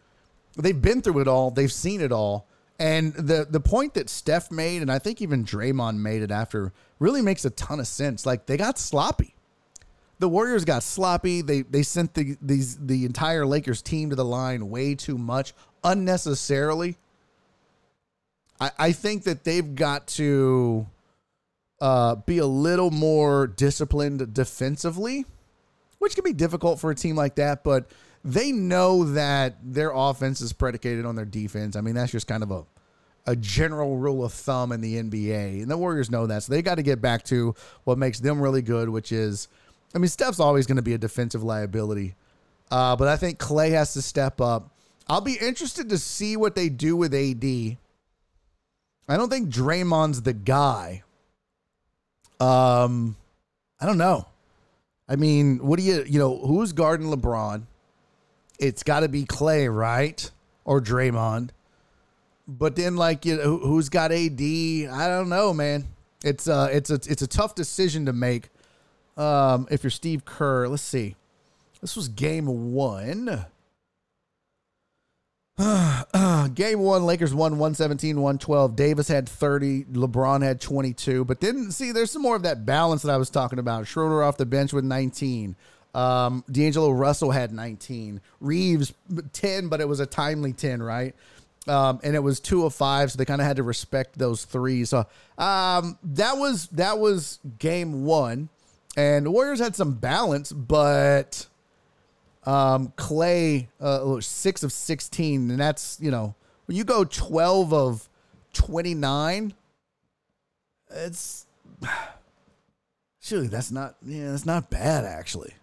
They've 0.56 0.80
been 0.80 1.02
through 1.02 1.20
it 1.20 1.28
all, 1.28 1.50
they've 1.50 1.72
seen 1.72 2.00
it 2.00 2.12
all. 2.12 2.46
And 2.78 3.14
the 3.14 3.46
the 3.48 3.60
point 3.60 3.94
that 3.94 4.08
Steph 4.08 4.50
made, 4.50 4.82
and 4.82 4.90
I 4.90 4.98
think 4.98 5.22
even 5.22 5.44
Draymond 5.44 5.98
made 5.98 6.22
it 6.22 6.30
after, 6.30 6.72
really 6.98 7.22
makes 7.22 7.44
a 7.44 7.50
ton 7.50 7.78
of 7.78 7.86
sense. 7.86 8.26
Like 8.26 8.46
they 8.46 8.56
got 8.56 8.78
sloppy. 8.78 9.34
The 10.18 10.28
Warriors 10.28 10.64
got 10.64 10.82
sloppy. 10.82 11.40
They 11.40 11.62
they 11.62 11.82
sent 11.82 12.14
the 12.14 12.36
these 12.42 12.76
the 12.78 13.04
entire 13.04 13.46
Lakers 13.46 13.80
team 13.80 14.10
to 14.10 14.16
the 14.16 14.24
line 14.24 14.70
way 14.70 14.94
too 14.96 15.18
much 15.18 15.54
unnecessarily. 15.84 16.96
I, 18.60 18.70
I 18.78 18.92
think 18.92 19.24
that 19.24 19.44
they've 19.44 19.74
got 19.74 20.06
to 20.08 20.86
uh, 21.80 22.16
be 22.16 22.38
a 22.38 22.46
little 22.46 22.90
more 22.90 23.46
disciplined 23.46 24.32
defensively, 24.32 25.26
which 25.98 26.14
can 26.14 26.24
be 26.24 26.32
difficult 26.32 26.80
for 26.80 26.90
a 26.90 26.94
team 26.94 27.14
like 27.14 27.36
that. 27.36 27.62
But 27.62 27.90
they 28.24 28.52
know 28.52 29.04
that 29.04 29.56
their 29.62 29.92
offense 29.94 30.40
is 30.40 30.52
predicated 30.52 31.04
on 31.04 31.14
their 31.14 31.26
defense. 31.26 31.76
I 31.76 31.82
mean, 31.82 31.94
that's 31.94 32.12
just 32.12 32.26
kind 32.26 32.42
of 32.42 32.50
a 32.50 32.64
a 33.26 33.34
general 33.36 33.96
rule 33.96 34.22
of 34.22 34.34
thumb 34.34 34.70
in 34.70 34.82
the 34.82 34.96
NBA, 34.96 35.62
and 35.62 35.70
the 35.70 35.78
Warriors 35.78 36.10
know 36.10 36.26
that. 36.26 36.42
So 36.42 36.52
they 36.52 36.60
got 36.60 36.74
to 36.74 36.82
get 36.82 37.00
back 37.00 37.22
to 37.24 37.54
what 37.84 37.96
makes 37.96 38.20
them 38.20 38.38
really 38.38 38.60
good, 38.60 38.90
which 38.90 39.12
is, 39.12 39.48
I 39.94 39.98
mean, 39.98 40.08
Steph's 40.08 40.40
always 40.40 40.66
going 40.66 40.76
to 40.76 40.82
be 40.82 40.92
a 40.92 40.98
defensive 40.98 41.42
liability, 41.42 42.16
uh, 42.70 42.96
but 42.96 43.08
I 43.08 43.16
think 43.16 43.38
Klay 43.38 43.70
has 43.70 43.94
to 43.94 44.02
step 44.02 44.42
up. 44.42 44.70
I'll 45.08 45.22
be 45.22 45.38
interested 45.40 45.88
to 45.88 45.98
see 45.98 46.36
what 46.36 46.54
they 46.54 46.68
do 46.68 46.96
with 46.96 47.14
AD. 47.14 47.44
I 49.06 49.16
don't 49.16 49.30
think 49.30 49.48
Draymond's 49.48 50.22
the 50.22 50.32
guy. 50.32 51.02
Um, 52.40 53.16
I 53.80 53.86
don't 53.86 53.98
know. 53.98 54.26
I 55.08 55.16
mean, 55.16 55.58
what 55.66 55.78
do 55.78 55.84
you, 55.84 56.04
you 56.06 56.18
know, 56.18 56.38
who's 56.38 56.72
guarding 56.72 57.08
LeBron? 57.08 57.62
It's 58.58 58.82
got 58.82 59.00
to 59.00 59.08
be 59.08 59.24
Klay, 59.24 59.74
right? 59.74 60.30
Or 60.64 60.80
Draymond. 60.80 61.50
But 62.46 62.76
then, 62.76 62.96
like, 62.96 63.24
you 63.24 63.36
know, 63.36 63.58
who's 63.58 63.88
got 63.88 64.12
AD? 64.12 64.40
I 64.40 65.08
don't 65.08 65.28
know, 65.28 65.52
man. 65.54 65.88
It's 66.22 66.48
uh, 66.48 66.68
it's 66.72 66.90
a 66.90 66.94
it's 66.94 67.22
a 67.22 67.26
tough 67.26 67.54
decision 67.54 68.06
to 68.06 68.12
make. 68.12 68.48
Um, 69.16 69.68
if 69.70 69.82
you're 69.82 69.90
Steve 69.90 70.24
Kerr, 70.24 70.68
let's 70.68 70.82
see. 70.82 71.16
This 71.80 71.96
was 71.96 72.08
game 72.08 72.72
one. 72.72 73.46
game 76.54 76.80
one, 76.80 77.06
Lakers 77.06 77.32
won 77.32 77.52
117, 77.52 78.16
112. 78.16 78.74
Davis 78.74 79.08
had 79.08 79.28
30. 79.28 79.84
LeBron 79.84 80.42
had 80.42 80.60
22. 80.60 81.24
But 81.24 81.40
didn't 81.40 81.72
see, 81.72 81.92
there's 81.92 82.10
some 82.10 82.22
more 82.22 82.34
of 82.36 82.42
that 82.42 82.66
balance 82.66 83.02
that 83.02 83.12
I 83.12 83.16
was 83.16 83.30
talking 83.30 83.58
about. 83.58 83.86
Schroeder 83.86 84.22
off 84.22 84.36
the 84.36 84.46
bench 84.46 84.72
with 84.72 84.84
19. 84.84 85.54
Um, 85.94 86.44
D'Angelo 86.50 86.90
Russell 86.90 87.30
had 87.30 87.52
19. 87.52 88.20
Reaves 88.40 88.92
10, 89.32 89.68
but 89.68 89.80
it 89.80 89.88
was 89.88 90.00
a 90.00 90.06
timely 90.06 90.52
10, 90.52 90.82
right? 90.82 91.14
Um, 91.66 92.00
and 92.02 92.14
it 92.14 92.18
was 92.18 92.40
two 92.40 92.66
of 92.66 92.74
five, 92.74 93.12
so 93.12 93.16
they 93.16 93.24
kind 93.24 93.40
of 93.40 93.46
had 93.46 93.56
to 93.56 93.62
respect 93.62 94.18
those 94.18 94.44
threes. 94.44 94.90
So 94.90 95.06
um, 95.38 95.98
that 96.02 96.36
was 96.36 96.66
that 96.68 96.98
was 96.98 97.38
game 97.58 98.04
one, 98.04 98.50
and 98.98 99.24
the 99.24 99.30
Warriors 99.30 99.60
had 99.60 99.74
some 99.74 99.94
balance, 99.94 100.52
but 100.52 101.46
um, 102.44 102.92
Klay 102.98 103.68
uh, 103.80 104.20
six 104.20 104.62
of 104.62 104.72
sixteen, 104.72 105.50
and 105.50 105.58
that's 105.58 105.98
you 106.02 106.10
know 106.10 106.34
when 106.66 106.76
you 106.76 106.84
go 106.84 107.02
twelve 107.02 107.72
of 107.72 108.10
twenty 108.52 108.92
nine, 108.92 109.54
it's 110.90 111.46
surely 113.22 113.48
that's 113.48 113.70
not 113.70 113.94
yeah 114.04 114.32
that's 114.32 114.44
not 114.44 114.68
bad 114.68 115.06
actually. 115.06 115.54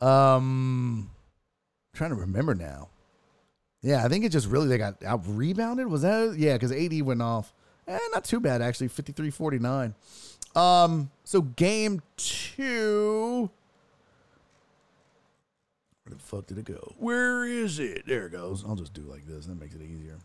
Um, 0.00 1.10
I'm 1.92 1.96
trying 1.96 2.10
to 2.10 2.16
remember 2.16 2.54
now. 2.54 2.88
Yeah, 3.82 4.04
I 4.04 4.08
think 4.08 4.24
it 4.24 4.30
just 4.30 4.46
really 4.46 4.68
they 4.68 4.78
got 4.78 5.02
out 5.02 5.22
rebounded. 5.26 5.86
Was 5.86 6.02
that 6.02 6.36
yeah? 6.36 6.54
Because 6.54 6.72
AD 6.72 7.00
went 7.02 7.22
off. 7.22 7.52
Eh, 7.88 7.98
not 8.12 8.24
too 8.24 8.40
bad 8.40 8.62
actually. 8.62 8.88
53-49. 8.88 9.94
Um, 10.54 11.10
so 11.24 11.42
game 11.42 12.02
two. 12.16 13.50
Where 16.04 16.14
the 16.14 16.22
fuck 16.22 16.46
did 16.46 16.58
it 16.58 16.64
go? 16.64 16.94
Where 16.98 17.44
is 17.44 17.78
it? 17.78 18.06
There 18.06 18.26
it 18.26 18.32
goes. 18.32 18.64
I'll 18.66 18.76
just 18.76 18.94
do 18.94 19.02
like 19.02 19.26
this. 19.26 19.46
That 19.46 19.60
makes 19.60 19.74
it 19.74 19.82
easier. 19.82 20.18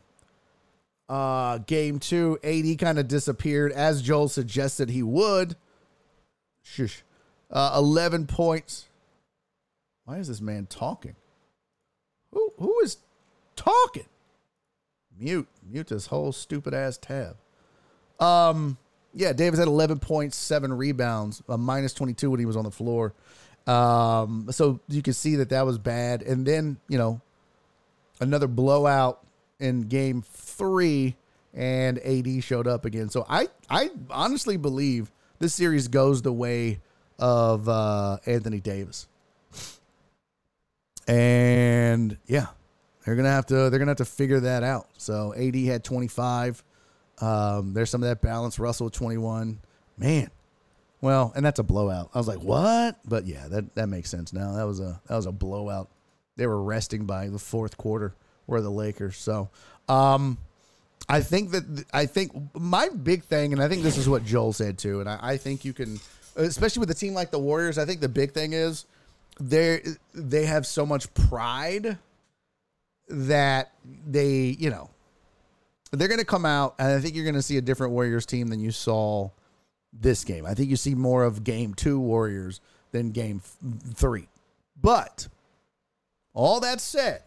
Uh, 1.08 1.60
game 1.60 2.00
two, 2.00 2.40
AD 2.44 2.80
kind 2.80 2.98
of 2.98 3.08
disappeared 3.08 3.72
as 3.72 4.02
Joel 4.02 4.28
suggested 4.28 4.90
he 4.90 5.04
would. 5.04 5.56
Shush. 6.64 7.04
Uh, 7.52 7.74
11 7.78 8.26
points. 8.26 8.88
Why 10.06 10.18
is 10.18 10.28
this 10.28 10.42
man 10.42 10.68
talking? 10.68 11.16
Who 12.32 12.52
who 12.58 12.80
is 12.82 12.98
talking? 13.56 14.06
Mute. 15.20 15.48
Mute 15.70 15.88
this 15.88 16.08
whole 16.08 16.32
stupid 16.32 16.74
ass 16.74 16.98
tab. 16.98 17.38
Um, 18.20 18.78
yeah, 19.14 19.34
Davis 19.34 19.60
had 19.60 19.68
11 19.68 20.00
points, 20.00 20.38
seven 20.38 20.74
rebounds, 20.74 21.42
a 21.48 21.58
minus 21.58 21.94
22 21.94 22.30
when 22.32 22.40
he 22.40 22.46
was 22.46 22.58
on 22.58 22.64
the 22.64 22.72
floor. 22.72 23.14
Um, 23.66 24.48
so 24.52 24.80
you 24.88 25.02
can 25.02 25.14
see 25.14 25.38
that 25.38 25.50
that 25.50 25.66
was 25.66 25.78
bad. 25.78 26.22
And 26.22 26.46
then, 26.46 26.78
you 26.88 26.98
know, 26.98 27.22
another 28.20 28.48
blowout 28.48 29.26
in 29.60 29.84
game 29.84 30.22
three, 30.22 31.16
and 31.54 31.98
AD 32.00 32.44
showed 32.44 32.68
up 32.68 32.86
again. 32.86 33.10
So 33.10 33.26
I, 33.30 33.48
I 33.70 33.90
honestly 34.10 34.58
believe 34.58 35.12
this 35.40 35.54
series 35.54 35.88
goes 35.88 36.22
the 36.22 36.34
way 36.34 36.80
of 37.18 37.68
uh, 37.70 38.18
Anthony 38.26 38.60
Davis. 38.60 39.08
And 41.08 42.18
yeah, 42.26 42.48
they're 43.06 43.16
gonna 43.16 43.30
have 43.30 43.46
to 43.48 43.70
they're 43.70 43.80
gonna 43.80 43.92
have 43.92 43.98
to 43.98 44.06
figure 44.06 44.40
that 44.42 44.64
out. 44.64 44.88
So 44.98 45.34
AD 45.36 45.56
had 45.56 45.84
25. 45.84 46.64
Um, 47.22 47.74
there's 47.74 47.90
some 47.90 48.04
of 48.04 48.10
that 48.10 48.22
balance. 48.22 48.60
Russell 48.60 48.90
21. 48.90 49.60
Man, 49.98 50.30
well, 51.02 51.32
and 51.36 51.46
that's 51.46 51.60
a 51.60 51.64
blowout. 51.64 52.10
I 52.14 52.18
was 52.18 52.28
like, 52.28 52.40
what? 52.40 52.98
But 53.08 53.28
yeah, 53.28 53.48
that 53.50 53.76
that 53.76 53.88
makes 53.88 54.10
sense 54.10 54.34
now. 54.34 54.54
That 54.54 54.66
was 54.66 54.80
a 54.80 55.00
that 55.08 55.16
was 55.16 55.26
a 55.28 55.32
blowout. 55.32 55.90
They 56.36 56.48
were 56.48 56.62
resting 56.62 57.06
by 57.06 57.28
the 57.28 57.40
fourth 57.40 57.78
quarter. 57.78 58.16
Were 58.48 58.60
the 58.60 58.72
Lakers? 58.72 59.18
So, 59.18 59.50
um, 59.88 60.38
I 61.08 61.22
think 61.22 61.52
that 61.52 61.86
I 61.94 62.08
think 62.08 62.32
my 62.56 62.90
big 62.90 63.24
thing, 63.24 63.54
and 63.54 63.62
I 63.62 63.68
think 63.68 63.84
this 63.84 63.98
is 63.98 64.10
what 64.10 64.26
Joel 64.26 64.54
said 64.54 64.78
too, 64.78 65.00
and 65.00 65.08
I, 65.08 65.20
I 65.22 65.38
think 65.38 65.64
you 65.64 65.74
can, 65.74 66.00
especially 66.36 66.80
with 66.80 66.90
a 66.92 66.96
team 66.96 67.14
like 67.14 67.32
the 67.32 67.40
Warriors. 67.40 67.78
I 67.78 67.86
think 67.86 68.02
the 68.02 68.10
big 68.10 68.32
thing 68.32 68.54
is 68.54 68.86
they 69.40 69.82
they 70.14 70.46
have 70.46 70.66
so 70.66 70.86
much 70.86 71.14
pride 71.14 71.98
that 73.10 73.74
they, 74.08 74.56
you 74.60 74.70
know, 74.70 74.90
they're 75.92 76.08
going 76.08 76.20
to 76.20 76.26
come 76.26 76.46
out, 76.46 76.76
and 76.80 76.88
I 76.90 77.00
think 77.00 77.16
you're 77.16 77.26
going 77.26 77.36
to 77.36 77.42
see 77.42 77.58
a 77.58 77.62
different 77.62 77.94
Warriors 77.94 78.26
team 78.26 78.48
than 78.48 78.60
you 78.60 78.72
saw 78.72 79.30
this 79.94 80.24
game. 80.24 80.46
I 80.46 80.54
think 80.54 80.70
you 80.70 80.76
see 80.76 80.96
more 80.96 81.24
of 81.24 81.44
game 81.44 81.74
two 81.74 82.00
Warriors 82.00 82.60
than 82.92 83.12
game 83.12 83.42
three. 83.94 84.28
But 84.82 85.28
all 86.34 86.60
that 86.62 86.82
said, 86.82 87.24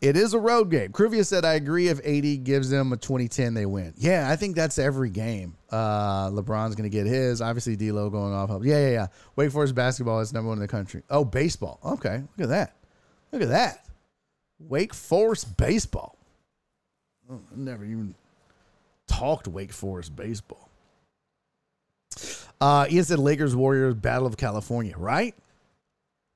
it 0.00 0.16
is 0.16 0.32
a 0.32 0.38
road 0.38 0.70
game. 0.70 0.92
Kruvia 0.92 1.26
said, 1.26 1.44
I 1.44 1.54
agree 1.54 1.88
if 1.88 1.98
AD 2.06 2.44
gives 2.44 2.70
them 2.70 2.92
a 2.92 2.96
2010, 2.96 3.54
they 3.54 3.66
win. 3.66 3.92
Yeah, 3.96 4.30
I 4.30 4.36
think 4.36 4.56
that's 4.56 4.78
every 4.78 5.10
game. 5.10 5.56
Uh, 5.70 6.30
LeBron's 6.30 6.74
going 6.74 6.90
to 6.90 6.96
get 6.96 7.06
his. 7.06 7.42
Obviously, 7.42 7.76
D'Lo 7.76 8.08
going 8.08 8.32
off. 8.32 8.50
Yeah, 8.64 8.78
yeah, 8.78 8.90
yeah. 8.90 9.06
Wake 9.36 9.50
Forest 9.50 9.74
basketball 9.74 10.20
is 10.20 10.32
number 10.32 10.48
one 10.48 10.58
in 10.58 10.62
the 10.62 10.68
country. 10.68 11.02
Oh, 11.10 11.24
baseball. 11.24 11.80
Okay, 11.84 12.22
look 12.36 12.44
at 12.44 12.48
that. 12.48 12.76
Look 13.32 13.42
at 13.42 13.48
that. 13.48 13.86
Wake 14.58 14.94
Forest 14.94 15.56
baseball. 15.56 16.16
Oh, 17.30 17.40
I 17.52 17.56
never 17.56 17.84
even 17.84 18.14
talked 19.06 19.48
Wake 19.48 19.72
Forest 19.72 20.16
baseball. 20.16 20.68
Uh, 22.60 22.86
Ian 22.90 23.04
said 23.04 23.18
Lakers 23.18 23.54
Warriors 23.54 23.94
Battle 23.94 24.26
of 24.26 24.36
California, 24.36 24.94
right? 24.96 25.34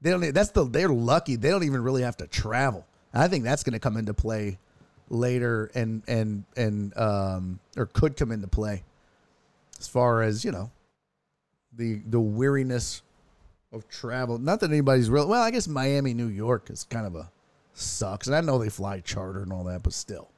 They 0.00 0.10
don't. 0.10 0.34
That's 0.34 0.50
the. 0.50 0.64
They're 0.64 0.88
lucky. 0.88 1.36
They 1.36 1.48
don't 1.50 1.64
even 1.64 1.82
really 1.82 2.02
have 2.02 2.16
to 2.18 2.26
travel. 2.26 2.86
I 3.14 3.28
think 3.28 3.44
that's 3.44 3.62
going 3.62 3.74
to 3.74 3.78
come 3.78 3.96
into 3.96 4.14
play 4.14 4.58
later, 5.08 5.70
and 5.74 6.02
and 6.08 6.44
and 6.56 6.96
um, 6.96 7.60
or 7.76 7.86
could 7.86 8.16
come 8.16 8.32
into 8.32 8.48
play 8.48 8.82
as 9.78 9.88
far 9.88 10.22
as 10.22 10.44
you 10.44 10.52
know 10.52 10.70
the 11.72 12.00
the 12.06 12.20
weariness 12.20 13.02
of 13.72 13.88
travel. 13.88 14.38
Not 14.38 14.60
that 14.60 14.70
anybody's 14.70 15.10
real. 15.10 15.28
Well, 15.28 15.42
I 15.42 15.50
guess 15.50 15.68
Miami, 15.68 16.14
New 16.14 16.28
York 16.28 16.70
is 16.70 16.84
kind 16.84 17.06
of 17.06 17.14
a 17.14 17.30
sucks, 17.74 18.26
and 18.26 18.36
I 18.36 18.40
know 18.40 18.58
they 18.58 18.68
fly 18.68 19.00
charter 19.00 19.42
and 19.42 19.52
all 19.52 19.64
that, 19.64 19.82
but 19.82 19.92
still, 19.92 20.28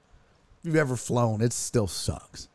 if 0.60 0.66
you've 0.66 0.76
ever 0.76 0.96
flown, 0.96 1.42
it 1.42 1.52
still 1.52 1.86
sucks. 1.86 2.48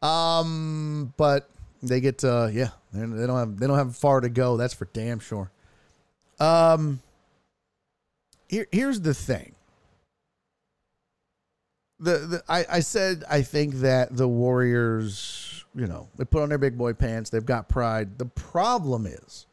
Um, 0.00 1.14
but 1.16 1.48
they 1.82 2.00
get 2.00 2.18
to 2.18 2.50
yeah, 2.52 2.70
they 2.92 3.26
don't 3.26 3.38
have 3.38 3.58
they 3.58 3.66
don't 3.66 3.78
have 3.78 3.96
far 3.96 4.20
to 4.20 4.28
go. 4.28 4.56
That's 4.56 4.74
for 4.74 4.86
damn 4.92 5.20
sure. 5.20 5.50
Um, 6.40 7.00
here 8.52 8.68
here's 8.70 9.00
the 9.00 9.14
thing. 9.14 9.54
The, 11.98 12.18
the 12.18 12.42
I, 12.48 12.66
I 12.70 12.80
said 12.80 13.24
I 13.28 13.42
think 13.42 13.76
that 13.76 14.14
the 14.14 14.28
Warriors, 14.28 15.64
you 15.74 15.86
know, 15.86 16.08
they 16.16 16.24
put 16.24 16.42
on 16.42 16.50
their 16.50 16.58
big 16.58 16.76
boy 16.76 16.92
pants. 16.92 17.30
They've 17.30 17.44
got 17.44 17.68
pride. 17.68 18.18
The 18.18 18.26
problem 18.26 19.06
is 19.06 19.46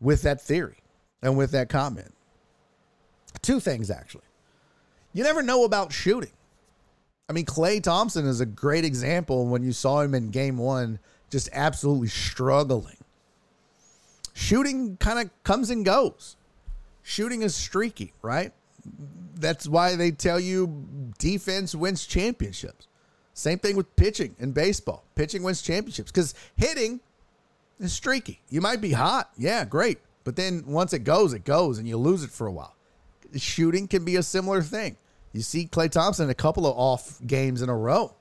with 0.00 0.22
that 0.22 0.40
theory 0.40 0.78
and 1.20 1.36
with 1.36 1.50
that 1.50 1.68
comment. 1.68 2.14
Two 3.42 3.58
things 3.58 3.90
actually. 3.90 4.22
You 5.12 5.24
never 5.24 5.42
know 5.42 5.64
about 5.64 5.92
shooting. 5.92 6.32
I 7.28 7.32
mean, 7.32 7.44
Klay 7.44 7.82
Thompson 7.82 8.24
is 8.26 8.40
a 8.40 8.46
great 8.46 8.84
example 8.84 9.46
when 9.46 9.64
you 9.64 9.72
saw 9.72 10.00
him 10.00 10.14
in 10.14 10.30
game 10.30 10.58
one, 10.58 11.00
just 11.28 11.48
absolutely 11.52 12.08
struggling. 12.08 12.98
Shooting 14.32 14.96
kind 14.98 15.18
of 15.18 15.30
comes 15.42 15.70
and 15.70 15.84
goes. 15.84 16.36
Shooting 17.08 17.42
is 17.42 17.54
streaky, 17.54 18.12
right? 18.20 18.52
That's 19.36 19.68
why 19.68 19.94
they 19.94 20.10
tell 20.10 20.40
you 20.40 21.12
defense 21.18 21.72
wins 21.72 22.04
championships. 22.04 22.88
Same 23.32 23.60
thing 23.60 23.76
with 23.76 23.94
pitching 23.94 24.34
in 24.40 24.50
baseball. 24.50 25.04
Pitching 25.14 25.44
wins 25.44 25.62
championships 25.62 26.10
because 26.10 26.34
hitting 26.56 26.98
is 27.78 27.92
streaky. 27.92 28.40
You 28.50 28.60
might 28.60 28.80
be 28.80 28.90
hot. 28.90 29.30
Yeah, 29.38 29.64
great. 29.64 30.00
But 30.24 30.34
then 30.34 30.64
once 30.66 30.92
it 30.92 31.04
goes, 31.04 31.32
it 31.32 31.44
goes, 31.44 31.78
and 31.78 31.86
you 31.86 31.96
lose 31.96 32.24
it 32.24 32.30
for 32.30 32.48
a 32.48 32.52
while. 32.52 32.74
Shooting 33.36 33.86
can 33.86 34.04
be 34.04 34.16
a 34.16 34.22
similar 34.22 34.60
thing. 34.60 34.96
You 35.32 35.42
see 35.42 35.68
Klay 35.68 35.88
Thompson 35.88 36.28
a 36.28 36.34
couple 36.34 36.66
of 36.66 36.76
off 36.76 37.24
games 37.24 37.62
in 37.62 37.68
a 37.68 37.76
row 37.76 38.16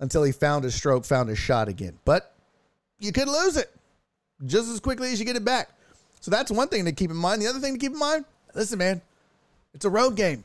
until 0.00 0.24
he 0.24 0.32
found 0.32 0.64
his 0.64 0.74
stroke, 0.74 1.04
found 1.04 1.28
his 1.28 1.38
shot 1.38 1.68
again. 1.68 1.96
But 2.04 2.34
you 2.98 3.12
could 3.12 3.28
lose 3.28 3.56
it 3.56 3.70
just 4.44 4.68
as 4.68 4.80
quickly 4.80 5.12
as 5.12 5.20
you 5.20 5.26
get 5.26 5.36
it 5.36 5.44
back. 5.44 5.68
So 6.24 6.30
that's 6.30 6.50
one 6.50 6.68
thing 6.68 6.86
to 6.86 6.92
keep 6.92 7.10
in 7.10 7.18
mind. 7.18 7.42
The 7.42 7.48
other 7.48 7.58
thing 7.58 7.74
to 7.74 7.78
keep 7.78 7.92
in 7.92 7.98
mind 7.98 8.24
listen, 8.54 8.78
man, 8.78 9.02
it's 9.74 9.84
a 9.84 9.90
road 9.90 10.16
game. 10.16 10.42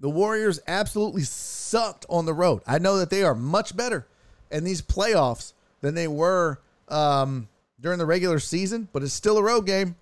The 0.00 0.08
Warriors 0.08 0.58
absolutely 0.66 1.20
sucked 1.24 2.06
on 2.08 2.24
the 2.24 2.32
road. 2.32 2.62
I 2.66 2.78
know 2.78 2.96
that 2.96 3.10
they 3.10 3.22
are 3.24 3.34
much 3.34 3.76
better 3.76 4.06
in 4.50 4.64
these 4.64 4.80
playoffs 4.80 5.52
than 5.82 5.94
they 5.94 6.08
were 6.08 6.62
um, 6.88 7.46
during 7.78 7.98
the 7.98 8.06
regular 8.06 8.38
season, 8.38 8.88
but 8.90 9.02
it's 9.02 9.12
still 9.12 9.36
a 9.36 9.42
road 9.42 9.66
game. 9.66 9.96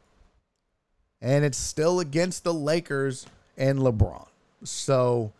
And 1.20 1.44
it's 1.44 1.58
still 1.58 1.98
against 1.98 2.44
the 2.44 2.54
Lakers 2.54 3.26
and 3.56 3.80
LeBron. 3.80 4.28
So, 4.62 5.32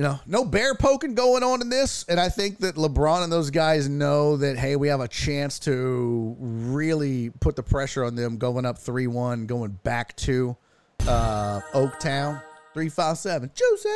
you 0.00 0.06
know, 0.06 0.18
no 0.26 0.46
bear 0.46 0.74
poking 0.74 1.12
going 1.12 1.42
on 1.42 1.60
in 1.60 1.68
this. 1.68 2.06
And 2.08 2.18
I 2.18 2.30
think 2.30 2.60
that 2.60 2.76
LeBron 2.76 3.22
and 3.22 3.30
those 3.30 3.50
guys 3.50 3.86
know 3.86 4.38
that, 4.38 4.56
hey, 4.56 4.74
we 4.74 4.88
have 4.88 5.00
a 5.00 5.08
chance 5.08 5.58
to 5.58 6.34
really 6.40 7.28
put 7.28 7.54
the 7.54 7.62
pressure 7.62 8.04
on 8.04 8.14
them 8.14 8.38
going 8.38 8.64
up 8.64 8.78
3 8.78 9.08
1, 9.08 9.44
going 9.44 9.72
back 9.84 10.16
to 10.16 10.56
uh, 11.00 11.60
Oaktown. 11.74 12.42
357. 12.72 13.50
Juicy! 13.54 13.88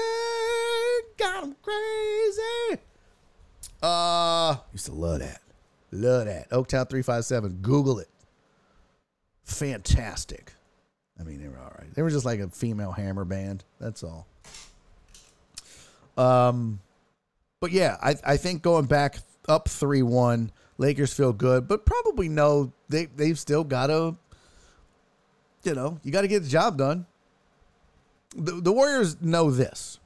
Got 1.16 1.40
them 1.40 1.56
crazy. 1.62 2.82
Uh, 3.82 4.56
used 4.74 4.84
to 4.84 4.92
love 4.92 5.20
that. 5.20 5.40
Love 5.90 6.26
that. 6.26 6.50
Oaktown 6.50 6.86
357. 6.86 7.60
Google 7.62 7.98
it. 8.00 8.10
Fantastic. 9.44 10.52
I 11.18 11.22
mean, 11.22 11.40
they 11.40 11.48
were 11.48 11.58
all 11.58 11.72
right. 11.78 11.94
They 11.94 12.02
were 12.02 12.10
just 12.10 12.26
like 12.26 12.40
a 12.40 12.50
female 12.50 12.92
hammer 12.92 13.24
band. 13.24 13.64
That's 13.80 14.02
all. 14.02 14.26
Um, 16.16 16.80
but 17.60 17.72
yeah, 17.72 17.96
I 18.02 18.16
I 18.24 18.36
think 18.36 18.62
going 18.62 18.86
back 18.86 19.18
up 19.48 19.68
three 19.68 20.02
one, 20.02 20.50
Lakers 20.78 21.12
feel 21.12 21.32
good, 21.32 21.68
but 21.68 21.84
probably 21.86 22.28
know 22.28 22.72
they 22.88 23.06
they've 23.06 23.38
still 23.38 23.64
got 23.64 23.88
to, 23.88 24.16
you 25.64 25.74
know, 25.74 25.98
you 26.02 26.12
got 26.12 26.22
to 26.22 26.28
get 26.28 26.42
the 26.42 26.48
job 26.48 26.78
done. 26.78 27.06
The, 28.36 28.52
the 28.52 28.72
Warriors 28.72 29.20
know 29.20 29.50
this. 29.50 30.00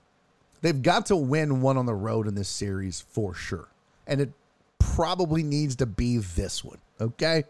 They've 0.60 0.82
got 0.82 1.06
to 1.06 1.16
win 1.16 1.60
one 1.60 1.76
on 1.76 1.86
the 1.86 1.94
road 1.94 2.26
in 2.26 2.34
this 2.34 2.48
series 2.48 3.00
for 3.00 3.34
sure, 3.34 3.68
and 4.06 4.20
it 4.20 4.30
probably 4.78 5.42
needs 5.42 5.76
to 5.76 5.86
be 5.86 6.18
this 6.18 6.64
one. 6.64 6.78
Okay, 7.00 7.44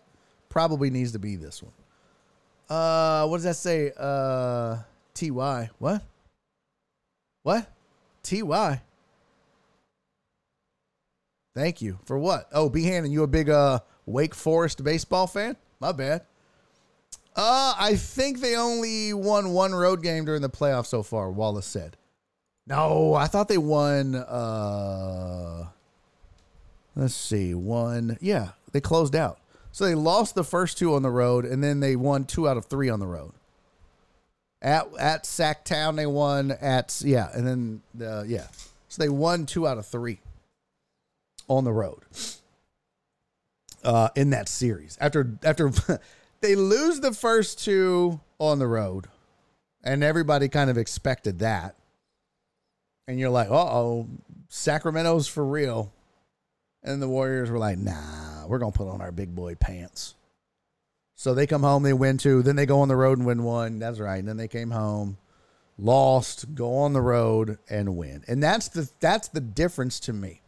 probably 0.48 0.90
needs 0.90 1.12
to 1.12 1.18
be 1.18 1.36
this 1.36 1.62
one. 1.62 1.72
Uh, 2.68 3.26
what 3.26 3.38
does 3.38 3.44
that 3.44 3.56
say? 3.56 3.92
Uh, 3.98 4.78
Ty. 5.14 5.70
What? 5.78 6.02
What? 7.42 7.66
Ty. 8.22 8.82
Thank 11.54 11.82
you 11.82 11.98
for 12.04 12.18
what? 12.18 12.48
Oh, 12.52 12.68
B 12.68 12.84
Hannon, 12.84 13.10
you 13.10 13.22
a 13.22 13.26
big 13.26 13.50
uh 13.50 13.80
Wake 14.06 14.34
Forest 14.34 14.84
baseball 14.84 15.26
fan? 15.26 15.56
My 15.80 15.92
bad. 15.92 16.22
Uh, 17.36 17.74
I 17.78 17.94
think 17.94 18.40
they 18.40 18.56
only 18.56 19.12
won 19.12 19.50
one 19.50 19.72
road 19.72 20.02
game 20.02 20.24
during 20.24 20.42
the 20.42 20.50
playoffs 20.50 20.86
so 20.86 21.04
far. 21.04 21.30
Wallace 21.30 21.66
said. 21.66 21.96
No, 22.66 23.14
I 23.14 23.26
thought 23.26 23.48
they 23.48 23.58
won. 23.58 24.14
Uh, 24.16 25.68
let's 26.96 27.14
see, 27.14 27.54
one. 27.54 28.18
Yeah, 28.20 28.50
they 28.72 28.80
closed 28.80 29.14
out. 29.14 29.38
So 29.70 29.84
they 29.84 29.94
lost 29.94 30.34
the 30.34 30.42
first 30.42 30.78
two 30.78 30.94
on 30.94 31.02
the 31.02 31.10
road, 31.10 31.44
and 31.44 31.62
then 31.62 31.80
they 31.80 31.94
won 31.94 32.24
two 32.24 32.48
out 32.48 32.56
of 32.56 32.66
three 32.66 32.88
on 32.88 32.98
the 32.98 33.06
road. 33.06 33.32
At 34.60 34.88
at 34.98 35.24
Sacktown, 35.24 35.96
they 35.96 36.06
won 36.06 36.50
at 36.50 37.00
yeah, 37.04 37.30
and 37.32 37.46
then 37.46 37.82
uh, 38.06 38.24
yeah, 38.24 38.46
so 38.88 39.02
they 39.02 39.08
won 39.08 39.46
two 39.46 39.66
out 39.66 39.78
of 39.78 39.86
three 39.86 40.18
on 41.46 41.64
the 41.64 41.72
road 41.72 42.02
uh, 43.84 44.08
in 44.16 44.30
that 44.30 44.48
series. 44.48 44.98
After 45.00 45.38
after 45.44 45.70
they 46.40 46.56
lose 46.56 47.00
the 47.00 47.12
first 47.12 47.64
two 47.64 48.20
on 48.38 48.58
the 48.58 48.66
road, 48.66 49.06
and 49.84 50.02
everybody 50.02 50.48
kind 50.48 50.70
of 50.70 50.76
expected 50.76 51.38
that, 51.38 51.76
and 53.06 53.18
you're 53.18 53.30
like, 53.30 53.50
uh 53.50 53.54
oh, 53.54 54.08
Sacramento's 54.48 55.28
for 55.28 55.44
real, 55.44 55.92
and 56.82 57.00
the 57.00 57.08
Warriors 57.08 57.48
were 57.48 57.58
like, 57.58 57.78
nah, 57.78 58.46
we're 58.48 58.58
gonna 58.58 58.72
put 58.72 58.88
on 58.88 59.00
our 59.00 59.12
big 59.12 59.34
boy 59.34 59.54
pants. 59.54 60.14
So 61.18 61.34
they 61.34 61.48
come 61.48 61.64
home, 61.64 61.82
they 61.82 61.92
win 61.92 62.16
two. 62.16 62.44
Then 62.44 62.54
they 62.54 62.64
go 62.64 62.78
on 62.78 62.86
the 62.86 62.94
road 62.94 63.18
and 63.18 63.26
win 63.26 63.42
one. 63.42 63.80
That's 63.80 63.98
right. 63.98 64.18
And 64.18 64.28
then 64.28 64.36
they 64.36 64.46
came 64.46 64.70
home, 64.70 65.18
lost, 65.76 66.54
go 66.54 66.76
on 66.76 66.92
the 66.92 67.00
road 67.00 67.58
and 67.68 67.96
win. 67.96 68.22
And 68.28 68.40
that's 68.40 68.68
the 68.68 68.88
that's 69.00 69.26
the 69.26 69.40
difference 69.40 69.98
to 70.00 70.12
me. 70.12 70.42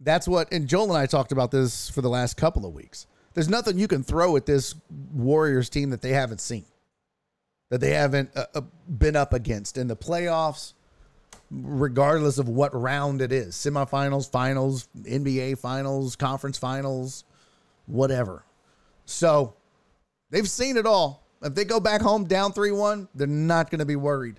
That's 0.00 0.26
what 0.26 0.50
and 0.50 0.66
Joel 0.66 0.94
and 0.94 0.96
I 0.96 1.04
talked 1.04 1.30
about 1.30 1.50
this 1.50 1.90
for 1.90 2.00
the 2.00 2.08
last 2.08 2.38
couple 2.38 2.64
of 2.64 2.72
weeks. 2.72 3.06
There's 3.34 3.50
nothing 3.50 3.78
you 3.78 3.86
can 3.86 4.02
throw 4.02 4.34
at 4.36 4.46
this 4.46 4.74
Warriors 5.12 5.68
team 5.68 5.90
that 5.90 6.00
they 6.00 6.12
haven't 6.12 6.40
seen, 6.40 6.64
that 7.68 7.82
they 7.82 7.90
haven't 7.90 8.30
uh, 8.34 8.46
uh 8.54 8.62
been 8.88 9.14
up 9.14 9.34
against 9.34 9.76
in 9.76 9.88
the 9.88 9.96
playoffs, 9.96 10.72
regardless 11.50 12.38
of 12.38 12.48
what 12.48 12.74
round 12.74 13.20
it 13.20 13.30
is 13.30 13.54
semifinals, 13.54 14.30
finals, 14.30 14.88
NBA 14.98 15.58
finals, 15.58 16.16
conference 16.16 16.56
finals, 16.56 17.24
whatever. 17.84 18.42
So 19.04 19.52
They've 20.30 20.48
seen 20.48 20.76
it 20.76 20.86
all. 20.86 21.24
If 21.42 21.54
they 21.54 21.64
go 21.64 21.80
back 21.80 22.00
home 22.00 22.24
down 22.24 22.52
3 22.52 22.72
1, 22.72 23.08
they're 23.14 23.26
not 23.26 23.70
going 23.70 23.78
to 23.78 23.86
be 23.86 23.96
worried. 23.96 24.38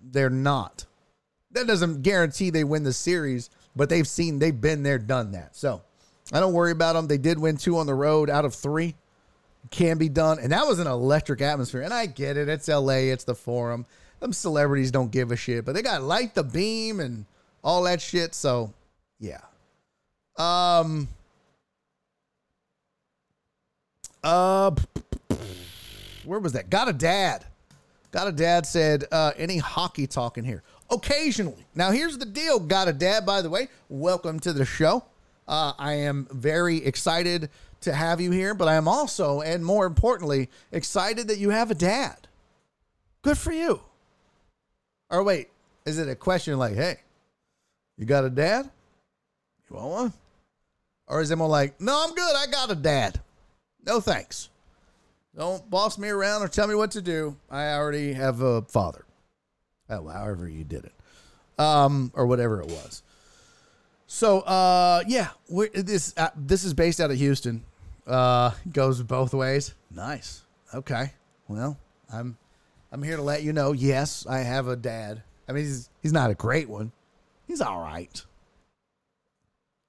They're 0.00 0.30
not. 0.30 0.86
That 1.52 1.66
doesn't 1.66 2.02
guarantee 2.02 2.50
they 2.50 2.64
win 2.64 2.82
the 2.82 2.92
series, 2.92 3.50
but 3.76 3.88
they've 3.88 4.06
seen, 4.06 4.38
they've 4.38 4.58
been 4.58 4.82
there, 4.82 4.98
done 4.98 5.32
that. 5.32 5.54
So 5.54 5.82
I 6.32 6.40
don't 6.40 6.54
worry 6.54 6.72
about 6.72 6.94
them. 6.94 7.06
They 7.06 7.18
did 7.18 7.38
win 7.38 7.56
two 7.56 7.76
on 7.76 7.86
the 7.86 7.94
road 7.94 8.30
out 8.30 8.44
of 8.44 8.54
three. 8.54 8.94
Can 9.70 9.98
be 9.98 10.08
done. 10.08 10.38
And 10.38 10.52
that 10.52 10.66
was 10.66 10.78
an 10.78 10.86
electric 10.86 11.40
atmosphere. 11.40 11.82
And 11.82 11.94
I 11.94 12.06
get 12.06 12.36
it. 12.36 12.48
It's 12.48 12.68
LA, 12.68 13.12
it's 13.12 13.24
the 13.24 13.34
forum. 13.34 13.86
Them 14.20 14.32
celebrities 14.32 14.90
don't 14.90 15.10
give 15.10 15.32
a 15.32 15.36
shit, 15.36 15.64
but 15.64 15.74
they 15.74 15.82
got 15.82 16.02
light 16.02 16.34
the 16.34 16.44
beam 16.44 17.00
and 17.00 17.26
all 17.62 17.82
that 17.84 18.00
shit. 18.00 18.34
So 18.34 18.72
yeah. 19.18 19.40
Um, 20.36 21.08
uh, 24.22 24.70
where 26.24 26.38
was 26.38 26.52
that? 26.52 26.70
Got 26.70 26.88
a 26.88 26.92
dad. 26.92 27.44
Got 28.10 28.28
a 28.28 28.32
dad 28.32 28.66
said, 28.66 29.04
uh, 29.10 29.32
any 29.36 29.58
hockey 29.58 30.06
talk 30.06 30.36
in 30.36 30.44
here? 30.44 30.62
Occasionally. 30.90 31.64
Now, 31.74 31.90
here's 31.90 32.18
the 32.18 32.26
deal. 32.26 32.60
Got 32.60 32.88
a 32.88 32.92
dad, 32.92 33.24
by 33.24 33.40
the 33.40 33.48
way. 33.48 33.68
Welcome 33.88 34.38
to 34.40 34.52
the 34.52 34.64
show. 34.64 35.04
Uh, 35.48 35.72
I 35.78 35.94
am 35.94 36.28
very 36.30 36.84
excited 36.84 37.48
to 37.80 37.92
have 37.92 38.20
you 38.20 38.30
here, 38.30 38.54
but 38.54 38.68
I 38.68 38.74
am 38.74 38.86
also, 38.86 39.40
and 39.40 39.64
more 39.64 39.86
importantly, 39.86 40.50
excited 40.70 41.28
that 41.28 41.38
you 41.38 41.50
have 41.50 41.70
a 41.70 41.74
dad. 41.74 42.28
Good 43.22 43.38
for 43.38 43.52
you. 43.52 43.80
Or 45.10 45.22
wait, 45.22 45.48
is 45.84 45.98
it 45.98 46.08
a 46.08 46.14
question 46.14 46.58
like, 46.58 46.74
hey, 46.74 46.98
you 47.96 48.04
got 48.04 48.24
a 48.24 48.30
dad? 48.30 48.70
You 49.68 49.76
want 49.76 49.88
one? 49.88 50.12
Or 51.08 51.20
is 51.20 51.30
it 51.30 51.36
more 51.36 51.48
like, 51.48 51.80
no, 51.80 52.04
I'm 52.06 52.14
good. 52.14 52.36
I 52.36 52.46
got 52.50 52.70
a 52.70 52.74
dad. 52.74 53.20
No 53.84 54.00
thanks. 54.00 54.48
Don't 55.36 55.68
boss 55.70 55.98
me 55.98 56.08
around 56.08 56.42
or 56.42 56.48
tell 56.48 56.66
me 56.66 56.74
what 56.74 56.90
to 56.92 57.02
do. 57.02 57.36
I 57.50 57.72
already 57.72 58.12
have 58.12 58.40
a 58.42 58.62
father. 58.62 59.04
Oh, 59.88 60.08
however 60.08 60.48
you 60.48 60.64
did 60.64 60.84
it. 60.84 60.92
Um, 61.58 62.12
or 62.14 62.26
whatever 62.26 62.60
it 62.60 62.66
was. 62.66 63.02
So, 64.06 64.40
uh, 64.40 65.02
yeah, 65.06 65.28
this 65.74 66.12
uh, 66.16 66.30
this 66.36 66.64
is 66.64 66.74
based 66.74 67.00
out 67.00 67.10
of 67.10 67.16
Houston. 67.16 67.64
Uh, 68.06 68.50
goes 68.70 69.02
both 69.02 69.32
ways. 69.32 69.74
Nice. 69.90 70.42
Okay. 70.74 71.12
Well, 71.48 71.78
I'm 72.12 72.36
I'm 72.90 73.02
here 73.02 73.16
to 73.16 73.22
let 73.22 73.42
you 73.42 73.52
know. 73.52 73.72
Yes, 73.72 74.26
I 74.26 74.40
have 74.40 74.68
a 74.68 74.76
dad. 74.76 75.22
I 75.48 75.52
mean, 75.52 75.64
he's 75.64 75.88
he's 76.02 76.12
not 76.12 76.30
a 76.30 76.34
great 76.34 76.68
one. 76.68 76.92
He's 77.46 77.60
all 77.60 77.80
right. 77.80 78.22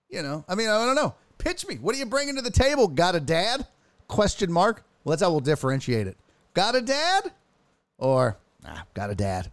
You 0.10 0.22
know, 0.22 0.46
I 0.48 0.56
mean, 0.56 0.70
I 0.70 0.86
don't 0.86 0.96
know. 0.96 1.16
Pitch 1.38 1.68
me. 1.68 1.76
What 1.76 1.96
are 1.96 1.98
you 1.98 2.06
bringing 2.06 2.36
to 2.36 2.42
the 2.42 2.52
table? 2.52 2.88
Got 2.88 3.16
a 3.16 3.20
dad? 3.20 3.68
Question 4.14 4.52
mark. 4.52 4.84
Well, 5.04 5.14
that's 5.14 5.24
how 5.24 5.32
we'll 5.32 5.40
differentiate 5.40 6.06
it. 6.06 6.18
Got 6.54 6.76
a 6.76 6.82
dad? 6.82 7.32
Or, 7.98 8.38
ah, 8.64 8.84
got 8.94 9.10
a 9.10 9.16
dad. 9.16 9.52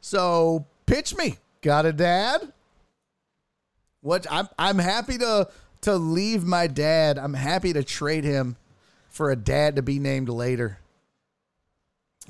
So 0.00 0.64
pitch 0.86 1.16
me. 1.16 1.38
Got 1.62 1.84
a 1.84 1.92
dad? 1.92 2.52
What 4.02 4.24
I'm 4.30 4.48
I'm 4.56 4.78
happy 4.78 5.18
to 5.18 5.48
to 5.80 5.96
leave 5.96 6.44
my 6.44 6.68
dad. 6.68 7.18
I'm 7.18 7.34
happy 7.34 7.72
to 7.72 7.82
trade 7.82 8.22
him 8.22 8.54
for 9.08 9.32
a 9.32 9.36
dad 9.36 9.74
to 9.76 9.82
be 9.82 9.98
named 9.98 10.28
later. 10.28 10.78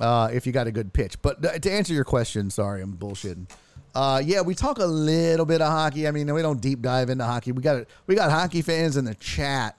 Uh, 0.00 0.30
if 0.32 0.46
you 0.46 0.52
got 0.52 0.66
a 0.66 0.72
good 0.72 0.94
pitch. 0.94 1.20
But 1.20 1.62
to 1.62 1.70
answer 1.70 1.92
your 1.92 2.04
question, 2.04 2.48
sorry, 2.48 2.80
I'm 2.80 2.96
bullshitting. 2.96 3.50
Uh, 3.94 4.22
yeah, 4.24 4.40
we 4.40 4.54
talk 4.54 4.78
a 4.78 4.86
little 4.86 5.44
bit 5.44 5.60
of 5.60 5.68
hockey. 5.70 6.08
I 6.08 6.12
mean, 6.12 6.32
we 6.32 6.40
don't 6.40 6.62
deep 6.62 6.80
dive 6.80 7.10
into 7.10 7.26
hockey. 7.26 7.52
We 7.52 7.60
got 7.60 7.84
we 8.06 8.14
got 8.14 8.30
hockey 8.30 8.62
fans 8.62 8.96
in 8.96 9.04
the 9.04 9.14
chat. 9.14 9.76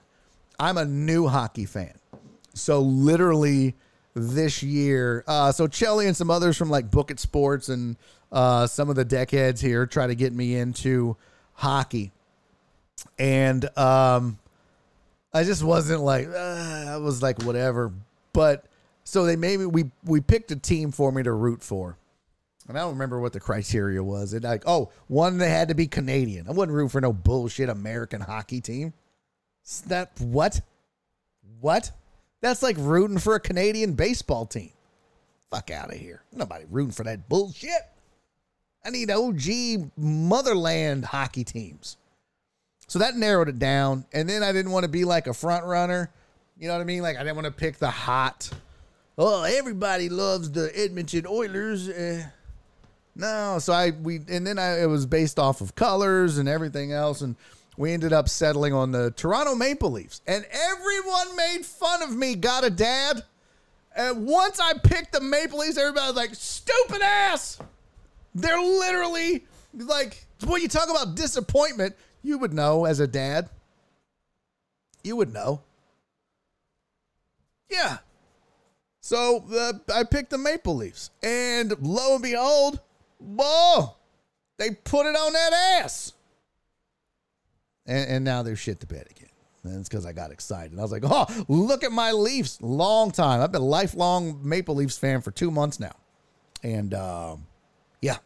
I'm 0.58 0.76
a 0.76 0.84
new 0.84 1.28
hockey 1.28 1.66
fan. 1.66 1.94
So 2.54 2.80
literally 2.80 3.74
this 4.14 4.62
year, 4.62 5.24
uh, 5.26 5.52
so 5.52 5.68
Chelly 5.68 6.06
and 6.06 6.16
some 6.16 6.30
others 6.30 6.56
from 6.56 6.70
like 6.70 6.90
Book 6.90 7.10
It 7.10 7.20
Sports 7.20 7.68
and 7.68 7.96
uh, 8.32 8.66
some 8.66 8.90
of 8.90 8.96
the 8.96 9.04
deckheads 9.04 9.60
here 9.60 9.86
try 9.86 10.06
to 10.06 10.14
get 10.14 10.32
me 10.32 10.56
into 10.56 11.16
hockey, 11.54 12.12
and 13.18 13.64
um, 13.78 14.38
I 15.32 15.44
just 15.44 15.62
wasn't 15.62 16.02
like 16.02 16.28
uh, 16.28 16.84
I 16.88 16.96
was 16.98 17.22
like 17.22 17.42
whatever. 17.42 17.92
But 18.32 18.66
so 19.04 19.24
they 19.24 19.36
made 19.36 19.60
me 19.60 19.66
we 19.66 19.90
we 20.04 20.20
picked 20.20 20.50
a 20.50 20.56
team 20.56 20.90
for 20.92 21.12
me 21.12 21.22
to 21.22 21.32
root 21.32 21.62
for. 21.62 21.96
And 22.68 22.76
I 22.76 22.82
don't 22.82 22.92
remember 22.92 23.18
what 23.18 23.32
the 23.32 23.40
criteria 23.40 24.04
was. 24.04 24.34
It 24.34 24.42
like, 24.44 24.64
oh, 24.66 24.90
one 25.06 25.38
they 25.38 25.48
had 25.48 25.68
to 25.68 25.74
be 25.74 25.86
Canadian. 25.86 26.46
I 26.48 26.52
wouldn't 26.52 26.76
root 26.76 26.90
for 26.90 27.00
no 27.00 27.14
bullshit 27.14 27.70
American 27.70 28.20
hockey 28.20 28.60
team. 28.60 28.92
That 29.86 30.10
what? 30.20 30.60
What? 31.60 31.90
That's 32.40 32.62
like 32.62 32.76
rooting 32.78 33.18
for 33.18 33.34
a 33.34 33.40
Canadian 33.40 33.94
baseball 33.94 34.46
team. 34.46 34.70
Fuck 35.50 35.70
out 35.70 35.92
of 35.92 35.98
here. 35.98 36.22
Nobody 36.32 36.64
rooting 36.70 36.92
for 36.92 37.04
that 37.04 37.28
bullshit. 37.28 37.70
I 38.84 38.90
need 38.90 39.10
OG 39.10 39.90
motherland 39.96 41.04
hockey 41.04 41.44
teams. 41.44 41.96
So 42.86 42.98
that 43.00 43.16
narrowed 43.16 43.48
it 43.48 43.58
down. 43.58 44.06
And 44.12 44.28
then 44.28 44.42
I 44.42 44.52
didn't 44.52 44.72
want 44.72 44.84
to 44.84 44.88
be 44.88 45.04
like 45.04 45.26
a 45.26 45.34
front 45.34 45.64
runner. 45.64 46.10
You 46.58 46.68
know 46.68 46.74
what 46.74 46.80
I 46.80 46.84
mean? 46.84 47.02
Like 47.02 47.16
I 47.16 47.20
didn't 47.20 47.36
want 47.36 47.46
to 47.46 47.52
pick 47.52 47.78
the 47.78 47.90
hot. 47.90 48.50
Oh, 49.16 49.42
everybody 49.42 50.08
loves 50.08 50.50
the 50.50 50.70
Edmonton 50.74 51.26
Oilers. 51.26 51.88
Uh, 51.88 52.24
no, 53.14 53.58
so 53.58 53.72
I 53.72 53.90
we 53.90 54.20
and 54.28 54.46
then 54.46 54.58
I 54.58 54.82
it 54.82 54.86
was 54.86 55.06
based 55.06 55.38
off 55.38 55.60
of 55.60 55.74
colors 55.74 56.38
and 56.38 56.48
everything 56.48 56.92
else, 56.92 57.20
and 57.20 57.34
we 57.78 57.92
ended 57.92 58.12
up 58.12 58.28
settling 58.28 58.74
on 58.74 58.90
the 58.90 59.12
Toronto 59.12 59.54
Maple 59.54 59.92
Leafs. 59.92 60.20
And 60.26 60.44
everyone 60.52 61.36
made 61.36 61.64
fun 61.64 62.02
of 62.02 62.14
me. 62.14 62.34
Got 62.34 62.64
a 62.64 62.70
dad. 62.70 63.22
And 63.96 64.26
once 64.26 64.58
I 64.58 64.74
picked 64.74 65.12
the 65.12 65.20
Maple 65.20 65.60
Leafs, 65.60 65.78
everybody 65.78 66.08
was 66.08 66.16
like, 66.16 66.34
"Stupid 66.34 67.00
ass." 67.00 67.58
They're 68.34 68.60
literally 68.60 69.46
like 69.72 70.26
when 70.44 70.60
you 70.60 70.68
talk 70.68 70.90
about 70.90 71.14
disappointment, 71.14 71.94
you 72.22 72.36
would 72.38 72.52
know 72.52 72.84
as 72.84 72.98
a 72.98 73.06
dad. 73.06 73.48
You 75.04 75.14
would 75.16 75.32
know. 75.32 75.62
Yeah. 77.70 77.98
So 79.00 79.44
uh, 79.54 79.72
I 79.94 80.02
picked 80.02 80.30
the 80.30 80.38
Maple 80.38 80.74
Leafs, 80.74 81.10
and 81.22 81.74
lo 81.80 82.14
and 82.14 82.22
behold, 82.22 82.80
whoa, 83.18 83.94
they 84.58 84.70
put 84.72 85.06
it 85.06 85.14
on 85.16 85.32
that 85.32 85.52
ass. 85.82 86.12
And, 87.88 88.08
and 88.08 88.24
now 88.24 88.44
they're 88.44 88.54
shit 88.54 88.78
to 88.80 88.86
bed 88.86 89.06
again. 89.10 89.28
And 89.64 89.80
it's 89.80 89.88
because 89.88 90.06
I 90.06 90.12
got 90.12 90.30
excited. 90.30 90.78
I 90.78 90.82
was 90.82 90.92
like, 90.92 91.02
oh, 91.04 91.26
look 91.48 91.82
at 91.82 91.90
my 91.90 92.12
Leafs. 92.12 92.62
Long 92.62 93.10
time. 93.10 93.40
I've 93.40 93.50
been 93.50 93.62
a 93.62 93.64
lifelong 93.64 94.38
Maple 94.48 94.76
Leafs 94.76 94.96
fan 94.96 95.20
for 95.20 95.32
two 95.32 95.50
months 95.50 95.80
now. 95.80 95.96
And 96.62 96.94
um, 96.94 97.46
yeah. 98.00 98.18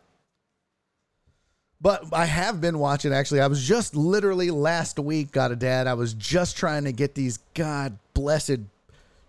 But 1.80 2.12
I 2.12 2.26
have 2.26 2.60
been 2.60 2.78
watching, 2.78 3.12
actually. 3.12 3.40
I 3.40 3.46
was 3.46 3.66
just 3.66 3.96
literally 3.96 4.50
last 4.50 4.98
week, 4.98 5.32
got 5.32 5.50
a 5.50 5.56
dad. 5.56 5.86
I 5.86 5.94
was 5.94 6.14
just 6.14 6.56
trying 6.56 6.84
to 6.84 6.92
get 6.92 7.14
these 7.14 7.38
God 7.54 7.98
blessed 8.14 8.60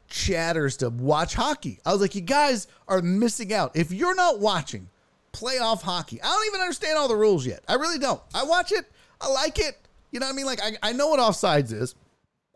chatters 0.08 0.78
to 0.78 0.90
watch 0.90 1.34
hockey. 1.34 1.80
I 1.86 1.92
was 1.92 2.02
like, 2.02 2.14
you 2.14 2.22
guys 2.22 2.68
are 2.88 3.02
missing 3.02 3.53
out. 3.53 3.76
If 3.76 3.92
you're 3.92 4.14
not 4.14 4.40
watching 4.40 4.90
playoff 5.32 5.82
hockey, 5.82 6.22
I 6.22 6.28
don't 6.28 6.45
even 6.48 6.62
understand 6.62 6.98
all 6.98 7.08
the 7.08 7.16
rules 7.16 7.45
yet. 7.45 7.64
I 7.68 7.76
really 7.76 7.98
don't. 7.98 8.22
I 8.36 8.44
watch 8.44 8.72
it, 8.72 8.86
I 9.20 9.30
like 9.30 9.58
it. 9.58 9.78
You 10.14 10.19
know 10.19 10.27
what 10.27 10.33
I 10.33 10.35
mean? 10.35 10.45
Like, 10.45 10.61
I, 10.64 10.77
I 10.82 10.93
know 10.93 11.08
what 11.08 11.19
offsides 11.19 11.74
is. 11.74 11.95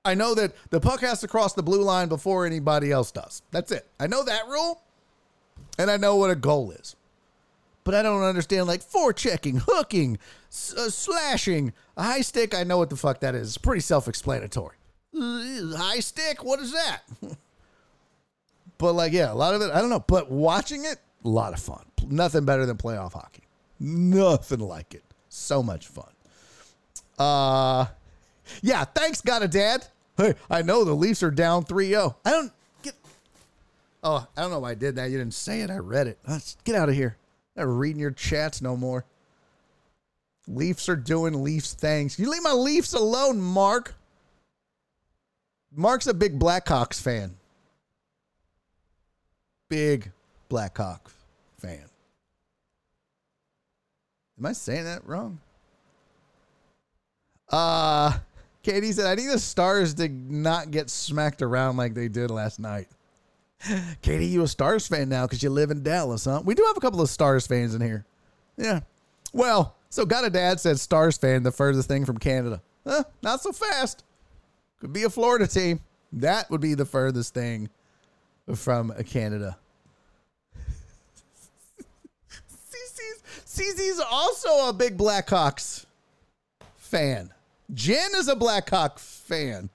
I 0.05 0.13
know 0.13 0.35
that 0.35 0.53
the 0.69 0.79
puck 0.79 1.01
has 1.01 1.19
to 1.21 1.27
cross 1.27 1.53
the 1.53 1.63
blue 1.63 1.81
line 1.81 2.07
before 2.07 2.45
anybody 2.45 2.91
else 2.91 3.11
does. 3.11 3.41
That's 3.51 3.71
it. 3.73 3.85
I 3.99 4.07
know 4.07 4.23
that 4.23 4.47
rule, 4.47 4.81
and 5.77 5.91
I 5.91 5.97
know 5.97 6.15
what 6.15 6.29
a 6.29 6.35
goal 6.35 6.71
is. 6.71 6.95
But 7.83 7.95
I 7.95 8.03
don't 8.03 8.21
understand 8.23 8.67
like 8.67 8.81
forechecking, 8.81 9.63
hooking, 9.67 10.19
s- 10.49 10.73
uh, 10.77 10.89
slashing, 10.89 11.73
a 11.97 12.03
high 12.03 12.21
stick. 12.21 12.53
I 12.53 12.63
know 12.63 12.77
what 12.77 12.89
the 12.89 12.95
fuck 12.95 13.21
that 13.21 13.33
is. 13.33 13.47
It's 13.49 13.57
pretty 13.57 13.81
self-explanatory. 13.81 14.75
High 15.15 15.99
stick, 15.99 16.43
what 16.43 16.59
is 16.59 16.73
that? 16.73 17.01
but 18.77 18.93
like, 18.93 19.13
yeah, 19.13 19.31
a 19.31 19.35
lot 19.35 19.55
of 19.55 19.61
it, 19.61 19.71
I 19.71 19.81
don't 19.81 19.89
know. 19.89 20.03
But 20.05 20.29
watching 20.29 20.85
it, 20.85 20.97
a 21.25 21.29
lot 21.29 21.53
of 21.53 21.59
fun. 21.59 21.85
Nothing 22.07 22.45
better 22.45 22.65
than 22.65 22.77
playoff 22.77 23.13
hockey. 23.13 23.43
Nothing 23.79 24.59
like 24.59 24.93
it. 24.93 25.03
So 25.29 25.63
much 25.63 25.87
fun. 25.87 26.09
Uh, 27.17 27.85
yeah, 28.61 28.85
thanks, 28.85 29.21
got 29.21 29.43
a 29.43 29.47
dad. 29.47 29.85
Hey, 30.17 30.35
I 30.49 30.61
know 30.61 30.83
the 30.83 30.93
Leafs 30.93 31.23
are 31.23 31.31
down 31.31 31.63
3 31.63 31.89
0. 31.89 32.15
I 32.25 32.31
don't 32.31 32.51
get. 32.81 32.95
Oh, 34.03 34.27
I 34.35 34.41
don't 34.41 34.51
know 34.51 34.59
why 34.59 34.71
I 34.71 34.75
did 34.75 34.95
that. 34.95 35.09
You 35.11 35.17
didn't 35.17 35.33
say 35.33 35.61
it. 35.61 35.69
I 35.69 35.77
read 35.77 36.07
it. 36.07 36.17
Let's 36.27 36.57
get 36.63 36.75
out 36.75 36.89
of 36.89 36.95
here. 36.95 37.17
I'm 37.55 37.67
not 37.67 37.73
reading 37.73 37.99
your 37.99 38.11
chats 38.11 38.61
no 38.61 38.75
more. 38.75 39.05
Leafs 40.47 40.87
are 40.87 40.95
doing 40.95 41.43
Leafs 41.43 41.73
things. 41.73 42.17
You 42.17 42.29
leave 42.29 42.43
my 42.43 42.53
Leafs 42.53 42.93
alone, 42.93 43.41
Mark. 43.41 43.95
Mark's 45.75 46.07
a 46.07 46.13
big 46.13 46.39
Blackhawks 46.39 47.01
fan. 47.01 47.35
Big 49.69 50.11
Blackhawks 50.49 51.11
fan. 51.59 51.83
Am 54.39 54.45
I 54.45 54.53
saying 54.53 54.85
that 54.85 55.05
wrong? 55.05 55.39
Uh 57.49 58.17
Katie 58.67 58.91
said, 58.91 59.05
I 59.05 59.15
need 59.15 59.27
the 59.27 59.39
Stars 59.39 59.93
did 59.93 60.29
not 60.29 60.71
get 60.71 60.89
smacked 60.89 61.41
around 61.41 61.77
like 61.77 61.93
they 61.93 62.09
did 62.09 62.29
last 62.29 62.59
night. 62.59 62.89
Katie, 64.01 64.25
you 64.25 64.43
a 64.43 64.47
Stars 64.47 64.87
fan 64.87 65.07
now 65.07 65.25
because 65.25 65.41
you 65.41 65.49
live 65.49 65.71
in 65.71 65.83
Dallas, 65.83 66.25
huh? 66.25 66.41
We 66.43 66.53
do 66.53 66.65
have 66.67 66.75
a 66.75 66.81
couple 66.81 66.99
of 66.99 67.09
Stars 67.09 67.47
fans 67.47 67.73
in 67.73 67.79
here. 67.79 68.05
Yeah. 68.57 68.81
Well, 69.31 69.75
so 69.89 70.05
got 70.05 70.25
a 70.25 70.29
dad 70.29 70.59
said 70.59 70.81
Stars 70.81 71.17
fan, 71.17 71.43
the 71.43 71.51
furthest 71.51 71.87
thing 71.87 72.03
from 72.03 72.17
Canada. 72.17 72.61
Huh, 72.85 73.05
not 73.23 73.41
so 73.41 73.53
fast. 73.53 74.03
Could 74.81 74.91
be 74.91 75.03
a 75.03 75.09
Florida 75.09 75.47
team. 75.47 75.79
That 76.11 76.49
would 76.49 76.59
be 76.59 76.73
the 76.73 76.85
furthest 76.85 77.33
thing 77.33 77.69
from 78.53 78.93
Canada. 79.05 79.57
CC's, 82.51 83.21
CC's 83.45 84.01
also 84.11 84.67
a 84.67 84.73
big 84.73 84.97
Blackhawks 84.97 85.85
fan. 86.75 87.31
Jen 87.73 88.11
is 88.15 88.29
a 88.29 88.35
Blackhawk 88.35 88.97
fan. 88.97 89.69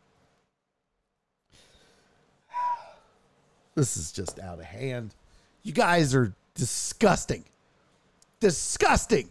This 3.74 3.96
is 3.96 4.12
just 4.12 4.38
out 4.38 4.58
of 4.58 4.64
hand. 4.64 5.14
You 5.62 5.72
guys 5.72 6.14
are 6.14 6.34
disgusting. 6.54 7.44
Disgusting. 8.40 9.28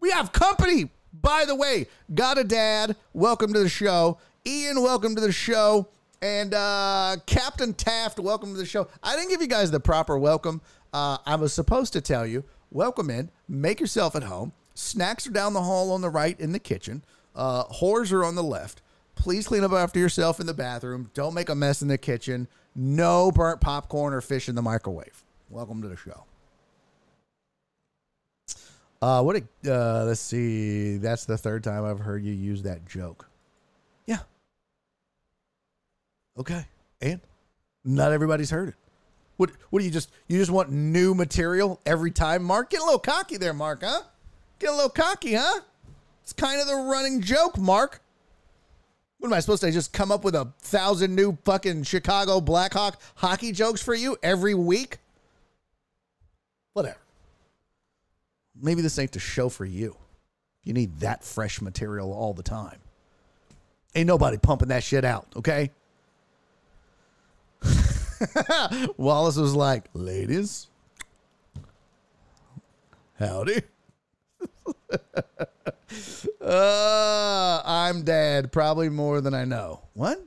We 0.00 0.10
have 0.10 0.32
company. 0.32 0.90
By 1.12 1.44
the 1.44 1.54
way, 1.54 1.86
got 2.14 2.38
a 2.38 2.44
dad. 2.44 2.96
Welcome 3.12 3.52
to 3.52 3.60
the 3.60 3.68
show. 3.68 4.18
Ian, 4.46 4.82
welcome 4.82 5.14
to 5.14 5.20
the 5.20 5.32
show. 5.32 5.88
And 6.20 6.54
uh, 6.54 7.16
Captain 7.26 7.72
Taft, 7.74 8.18
welcome 8.18 8.52
to 8.52 8.58
the 8.58 8.66
show. 8.66 8.88
I 9.02 9.16
didn't 9.16 9.30
give 9.30 9.40
you 9.40 9.46
guys 9.46 9.70
the 9.70 9.80
proper 9.80 10.18
welcome. 10.18 10.60
Uh, 10.92 11.18
I 11.24 11.36
was 11.36 11.52
supposed 11.52 11.92
to 11.92 12.00
tell 12.00 12.26
you, 12.26 12.44
welcome 12.70 13.08
in, 13.08 13.30
make 13.48 13.78
yourself 13.80 14.16
at 14.16 14.24
home. 14.24 14.52
Snacks 14.74 15.26
are 15.26 15.32
down 15.32 15.52
the 15.52 15.62
hall 15.62 15.92
on 15.92 16.00
the 16.00 16.10
right 16.10 16.38
in 16.40 16.52
the 16.52 16.58
kitchen. 16.58 17.02
Uh, 17.38 17.64
whores 17.66 18.12
are 18.12 18.24
on 18.24 18.34
the 18.34 18.42
left. 18.42 18.82
Please 19.14 19.46
clean 19.46 19.62
up 19.62 19.72
after 19.72 20.00
yourself 20.00 20.40
in 20.40 20.46
the 20.46 20.54
bathroom. 20.54 21.08
Don't 21.14 21.34
make 21.34 21.48
a 21.48 21.54
mess 21.54 21.82
in 21.82 21.88
the 21.88 21.96
kitchen. 21.96 22.48
No 22.74 23.30
burnt 23.30 23.60
popcorn 23.60 24.12
or 24.12 24.20
fish 24.20 24.48
in 24.48 24.56
the 24.56 24.62
microwave. 24.62 25.22
Welcome 25.48 25.80
to 25.82 25.88
the 25.88 25.96
show. 25.96 26.24
Uh, 29.00 29.22
what? 29.22 29.36
A, 29.36 29.42
uh, 29.72 30.04
let's 30.04 30.20
see. 30.20 30.96
That's 30.96 31.26
the 31.26 31.38
third 31.38 31.62
time 31.62 31.84
I've 31.84 32.00
heard 32.00 32.24
you 32.24 32.32
use 32.32 32.62
that 32.64 32.84
joke. 32.88 33.28
Yeah. 34.06 34.18
Okay. 36.36 36.66
And 37.00 37.20
not 37.84 38.12
everybody's 38.12 38.50
heard 38.50 38.70
it. 38.70 38.74
What? 39.36 39.50
What 39.70 39.78
do 39.78 39.84
you 39.84 39.92
just? 39.92 40.10
You 40.26 40.38
just 40.38 40.50
want 40.50 40.72
new 40.72 41.14
material 41.14 41.80
every 41.86 42.10
time, 42.10 42.42
Mark? 42.42 42.70
Get 42.70 42.80
a 42.80 42.84
little 42.84 42.98
cocky 42.98 43.36
there, 43.36 43.54
Mark. 43.54 43.82
Huh? 43.84 44.02
Get 44.58 44.70
a 44.70 44.74
little 44.74 44.90
cocky, 44.90 45.34
huh? 45.34 45.60
It's 46.28 46.34
kind 46.34 46.60
of 46.60 46.66
the 46.66 46.74
running 46.74 47.22
joke, 47.22 47.56
Mark. 47.56 48.02
What 49.16 49.28
am 49.28 49.32
I 49.32 49.40
supposed 49.40 49.62
to 49.62 49.72
just 49.72 49.94
come 49.94 50.12
up 50.12 50.24
with 50.24 50.34
a 50.34 50.52
thousand 50.60 51.14
new 51.14 51.38
fucking 51.46 51.84
Chicago 51.84 52.42
Blackhawk 52.42 53.00
hockey 53.14 53.50
jokes 53.50 53.80
for 53.80 53.94
you 53.94 54.14
every 54.22 54.52
week? 54.52 54.98
Whatever. 56.74 56.98
Maybe 58.60 58.82
this 58.82 58.98
ain't 58.98 59.12
the 59.12 59.18
show 59.18 59.48
for 59.48 59.64
you. 59.64 59.96
You 60.64 60.74
need 60.74 61.00
that 61.00 61.24
fresh 61.24 61.62
material 61.62 62.12
all 62.12 62.34
the 62.34 62.42
time. 62.42 62.80
Ain't 63.94 64.06
nobody 64.06 64.36
pumping 64.36 64.68
that 64.68 64.84
shit 64.84 65.06
out, 65.06 65.32
okay? 65.34 65.70
Wallace 68.98 69.38
was 69.38 69.54
like, 69.54 69.86
ladies, 69.94 70.66
howdy. 73.18 73.62
Uh, 76.40 77.62
I'm 77.64 78.02
dad, 78.02 78.52
probably 78.52 78.88
more 78.88 79.20
than 79.20 79.34
I 79.34 79.44
know. 79.44 79.82
What? 79.94 80.20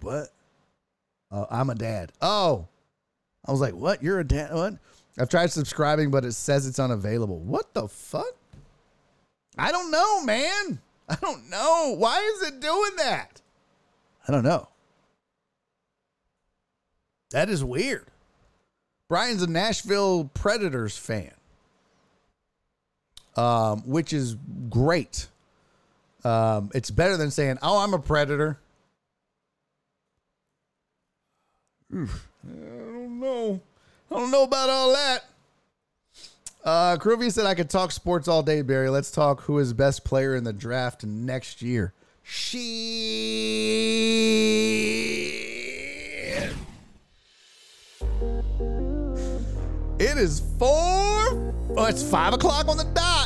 What? 0.00 0.28
Uh, 1.30 1.46
I'm 1.50 1.70
a 1.70 1.74
dad. 1.74 2.12
Oh, 2.20 2.66
I 3.46 3.52
was 3.52 3.60
like, 3.60 3.74
what? 3.74 4.02
You're 4.02 4.20
a 4.20 4.24
dad? 4.24 4.52
What? 4.52 4.74
I've 5.18 5.28
tried 5.28 5.50
subscribing, 5.50 6.10
but 6.10 6.24
it 6.24 6.32
says 6.32 6.66
it's 6.66 6.78
unavailable. 6.78 7.40
What 7.40 7.74
the 7.74 7.88
fuck? 7.88 8.34
I 9.58 9.72
don't 9.72 9.90
know, 9.90 10.22
man. 10.22 10.80
I 11.08 11.16
don't 11.20 11.50
know. 11.50 11.94
Why 11.98 12.20
is 12.20 12.48
it 12.48 12.60
doing 12.60 12.96
that? 12.98 13.42
I 14.26 14.32
don't 14.32 14.44
know. 14.44 14.68
That 17.30 17.48
is 17.48 17.64
weird. 17.64 18.06
Brian's 19.08 19.42
a 19.42 19.46
Nashville 19.48 20.30
Predators 20.34 20.96
fan, 20.96 21.32
um, 23.36 23.82
which 23.86 24.12
is 24.12 24.36
great. 24.68 25.28
Um, 26.24 26.70
it's 26.74 26.90
better 26.90 27.16
than 27.16 27.30
saying, 27.30 27.58
"Oh, 27.62 27.78
I'm 27.78 27.94
a 27.94 27.98
Predator." 27.98 28.58
Oof. 31.94 32.28
I 32.46 32.52
don't 32.52 33.20
know. 33.20 33.60
I 34.10 34.14
don't 34.14 34.30
know 34.30 34.44
about 34.44 34.70
all 34.70 34.92
that. 34.92 35.24
Uh, 36.64 36.96
Kruvia 36.98 37.32
said 37.32 37.46
I 37.46 37.54
could 37.54 37.70
talk 37.70 37.90
sports 37.90 38.28
all 38.28 38.42
day, 38.42 38.62
Barry. 38.62 38.90
Let's 38.90 39.10
talk 39.10 39.42
who 39.42 39.58
is 39.58 39.72
best 39.72 40.04
player 40.04 40.36
in 40.36 40.44
the 40.44 40.52
draft 40.52 41.04
next 41.04 41.62
year. 41.62 41.94
Shit. 42.22 42.60
It 49.98 50.16
is 50.16 50.40
four. 50.58 50.70
Oh, 51.76 51.86
it's 51.88 52.02
five 52.02 52.32
o'clock 52.32 52.68
on 52.68 52.76
the 52.78 52.84
dot. 52.84 53.19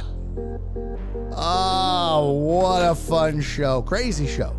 Oh, 1.36 2.32
what 2.32 2.82
a 2.82 2.94
fun 2.94 3.40
show. 3.40 3.82
Crazy 3.82 4.26
show. 4.26 4.54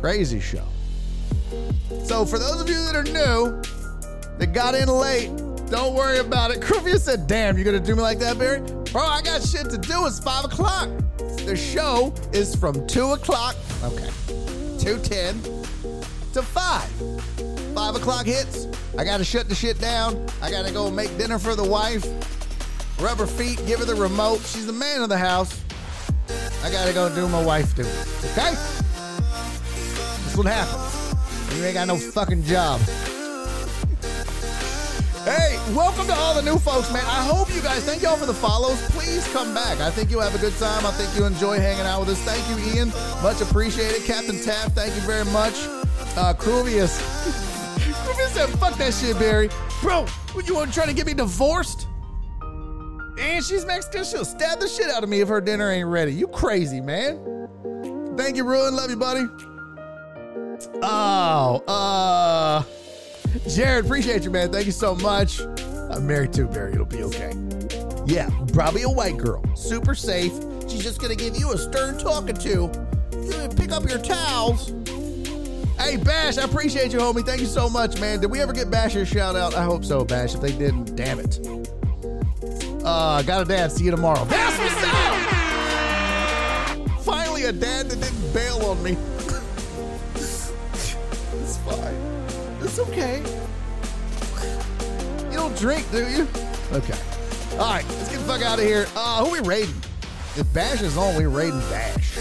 Crazy 0.00 0.40
show. 0.40 0.64
So, 2.04 2.24
for 2.24 2.38
those 2.38 2.60
of 2.60 2.68
you 2.68 2.76
that 2.86 2.96
are 2.96 3.04
new, 3.04 3.60
that 4.38 4.52
got 4.52 4.74
in 4.74 4.88
late, 4.88 5.30
don't 5.70 5.94
worry 5.94 6.18
about 6.18 6.50
it. 6.50 6.60
Kruvia 6.62 6.98
said, 6.98 7.26
Damn, 7.26 7.56
you're 7.56 7.64
going 7.64 7.80
to 7.80 7.86
do 7.86 7.94
me 7.94 8.02
like 8.02 8.18
that, 8.18 8.38
Barry? 8.38 8.60
Bro, 8.90 9.02
I 9.02 9.22
got 9.22 9.42
shit 9.42 9.68
to 9.70 9.78
do. 9.78 10.06
It's 10.06 10.18
five 10.18 10.44
o'clock. 10.44 10.88
The 11.18 11.56
show 11.56 12.14
is 12.32 12.54
from 12.54 12.86
two 12.86 13.12
o'clock. 13.12 13.56
Okay. 13.82 14.10
210 14.78 15.42
to 16.32 16.42
five. 16.42 16.88
Five 17.74 17.94
o'clock 17.94 18.26
hits. 18.26 18.68
I 18.98 19.04
got 19.04 19.18
to 19.18 19.24
shut 19.24 19.48
the 19.48 19.54
shit 19.54 19.80
down. 19.80 20.26
I 20.40 20.50
got 20.50 20.66
to 20.66 20.72
go 20.72 20.90
make 20.90 21.16
dinner 21.18 21.38
for 21.38 21.54
the 21.54 21.64
wife. 21.64 22.04
Rub 23.02 23.18
her 23.18 23.26
feet, 23.26 23.60
give 23.66 23.80
her 23.80 23.84
the 23.84 23.96
remote. 23.96 24.38
She's 24.42 24.64
the 24.64 24.72
man 24.72 25.02
of 25.02 25.08
the 25.08 25.18
house. 25.18 25.60
I 26.62 26.70
got 26.70 26.86
to 26.86 26.92
go 26.92 27.12
do 27.12 27.26
my 27.26 27.44
wife 27.44 27.74
duties. 27.74 27.92
Okay? 28.30 28.54
That's 30.22 30.36
what 30.36 30.46
happens. 30.46 31.58
You 31.58 31.64
ain't 31.64 31.74
got 31.74 31.88
no 31.88 31.96
fucking 31.96 32.44
job. 32.44 32.80
Hey, 35.24 35.58
welcome 35.74 36.06
to 36.06 36.14
all 36.14 36.36
the 36.36 36.42
new 36.42 36.56
folks, 36.58 36.92
man. 36.92 37.02
I 37.04 37.24
hope 37.24 37.52
you 37.52 37.60
guys, 37.60 37.84
thank 37.84 38.02
y'all 38.02 38.16
for 38.16 38.26
the 38.26 38.34
follows. 38.34 38.80
Please 38.90 39.26
come 39.32 39.52
back. 39.52 39.80
I 39.80 39.90
think 39.90 40.08
you'll 40.08 40.20
have 40.20 40.36
a 40.36 40.38
good 40.38 40.56
time. 40.58 40.86
I 40.86 40.92
think 40.92 41.12
you 41.18 41.24
enjoy 41.24 41.58
hanging 41.58 41.86
out 41.86 41.98
with 41.98 42.10
us. 42.10 42.20
Thank 42.20 42.48
you, 42.48 42.72
Ian. 42.72 42.90
Much 43.20 43.40
appreciated. 43.40 44.04
Captain 44.04 44.40
Taft, 44.40 44.76
thank 44.76 44.94
you 44.94 45.00
very 45.00 45.24
much. 45.24 45.54
Uh. 46.16 46.34
Cruvius 46.38 46.92
said, 48.32 48.48
fuck 48.60 48.78
that 48.78 48.94
shit, 48.94 49.18
Barry. 49.18 49.50
Bro, 49.80 50.06
you 50.44 50.54
want 50.54 50.68
to 50.70 50.74
try 50.74 50.86
to 50.86 50.94
get 50.94 51.06
me 51.06 51.14
divorced? 51.14 51.88
And 53.22 53.44
she's 53.44 53.64
Mexican. 53.64 54.04
She'll 54.04 54.24
stab 54.24 54.58
the 54.58 54.66
shit 54.66 54.90
out 54.90 55.04
of 55.04 55.08
me 55.08 55.20
if 55.20 55.28
her 55.28 55.40
dinner 55.40 55.70
ain't 55.70 55.88
ready. 55.88 56.12
You 56.12 56.26
crazy, 56.26 56.80
man. 56.80 57.18
Thank 58.16 58.36
you, 58.36 58.44
Ruin. 58.44 58.74
Love 58.74 58.90
you, 58.90 58.96
buddy. 58.96 59.26
Oh, 60.82 61.62
uh, 61.66 62.62
Jared, 63.48 63.84
appreciate 63.84 64.24
you, 64.24 64.30
man. 64.30 64.52
Thank 64.52 64.66
you 64.66 64.72
so 64.72 64.94
much. 64.96 65.40
I'm 65.40 66.06
married 66.06 66.32
too, 66.32 66.46
Barry. 66.48 66.72
It'll 66.72 66.84
be 66.84 67.04
okay. 67.04 67.32
Yeah, 68.06 68.28
probably 68.52 68.82
a 68.82 68.90
white 68.90 69.16
girl. 69.16 69.44
Super 69.54 69.94
safe. 69.94 70.32
She's 70.68 70.82
just 70.82 71.00
gonna 71.00 71.14
give 71.14 71.36
you 71.36 71.52
a 71.52 71.58
stern 71.58 71.98
talking 71.98 72.36
to. 72.36 72.68
Pick 73.56 73.72
up 73.72 73.88
your 73.88 73.98
towels. 73.98 74.72
Hey, 75.78 75.96
Bash, 75.96 76.38
I 76.38 76.44
appreciate 76.44 76.92
you, 76.92 76.98
homie. 76.98 77.24
Thank 77.24 77.40
you 77.40 77.46
so 77.46 77.68
much, 77.68 78.00
man. 78.00 78.20
Did 78.20 78.30
we 78.30 78.40
ever 78.40 78.52
get 78.52 78.70
Bash's 78.70 79.08
shout 79.08 79.36
out? 79.36 79.54
I 79.54 79.64
hope 79.64 79.84
so, 79.84 80.04
Bash. 80.04 80.34
If 80.34 80.40
they 80.40 80.52
didn't, 80.52 80.96
damn 80.96 81.18
it. 81.18 81.40
Uh, 82.84 83.22
got 83.22 83.42
a 83.42 83.44
dad. 83.44 83.70
See 83.70 83.84
you 83.84 83.90
tomorrow. 83.92 84.24
That's 84.24 84.58
what's 84.58 84.82
up! 84.84 85.16
Finally, 87.02 87.44
a 87.44 87.52
dad 87.52 87.88
that 87.88 88.00
didn't 88.00 88.32
bail 88.32 88.64
on 88.66 88.82
me. 88.82 88.92
it's 90.14 91.58
fine. 91.58 91.94
It's 92.60 92.78
okay. 92.80 93.22
You 95.30 95.36
don't 95.36 95.56
drink, 95.56 95.90
do 95.92 96.08
you? 96.08 96.26
Okay. 96.72 96.98
All 97.52 97.72
right, 97.72 97.84
let's 97.88 98.08
get 98.08 98.18
the 98.18 98.24
fuck 98.24 98.42
out 98.42 98.58
of 98.58 98.64
here. 98.64 98.86
Uh, 98.96 99.24
who 99.24 99.30
we 99.32 99.40
raiding? 99.40 99.74
If 100.36 100.52
Bash 100.52 100.80
is 100.82 100.96
on, 100.96 101.14
we 101.16 101.26
raiding 101.26 101.60
Bash. 101.70 102.16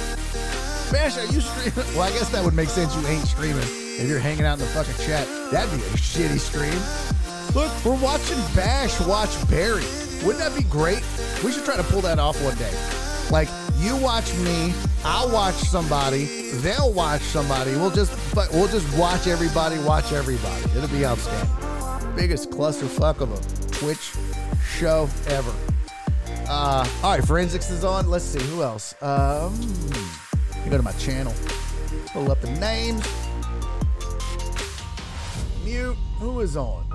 Bash, 0.92 1.18
are 1.18 1.26
you 1.26 1.42
streaming? 1.42 1.90
Well, 1.96 2.04
I 2.04 2.12
guess 2.12 2.30
that 2.30 2.44
would 2.44 2.54
make 2.54 2.70
sense. 2.70 2.96
You 2.96 3.08
ain't 3.08 3.26
streaming 3.26 3.64
if 3.64 4.08
you're 4.08 4.20
hanging 4.20 4.46
out 4.46 4.60
in 4.60 4.60
the 4.60 4.66
fucking 4.68 4.94
chat. 5.06 5.28
That'd 5.52 5.72
be 5.72 5.78
a 5.78 5.90
shitty 5.98 6.38
stream. 6.40 6.80
Look, 7.56 7.72
we're 7.84 8.00
watching 8.02 8.38
Bash 8.56 9.00
watch 9.02 9.32
Barry. 9.50 9.86
Wouldn't 10.24 10.40
that 10.40 10.56
be 10.56 10.64
great? 10.64 11.04
We 11.44 11.52
should 11.52 11.66
try 11.66 11.76
to 11.78 11.84
pull 11.84 12.02
that 12.02 12.20
off 12.20 12.42
one 12.44 12.56
day. 12.58 12.72
Like 13.32 13.50
you 13.78 13.96
watch 13.98 14.34
me, 14.40 14.74
I'll 15.04 15.32
watch 15.32 15.56
somebody, 15.56 16.26
they'll 16.56 16.94
watch 16.94 17.22
somebody. 17.22 17.72
We'll 17.72 17.92
just 17.92 18.14
but 18.36 18.52
we'll 18.52 18.68
just 18.68 18.98
watch 18.98 19.28
everybody 19.28 19.80
watch 19.80 20.12
everybody. 20.12 20.64
It'll 20.78 20.88
be 20.90 21.06
outstanding. 21.06 22.16
Biggest 22.16 22.52
clusterfuck 22.52 23.22
of 23.22 23.32
a 23.32 23.72
Twitch 23.72 24.12
show 24.64 25.10
ever. 25.28 25.54
Uh, 26.48 26.88
all 27.04 27.12
right, 27.12 27.24
forensics 27.24 27.70
is 27.70 27.84
on. 27.84 28.10
Let's 28.10 28.26
see 28.26 28.42
who 28.48 28.62
else. 28.62 28.94
Um, 29.02 29.58
go 30.70 30.78
to 30.78 30.84
my 30.84 30.92
channel, 30.94 31.34
pull 32.14 32.32
up 32.32 32.42
the 32.42 32.52
names. 32.60 33.08
Mute. 35.64 35.98
Who 36.22 36.42
is 36.42 36.56
on? 36.56 36.91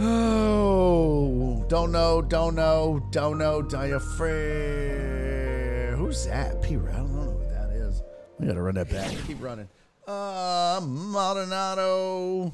Oh, 0.00 1.64
don't 1.68 1.92
know, 1.92 2.20
don't 2.20 2.54
know, 2.54 3.00
don't 3.10 3.38
know, 3.38 3.62
diaphragm. 3.62 4.34
Who's 5.96 6.26
that? 6.26 6.60
P. 6.62 6.74
I 6.74 6.78
don't 6.78 7.14
know 7.14 7.30
who 7.30 7.38
that 7.50 7.70
is. 7.70 8.02
We 8.38 8.46
gotta 8.48 8.60
run 8.60 8.74
that 8.74 8.90
back. 8.90 9.12
Keep 9.26 9.42
running. 9.42 9.68
Uh, 10.06 10.80
Maldonado. 10.84 12.52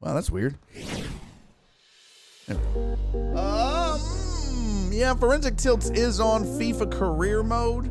Wow, 0.00 0.14
that's 0.14 0.30
weird. 0.30 0.56
Um, 2.48 4.00
yeah, 4.90 5.14
Forensic 5.14 5.56
Tilts 5.56 5.90
is 5.90 6.18
on 6.18 6.44
FIFA 6.44 6.90
career 6.90 7.42
mode. 7.42 7.90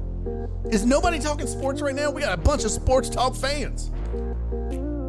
Is 0.72 0.86
nobody 0.86 1.20
talking 1.20 1.48
sports 1.48 1.82
right 1.82 1.96
now? 1.96 2.12
We 2.12 2.22
got 2.22 2.34
a 2.34 2.42
bunch 2.42 2.66
of 2.66 2.72
sports 2.72 3.10
talk 3.10 3.36
fans. 3.36 3.92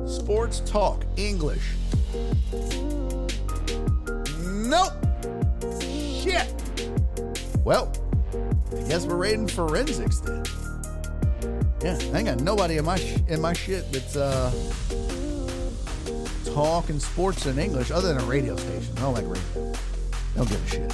Sports 0.06 0.60
talk 0.60 1.04
English. 1.16 1.62
Nope. 4.72 4.94
Shit. 5.82 6.48
Well, 7.62 7.92
I 8.74 8.82
guess 8.88 9.04
we're 9.04 9.16
raiding 9.16 9.46
forensics 9.48 10.20
then. 10.20 10.44
Yeah, 11.82 11.98
I 12.14 12.16
ain't 12.16 12.24
got 12.24 12.40
nobody 12.40 12.78
in 12.78 12.86
my 12.86 12.96
sh- 12.96 13.18
in 13.28 13.42
my 13.42 13.52
shit 13.52 13.92
that's 13.92 14.16
uh 14.16 14.50
talking 16.54 16.98
sports 17.00 17.44
in 17.44 17.58
English 17.58 17.90
other 17.90 18.14
than 18.14 18.22
a 18.22 18.24
radio 18.24 18.56
station. 18.56 18.96
I 18.96 19.00
don't 19.00 19.12
like 19.12 19.26
radio. 19.26 19.74
Don't 20.36 20.48
give 20.48 20.64
a 20.64 20.68
shit. 20.70 20.90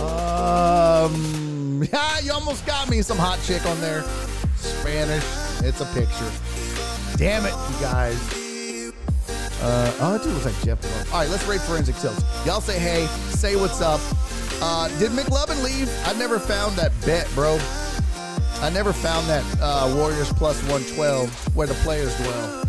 Um, 0.00 1.84
yeah, 1.92 2.18
you 2.24 2.32
almost 2.32 2.66
got 2.66 2.90
me 2.90 3.00
some 3.02 3.16
hot 3.16 3.38
chick 3.44 3.64
on 3.64 3.80
there. 3.80 4.02
Spanish. 4.56 5.24
It's 5.62 5.80
a 5.80 5.86
picture. 5.94 6.32
Damn 7.16 7.46
it, 7.46 7.52
you 7.52 7.80
guys. 7.80 8.39
Uh, 9.62 9.92
oh, 10.00 10.12
that 10.12 10.22
dude 10.22 10.32
looks 10.32 10.46
like 10.46 10.62
Jeff. 10.64 11.12
All 11.12 11.20
right, 11.20 11.28
let's 11.28 11.46
rate 11.46 11.60
forensic 11.60 11.96
tilts. 11.96 12.22
Y'all 12.46 12.60
say 12.60 12.78
hey, 12.78 13.06
say 13.30 13.56
what's 13.56 13.80
up. 13.80 14.00
Uh, 14.62 14.88
did 14.98 15.10
McLovin 15.12 15.62
leave? 15.62 15.90
I 16.06 16.12
never 16.18 16.38
found 16.38 16.76
that 16.76 16.92
bet, 17.04 17.28
bro. 17.34 17.58
I 18.60 18.70
never 18.70 18.92
found 18.92 19.26
that 19.28 19.44
uh, 19.60 19.92
Warriors 19.96 20.32
plus 20.32 20.60
112 20.68 21.56
where 21.56 21.66
the 21.66 21.74
players 21.74 22.14
dwell. 22.18 22.64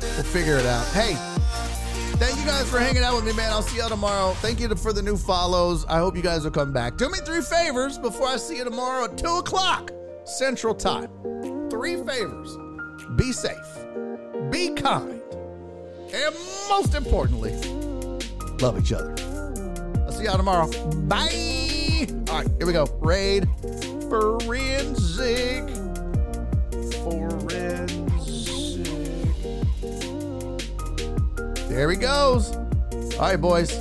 We'll 0.00 0.24
figure 0.24 0.56
it 0.56 0.66
out. 0.66 0.86
Hey, 0.88 1.14
thank 2.16 2.38
you 2.38 2.44
guys 2.44 2.70
for 2.70 2.78
hanging 2.78 3.02
out 3.02 3.16
with 3.16 3.24
me, 3.24 3.32
man. 3.32 3.50
I'll 3.50 3.62
see 3.62 3.78
y'all 3.78 3.88
tomorrow. 3.88 4.32
Thank 4.40 4.60
you 4.60 4.68
for 4.76 4.92
the 4.92 5.00
new 5.00 5.16
follows. 5.16 5.86
I 5.86 5.98
hope 5.98 6.14
you 6.14 6.22
guys 6.22 6.44
will 6.44 6.50
come 6.50 6.72
back. 6.72 6.98
Do 6.98 7.08
me 7.08 7.18
three 7.18 7.40
favors 7.40 7.96
before 7.96 8.26
I 8.26 8.36
see 8.36 8.58
you 8.58 8.64
tomorrow 8.64 9.04
at 9.04 9.16
2 9.16 9.26
o'clock 9.38 9.92
Central 10.24 10.74
Time. 10.74 11.08
Three 11.70 11.96
favors 11.96 12.56
be 13.16 13.32
safe, 13.32 13.56
be 14.50 14.70
kind, 14.74 15.19
and 16.12 16.34
most 16.68 16.94
importantly, 16.94 17.52
love 18.60 18.78
each 18.78 18.92
other. 18.92 19.14
I'll 20.04 20.12
see 20.12 20.24
y'all 20.24 20.36
tomorrow. 20.36 20.68
Bye. 21.06 22.06
All 22.28 22.36
right, 22.36 22.48
here 22.58 22.66
we 22.66 22.72
go. 22.72 22.86
Raid 23.00 23.48
forensic 24.08 25.68
forensic. 27.02 28.00
There 31.68 31.90
he 31.90 31.96
goes. 31.96 32.52
All 32.52 33.20
right, 33.20 33.40
boys 33.40 33.72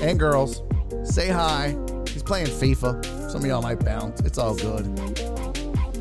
and 0.00 0.18
girls, 0.18 0.62
say 1.04 1.28
hi. 1.28 1.76
He's 2.08 2.22
playing 2.22 2.46
FIFA. 2.46 3.30
Some 3.30 3.42
of 3.42 3.46
y'all 3.46 3.62
might 3.62 3.84
bounce. 3.84 4.20
It's 4.20 4.38
all 4.38 4.54
good. 4.54 4.86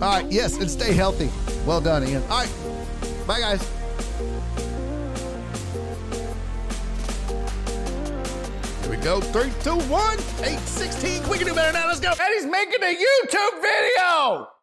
All 0.02 0.22
right, 0.22 0.32
yes, 0.32 0.58
and 0.58 0.70
stay 0.70 0.94
healthy. 0.94 1.30
Well 1.66 1.82
done, 1.82 2.08
Ian. 2.08 2.24
All 2.24 2.40
right, 2.40 2.50
bye, 3.28 3.40
guys. 3.40 3.77
Go. 9.08 9.22
Three, 9.22 9.52
two, 9.64 9.80
one, 9.90 10.18
eight, 10.44 10.60
16. 10.60 11.30
We 11.30 11.38
can 11.38 11.48
do 11.48 11.54
better 11.54 11.72
now. 11.72 11.88
Let's 11.88 12.02
go. 12.02 12.10
And 12.10 12.34
he's 12.34 12.46
making 12.46 12.84
a 12.84 12.94
YouTube 12.94 13.62
video. 13.62 14.57